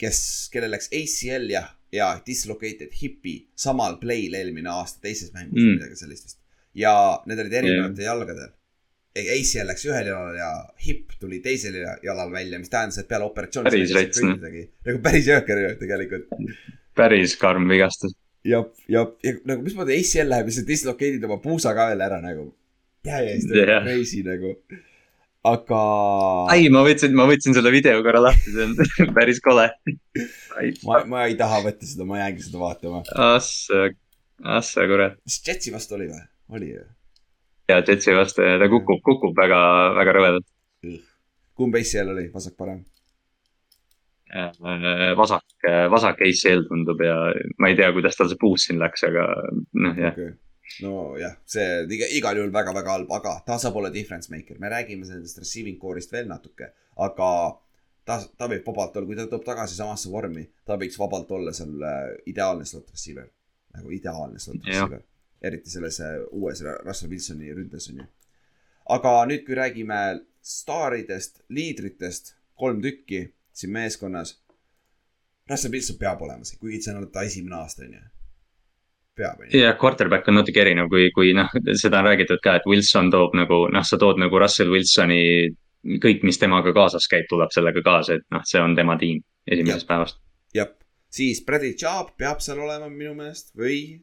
kes, 0.00 0.22
kellel 0.52 0.74
läks 0.76 0.90
ACL 0.94 1.50
ja, 1.52 1.64
ja 1.94 2.12
dislocated 2.26 2.94
hipi 3.00 3.34
samal 3.58 3.98
play'l 4.02 4.36
eelmine 4.38 4.70
aasta 4.72 5.02
teises 5.04 5.34
mängus 5.34 5.62
mm. 5.62 5.76
Midagi 5.78 5.98
sellist 5.98 6.30
vist. 6.30 6.40
ja 6.78 6.94
need 7.26 7.42
olid 7.42 7.58
erinevatel 7.62 8.04
yeah. 8.04 8.12
jalgadel. 8.12 8.52
ACL 9.16 9.66
läks 9.66 9.84
ühel 9.88 10.06
jalal 10.06 10.36
ja 10.38 10.48
hip 10.86 11.16
tuli 11.20 11.40
teisel 11.42 11.74
ja- 11.80 11.96
jalal 12.06 12.30
välja, 12.32 12.58
mis 12.62 12.70
tähendas, 12.70 12.98
et 13.02 13.08
peale 13.10 13.26
operatsiooni. 13.26 13.70
Päris 13.70 13.94
rets, 13.96 14.20
noh. 14.22 14.36
nagu 14.38 15.00
päris 15.02 15.26
jõhker 15.26 15.62
tegelikult. 15.80 16.28
päris 16.94 17.34
karm 17.40 17.66
vigastus. 17.70 18.14
ja, 18.46 18.62
ja, 18.88 19.02
ja 19.26 19.32
nagu 19.50 19.64
mismoodi 19.66 19.96
ACL 19.98 20.30
läheb 20.30 20.52
ja 20.52 20.54
sa 20.58 20.62
dislocate'id 20.68 21.26
oma 21.26 21.40
puusa 21.42 21.74
ka 21.74 21.88
veel 21.90 22.06
ära 22.06 22.20
nagu. 22.22 22.52
täiesti 23.04 23.56
Jah. 23.58 23.66
yeah. 23.66 23.82
crazy 23.84 24.22
nagu. 24.22 24.54
aga. 25.44 25.80
ai, 26.54 26.68
ma 26.70 26.84
võtsin, 26.86 27.14
ma 27.16 27.26
võtsin 27.28 27.56
selle 27.56 27.72
video 27.74 28.02
korra 28.06 28.22
lahti, 28.22 28.54
see 28.54 28.68
on 28.68 29.12
päris 29.18 29.42
kole. 29.42 29.66
ma, 30.86 31.02
ma 31.10 31.26
ei 31.26 31.34
taha 31.40 31.62
võtta 31.66 31.88
seda, 31.88 32.06
ma 32.06 32.22
jäängi 32.22 32.46
seda 32.46 32.62
vaatama. 32.62 33.02
assa, 33.34 33.88
assa 34.60 34.86
kurat. 34.86 35.18
kas 35.24 35.42
Jetsi 35.48 35.74
vastu 35.74 35.98
oli 35.98 36.10
või? 36.12 36.22
oli 36.54 36.72
ju. 36.76 36.86
Ja 37.70 37.80
Jetsi 37.86 38.14
vastu 38.16 38.44
ja 38.46 38.58
ta 38.60 38.68
kukub, 38.72 39.02
kukub 39.06 39.36
väga, 39.36 39.60
väga 39.98 40.16
rõvedalt. 40.16 40.48
kumb 41.56 41.76
ACL 41.76 42.14
oli, 42.14 42.28
vasak-parem? 42.34 42.82
vasak, 45.18 45.66
vasak 45.90 46.20
ACL 46.22 46.68
tundub 46.68 47.00
ja 47.02 47.16
ma 47.58 47.70
ei 47.70 47.76
tea, 47.76 47.90
kuidas 47.92 48.16
tal 48.16 48.30
see 48.30 48.38
puus 48.40 48.68
siin 48.68 48.78
läks, 48.78 49.02
aga 49.08 49.26
noh, 49.74 49.96
jah. 49.98 50.14
okei. 50.14 50.30
nojah, 50.84 51.34
see 51.50 51.66
iga, 51.96 52.06
igal 52.14 52.38
juhul 52.38 52.52
väga-väga 52.54 52.94
halb, 52.94 53.10
aga 53.16 53.40
ta 53.46 53.58
saab 53.58 53.80
olla 53.80 53.90
difference 53.90 54.30
maker, 54.30 54.60
me 54.62 54.70
räägime 54.70 55.08
sellest 55.08 55.42
receiving 55.42 55.80
core'ist 55.82 56.14
veel 56.14 56.30
natuke, 56.30 56.70
aga 57.02 57.30
ta, 58.06 58.20
ta 58.38 58.48
võib 58.50 58.66
vabalt 58.70 58.96
olla, 58.96 59.10
kui 59.10 59.18
ta 59.18 59.26
tuleb 59.26 59.46
tagasi 59.46 59.78
samasse 59.78 60.10
vormi, 60.12 60.46
ta 60.66 60.78
võiks 60.80 60.98
vabalt 61.00 61.30
olla 61.36 61.54
seal 61.56 61.86
äh, 61.86 62.00
ideaalne 62.30 62.66
slot 62.68 62.90
receiver. 62.94 63.28
nagu 63.70 63.92
ideaalne 63.94 64.38
slot 64.42 64.64
receiver, 64.66 65.02
eriti 65.42 65.70
selles 65.70 66.00
äh, 66.00 66.18
uues 66.30 66.62
Russell 66.84 67.10
Wilsoni 67.10 67.54
ründes 67.54 67.88
on 67.90 68.02
ju. 68.02 68.06
aga 68.96 69.12
nüüd, 69.30 69.44
kui 69.46 69.56
räägime 69.56 70.00
staaridest, 70.42 71.42
liidritest, 71.48 72.34
kolm 72.58 72.80
tükki 72.82 73.26
siin 73.52 73.72
meeskonnas. 73.72 74.38
Russell 75.50 75.72
Wilson 75.72 75.98
peab 75.98 76.22
olema 76.22 76.46
see, 76.46 76.58
kuigi 76.60 76.80
see 76.84 76.94
on 76.94 77.08
ta 77.12 77.24
esimene 77.26 77.56
aasta 77.58 77.84
on 77.86 77.94
ju. 77.96 78.02
peab 79.16 79.40
on 79.40 79.48
ju. 79.50 79.60
ja 79.60 79.72
quarterback 79.80 80.28
on 80.28 80.38
natuke 80.40 80.62
erinev, 80.62 80.90
kui, 80.92 81.08
kui 81.14 81.32
noh, 81.36 81.50
seda 81.74 82.02
on 82.02 82.10
räägitud 82.10 82.42
ka, 82.44 82.58
et 82.60 82.68
Wilson 82.70 83.10
toob 83.10 83.34
nagu 83.38 83.64
noh, 83.72 83.86
sa 83.86 83.98
tood 83.98 84.20
nagu 84.22 84.42
Russell 84.42 84.72
Wilsoni. 84.72 85.22
kõik, 85.80 86.24
mis 86.28 86.36
temaga 86.36 86.74
kaasas 86.76 87.06
käib, 87.08 87.24
tuleb 87.30 87.48
sellega 87.54 87.80
kaasa, 87.80 88.18
et 88.18 88.26
noh, 88.34 88.42
see 88.44 88.60
on 88.60 88.74
tema 88.76 88.98
tiim 89.00 89.22
esimesest 89.48 89.86
Jah. 89.86 89.88
päevast. 89.88 90.20
jah, 90.54 90.68
siis 91.08 91.40
Bradley 91.46 91.72
Chubb 91.72 92.12
peab 92.20 92.42
seal 92.44 92.60
olema 92.60 92.88
minu 92.92 93.14
meelest 93.16 93.54
või 93.56 94.00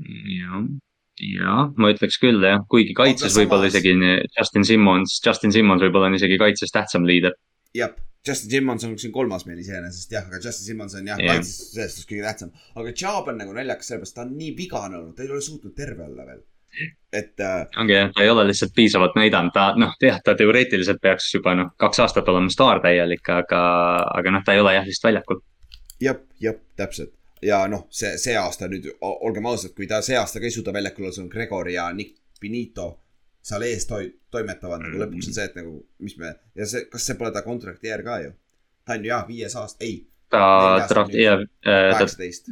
jah, 0.00 0.64
ja 1.22 1.58
ma 1.78 1.90
ütleks 1.94 2.18
küll 2.22 2.42
jah, 2.42 2.62
kuigi 2.70 2.94
kaitses 2.96 3.36
võib-olla 3.38 3.68
isegi 3.70 3.94
Justin 4.34 4.66
Simmons, 4.66 5.20
Justin 5.24 5.54
Simmons 5.54 5.84
võib-olla 5.84 6.10
on 6.10 6.18
isegi 6.18 6.38
kaitses 6.40 6.74
tähtsam 6.74 7.06
liider. 7.08 7.36
jah, 7.76 7.94
Justin 8.26 8.50
Simmons 8.50 8.84
on 8.88 8.96
siin 8.98 9.12
kolmas 9.12 9.44
meil 9.46 9.60
iseenesest 9.60 10.12
jah, 10.12 10.26
aga 10.26 10.40
Justin 10.40 10.70
Simmons 10.70 10.96
on 10.98 11.06
jah 11.12 11.20
Jah. 11.20 11.36
kaitses 11.36 11.70
selles 11.74 11.94
suhtes 11.94 12.10
kõige 12.10 12.26
tähtsam. 12.26 12.50
aga 12.74 12.92
Chubb 12.96 13.30
on 13.30 13.38
nagu 13.38 13.54
naljakas 13.54 13.92
sellepärast, 13.92 14.16
ta 14.16 14.26
on 14.26 14.34
nii 14.38 14.50
vigane 14.58 14.98
olnud, 14.98 15.14
ta 15.16 15.22
ei 15.22 15.30
ole 15.30 15.44
suutnud 15.44 15.74
terve 15.76 16.06
olla 16.08 16.26
veel. 16.26 16.42
et 17.14 17.40
äh, 17.40 17.60
ongi 17.78 17.94
jah, 17.94 18.08
ta 18.14 18.24
ei 18.24 18.30
ole 18.32 18.48
lihtsalt 18.48 18.74
piisavalt 18.74 19.14
näidanud, 19.14 19.54
ta 19.54 19.68
noh, 19.78 19.92
jah, 20.02 20.18
ta 20.24 20.34
teoreetiliselt 20.34 20.98
peaks 21.02 21.28
juba 21.36 21.54
noh, 21.54 21.74
kaks 21.78 22.02
aastat 22.02 22.28
olema 22.32 22.50
staar 22.50 22.82
täielik, 22.82 23.28
aga, 23.30 23.60
aga 24.18 24.34
noh, 24.34 24.42
ta 24.42 24.56
ei 24.56 24.64
ole 24.64 24.74
jah 24.74 24.88
lihtsalt 24.88 25.12
väljakul. 25.12 25.44
jah, 26.02 26.18
jah, 26.42 26.58
täpselt. 26.80 27.14
Ja 27.44 27.62
noh, 27.70 27.86
see, 27.92 28.14
see 28.20 28.36
aasta 28.40 28.68
nüüd, 28.70 28.86
olgem 29.04 29.46
ausad, 29.50 29.74
kui 29.76 29.86
ta 29.90 30.00
see 30.04 30.16
aasta 30.16 30.40
ka 30.40 30.48
ei 30.48 30.54
suuda 30.54 30.72
väljakul 30.72 31.04
olla, 31.06 31.12
sul 31.16 31.26
on 31.26 31.32
Gregor 31.32 31.68
ja 31.72 31.90
Nick 31.92 32.16
Benito 32.40 32.88
seal 33.44 33.62
ees 33.68 33.84
toi-, 33.88 34.08
toimetavad 34.32 34.80
nagu 34.84 35.02
lõpuks 35.02 35.28
on 35.28 35.36
see, 35.36 35.44
et 35.50 35.56
nagu, 35.58 35.76
mis 36.00 36.16
me 36.20 36.32
ja 36.56 36.66
see, 36.68 36.86
kas 36.92 37.04
see 37.10 37.18
pole 37.20 37.32
ta 37.34 37.42
kontrakti 37.44 37.90
järg 37.92 38.06
ka 38.08 38.18
ju? 38.24 38.32
ta 38.84 38.96
on 38.96 39.04
ju 39.04 39.10
jah, 39.12 39.26
viies 39.28 39.56
aasta, 39.60 39.84
ei, 39.84 39.98
ta 40.32 40.86
draft- 40.90 41.14
ja, 41.16 41.34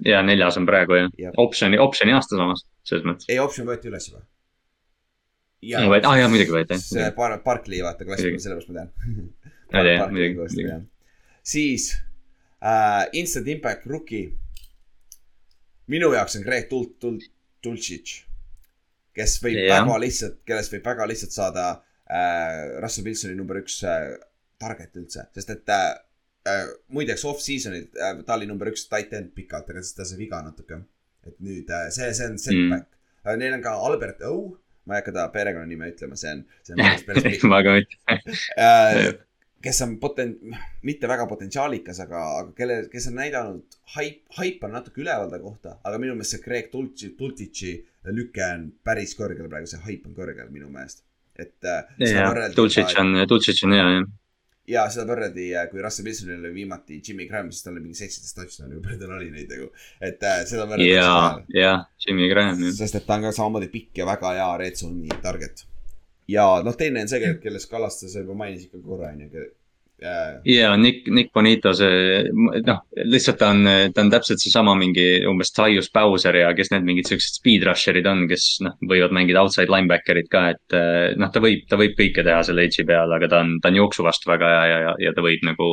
ja 0.05 0.21
neljas 0.27 0.57
on 0.61 0.69
praegu 0.69 0.99
jah 1.01 1.09
Jah., 1.21 1.33
optsiooni, 1.41 1.81
optsiooni 1.81 2.15
aasta 2.17 2.37
samas, 2.41 2.67
selles 2.89 3.09
mõttes. 3.09 3.29
ei, 3.33 3.41
optsioon 3.41 3.69
võeti 3.73 3.89
üles 3.93 4.11
juba. 4.11 4.23
ah 6.05 6.19
jaa, 6.21 6.29
muidugi 6.29 6.53
võeti 6.59 6.79
see 6.83 7.01
jah. 7.01 7.15
Bar-, 7.17 7.39
Barclay 7.45 7.83
vaata 7.85 8.05
klassi, 8.05 8.29
Muidugi. 8.29 8.45
sellepärast 8.45 8.69
ma 8.69 8.81
tean. 8.83 8.93
Muidugi, 10.13 10.37
muidugi. 10.41 10.69
jah. 10.69 10.83
siis 11.55 11.89
äh, 12.61 13.07
Instant 13.13 13.49
Impact 13.49 13.87
rookie. 13.87 14.33
Minu 15.91 16.13
jaoks 16.15 16.37
on 16.39 16.45
Greg 16.47 16.69
Tul-, 16.71 16.93
Tul-, 17.01 17.23
Tultšitš, 17.63 18.15
kes 19.17 19.39
võib 19.43 19.59
ja. 19.61 19.81
Väga 19.81 19.99
lihtsalt, 20.03 20.39
kellest 20.49 20.75
võib 20.75 20.87
väga 20.87 21.09
lihtsalt 21.11 21.35
saada 21.35 21.67
äh, 22.07 22.79
Russell 22.83 23.07
Wilsoni 23.09 23.37
number 23.39 23.61
üks 23.63 23.81
äh, 23.87 24.15
target 24.63 24.97
üldse, 25.01 25.27
sest 25.35 25.53
et 25.55 25.75
äh, 25.75 25.91
äh, 26.49 26.65
muideks 26.95 27.27
off-season'il 27.29 27.87
äh, 27.93 28.17
ta 28.27 28.39
oli 28.39 28.49
number 28.51 28.71
üks 28.73 28.87
tight 28.91 29.15
end 29.19 29.33
pikalt, 29.37 29.71
aga 29.71 29.85
siis 29.85 29.99
ta 29.99 30.07
sai 30.09 30.21
viga 30.21 30.43
natuke. 30.45 30.83
et 31.27 31.37
nüüd 31.39 31.69
äh, 31.71 31.87
see, 31.95 32.09
see 32.19 32.27
on 32.27 32.39
setback 32.43 32.89
mm.. 32.89 33.39
Neil 33.39 33.55
on 33.55 33.61
ka 33.63 33.77
Albert 33.79 34.25
O, 34.27 34.57
ma 34.91 34.97
ei 34.97 35.03
hakka 35.03 35.13
ta 35.15 35.29
perekonnanime 35.31 35.93
ütlema, 35.93 36.17
see 36.19 36.33
on, 36.35 36.41
see 36.67 36.75
on 36.75 36.83
päris, 36.83 37.05
päris 37.07 37.29
pikk 37.29 37.47
ma 37.51 37.61
ka 37.63 37.77
ütlen, 37.79 38.25
äh, 38.59 39.13
kes 39.63 39.83
on 39.85 39.97
poten-, 40.03 40.37
mitte 40.87 41.09
väga 41.11 41.27
potentsiaalikas, 41.31 42.01
aga, 42.05 42.23
aga 42.41 42.55
kelle, 42.57 42.79
kes 42.93 43.09
on 43.11 43.19
näidanud 43.21 43.77
haip, 43.97 44.23
haip 44.39 44.65
on 44.67 44.75
natuke 44.77 45.03
üleval 45.05 45.31
ta 45.31 45.41
kohta, 45.43 45.77
aga 45.85 46.01
minu 46.03 46.17
meelest 46.17 46.37
see 46.37 46.45
Greg 46.45 46.71
Tultši, 46.73 47.13
Tultitši 47.19 47.75
lüke 48.11 48.43
on 48.49 48.67
päris 48.85 49.15
kõrgel 49.19 49.51
praegu, 49.51 49.71
see 49.71 49.83
haip 49.87 50.09
on 50.09 50.17
kõrgel 50.17 50.51
minu 50.51 50.71
meelest. 50.73 51.05
et 51.39 51.65
äh, 51.65 52.51
Dulcich 52.57 52.99
on, 53.01 53.15
Dulcich 53.29 53.65
on 53.65 53.73
hea 53.73 53.87
jah. 53.95 54.09
ja 54.75 54.85
seda 54.93 55.07
võrreldi, 55.09 55.49
kui 55.71 55.81
Russell 55.81 56.07
Wilsonil 56.07 56.43
oli 56.43 56.55
viimati 56.59 57.01
Jimmy 57.01 57.27
Graham, 57.31 57.51
siis 57.53 57.65
tal 57.65 57.77
oli 57.77 57.87
mingi 57.87 57.99
seitseteist 58.03 58.37
touchdown'i 58.37 58.77
või 58.77 58.85
palju 58.85 59.01
tal 59.01 59.17
oli 59.17 59.31
neid 59.33 59.53
nagu, 59.55 59.71
et 60.01 60.27
äh, 60.29 60.43
seda 60.51 60.67
võrreldi 60.67 60.91
ja, 60.93 61.13
ja 61.55 61.75
Jimmy 62.05 62.29
Graham 62.33 62.67
sest 62.75 62.99
et 62.99 63.07
ta 63.07 63.21
on 63.21 63.29
ka 63.29 63.37
samamoodi 63.37 63.71
pikk 63.73 64.03
ja 64.03 64.09
väga 64.11 64.35
hea 64.39 64.51
red 64.67 64.81
zone'i 64.83 65.23
target. 65.23 65.69
Ja 66.31 66.47
noh, 66.65 66.77
teine 66.79 67.03
on 67.03 67.11
see, 67.11 67.35
kellest 67.43 67.71
Kallaste 67.71 68.11
sa 68.11 68.23
juba 68.23 68.37
mainisid 68.45 68.73
ka 68.73 68.81
korra 68.85 69.11
onju. 69.13 69.29
ja 70.45 70.77
Nick, 70.77 71.07
Nick 71.15 71.31
Bonito, 71.35 71.71
see 71.79 72.25
noh, 72.67 72.81
lihtsalt 73.07 73.39
ta 73.39 73.51
on, 73.55 73.69
ta 73.95 74.03
on 74.03 74.11
täpselt 74.11 74.43
seesama 74.43 74.75
mingi 74.79 75.05
umbes 75.31 75.53
Tyus 75.55 75.93
Bowser 75.95 76.41
ja 76.41 76.49
kes 76.59 76.73
need 76.73 76.89
mingid 76.89 77.11
siuksed 77.11 77.39
speed 77.39 77.67
rusher'id 77.69 78.09
on, 78.11 78.25
kes 78.31 78.47
noh, 78.67 78.75
võivad 78.91 79.15
mängida 79.15 79.45
outside 79.45 79.71
linebacker'it 79.71 80.31
ka, 80.33 80.43
et 80.57 80.79
eh, 80.79 81.15
noh, 81.21 81.31
ta 81.31 81.43
võib, 81.45 81.63
ta 81.71 81.79
võib 81.79 81.95
kõike 81.99 82.27
teha 82.27 82.41
selle 82.49 82.67
edge'i 82.67 82.89
peal, 82.89 83.15
aga 83.15 83.31
ta 83.31 83.45
on, 83.45 83.55
ta 83.63 83.71
on 83.71 83.79
jooksu 83.79 84.07
vastu 84.07 84.33
väga 84.33 84.51
hea 84.55 84.65
ja, 84.73 84.81
ja, 84.87 84.97
ja 85.07 85.15
ta 85.15 85.25
võib 85.25 85.47
nagu 85.47 85.69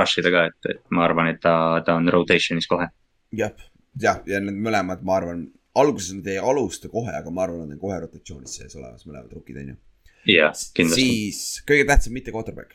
rush 0.00 0.22
ida 0.22 0.32
ka, 0.32 0.46
et, 0.48 0.72
et 0.76 0.82
ma 0.94 1.04
arvan, 1.08 1.34
et 1.34 1.42
ta, 1.44 1.56
ta 1.84 1.98
on 2.00 2.08
rotation'is 2.16 2.70
kohe. 2.70 2.88
jah, 3.36 3.52
jah, 4.00 4.24
ja 4.30 4.40
need 4.40 4.64
mõlemad, 4.64 5.04
ma 5.04 5.18
arvan, 5.20 5.44
alguses 5.74 6.14
nad 6.16 6.28
ei 6.30 6.38
alusta 6.38 6.88
kohe, 6.92 7.12
aga 7.12 7.30
ma 7.34 7.44
arvan, 7.44 7.66
nad 7.66 7.76
on 7.76 7.82
kohe 7.82 7.98
rotatsioonis 8.00 8.60
sees 8.60 8.76
olemas, 8.78 9.04
mõlemad 9.08 9.32
rukid 9.34 9.60
on 9.60 9.74
ju. 9.74 9.82
jah, 10.28 10.56
kindlasti. 10.76 11.04
siis 11.04 11.62
kõige 11.68 11.86
tähtsam 11.88 12.16
mitte 12.16 12.34
quarterback. 12.34 12.74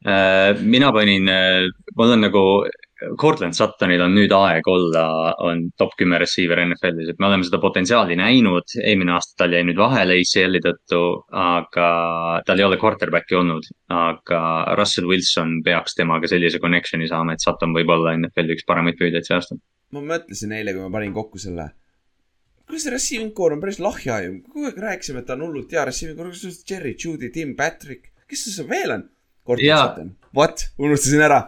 Äh, 0.00 0.56
mina 0.64 0.88
panin, 0.96 1.28
mul 1.96 2.14
on 2.14 2.22
nagu, 2.24 2.44
Cortland 3.16 3.56
Suttonil 3.56 4.02
on 4.04 4.12
nüüd 4.12 4.32
aeg 4.36 4.66
olla, 4.68 5.32
on 5.44 5.62
top 5.80 5.94
kümme 6.00 6.18
receiver 6.20 6.60
NFL-is, 6.60 7.12
et 7.12 7.20
me 7.22 7.28
oleme 7.30 7.46
seda 7.46 7.60
potentsiaali 7.62 8.16
näinud. 8.18 8.74
eelmine 8.82 9.14
aasta 9.16 9.38
tal 9.42 9.56
jäi 9.56 9.64
nüüd 9.64 9.80
vahele 9.80 10.18
ACL-i 10.20 10.60
tõttu, 10.64 11.00
aga 11.32 11.88
tal 12.46 12.60
ei 12.60 12.66
ole 12.66 12.80
quarterback'i 12.80 13.38
olnud. 13.40 13.70
aga 13.96 14.40
Russell 14.76 15.08
Wilson 15.08 15.60
peaks 15.64 15.96
temaga 15.96 16.28
sellise 16.28 16.60
connection'i 16.60 17.08
saama, 17.08 17.32
et 17.32 17.44
Sutton 17.44 17.72
võib 17.76 17.92
olla 17.96 18.16
NFL-i 18.18 18.58
üks 18.58 18.68
paremaid 18.68 19.00
püüdjaid 19.00 19.28
see 19.28 19.38
aasta. 19.38 19.56
ma 19.96 20.04
mõtlesin 20.12 20.52
eile, 20.52 20.76
kui 20.76 20.84
ma 20.84 20.92
panin 20.98 21.16
kokku 21.16 21.40
selle. 21.40 21.70
See 22.78 22.92
receiving 22.92 23.32
core 23.34 23.56
on 23.56 23.62
päris 23.62 23.80
lahja 23.82 24.20
ju, 24.24 24.36
kogu 24.52 24.68
aeg 24.68 24.78
rääkisime, 24.84 25.22
et 25.22 25.26
ta 25.26 25.34
on 25.34 25.46
hullult 25.48 25.72
hea 25.74 25.84
receiving 25.88 26.18
core, 26.18 26.30
kus 26.30 26.62
Jerry, 26.68 26.94
Judy, 26.94 27.32
Tim, 27.34 27.56
Patrick, 27.58 28.12
kes 28.30 28.46
see 28.54 28.68
veel 28.68 28.94
on? 28.98 29.06
Jaa. 29.58 29.96
What, 30.36 30.68
unustasin 30.78 31.24
ära, 31.26 31.40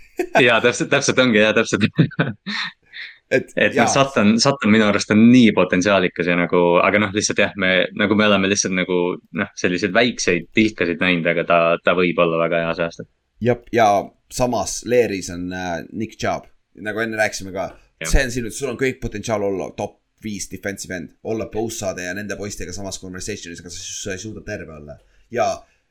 ja 0.46 0.60
täpselt, 0.64 0.90
täpselt 0.92 1.18
ongi 1.20 1.40
ja 1.42 1.52
täpselt. 1.56 1.84
et, 3.34 3.52
et 3.56 3.76
jaa 3.76 3.86
noh, 3.86 3.92
Sutton, 3.92 4.32
Sutton 4.42 4.72
minu 4.72 4.86
arust 4.88 5.12
on 5.14 5.22
nii 5.30 5.52
potentsiaalikas 5.56 6.30
ja 6.30 6.38
nagu, 6.38 6.62
aga 6.82 7.02
noh, 7.02 7.12
lihtsalt 7.14 7.42
jah, 7.42 7.52
me 7.60 7.72
nagu 7.98 8.16
me 8.18 8.26
oleme 8.30 8.50
lihtsalt 8.50 8.74
nagu 8.76 9.00
noh, 9.38 9.52
selliseid 9.58 9.94
väikseid 9.96 10.50
tilkasid 10.56 11.02
näinud, 11.02 11.28
aga 11.30 11.46
ta, 11.48 11.60
ta 11.84 11.94
võib 11.98 12.18
olla 12.24 12.40
väga 12.46 12.64
hea 12.64 12.74
see 12.78 12.88
aasta. 12.88 13.06
ja, 13.44 13.56
ja 13.74 13.90
samas 14.32 14.80
Leeris 14.88 15.30
on 15.34 15.48
äh, 15.52 15.78
Nick 15.92 16.18
Chubb, 16.18 16.50
nagu 16.80 17.02
enne 17.04 17.18
rääkisime 17.20 17.54
ka, 17.54 17.72
Jah. 18.00 18.12
see 18.12 18.26
on 18.26 18.34
sinu, 18.34 18.54
sul 18.54 18.72
on 18.72 18.80
kõik 18.80 19.00
potentsiaal 19.02 19.44
olla 19.46 19.70
top 19.76 19.99
viis 20.24 20.48
defensive 20.50 20.96
end, 20.96 21.14
olla 21.24 21.46
Bossade 21.52 22.04
ja 22.04 22.14
nende 22.14 22.36
poistega 22.36 22.72
samas 22.76 23.00
conversation'is, 23.02 23.62
aga 23.62 23.72
sa, 23.72 24.12
ei 24.12 24.20
suuda 24.20 24.44
terve 24.46 24.74
olla. 24.76 24.98
ja 25.30 25.46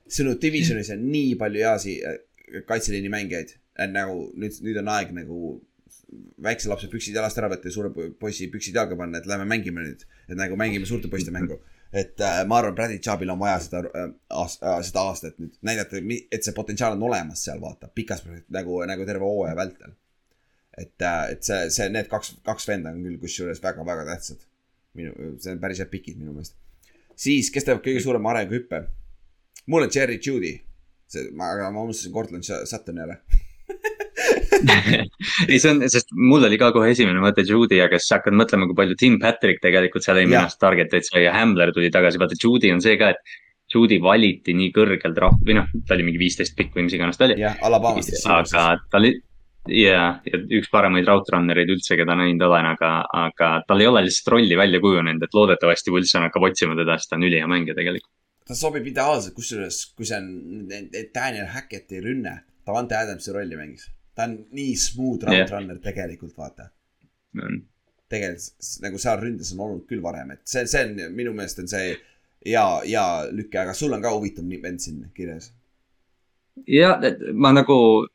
sinu 0.10 0.36
divisionis 0.42 0.90
on 0.94 1.06
nii 1.12 1.36
palju 1.40 1.66
heasi 1.66 2.00
äh, 2.06 2.20
kaitseliini 2.68 3.10
mängijaid, 3.14 3.56
nagu 3.94 4.30
nüüd, 4.36 4.62
nüüd 4.66 4.80
on 4.82 4.94
aeg 4.94 5.12
nagu 5.16 5.58
väikse 6.44 6.70
lapse 6.70 6.90
püksid 6.92 7.18
jalast 7.18 7.38
ära 7.40 7.50
võtta 7.52 7.70
ja 7.70 7.74
suure 7.74 7.92
po- 7.94 8.08
poisi 8.22 8.50
püksid 8.52 8.78
jalga 8.78 8.98
panna, 9.00 9.20
et 9.20 9.28
lähme 9.30 9.46
mängime 9.50 9.84
nüüd. 9.86 10.06
et 10.28 10.38
nagu 10.38 10.58
mängime 10.58 10.88
suurte 10.90 11.10
poiste 11.12 11.32
mängu. 11.32 11.60
et 11.94 12.22
äh, 12.22 12.44
ma 12.48 12.60
arvan, 12.60 12.76
Bradley 12.76 13.00
Chubil 13.00 13.30
on 13.34 13.40
vaja 13.40 13.60
seda 13.66 13.84
äh,, 13.88 14.12
äh, 14.38 14.82
seda 14.86 15.06
aastat 15.10 15.40
nüüd 15.42 15.58
näidata, 15.66 16.02
et 16.32 16.44
see 16.46 16.54
potentsiaal 16.54 16.98
on 16.98 17.08
olemas 17.10 17.44
seal, 17.46 17.62
vaata, 17.62 17.90
pikas 17.96 18.24
nagu, 18.50 18.84
nagu 18.86 19.06
terve 19.06 19.26
hooaja 19.26 19.56
vältel. 19.58 19.96
et, 20.80 20.96
et 21.34 21.44
see, 21.46 21.68
see, 21.74 21.90
need 21.94 22.08
kaks, 22.12 22.38
kaks 22.46 22.70
venda 22.70 22.94
on 22.94 23.04
küll 23.04 23.20
kusjuures 23.22 23.62
väga-väga 23.64 24.08
tähtsad. 24.14 24.46
minu, 24.98 25.36
see 25.40 25.54
on 25.54 25.60
päris 25.62 25.82
head 25.84 25.92
pikid 25.92 26.18
minu 26.20 26.34
meelest. 26.34 26.56
siis, 27.20 27.52
kes 27.54 27.68
teeb 27.68 27.84
kõige 27.86 28.02
suurema 28.04 28.34
arenguhüppe? 28.34 28.86
mul 29.68 29.86
on 29.86 29.94
Jerry 29.96 30.20
Judy. 30.26 30.56
see, 31.10 31.30
ma, 31.36 31.54
aga 31.56 31.70
ma 31.74 31.86
unustasin 31.86 32.14
Cortland 32.16 32.48
Suttoni 32.48 33.06
ära. 33.06 33.20
ei, 35.48 35.60
see 35.62 35.70
on, 35.72 35.84
sest 35.92 36.12
mul 36.16 36.48
oli 36.48 36.58
ka 36.62 36.72
kohe 36.76 36.92
esimene 36.94 37.22
mõte 37.24 37.46
Judy, 37.48 37.80
aga 37.84 38.00
siis 38.00 38.18
hakkad 38.18 38.36
mõtlema, 38.38 38.68
kui 38.70 38.78
palju 38.78 38.98
Tim 39.00 39.20
Patrick 39.22 39.62
tegelikult 39.64 40.06
seal 40.06 40.20
eelmine 40.22 40.42
Jah. 40.42 40.50
aasta 40.50 40.68
target 40.68 40.96
eid 40.98 41.08
sai 41.08 41.28
ja 41.28 41.36
Hambler 41.38 41.74
tuli 41.76 41.92
tagasi, 41.94 42.22
vaata 42.22 42.40
Judy 42.40 42.74
on 42.76 42.84
see 42.84 42.98
ka, 43.00 43.14
et. 43.16 43.38
Judy 43.70 44.00
valiti 44.02 44.56
nii 44.58 44.72
kõrgel 44.74 45.14
draft 45.14 45.44
või 45.46 45.60
noh, 45.60 45.68
ta 45.86 45.94
oli 45.94 46.08
mingi 46.08 46.18
viisteist 46.18 46.56
pikk 46.58 46.74
või 46.74 46.88
mis 46.88 46.96
iganes 46.98 47.20
ta 47.20 47.28
oli. 47.28 47.36
jah, 47.38 47.54
Alabamast. 47.62 48.16
aga 48.26 48.64
ta 48.90 48.98
oli, 48.98 49.12
ja, 49.74 50.04
ja 50.26 50.40
üks 50.58 50.70
paremaid 50.72 51.08
route 51.08 51.32
runner'eid 51.36 51.70
üldse, 51.74 51.96
keda 52.00 52.16
näinud 52.20 52.42
olen, 52.48 52.66
aga, 52.74 52.92
aga 53.26 53.50
tal 53.68 53.82
ei 53.84 53.88
ole 53.90 54.02
lihtsalt 54.06 54.32
rolli 54.36 54.58
välja 54.60 54.80
kujunenud, 54.84 55.24
et 55.24 55.34
loodetavasti 55.38 55.92
Wilson 55.94 56.26
hakkab 56.28 56.48
otsima 56.50 56.76
teda, 56.80 56.98
sest 56.98 57.12
ta 57.14 57.18
on 57.20 57.24
ülihea 57.30 57.48
mängija 57.52 57.76
tegelikult. 57.78 58.12
ta 58.50 58.56
sobib 58.58 58.88
ideaalselt, 58.90 59.36
kusjuures, 59.38 59.76
kui 59.96 60.06
see 60.10 60.18
on 60.18 60.30
Daniel 61.16 61.46
Hacketti 61.54 62.00
rünne, 62.02 62.36
Davante 62.66 62.96
Adamsi 62.98 63.32
rolli 63.36 63.56
mängis. 63.60 63.90
ta 64.16 64.24
on 64.26 64.38
nii 64.52 64.76
smooth 64.76 65.24
route 65.28 65.38
Jah. 65.46 65.52
runner 65.52 65.78
tegelikult, 65.80 66.34
vaata. 66.38 66.70
tegelikult 68.10 68.64
s- 68.66 68.80
nagu 68.82 68.98
seal 68.98 69.20
ründes 69.22 69.54
on 69.54 69.60
olnud 69.68 69.86
küll 69.90 70.02
varem, 70.02 70.32
et 70.32 70.42
see, 70.50 70.66
see 70.68 70.82
on 70.88 71.14
minu 71.16 71.34
meelest 71.38 71.60
on 71.62 71.68
see 71.70 71.92
hea, 72.46 72.66
hea 72.88 73.06
lüke, 73.32 73.60
aga 73.62 73.74
sul 73.78 73.94
on 73.94 74.02
ka 74.02 74.12
huvitav 74.16 74.46
vend 74.64 74.80
siin 74.82 75.04
kirjas. 75.16 75.52
ja 76.68 76.98
ma 77.34 77.52
nagu, 77.54 78.08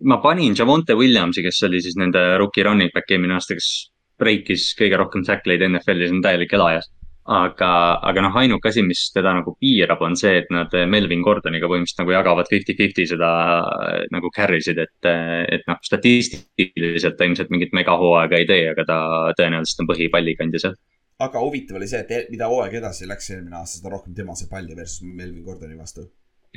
ma 0.00 0.18
panin 0.22 0.54
Javonte 0.58 0.96
Williamsi, 0.98 1.42
kes 1.44 1.62
oli 1.68 1.80
siis 1.82 1.96
nende 2.00 2.20
rookie 2.40 2.64
running 2.64 2.92
back 2.94 3.10
eelmine 3.10 3.36
aasta, 3.36 3.56
kes 3.58 3.92
breikis 4.22 4.72
kõige 4.78 4.98
rohkem 5.00 5.24
tackleid 5.26 5.64
NFL-is, 5.68 6.12
on 6.14 6.22
täielik 6.24 6.52
elajas. 6.58 6.90
aga, 7.22 7.68
aga 8.02 8.22
noh, 8.24 8.34
ainuke 8.34 8.66
asi, 8.66 8.82
mis 8.82 9.04
teda 9.14 9.30
nagu 9.36 9.52
piirab, 9.54 10.00
on 10.02 10.16
see, 10.18 10.40
et 10.40 10.48
nad 10.50 10.72
Melvin 10.90 11.20
Gordoniga 11.22 11.68
põhimõtteliselt 11.70 12.00
nagu 12.02 12.14
jagavad 12.16 12.48
fifty-fifty 12.50 13.04
seda 13.06 13.28
äh, 13.60 13.98
nagu 14.10 14.30
carry 14.34 14.58
sid, 14.58 14.80
et, 14.82 15.06
et 15.54 15.62
noh, 15.70 15.78
statistiliselt 15.86 17.14
ta 17.20 17.28
ilmselt 17.28 17.52
mingit 17.54 17.76
megahooaega 17.78 18.40
ei 18.40 18.48
tee, 18.50 18.64
aga 18.72 18.86
ta 18.88 18.98
tõenäoliselt 19.38 19.84
on 19.84 19.90
põhipallikandja 19.92 20.64
seal. 20.64 20.74
aga 21.22 21.44
huvitav 21.44 21.78
oli 21.78 21.86
see, 21.92 22.02
et 22.02 22.10
e- 22.10 22.26
mida 22.34 22.50
hooaeg 22.50 22.74
edasi 22.82 23.06
läks 23.06 23.30
eelmine 23.36 23.60
aasta, 23.60 23.78
seda 23.78 23.94
rohkem 23.94 24.18
tema 24.18 24.34
sai 24.34 24.50
palli 24.50 24.74
versus 24.74 25.06
Melvin 25.06 25.46
Gordoni 25.46 25.78
vastu. 25.78 26.08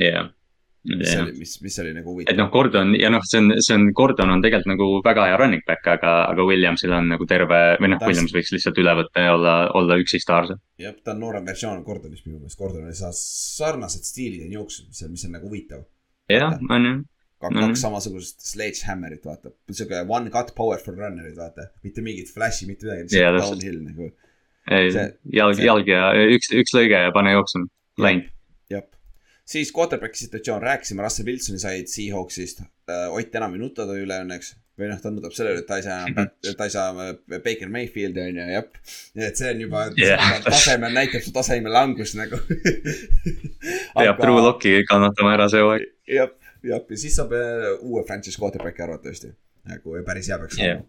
jah, 0.02 0.34
mis 0.86 1.14
oli, 1.18 1.32
mis, 1.40 1.54
mis 1.66 1.78
oli 1.82 1.94
nagu 1.96 2.12
et 2.12 2.14
huvitav. 2.14 2.38
noh, 2.38 2.50
Gordon 2.54 2.94
ja 3.00 3.10
noh, 3.10 3.24
see 3.26 3.40
on, 3.42 3.48
see 3.66 3.74
on, 3.78 3.88
Gordon 3.98 4.30
on 4.36 4.44
tegelikult 4.44 4.72
nagu 4.74 4.88
väga 5.06 5.26
hea 5.32 5.40
running 5.42 5.64
back, 5.66 5.88
aga, 5.96 6.14
aga 6.30 6.46
Williamsil 6.46 6.94
on 6.94 7.10
nagu 7.14 7.26
terve 7.30 7.62
või 7.82 7.90
noh. 7.94 8.04
Williams 8.06 8.36
võiks 8.36 8.54
lihtsalt 8.54 8.78
üle 8.84 8.94
võtta 9.02 9.24
ja 9.26 9.34
olla, 9.38 9.56
olla 9.80 9.98
üksi 10.02 10.20
staar 10.22 10.48
seal. 10.52 10.60
jah, 10.84 10.94
ta 11.04 11.16
on 11.16 11.24
noorem 11.26 11.46
versioon 11.50 11.82
Gordonist 11.88 12.28
minu 12.28 12.38
meelest, 12.40 12.60
Gordonil 12.60 12.94
sa- 12.98 13.10
sarnased 13.16 14.06
stiilid 14.06 14.46
on 14.46 14.54
jooksnud, 14.60 14.92
mis 14.94 15.04
on, 15.08 15.12
mis 15.18 15.26
on 15.26 15.36
nagu 15.40 15.50
huvitav. 15.50 15.86
jah, 16.30 16.54
on 16.70 16.86
ju. 16.90 16.94
kaks 17.46 17.60
kaks 17.62 17.82
samasugust 17.86 18.46
sledgehammerit, 18.52 19.26
vaata, 19.26 19.52
siuke 19.72 20.06
one 20.10 20.30
cut 20.34 20.54
powerful 20.56 20.96
runner'id, 20.98 21.36
vaata, 21.38 21.68
mitte 21.84 22.02
mingit 22.06 22.30
flash'i, 22.34 22.70
mitte 22.70 22.86
midagi, 22.88 23.08
lihtsalt 23.10 23.40
täpselt. 23.40 23.58
downhill 23.60 23.82
nagu, 23.90 24.12
ei 24.72 24.94
See-, 24.94 25.12
jalg, 25.38 25.58
see- 25.60 25.66
jalg 25.68 25.90
ja 25.92 26.08
üks, 26.38 26.50
üks 26.62 26.74
lõige 26.78 27.04
ja 27.08 27.12
pane 27.14 27.34
jooksma, 27.36 27.66
läinud. 28.02 28.32
Siis 29.46 29.72
quarterback'i 29.76 30.18
situatsioon, 30.26 30.62
rääkisime, 30.64 31.04
Russell 31.06 31.28
Wilsoni 31.30 31.60
said 31.62 31.88
Seahawksist 31.92 32.62
äh,, 32.62 33.10
Ott 33.14 33.36
enam 33.36 33.54
ei 33.54 33.60
nuta 33.62 33.86
ta 33.86 33.94
üle 33.98 34.18
õnneks. 34.26 34.56
või 34.76 34.90
noh, 34.92 34.98
ta 35.00 35.08
nutab 35.14 35.32
selle 35.32 35.54
üle, 35.54 35.62
et 35.64 35.68
ta 35.70 35.78
ei 35.80 35.84
saa 35.86 36.02
enam, 36.10 36.32
ta 36.60 36.66
ei 36.68 36.72
saa 36.74 36.90
äh, 37.06 37.12
Baker 37.46 37.70
Mayfieldi 37.72 38.20
on 38.26 38.40
ju, 38.42 38.64
nii 39.16 39.28
et 39.30 39.38
see 39.40 39.52
on 39.54 39.62
juba 39.64 39.86
Jah. 40.02 40.34
taseme, 40.44 40.90
näitab 40.92 41.24
su 41.24 41.32
taseme 41.36 41.72
langust 41.72 42.18
nagu. 42.20 42.40
peab 43.96 44.20
True 44.20 44.42
Locki 44.44 44.74
kannatama 44.90 45.34
ära 45.38 45.48
see 45.52 45.64
hooaeg. 45.64 45.88
jah, 46.12 46.34
jah, 46.66 46.84
ja 46.90 47.00
siis 47.00 47.16
saab 47.16 47.32
äh, 47.38 47.70
uue 47.86 48.04
franchise 48.08 48.42
quarterback'i 48.42 48.84
arvatavasti. 48.84 49.32
nagu 49.70 49.96
päris 50.06 50.28
hea 50.30 50.38
peaks 50.42 50.60
olema. 50.60 50.84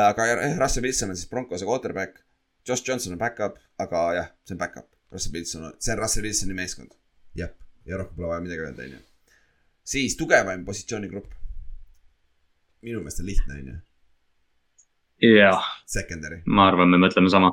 aga 0.00 0.26
jah, 0.30 0.58
Russell 0.62 0.86
Wilson 0.86 1.12
on 1.12 1.18
siis 1.18 1.28
Broncose 1.30 1.66
quarterback. 1.68 2.22
Josh 2.68 2.84
Johnson 2.86 3.14
on 3.14 3.18
back-up, 3.18 3.56
aga 3.80 4.00
jah, 4.14 4.26
see 4.44 4.54
on 4.54 4.58
back-up. 4.60 4.86
Russell 5.12 5.32
Wilson 5.34 5.64
on, 5.68 5.72
see 5.80 5.92
on 5.94 5.98
Russell 6.02 6.24
Wilsoni 6.26 6.54
meeskond. 6.56 6.92
jah, 7.38 7.50
ja 7.90 7.98
rohkem 8.00 8.16
pole 8.16 8.30
vaja 8.32 8.40
midagi 8.44 8.64
öelda, 8.64 8.86
onju. 8.88 8.98
siis 9.84 10.16
tugevaim 10.16 10.64
positsioonigrupp. 10.64 11.32
minu 12.82 13.00
meelest 13.04 13.20
on 13.20 13.26
lihtne, 13.26 13.54
onju. 13.60 13.76
jah, 15.36 15.70
Secondary, 15.86 16.42
ma 16.46 16.68
arvan, 16.70 16.90
me 16.90 17.00
mõtleme 17.06 17.30
sama. 17.32 17.52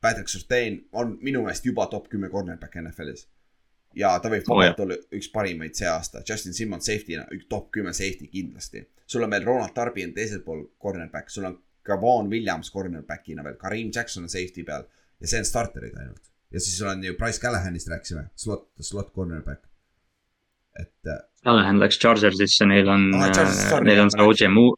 Patrick 0.00 0.28
Surtain 0.28 0.82
on 0.92 1.16
minu 1.22 1.42
meelest 1.46 1.64
juba 1.66 1.86
top 1.90 2.08
kümme 2.12 2.28
cornerback 2.30 2.76
NFL-is. 2.82 3.26
ja 3.96 4.12
ta 4.22 4.28
võib 4.30 4.44
Oh, 4.46 4.58
vabalt 4.58 4.80
olla 4.84 4.96
üks 5.16 5.30
parimaid 5.32 5.74
see 5.74 5.88
aasta, 5.88 6.22
Justin 6.28 6.54
Simmons 6.54 6.86
safety'na, 6.86 7.24
top 7.48 7.70
kümme 7.72 7.92
safety 7.92 8.28
kindlasti. 8.28 8.84
sul 9.06 9.22
on 9.24 9.30
veel 9.30 9.44
Ronald 9.44 9.74
Darby 9.76 10.04
on 10.04 10.12
teisel 10.14 10.40
pool 10.44 10.66
cornerback, 10.82 11.30
sul 11.30 11.44
on 11.44 11.58
Gavon 11.84 12.28
Williams 12.30 12.70
cornerback'ina 12.70 13.44
veel, 13.44 13.56
Kareem 13.56 13.90
Jackson 13.94 14.22
on 14.22 14.28
safety 14.28 14.64
peal 14.64 14.84
ja 15.20 15.26
see 15.26 15.38
on 15.40 15.44
starterid 15.48 15.96
ainult. 15.96 16.28
Ja 16.52 16.60
siis 16.60 16.80
on 16.82 17.02
ju 17.04 17.14
Price 17.18 17.40
Callahanist 17.42 17.88
rääkisime, 17.92 18.28
slot, 18.36 18.68
slot 18.80 19.12
cornerback. 19.14 19.64
et 20.78 21.06
äh, 21.10 21.18
Callahan 21.44 21.78
läks 21.80 21.98
Chargersisse, 21.98 22.66
neil 22.66 22.88
on 22.88 23.08
Ah, 23.14 23.30
neil 23.82 24.00
on 24.00 24.08
jah, 24.08 24.16
see 24.16 24.26
Oje 24.26 24.48
Mu-, 24.48 24.76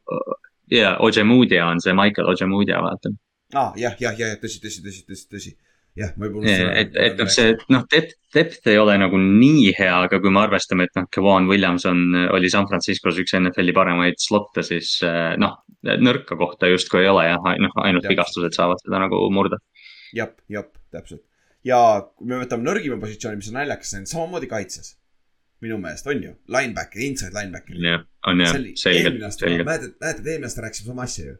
jaa, 0.71 0.97
Oje 1.01 1.25
Mudia 1.25 1.67
on 1.67 1.81
see 1.81 1.93
Michael 1.97 2.29
Oje 2.33 2.47
Mudia, 2.47 2.81
vaata. 2.85 3.13
ah, 3.55 3.73
jah, 3.77 3.95
jah, 4.01 4.17
jah, 4.19 4.37
tõsi, 4.43 4.61
tõsi, 4.63 4.83
tõsi, 4.85 5.05
tõsi, 5.09 5.27
tõsi. 5.35 5.53
jah, 5.99 6.13
ma 6.17 6.27
juba 6.31 6.45
et, 6.81 6.95
et 6.97 7.19
noh, 7.19 7.29
see 7.33 7.55
noh, 7.69 7.85
depth, 7.93 8.15
depth 8.35 8.69
ei 8.71 8.79
ole 8.79 8.97
nagu 9.03 9.19
nii 9.21 9.73
hea, 9.79 9.95
aga 10.07 10.21
kui 10.23 10.31
me 10.31 10.41
arvestame, 10.45 10.87
et 10.89 10.95
noh, 10.97 11.09
Kevon 11.13 11.49
Williams 11.51 11.85
on, 11.91 12.05
oli 12.31 12.51
San 12.53 12.69
Franciscos 12.71 13.19
üks 13.21 13.35
NFL-i 13.41 13.75
paremaid 13.77 14.21
slot'e, 14.23 14.63
siis 14.67 14.97
eh, 15.07 15.35
noh, 15.41 15.59
nõrka 15.83 16.37
kohta 16.39 16.69
justkui 16.71 17.03
ei 17.05 17.09
ole 17.11 17.27
jah, 17.31 17.51
noh, 17.61 17.75
ainult 17.85 18.05
Jah. 18.07 18.13
vigastused 18.15 18.55
saavad 18.57 18.81
seda 18.85 19.01
nagu 19.03 19.21
murda. 19.35 19.59
jep, 20.15 20.39
jep, 20.49 20.73
täpselt. 20.93 21.25
Ja 21.67 21.81
kui 22.17 22.31
me 22.31 22.41
võtame 22.41 22.67
nõrgima 22.67 22.97
positsiooni, 23.03 23.41
mis 23.41 23.51
on 23.53 23.61
naljakas, 23.61 23.93
see 23.93 24.03
on 24.03 24.09
samamoodi 24.11 24.49
kaitses. 24.51 24.97
minu 25.61 25.77
meelest 25.77 26.07
on 26.09 26.23
ju, 26.25 26.31
linebacker, 26.49 27.03
inside 27.05 27.37
linebacker. 27.37 27.77
jah, 27.85 28.05
on 28.27 28.41
jah, 28.41 28.55
aasta, 28.55 28.81
selgelt. 28.81 29.21
mäletad, 29.69 29.95
mäletad, 30.01 30.27
eelmine 30.27 30.49
aasta 30.49 30.65
rääkisime 30.65 30.93
sama 30.93 31.05
asja 31.05 31.27
ju. 31.27 31.37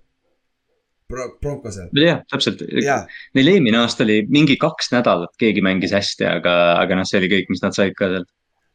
Pro-, 1.09 1.31
Broncosel, 1.41 1.89
jah, 1.97 2.21
täpselt. 2.31 2.61
jaa, 2.85 3.07
Neil 3.35 3.55
eelmine 3.55 3.81
aasta 3.81 4.05
oli 4.05 4.21
mingi 4.29 4.59
kaks 4.61 4.93
nädalat, 4.93 5.33
keegi 5.41 5.65
mängis 5.65 5.97
hästi, 5.97 6.29
aga, 6.29 6.57
aga 6.83 7.01
noh, 7.01 7.09
see 7.09 7.23
oli 7.23 7.33
kõik, 7.33 7.49
mis 7.55 7.65
nad 7.65 7.77
said 7.77 7.97
ka 7.97 8.11
sealt. 8.13 8.29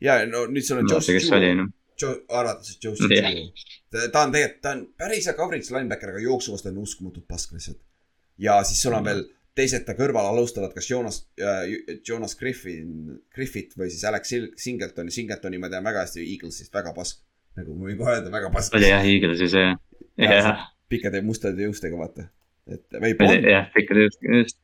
ja 0.04 0.18
no 0.26 0.48
nüüd 0.50 0.66
sul 0.66 0.82
on 0.82 0.90
no 0.90 1.00
kes 1.00 1.32
oli, 1.38 1.54
noh. 1.62 1.72
Joe, 1.96 2.26
arvates, 2.28 2.74
et 2.74 2.84
Joe. 2.84 2.96
Stewart. 3.00 3.62
ta 3.94 4.10
ta 4.12 4.26
on 4.26 4.34
tegelikult, 4.34 4.62
ta 4.66 4.74
on 4.76 4.82
päris 5.00 5.30
hea 5.30 5.38
coverage 5.38 5.72
linebacker, 5.72 6.12
aga 6.12 6.26
jooksu 6.26 6.52
vastu 6.52 6.74
on 6.74 6.82
uskumatult 6.82 7.28
pask 7.30 7.54
lihtsalt. 7.56 7.80
ja 8.42 8.58
siis 8.68 8.82
sul 8.82 8.98
on 8.98 9.06
veel 9.06 9.24
teised 9.56 9.86
ta 9.88 9.96
kõrval 9.98 10.28
alustavad, 10.30 10.74
kas 10.76 10.90
Jonas 10.90 11.22
äh,, 11.40 11.98
Jonas 12.08 12.36
Griffin, 12.40 13.16
Griffith 13.34 13.80
või 13.80 13.90
siis 13.94 14.04
Alex 14.08 14.36
Singletoni, 14.62 15.14
Singletoni 15.16 15.60
ma 15.62 15.72
tean 15.72 15.86
väga 15.88 16.04
hästi 16.04 16.24
Eaglesist, 16.26 16.74
väga 16.76 16.94
pask. 16.96 17.22
nagu 17.56 17.76
ma 17.76 17.88
võin 17.88 18.00
kohe 18.00 18.18
öelda, 18.18 18.32
väga 18.34 18.52
pask. 18.52 18.76
oli 18.76 18.92
jah, 18.92 19.06
Eaglesis 19.08 19.56
jah, 19.56 19.78
jah, 20.20 20.66
pikkade 20.92 21.22
mustade 21.24 21.64
juustega, 21.64 21.98
vaata. 22.00 22.28
et 22.68 23.00
või 23.00 23.14
jah, 23.48 23.70
ikka 23.80 24.00
just, 24.02 24.20
just. 24.28 24.60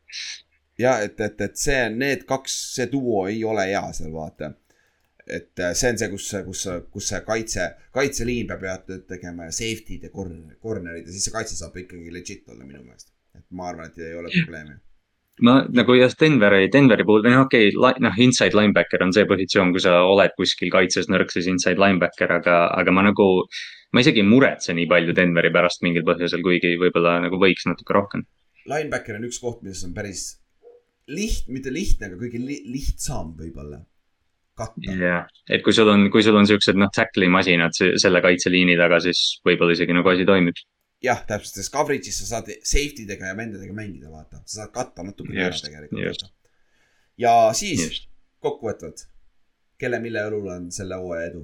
ja 0.82 0.98
et, 1.06 1.20
et, 1.20 1.46
et 1.48 1.56
see, 1.64 1.86
need 1.96 2.28
kaks, 2.28 2.58
see 2.76 2.90
duo 2.92 3.24
ei 3.32 3.44
ole 3.48 3.70
hea 3.72 3.86
seal, 3.96 4.12
vaata. 4.16 4.52
et 5.24 5.64
äh, 5.64 5.72
see 5.78 5.94
on 5.94 6.04
see, 6.04 6.12
kus, 6.12 6.28
kus, 6.50 6.68
kus 6.92 7.10
see 7.14 7.24
kaitse, 7.24 7.72
kaitseliin 7.96 8.52
peab 8.52 8.68
head 8.68 8.86
tööd 8.92 9.08
tegema 9.08 9.48
ja 9.48 9.56
safety'd 9.56 10.10
ja 10.10 10.12
corner, 10.12 10.60
corner'id 10.60 11.08
ja 11.08 11.16
siis 11.16 11.30
see 11.30 11.38
kaitse 11.40 11.56
saab 11.56 11.80
ikkagi 11.80 12.12
legit 12.12 12.50
olla 12.52 12.68
minu 12.68 12.84
meelest. 12.84 13.14
Et 13.38 13.46
ma 13.52 13.70
arvan, 13.72 13.92
et 13.92 14.02
ei 14.02 14.16
ole 14.18 14.32
probleemi. 14.34 14.78
ma 15.48 15.56
nagu 15.74 15.96
jah, 15.98 16.12
Denveri, 16.20 16.68
Denveri 16.74 17.06
puhul 17.08 17.26
noh, 17.26 17.46
okei 17.46 17.72
okay,, 17.74 18.02
noh, 18.06 18.18
inside 18.26 18.58
linebacker 18.58 19.04
on 19.06 19.14
see 19.16 19.28
positsioon, 19.30 19.72
kui 19.76 19.84
sa 19.84 20.02
oled 20.08 20.36
kuskil 20.38 20.72
kaitses 20.74 21.10
nõrk, 21.10 21.32
siis 21.34 21.48
inside 21.52 21.82
linebacker, 21.82 22.36
aga, 22.40 22.58
aga 22.78 22.94
ma 22.96 23.08
nagu. 23.10 23.30
ma 23.92 24.00
isegi 24.04 24.22
ei 24.24 24.28
muretse 24.28 24.76
nii 24.76 24.88
palju 24.88 25.16
Denveri 25.16 25.52
pärast 25.52 25.82
mingil 25.84 26.06
põhjusel, 26.08 26.44
kuigi 26.46 26.78
võib-olla 26.80 27.18
nagu 27.26 27.40
võiks 27.42 27.66
natuke 27.68 27.98
rohkem. 27.98 28.28
Linebacker 28.70 29.18
on 29.18 29.26
üks 29.28 29.42
koht, 29.42 29.64
mis 29.66 29.82
on 29.84 29.96
päris 29.96 30.28
liht-, 31.10 31.50
mitte 31.52 31.74
lihtne, 31.74 32.12
aga 32.12 32.20
kõige 32.22 32.40
li, 32.40 32.62
lihtsam 32.72 33.34
võib-olla 33.40 33.82
katta. 34.58 34.96
jah, 35.00 35.26
et 35.50 35.64
kui 35.66 35.74
sul 35.76 35.90
on, 35.92 36.08
kui 36.14 36.24
sul 36.26 36.38
on 36.38 36.48
siuksed 36.50 36.78
noh, 36.80 36.92
tackli 36.94 37.30
masinad 37.32 37.76
se- 37.78 37.96
selle 38.02 38.22
kaitseliini 38.24 38.78
taga, 38.80 39.00
siis 39.04 39.42
võib-olla 39.48 39.76
isegi 39.78 39.96
nagu 39.98 40.12
asi 40.14 40.28
toimib. 40.28 40.60
jah, 41.02 41.24
täpselt, 41.28 41.58
sest 41.58 41.74
coverage'is 41.74 42.22
sa 42.22 42.30
saad 42.36 42.52
safety 42.62 43.08
dega 43.10 43.32
ja 43.32 43.38
vendadega 43.38 43.74
mängida, 43.74 44.12
vaata, 44.12 44.44
sa 44.46 44.64
saad 44.64 44.76
katta 44.76 45.06
natukene 45.08 45.48
ära 45.48 45.58
tegelikult 45.58 46.30
ja 47.22 47.34
siis 47.58 48.04
kokkuvõtvalt, 48.42 49.08
kelle, 49.82 50.00
mille 50.02 50.24
õlul 50.30 50.48
on 50.56 50.70
selle 50.74 50.98
hooaja 51.02 51.32
edu? 51.32 51.44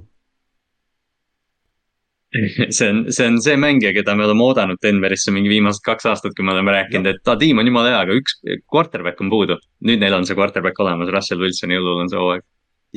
see 2.75 2.89
on, 2.91 3.05
see 3.13 3.27
on 3.29 3.37
see 3.41 3.55
mängija, 3.59 3.93
keda 3.95 4.13
me 4.17 4.25
oleme 4.27 4.43
oodanud 4.43 4.81
Denverisse 4.83 5.31
mingi 5.33 5.49
viimased 5.51 5.83
kaks 5.85 6.09
aastat, 6.11 6.35
kui 6.35 6.45
me 6.45 6.53
oleme 6.53 6.73
rääkinud, 6.75 7.07
et 7.13 7.21
ta 7.25 7.37
tiim 7.39 7.61
on 7.61 7.69
jumala 7.69 7.93
hea, 7.93 8.01
aga 8.03 8.17
üks 8.19 8.39
quarterback 8.73 9.21
on 9.23 9.31
puudu. 9.31 9.57
nüüd 9.87 10.01
neil 10.03 10.17
on 10.17 10.27
see 10.27 10.37
quarterback 10.37 10.79
olemas, 10.83 11.11
Russell 11.13 11.41
Wilsoni 11.41 11.79
õlul 11.79 12.03
on 12.03 12.11
see 12.11 12.19
hooaeg. 12.21 12.43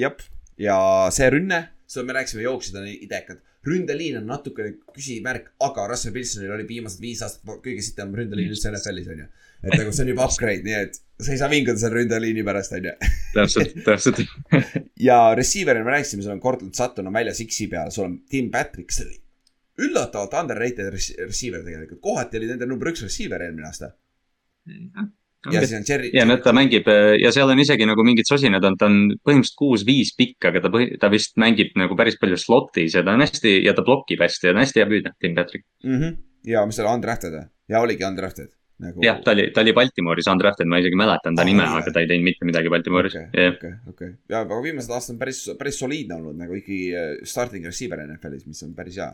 jah, 0.00 0.26
ja 0.60 0.80
see 1.14 1.30
rünne, 1.36 1.62
seda 1.90 2.08
me 2.08 2.18
rääkisime, 2.18 2.44
jooksjad 2.48 2.82
on 2.82 2.90
idekad. 2.90 3.40
Ründeliin 3.66 4.16
on 4.20 4.26
natukene 4.30 4.74
küsimärk, 4.94 5.50
aga 5.60 5.86
Russell 5.90 6.14
Wilsonil 6.16 6.52
oli 6.54 6.66
viimased 6.68 7.00
viis 7.02 7.20
aastat 7.24 7.60
kõige 7.64 7.82
sitem 7.84 8.14
ründeliin 8.16 8.52
üldse 8.54 8.72
NFL-is 8.72 9.10
on 9.12 9.24
ju. 9.24 9.26
et 9.60 9.74
nagu 9.76 9.92
see 9.92 10.06
on 10.06 10.12
juba 10.14 10.28
upgrade, 10.30 10.64
nii 10.64 10.76
et 10.78 11.00
sa 11.20 11.34
ei 11.34 11.40
saa 11.42 11.50
vinguda 11.52 11.80
selle 11.80 12.00
ründeliini 12.00 12.44
pärast 12.46 12.76
on 12.78 12.88
ju. 12.88 12.94
täpselt, 13.34 13.76
täpselt. 13.88 14.22
ja 15.00 15.18
receiver'il 15.36 15.84
me 15.84 15.98
rääkisime, 15.98 16.24
sul 16.24 16.36
on 16.38 16.40
Cortland 16.40 16.78
Sutton 16.78 17.12
on 17.12 17.18
väljas 17.20 17.42
X-i 17.44 17.68
peal, 17.72 17.92
sul 17.92 18.08
on 18.08 18.20
Tim 18.32 18.48
Patrick, 18.54 18.96
see 18.96 19.08
oli 19.08 19.20
üllatavalt 19.80 20.34
underrated 20.40 20.92
rec- 20.94 21.14
receiver 21.20 21.64
tegelikult, 21.64 22.00
kohati 22.04 22.40
oli 22.40 22.50
nende 22.50 22.68
number 22.68 22.92
üks 22.92 23.04
receiver 23.04 23.44
eelmine 23.44 23.68
aasta. 23.68 23.92
Ja 25.48 25.62
siis 25.64 25.78
on 25.78 25.86
Jerry. 25.88 26.10
ja 26.14 26.26
näed, 26.28 26.42
ta 26.44 26.52
mängib 26.56 26.88
ja 27.20 27.32
seal 27.32 27.48
on 27.52 27.62
isegi 27.62 27.86
nagu 27.88 28.04
mingid 28.04 28.28
sosinad 28.28 28.64
on, 28.66 28.76
ta 28.80 28.88
on 28.90 28.98
põhimõtteliselt 29.24 29.58
kuus-viis 29.60 30.12
pikk, 30.18 30.50
aga 30.50 30.62
ta 30.64 30.72
ta 31.00 31.10
vist 31.12 31.38
mängib 31.40 31.72
nagu 31.80 31.96
päris 31.96 32.18
palju 32.20 32.36
slot'is 32.40 32.96
ja 32.98 33.04
ta 33.06 33.16
on 33.16 33.24
hästi 33.24 33.56
ja 33.64 33.74
ta 33.76 33.84
blokib 33.86 34.20
hästi 34.20 34.50
ja 34.50 34.52
ta 34.52 34.58
on 34.58 34.64
hästi 34.66 34.82
hea 34.82 34.88
püüdja, 34.92 35.14
Tim 35.18 35.36
Patrick. 35.38 35.66
mm. 35.84 35.98
-hmm. 35.98 36.16
ja 36.52 36.64
mis 36.66 36.76
ta 36.76 36.84
oli, 36.84 36.94
undrafted 36.94 37.36
või? 37.36 37.46
ja 37.72 37.80
oligi 37.80 38.04
undrafted 38.04 38.52
nagu. 38.84 39.00
jah, 39.04 39.20
ta 39.24 39.32
oli, 39.32 39.48
ta 39.54 39.64
oli 39.64 39.72
Baltimooris 39.76 40.28
undrafted, 40.32 40.68
ma 40.68 40.80
isegi 40.82 40.98
mäletan 40.98 41.36
ta 41.36 41.42
Ah, 41.44 41.48
nime, 41.48 41.64
aga 41.64 41.92
ta 41.92 42.04
ei 42.04 42.08
teinud 42.10 42.28
mitte 42.28 42.48
midagi 42.48 42.72
Baltimooris 42.72 43.16
okei, 43.16 43.74
okei, 43.88 44.12
ja 44.28 44.44
aga 44.44 44.60
viimased 44.64 44.92
aastad 44.92 45.16
on 45.16 45.20
päris, 45.24 45.42
päris 45.58 45.80
soliidne 45.80 46.20
olnud 46.20 46.36
nagu 46.40 46.56
ikkagi 46.58 46.82
äh, 46.92 47.10
starting 47.24 47.64
receiver 47.68 48.02
NFL-is, 48.06 48.46
mis 48.46 48.62
on 48.66 48.74
päris 48.76 49.00
hea 49.00 49.12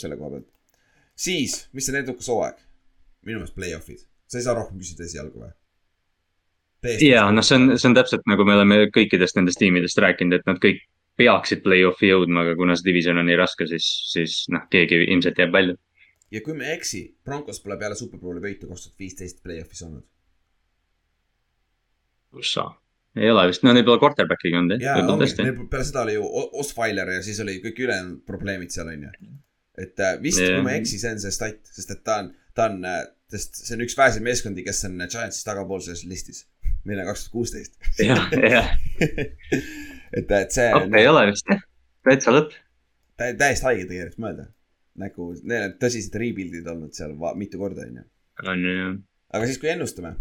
selle 0.00 0.16
koha 0.16 0.36
pealt. 0.36 0.48
siis, 1.16 1.66
mis 1.72 1.88
on 1.92 2.00
edukas 2.00 2.28
hooaeg? 2.32 2.60
minu 3.24 3.40
meelest 3.40 3.56
play-off'id, 3.56 4.04
sa 4.26 4.40
ei 4.40 4.46
saa 4.46 4.56
rohkem 4.56 4.80
küsida 4.80 5.06
esialgu 5.06 5.44
või? 5.44 5.52
ja 7.04 7.24
noh, 7.32 7.44
see 7.44 7.58
on, 7.58 7.78
see 7.78 7.88
on 7.90 7.96
täpselt 7.96 8.26
nagu 8.30 8.44
me 8.46 8.56
oleme 8.58 8.80
kõikidest 8.94 9.38
nendest 9.38 9.60
tiimidest 9.62 10.00
rääkinud, 10.04 10.40
et 10.40 10.48
nad 10.48 10.60
kõik 10.62 10.82
peaksid 11.20 11.62
play-off'i 11.64 12.10
jõudma, 12.10 12.42
aga 12.44 12.54
kuna 12.58 12.76
see 12.76 12.88
division 12.88 13.20
on 13.20 13.28
nii 13.30 13.38
raske, 13.38 13.68
siis, 13.70 13.86
siis 14.10 14.44
noh, 14.52 14.64
keegi 14.70 15.04
ilmselt 15.06 15.38
jääb 15.40 15.54
välja. 15.54 15.76
ja 16.34 16.42
kui 16.44 16.56
me 16.58 16.68
ei 16.68 16.78
eksi, 16.78 17.04
Broncos 17.24 17.62
pole 17.62 17.78
peale 17.80 17.98
Superbowli 17.98 18.42
võitu 18.42 18.70
kaks 18.70 18.88
tuhat 18.88 19.04
viisteist 19.06 19.42
play-off'is 19.44 19.84
olnud. 19.86 20.04
kus 22.34 22.52
sa? 22.58 22.68
ei 23.16 23.30
ole 23.30 23.46
vist, 23.48 23.62
no 23.64 23.72
neil 23.72 23.86
pole 23.86 24.02
quarterback'iga 24.02 24.60
olnud 24.60 24.82
ja 24.82 24.90
jah, 24.90 25.00
võib-olla 25.00 25.16
ongi, 25.16 25.30
tõesti. 25.30 25.68
peale 25.70 25.88
seda 25.88 26.04
oli 26.04 26.16
ju 26.18 26.30
Osweiler 26.64 27.16
ja 27.16 27.24
siis 27.24 27.40
oli 27.44 27.60
kõik 27.62 27.82
ülejäänud 27.86 28.22
probleemid 28.26 28.74
seal 28.74 28.90
onju. 28.90 29.12
et 29.78 30.00
äh, 30.02 30.16
vist 30.22 30.42
yeah., 30.42 30.58
kui 30.58 30.66
ma 30.66 30.74
ei 30.74 30.82
eksi, 30.82 30.98
see 31.02 31.14
on 31.14 31.22
see 31.22 31.34
stat, 31.34 31.62
sest 31.78 31.94
et 31.94 32.02
ta 32.06 32.20
on, 32.24 32.32
ta 32.58 32.68
on, 32.72 32.82
sest 33.34 33.62
see 33.66 33.76
on 33.76 33.84
üks 33.84 33.96
väheseid 33.98 34.24
meeskondi, 34.24 34.64
kes 34.66 34.84
on 34.88 34.98
Giantsis 35.04 35.46
tagapoolses 35.46 36.04
listis. 36.08 36.44
meil 36.84 37.00
on 37.00 37.08
kaks 37.08 37.24
tuhat 37.24 37.32
kuusteist. 37.32 37.78
jah, 37.98 38.28
jah, 38.54 38.74
et, 40.18 40.30
et 40.30 40.52
see 40.54 40.68
appi 40.78 41.00
ei 41.00 41.08
ole 41.10 41.24
vist 41.30 41.48
jah, 41.50 41.62
täitsa 42.06 42.34
lõpp. 42.34 42.52
tä- 43.20 43.32
täiesti 43.40 43.68
haige 43.70 43.88
tegelikult 43.90 44.20
mõelda. 44.26 44.46
nagu 45.04 45.30
neil 45.42 45.68
on 45.70 45.74
tõsised 45.80 46.20
rebuild'id 46.22 46.68
olnud 46.70 46.94
seal 46.96 47.16
mitu 47.40 47.60
korda 47.62 47.86
onju. 47.88 48.06
on 48.52 48.68
ju, 48.68 48.92
aga 49.34 49.50
siis, 49.50 49.58
kui 49.62 49.72
ennustame. 49.72 50.14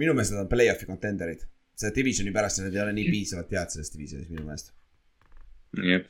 minu 0.00 0.14
meelest 0.16 0.36
nad 0.36 0.44
on 0.44 0.52
play-off'i 0.52 0.88
contender'id. 0.90 1.46
selle 1.74 1.96
divisioni 1.96 2.34
pärast 2.36 2.60
nad 2.64 2.74
ei 2.74 2.82
ole 2.84 2.96
nii 2.96 3.10
piisavalt 3.10 3.52
head 3.56 3.76
selles 3.76 3.94
divisionis 3.94 4.32
minu 4.32 4.44
meelest. 4.48 4.74
jah, 5.92 6.04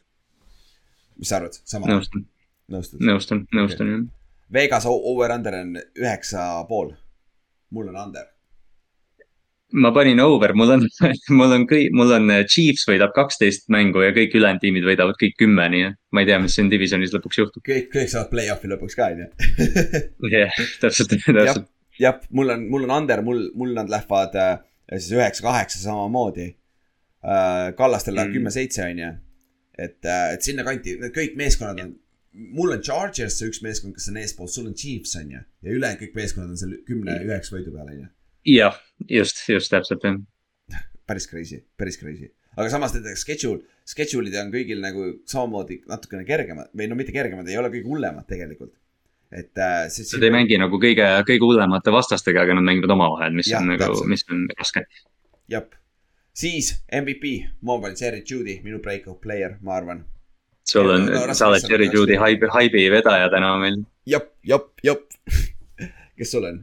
mis 1.21 1.29
sa 1.29 1.43
arvad, 1.43 1.61
sama? 1.75 1.93
nõustun, 1.93 2.25
nõustud? 2.73 3.05
nõustun, 3.05 3.47
nõustun 3.55 3.95
jah. 3.95 4.09
Vegas 4.53 4.87
over-under 4.91 5.55
on 5.61 5.79
üheksa 5.79 6.51
pool. 6.69 6.93
mul 7.75 7.89
on 7.89 7.97
under. 7.97 8.27
ma 9.73 9.93
panin 9.95 10.19
over, 10.21 10.51
mul 10.59 10.73
on, 10.75 10.81
mul 11.39 11.53
on 11.55 11.65
kõik, 11.71 11.93
mul 11.95 12.11
on 12.17 12.33
Chiefs 12.51 12.89
võidab 12.89 13.13
kaksteist 13.15 13.69
mängu 13.71 14.03
ja 14.03 14.11
kõik 14.17 14.33
ülejäänud 14.35 14.63
tiimid 14.65 14.87
võidavad 14.89 15.15
kõik 15.21 15.37
kümme, 15.39 15.69
nii 15.71 15.85
et 15.93 15.99
ma 16.11 16.25
ei 16.25 16.27
tea, 16.27 16.41
mis 16.43 16.57
siin 16.59 16.71
divisionis 16.73 17.15
lõpuks 17.15 17.39
juhtub. 17.39 17.63
kõik, 17.69 17.87
kõik 17.93 18.11
saavad 18.11 18.33
play-off'i 18.33 18.71
lõpuks 18.73 18.99
ka 18.99 19.13
onju. 19.13 19.29
jah, 20.35 20.59
täpselt, 20.83 21.15
täpselt. 21.23 21.71
jah, 22.03 22.19
mul 22.35 22.51
on, 22.57 22.67
mul 22.73 22.89
on 22.89 22.97
under, 22.97 23.23
mul, 23.23 23.45
mul 23.55 23.77
nad 23.79 23.93
lähevad 23.93 24.35
äh, 24.43 24.53
siis 24.97 25.13
üheksa-kaheksa 25.21 25.85
samamoodi 25.85 26.49
äh,. 26.51 27.71
Kallastel 27.79 28.19
läheb 28.19 28.33
Mm. 28.33 28.41
kümme-seitse 28.41 28.89
onju. 28.89 29.13
et 29.79 30.05
äh,, 30.05 30.33
et 30.35 30.43
sinnakanti, 30.43 30.99
kõik 31.15 31.39
meeskonnad 31.39 31.79
on, 31.87 31.95
mul 32.33 32.73
on 32.73 32.83
Chargers 32.83 33.39
see 33.39 33.51
üks 33.51 33.61
meeskond, 33.65 33.97
kes 33.97 34.09
on 34.11 34.19
eespool, 34.21 34.51
sul 34.51 34.69
on 34.71 34.75
Chiefs 34.79 35.17
onju. 35.19 35.41
ja 35.41 35.73
ülejäänud 35.75 36.03
kõik 36.05 36.19
meeskonnad 36.19 36.53
on 36.55 36.61
seal 36.61 36.77
kümne-üheksa 36.89 37.57
võidu 37.57 37.73
peal 37.75 37.89
onju. 37.89 38.11
jah, 38.53 38.77
just, 39.11 39.43
just 39.51 39.73
täpselt 39.73 40.07
jah. 40.07 40.21
päris 41.11 41.27
crazy, 41.31 41.63
päris 41.81 41.99
crazy. 42.01 42.31
aga 42.57 42.69
samas 42.73 42.95
näiteks 42.97 43.25
schedule, 43.27 43.65
schedule'id 43.89 44.37
on 44.43 44.53
kõigil 44.55 44.83
nagu 44.85 45.09
samamoodi 45.31 45.83
natukene 45.91 46.27
kergemad 46.29 46.71
või 46.77 46.91
no 46.91 46.99
mitte 47.01 47.15
kergemad, 47.17 47.51
ei 47.51 47.59
ole 47.59 47.73
kõige 47.73 47.91
hullemad 47.91 48.29
tegelikult. 48.31 48.77
et 49.31 49.59
äh, 49.59 49.85
see. 49.91 50.07
Nad 50.15 50.29
ei 50.31 50.37
mängi 50.39 50.63
nagu 50.63 50.79
kõige, 50.83 51.11
kõige 51.27 51.47
hullemate 51.51 51.95
vastastega, 51.95 52.47
aga 52.47 52.59
nad 52.59 52.67
mängivad 52.67 52.95
omavahel, 52.95 53.35
mis 53.35 53.51
Jah, 53.51 53.63
on 53.63 53.75
nagu 53.75 54.07
mis 54.11 54.27
on 54.31 54.47
raske. 54.55 54.87
jah, 55.51 55.67
siis 56.31 56.77
MVP, 56.95 57.35
ma 57.67 57.81
panin 57.83 57.99
Jerry 57.99 58.23
Judy, 58.23 58.61
minu 58.63 58.79
breakout 58.79 59.21
player, 59.21 59.59
ma 59.67 59.75
arvan. 59.81 60.07
Sul 60.71 60.91
on 60.95 61.07
sa 61.35 61.51
oled 61.51 61.67
Jerry 61.69 61.91
Judy 61.93 62.19
haibi, 62.21 62.51
haibi 62.55 62.89
vedaja 62.93 63.31
täna 63.33 63.55
meil. 63.61 63.83
jep, 64.07 64.33
jep, 64.47 64.73
jep. 64.87 65.07
kes 66.19 66.35
sul 66.37 66.47
on? 66.49 66.61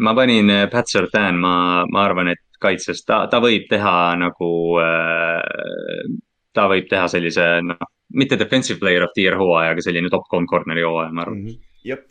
ma 0.00 0.14
panin 0.14 0.50
äh, 0.50 0.66
Pat 0.70 0.88
Surtain, 0.88 1.36
ma, 1.40 1.84
ma 1.90 2.04
arvan, 2.04 2.32
et 2.32 2.42
kaitses 2.60 3.04
ta, 3.06 3.24
ta 3.32 3.40
võib 3.42 3.68
teha 3.70 3.96
nagu 4.20 4.50
äh,. 4.82 6.14
ta 6.56 6.66
võib 6.70 6.88
teha 6.90 7.08
sellise, 7.10 7.46
noh, 7.64 7.90
mitte 8.16 8.38
defensive 8.40 8.80
player 8.80 9.04
of 9.06 9.12
the 9.14 9.26
year 9.26 9.36
hooaja, 9.38 9.74
aga 9.74 9.84
selline 9.84 10.10
top 10.12 10.26
kolm 10.30 10.48
corner'i 10.50 10.84
hooaja, 10.86 11.12
ma 11.14 11.26
arvan. 11.26 11.44
jep, 11.86 12.08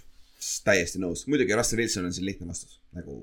täiesti 0.66 1.02
nõus, 1.02 1.26
muidugi 1.28 1.58
Russell 1.58 1.82
Wilson 1.84 2.08
on 2.10 2.16
siin 2.16 2.30
lihtne 2.30 2.48
vastus, 2.50 2.80
nagu 2.96 3.22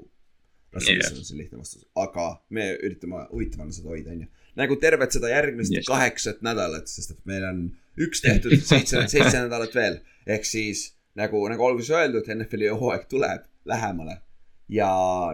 Russell 0.75 1.01
Wilson 1.01 1.23
on 1.23 1.29
see 1.31 1.39
lihtne 1.39 1.63
vastus, 1.63 1.87
aga 1.97 2.29
me 2.51 2.73
üritame 2.77 3.25
huvitavana 3.31 3.75
seda 3.75 3.95
hoida, 3.95 4.13
onju. 4.13 4.29
Nagu 4.57 4.77
tervet 4.81 5.13
seda 5.13 5.31
järgmist 5.31 5.75
yes. 5.75 5.87
kaheksat 5.89 6.43
nädalat, 6.47 6.89
sest 6.91 7.15
et 7.15 7.23
meil 7.29 7.45
on 7.47 7.65
üks 8.01 8.23
tehtud, 8.25 8.55
seitse, 8.71 9.07
seitse 9.13 9.41
nädalat 9.45 9.75
veel. 9.77 9.99
ehk 10.27 10.47
siis 10.49 10.91
nagu, 11.17 11.43
nagu 11.49 11.67
alguses 11.67 11.93
öeldud, 11.95 12.29
NFL-i 12.35 12.73
hooaeg 12.73 13.07
tuleb 13.11 13.45
lähemale. 13.69 14.21
ja 14.69 14.89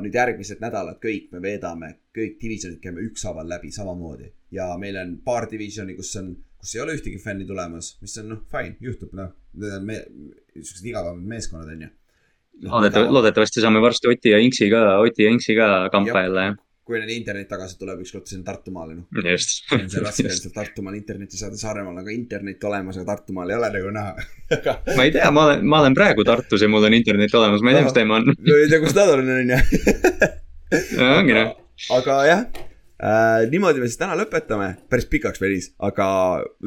nüüd 0.04 0.12
järgmised 0.12 0.60
nädalad 0.60 0.98
kõik 1.00 1.30
me 1.32 1.40
veedame, 1.40 1.94
kõik 2.12 2.34
divisionid 2.42 2.82
käime 2.82 3.00
ükshaaval 3.08 3.48
läbi 3.48 3.70
samamoodi. 3.72 4.32
ja 4.50 4.72
meil 4.78 4.98
on 5.00 5.16
paar 5.24 5.48
divisioni, 5.50 5.96
kus 5.96 6.14
on, 6.20 6.34
kus 6.58 6.74
ei 6.76 6.82
ole 6.82 6.98
ühtegi 6.98 7.18
fänni 7.22 7.46
tulemas, 7.48 7.96
mis 8.02 8.18
on 8.18 8.28
noh, 8.34 8.44
fine, 8.50 8.76
juhtub 8.80 9.14
noh. 9.16 9.32
Need 9.52 9.72
on 9.76 9.82
me, 9.84 9.98
niisugused 10.56 10.86
igavesed 10.88 11.26
meeskonnad 11.28 11.72
on 11.74 11.82
ju. 11.84 11.88
loodetavasti, 13.12 13.60
saame 13.60 13.80
varsti 13.84 14.08
Oti 14.08 14.30
ja 14.32 14.38
Inksi 14.40 14.70
ka, 14.72 14.98
Oti 15.00 15.26
ja 15.26 15.32
Inksi 15.32 15.56
ka 15.56 15.88
kampa 15.92 16.22
Jah. 16.24 16.56
Kui 16.82 16.98
neil 16.98 17.12
internet 17.14 17.46
tagasi 17.50 17.76
tuleb 17.78 18.00
ükskord 18.02 18.26
sinna 18.26 18.46
Tartumaale, 18.46 18.96
noh. 18.96 19.06
jah. 19.14 19.28
just. 19.30 19.62
see 19.68 19.78
on 19.78 19.90
see 19.92 20.02
raske 20.02 20.26
on 20.26 20.34
seal 20.38 20.54
Tartumaal 20.56 20.96
internetti 20.98 21.38
saada, 21.38 21.58
Saaremaal 21.60 22.00
on 22.00 22.08
ka 22.08 22.14
internet 22.14 22.66
olemas, 22.70 22.98
aga 22.98 23.12
Tartumaal 23.12 23.52
ei 23.52 23.58
ole 23.60 23.70
nagu 23.76 23.94
näha. 23.94 24.26
ma 24.96 25.06
ei 25.06 25.14
tea, 25.14 25.30
ma 25.30 25.46
olen, 25.46 25.62
ma 25.66 25.84
olen 25.84 25.96
praegu 25.98 26.26
Tartus 26.26 26.66
ja 26.66 26.70
mul 26.72 26.90
on 26.90 26.98
internet 26.98 27.38
olemas, 27.38 27.62
ma 27.62 27.72
ei 27.72 27.78
tea, 27.78 27.86
mis 27.86 27.96
teema 28.00 28.18
on. 28.18 28.34
no 28.34 28.58
ei 28.58 28.68
tea, 28.72 28.82
kus 28.82 28.98
nad 28.98 29.14
on, 29.14 29.32
onju. 29.38 29.62
ongi 31.20 31.38
noh, 31.38 31.56
aga 32.00 32.20
jah 32.32 32.44
äh,, 33.02 33.44
niimoodi 33.50 33.82
me 33.82 33.88
siis 33.90 33.98
täna 34.00 34.14
lõpetame, 34.18 34.68
päris 34.90 35.06
pikaks 35.10 35.40
venis, 35.42 35.70
aga 35.82 36.06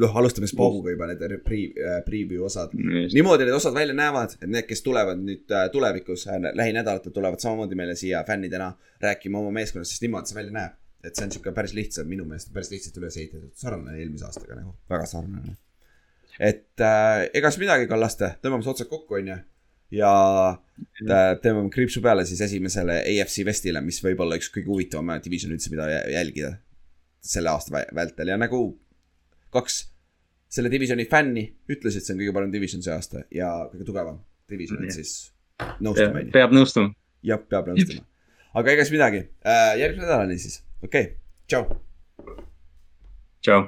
noh, 0.02 0.16
alustame 0.20 0.48
Spoguga 0.50 0.92
juba 0.92 1.08
need 1.10 1.24
pre-, 1.44 2.00
preview 2.06 2.44
osad. 2.46 2.74
niimoodi 2.76 3.46
need 3.48 3.56
osad 3.56 3.76
välja 3.76 3.96
näevad, 3.96 4.36
et 4.40 4.50
need, 4.50 4.68
kes 4.68 4.84
tulevad 4.86 5.22
nüüd 5.22 5.52
äh, 5.52 5.68
tulevikus 5.72 6.26
äh, 6.28 6.40
lähinädalatel 6.58 7.14
tulevad 7.16 7.42
samamoodi 7.42 7.78
meile 7.78 7.96
siia 7.98 8.24
fännidena 8.28 8.72
rääkima 9.02 9.40
oma 9.40 9.54
meeskonnast, 9.56 9.94
sest 9.94 10.06
niimoodi 10.06 10.32
see 10.32 10.40
välja 10.40 10.56
näeb. 10.58 10.82
et 11.06 11.14
see 11.14 11.22
on 11.22 11.30
sihuke 11.30 11.52
päris 11.54 11.72
lihtsalt, 11.76 12.08
minu 12.10 12.24
meelest 12.26 12.48
päris 12.54 12.72
lihtsalt 12.72 12.96
üles 12.98 13.16
ehitatud, 13.20 13.52
sarnane 13.54 13.98
eelmise 14.00 14.26
aastaga 14.26 14.56
nagu, 14.58 14.72
väga 14.90 15.06
sarnane. 15.06 15.56
et 16.38 16.82
äh, 16.82 17.26
ega 17.32 17.52
siis 17.52 17.62
midagi, 17.62 17.88
Kallaste, 17.90 18.34
tõmbame 18.42 18.66
siis 18.66 18.74
otsad 18.74 18.90
kokku, 18.90 19.20
onju. 19.20 19.36
Ja 19.90 20.12
äh, 20.50 21.36
teeme 21.42 21.68
kriipsu 21.70 22.02
peale 22.02 22.24
siis 22.26 22.40
esimesele 22.40 23.00
AFC 23.02 23.44
Westile, 23.46 23.80
mis 23.84 24.00
võib 24.04 24.20
olla 24.24 24.38
üks 24.40 24.48
kõige 24.54 24.70
huvitavam 24.72 25.12
division 25.24 25.52
üldse, 25.54 25.70
mida 25.70 25.86
jä- 25.90 26.06
jälgida 26.16 26.56
selle 27.20 27.50
aasta 27.50 27.74
vä- 27.74 27.88
vältel 27.94 28.28
ja 28.32 28.36
nagu 28.40 28.60
kaks 29.54 29.84
selle 30.48 30.70
divisioni 30.70 31.06
fänni 31.10 31.46
ütlesid, 31.70 32.04
see 32.04 32.14
on 32.14 32.20
kõige 32.22 32.34
parem 32.36 32.52
division 32.52 32.82
see 32.82 32.92
aasta 32.94 33.24
ja 33.34 33.48
kõige 33.72 33.86
tugevam 33.88 34.20
division, 34.50 34.82
et 34.84 34.92
Jah. 34.92 34.98
siis 35.00 35.32
nõustume, 35.82 36.26
peab 36.34 36.52
nõustuma. 36.54 36.92
jah, 37.26 37.40
peab 37.50 37.70
nõustuma. 37.72 38.04
aga 38.54 38.72
ega 38.74 38.84
siis 38.86 38.94
midagi, 38.94 39.24
järgmise 39.80 40.06
nädalani 40.06 40.38
siis, 40.38 40.60
okei 40.82 41.02
okay., 41.02 41.16
tšau. 41.50 41.64
tšau. 43.42 43.66